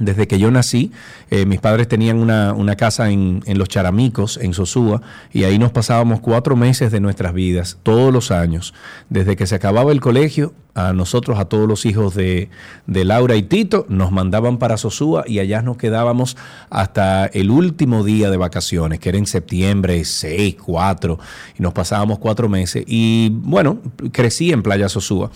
desde 0.00 0.26
que 0.26 0.40
yo 0.40 0.50
nací, 0.50 0.90
eh, 1.30 1.46
mis 1.46 1.60
padres 1.60 1.86
tenían 1.86 2.18
una, 2.18 2.74
casa 2.76 3.10
en, 3.10 3.42
en, 3.46 3.58
Los 3.58 3.68
Charamicos, 3.68 4.36
en 4.38 4.54
Sosúa, 4.54 5.02
y 5.32 5.44
ahí 5.44 5.58
nos 5.58 5.70
pasábamos 5.70 6.18
cuatro 6.18 6.56
meses 6.56 6.90
de 6.90 7.00
nuestras 7.00 7.32
vidas, 7.32 7.78
todos 7.84 8.12
los 8.12 8.32
años. 8.32 8.74
Desde 9.08 9.36
que 9.36 9.46
se 9.46 9.54
acababa 9.54 9.92
el 9.92 10.00
colegio, 10.00 10.52
a 10.74 10.92
nosotros, 10.92 11.38
a 11.38 11.46
todos 11.46 11.68
los 11.68 11.84
hijos 11.86 12.14
de, 12.14 12.48
de 12.86 13.04
Laura 13.04 13.36
y 13.36 13.42
Tito, 13.42 13.86
nos 13.88 14.12
mandaban 14.12 14.58
para 14.58 14.76
Sosúa 14.76 15.24
y 15.26 15.38
allá 15.38 15.62
nos 15.62 15.76
quedábamos 15.76 16.36
hasta 16.70 17.26
el 17.26 17.50
último 17.50 18.04
día 18.04 18.30
de 18.30 18.36
vacaciones, 18.36 19.00
que 19.00 19.10
era 19.10 19.18
en 19.18 19.26
septiembre 19.26 20.04
6, 20.04 20.56
4, 20.64 21.18
y 21.58 21.62
nos 21.62 21.72
pasábamos 21.72 22.18
cuatro 22.18 22.48
meses. 22.48 22.84
Y 22.86 23.30
bueno, 23.32 23.78
crecí 24.12 24.52
en 24.52 24.62
Playa 24.62 24.88
Sosúa. 24.88 25.30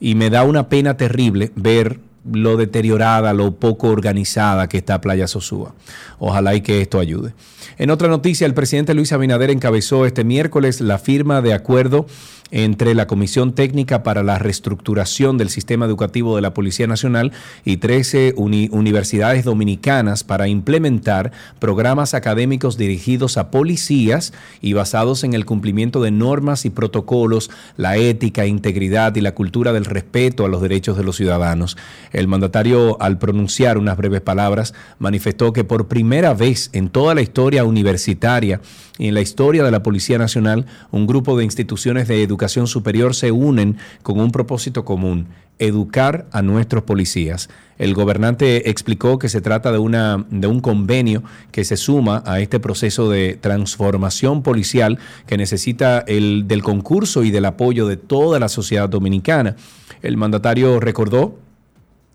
Y 0.00 0.16
me 0.16 0.30
da 0.30 0.42
una 0.42 0.68
pena 0.68 0.96
terrible 0.96 1.52
ver 1.54 2.00
lo 2.30 2.56
deteriorada, 2.56 3.32
lo 3.32 3.56
poco 3.56 3.88
organizada 3.88 4.68
que 4.68 4.78
está 4.78 5.00
Playa 5.00 5.26
Sosúa. 5.26 5.74
Ojalá 6.18 6.54
y 6.54 6.60
que 6.60 6.80
esto 6.80 6.98
ayude. 7.00 7.34
En 7.78 7.90
otra 7.90 8.08
noticia, 8.08 8.46
el 8.46 8.54
presidente 8.54 8.94
Luis 8.94 9.12
Abinader 9.12 9.50
encabezó 9.50 10.06
este 10.06 10.24
miércoles 10.24 10.80
la 10.80 10.98
firma 10.98 11.42
de 11.42 11.54
acuerdo 11.54 12.06
entre 12.52 12.94
la 12.94 13.06
Comisión 13.06 13.54
Técnica 13.54 14.02
para 14.02 14.22
la 14.22 14.38
Reestructuración 14.38 15.38
del 15.38 15.48
Sistema 15.48 15.86
Educativo 15.86 16.36
de 16.36 16.42
la 16.42 16.54
Policía 16.54 16.86
Nacional 16.86 17.32
y 17.64 17.78
13 17.78 18.34
uni 18.36 18.68
universidades 18.70 19.44
dominicanas 19.44 20.22
para 20.22 20.48
implementar 20.48 21.32
programas 21.58 22.12
académicos 22.12 22.76
dirigidos 22.76 23.38
a 23.38 23.50
policías 23.50 24.34
y 24.60 24.74
basados 24.74 25.24
en 25.24 25.32
el 25.32 25.46
cumplimiento 25.46 26.02
de 26.02 26.10
normas 26.10 26.66
y 26.66 26.70
protocolos, 26.70 27.50
la 27.78 27.96
ética, 27.96 28.44
integridad 28.44 29.16
y 29.16 29.22
la 29.22 29.34
cultura 29.34 29.72
del 29.72 29.86
respeto 29.86 30.44
a 30.44 30.48
los 30.48 30.60
derechos 30.60 30.98
de 30.98 31.04
los 31.04 31.16
ciudadanos. 31.16 31.78
El 32.12 32.28
mandatario, 32.28 33.00
al 33.00 33.18
pronunciar 33.18 33.78
unas 33.78 33.96
breves 33.96 34.20
palabras, 34.20 34.74
manifestó 34.98 35.54
que 35.54 35.64
por 35.64 35.88
primera 35.88 36.34
vez 36.34 36.68
en 36.74 36.90
toda 36.90 37.14
la 37.14 37.22
historia 37.22 37.64
universitaria 37.64 38.60
y 38.98 39.08
en 39.08 39.14
la 39.14 39.22
historia 39.22 39.64
de 39.64 39.70
la 39.70 39.82
Policía 39.82 40.18
Nacional, 40.18 40.66
un 40.90 41.06
grupo 41.06 41.38
de 41.38 41.44
instituciones 41.44 42.08
de 42.08 42.22
educación 42.22 42.41
superior 42.48 43.14
se 43.14 43.32
unen 43.32 43.76
con 44.02 44.20
un 44.20 44.30
propósito 44.30 44.84
común, 44.84 45.28
educar 45.58 46.26
a 46.32 46.42
nuestros 46.42 46.82
policías. 46.84 47.48
El 47.78 47.94
gobernante 47.94 48.70
explicó 48.70 49.18
que 49.18 49.28
se 49.28 49.40
trata 49.40 49.72
de, 49.72 49.78
una, 49.78 50.24
de 50.30 50.46
un 50.46 50.60
convenio 50.60 51.22
que 51.50 51.64
se 51.64 51.76
suma 51.76 52.22
a 52.26 52.40
este 52.40 52.60
proceso 52.60 53.10
de 53.10 53.38
transformación 53.40 54.42
policial 54.42 54.98
que 55.26 55.36
necesita 55.36 56.00
el, 56.00 56.46
del 56.46 56.62
concurso 56.62 57.22
y 57.22 57.30
del 57.30 57.44
apoyo 57.44 57.86
de 57.86 57.96
toda 57.96 58.38
la 58.38 58.48
sociedad 58.48 58.88
dominicana. 58.88 59.56
El 60.02 60.16
mandatario 60.16 60.80
recordó 60.80 61.38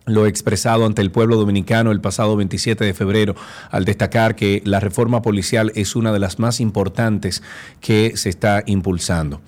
lo 0.08 0.26
expresado 0.26 0.86
ante 0.86 1.02
el 1.02 1.12
pueblo 1.12 1.36
dominicano 1.36 1.92
el 1.92 2.02
pasado 2.02 2.36
27 2.38 2.84
de 2.84 2.94
febrero 2.94 3.36
al 3.70 3.86
destacar 3.86 4.36
que 4.36 4.62
la 4.66 4.80
reforma 4.80 5.22
policial 5.22 5.72
es 5.76 5.96
una 5.96 6.14
de 6.14 6.20
las 6.20 6.40
más 6.40 6.60
importantes 6.62 7.44
que 7.82 8.14
se 8.16 8.30
está 8.30 8.64
impulsando. 8.66 9.42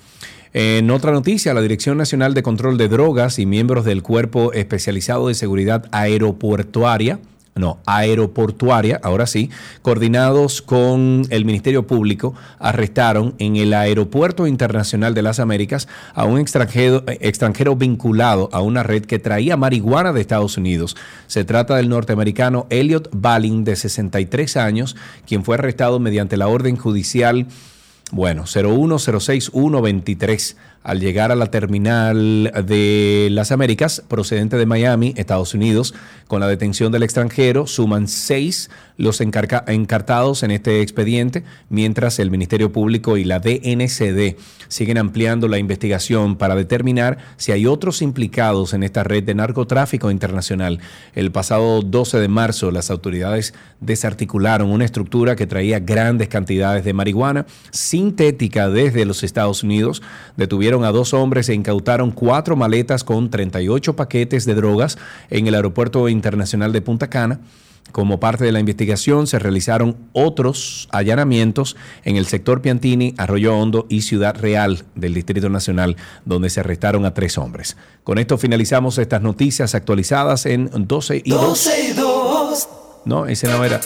En 0.53 0.89
otra 0.89 1.11
noticia, 1.11 1.53
la 1.53 1.61
Dirección 1.61 1.97
Nacional 1.97 2.33
de 2.33 2.43
Control 2.43 2.77
de 2.77 2.87
Drogas 2.87 3.37
y 3.37 3.45
miembros 3.45 3.85
del 3.85 4.01
Cuerpo 4.01 4.51
Especializado 4.53 5.27
de 5.27 5.35
Seguridad 5.35 5.85
Aeroportuaria 5.91 7.19
no, 7.59 7.79
aeroportuaria, 7.85 8.99
ahora 9.03 9.27
sí, 9.27 9.49
coordinados 9.81 10.61
con 10.61 11.23
el 11.29 11.45
Ministerio 11.45 11.85
Público, 11.85 12.33
arrestaron 12.57 13.35
en 13.37 13.57
el 13.57 13.73
Aeropuerto 13.73 14.47
Internacional 14.47 15.13
de 15.13 15.21
las 15.21 15.39
Américas 15.39 15.87
a 16.13 16.23
un 16.23 16.39
extranjero, 16.39 17.03
extranjero 17.07 17.75
vinculado 17.75 18.49
a 18.53 18.61
una 18.61 18.83
red 18.83 19.05
que 19.05 19.19
traía 19.19 19.57
marihuana 19.57 20.13
de 20.13 20.21
Estados 20.21 20.57
Unidos. 20.57 20.95
Se 21.27 21.43
trata 21.43 21.75
del 21.75 21.89
norteamericano 21.89 22.65
Elliot 22.69 23.09
Balling, 23.11 23.65
de 23.65 23.75
63 23.75 24.55
años, 24.55 24.95
quien 25.27 25.43
fue 25.43 25.55
arrestado 25.55 25.99
mediante 25.99 26.37
la 26.37 26.47
orden 26.47 26.77
judicial, 26.77 27.47
bueno, 28.11 28.43
0106123 28.43 30.55
al 30.83 30.99
llegar 30.99 31.31
a 31.31 31.35
la 31.35 31.51
terminal 31.51 32.51
de 32.65 33.27
las 33.31 33.51
Américas, 33.51 34.03
procedente 34.07 34.57
de 34.57 34.65
Miami, 34.65 35.13
Estados 35.17 35.53
Unidos, 35.53 35.93
con 36.27 36.39
la 36.39 36.47
detención 36.47 36.91
del 36.91 37.03
extranjero, 37.03 37.67
suman 37.67 38.07
seis 38.07 38.71
los 38.99 39.21
encartados 39.21 40.43
en 40.43 40.51
este 40.51 40.81
expediente, 40.81 41.45
mientras 41.69 42.19
el 42.19 42.31
Ministerio 42.31 42.73
Público 42.73 43.15
y 43.15 43.23
la 43.23 43.39
DNCD 43.39 44.35
siguen 44.67 44.97
ampliando 44.97 45.47
la 45.47 45.57
investigación 45.57 46.35
para 46.35 46.53
determinar 46.53 47.17
si 47.37 47.53
hay 47.53 47.65
otros 47.65 48.01
implicados 48.01 48.73
en 48.73 48.83
esta 48.83 49.05
red 49.05 49.23
de 49.23 49.35
narcotráfico 49.35 50.11
internacional. 50.11 50.79
El 51.15 51.31
pasado 51.31 51.81
12 51.81 52.19
de 52.19 52.27
marzo, 52.27 52.71
las 52.71 52.91
autoridades 52.91 53.53
desarticularon 53.79 54.69
una 54.69 54.83
estructura 54.83 55.37
que 55.37 55.47
traía 55.47 55.79
grandes 55.79 56.27
cantidades 56.27 56.83
de 56.83 56.91
marihuana 56.91 57.45
sintética 57.71 58.69
desde 58.69 59.05
los 59.05 59.23
Estados 59.23 59.63
Unidos, 59.63 60.01
detuvieron 60.35 60.83
a 60.83 60.91
dos 60.91 61.13
hombres 61.13 61.47
e 61.47 61.53
incautaron 61.53 62.11
cuatro 62.11 62.57
maletas 62.57 63.05
con 63.05 63.29
38 63.29 63.95
paquetes 63.95 64.43
de 64.43 64.55
drogas 64.55 64.97
en 65.29 65.47
el 65.47 65.55
aeropuerto 65.55 66.09
internacional 66.09 66.73
de 66.73 66.81
Punta 66.81 67.09
Cana. 67.09 67.39
Como 67.91 68.19
parte 68.19 68.43
de 68.45 68.51
la 68.51 68.59
investigación 68.59 69.25
se 69.25 69.39
realizaron 69.39 69.97
otros 70.13 70.87
allanamientos 70.91 71.75
en 72.03 72.17
el 72.17 72.27
sector 72.27 72.61
Piantini, 72.61 73.15
Arroyo 73.17 73.55
Hondo 73.55 73.87
y 73.89 74.01
Ciudad 74.01 74.35
Real 74.35 74.83
del 74.95 75.15
Distrito 75.15 75.49
Nacional, 75.49 75.95
donde 76.23 76.49
se 76.49 76.59
arrestaron 76.59 77.05
a 77.05 77.13
tres 77.13 77.37
hombres. 77.37 77.77
Con 78.03 78.19
esto 78.19 78.37
finalizamos 78.37 78.97
estas 78.99 79.21
noticias 79.21 79.73
actualizadas 79.73 80.45
en 80.45 80.69
12 80.71 81.23
y 81.25 81.29
2. 81.31 81.41
12 81.41 81.89
y 81.89 81.93
2. 81.93 82.69
No, 83.05 83.25
ese 83.25 83.47
no 83.47 83.63
era. 83.63 83.79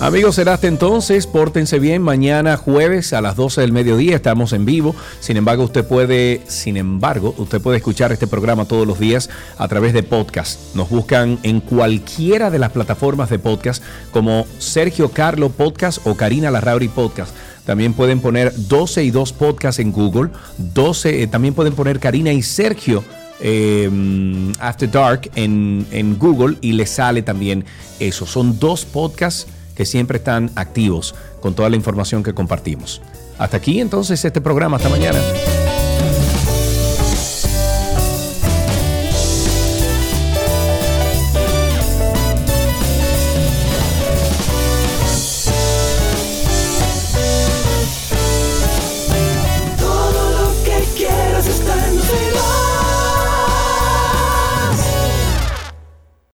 Amigos, 0.00 0.36
será 0.36 0.54
hasta 0.54 0.68
entonces. 0.68 1.26
Pórtense 1.26 1.80
bien. 1.80 2.02
Mañana 2.02 2.56
jueves 2.56 3.12
a 3.12 3.20
las 3.20 3.34
12 3.34 3.62
del 3.62 3.72
mediodía 3.72 4.14
estamos 4.14 4.52
en 4.52 4.64
vivo. 4.64 4.94
Sin 5.18 5.36
embargo, 5.36 5.64
usted 5.64 5.84
puede, 5.84 6.40
sin 6.46 6.76
embargo, 6.76 7.34
usted 7.36 7.60
puede 7.60 7.78
escuchar 7.78 8.12
este 8.12 8.28
programa 8.28 8.64
todos 8.64 8.86
los 8.86 9.00
días 9.00 9.28
a 9.56 9.66
través 9.66 9.92
de 9.94 10.04
podcast. 10.04 10.76
Nos 10.76 10.88
buscan 10.88 11.40
en 11.42 11.60
cualquiera 11.60 12.48
de 12.48 12.60
las 12.60 12.70
plataformas 12.70 13.28
de 13.28 13.40
podcast 13.40 13.82
como 14.12 14.46
Sergio 14.58 15.10
Carlo 15.10 15.48
Podcast 15.48 16.06
o 16.06 16.16
Karina 16.16 16.52
Larrauri 16.52 16.86
Podcast. 16.86 17.34
También 17.66 17.92
pueden 17.92 18.20
poner 18.20 18.52
12 18.54 19.02
y 19.02 19.10
2 19.10 19.32
Podcast 19.32 19.80
en 19.80 19.90
Google. 19.90 20.30
12, 20.58 21.24
eh, 21.24 21.26
también 21.26 21.54
pueden 21.54 21.74
poner 21.74 21.98
Karina 21.98 22.32
y 22.32 22.42
Sergio 22.42 23.02
eh, 23.40 23.90
After 24.60 24.88
Dark 24.88 25.28
en, 25.34 25.88
en 25.90 26.16
Google 26.20 26.56
y 26.60 26.72
les 26.72 26.90
sale 26.90 27.22
también 27.22 27.64
eso. 27.98 28.26
Son 28.26 28.60
dos 28.60 28.84
podcasts 28.84 29.48
que 29.78 29.86
siempre 29.86 30.18
están 30.18 30.50
activos 30.56 31.14
con 31.40 31.54
toda 31.54 31.70
la 31.70 31.76
información 31.76 32.24
que 32.24 32.34
compartimos. 32.34 33.00
Hasta 33.38 33.58
aquí 33.58 33.80
entonces 33.80 34.24
este 34.24 34.40
programa. 34.40 34.76
Hasta 34.76 34.88
mañana. 34.88 35.20